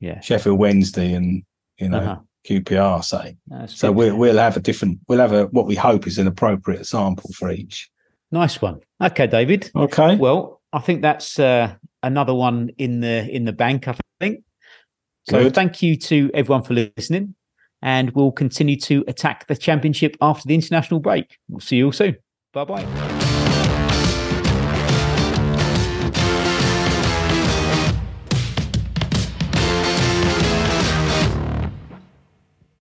yeah, 0.00 0.20
sheffield 0.20 0.58
wednesday 0.58 1.14
and 1.14 1.42
you 1.78 1.88
know 1.88 1.98
uh-huh. 1.98 2.18
qpr 2.48 3.02
say 3.02 3.36
so 3.66 3.92
we'll, 3.92 4.16
we'll 4.16 4.38
have 4.38 4.56
a 4.56 4.60
different 4.60 4.98
we'll 5.08 5.18
have 5.18 5.32
a 5.32 5.44
what 5.46 5.66
we 5.66 5.74
hope 5.74 6.06
is 6.06 6.18
an 6.18 6.26
appropriate 6.26 6.86
sample 6.86 7.30
for 7.32 7.50
each 7.50 7.90
nice 8.32 8.60
one. 8.60 8.80
Okay, 9.00 9.26
David. 9.26 9.70
okay 9.74 10.16
Well, 10.16 10.60
I 10.72 10.80
think 10.80 11.02
that's 11.02 11.38
uh, 11.38 11.74
another 12.02 12.34
one 12.34 12.70
in 12.78 13.00
the 13.00 13.28
in 13.28 13.44
the 13.44 13.52
bank. 13.52 13.88
I 13.88 13.96
think. 14.18 14.44
So 15.28 15.44
Good. 15.44 15.54
thank 15.54 15.82
you 15.82 15.96
to 15.96 16.30
everyone 16.34 16.62
for 16.62 16.74
listening, 16.74 17.34
and 17.82 18.10
we'll 18.12 18.32
continue 18.32 18.76
to 18.80 19.04
attack 19.06 19.46
the 19.46 19.56
championship 19.56 20.16
after 20.20 20.46
the 20.48 20.54
international 20.54 21.00
break. 21.00 21.38
We'll 21.48 21.60
see 21.60 21.76
you 21.76 21.86
all 21.86 21.92
soon. 21.92 22.16
Bye 22.52 22.64
bye. 22.64 23.09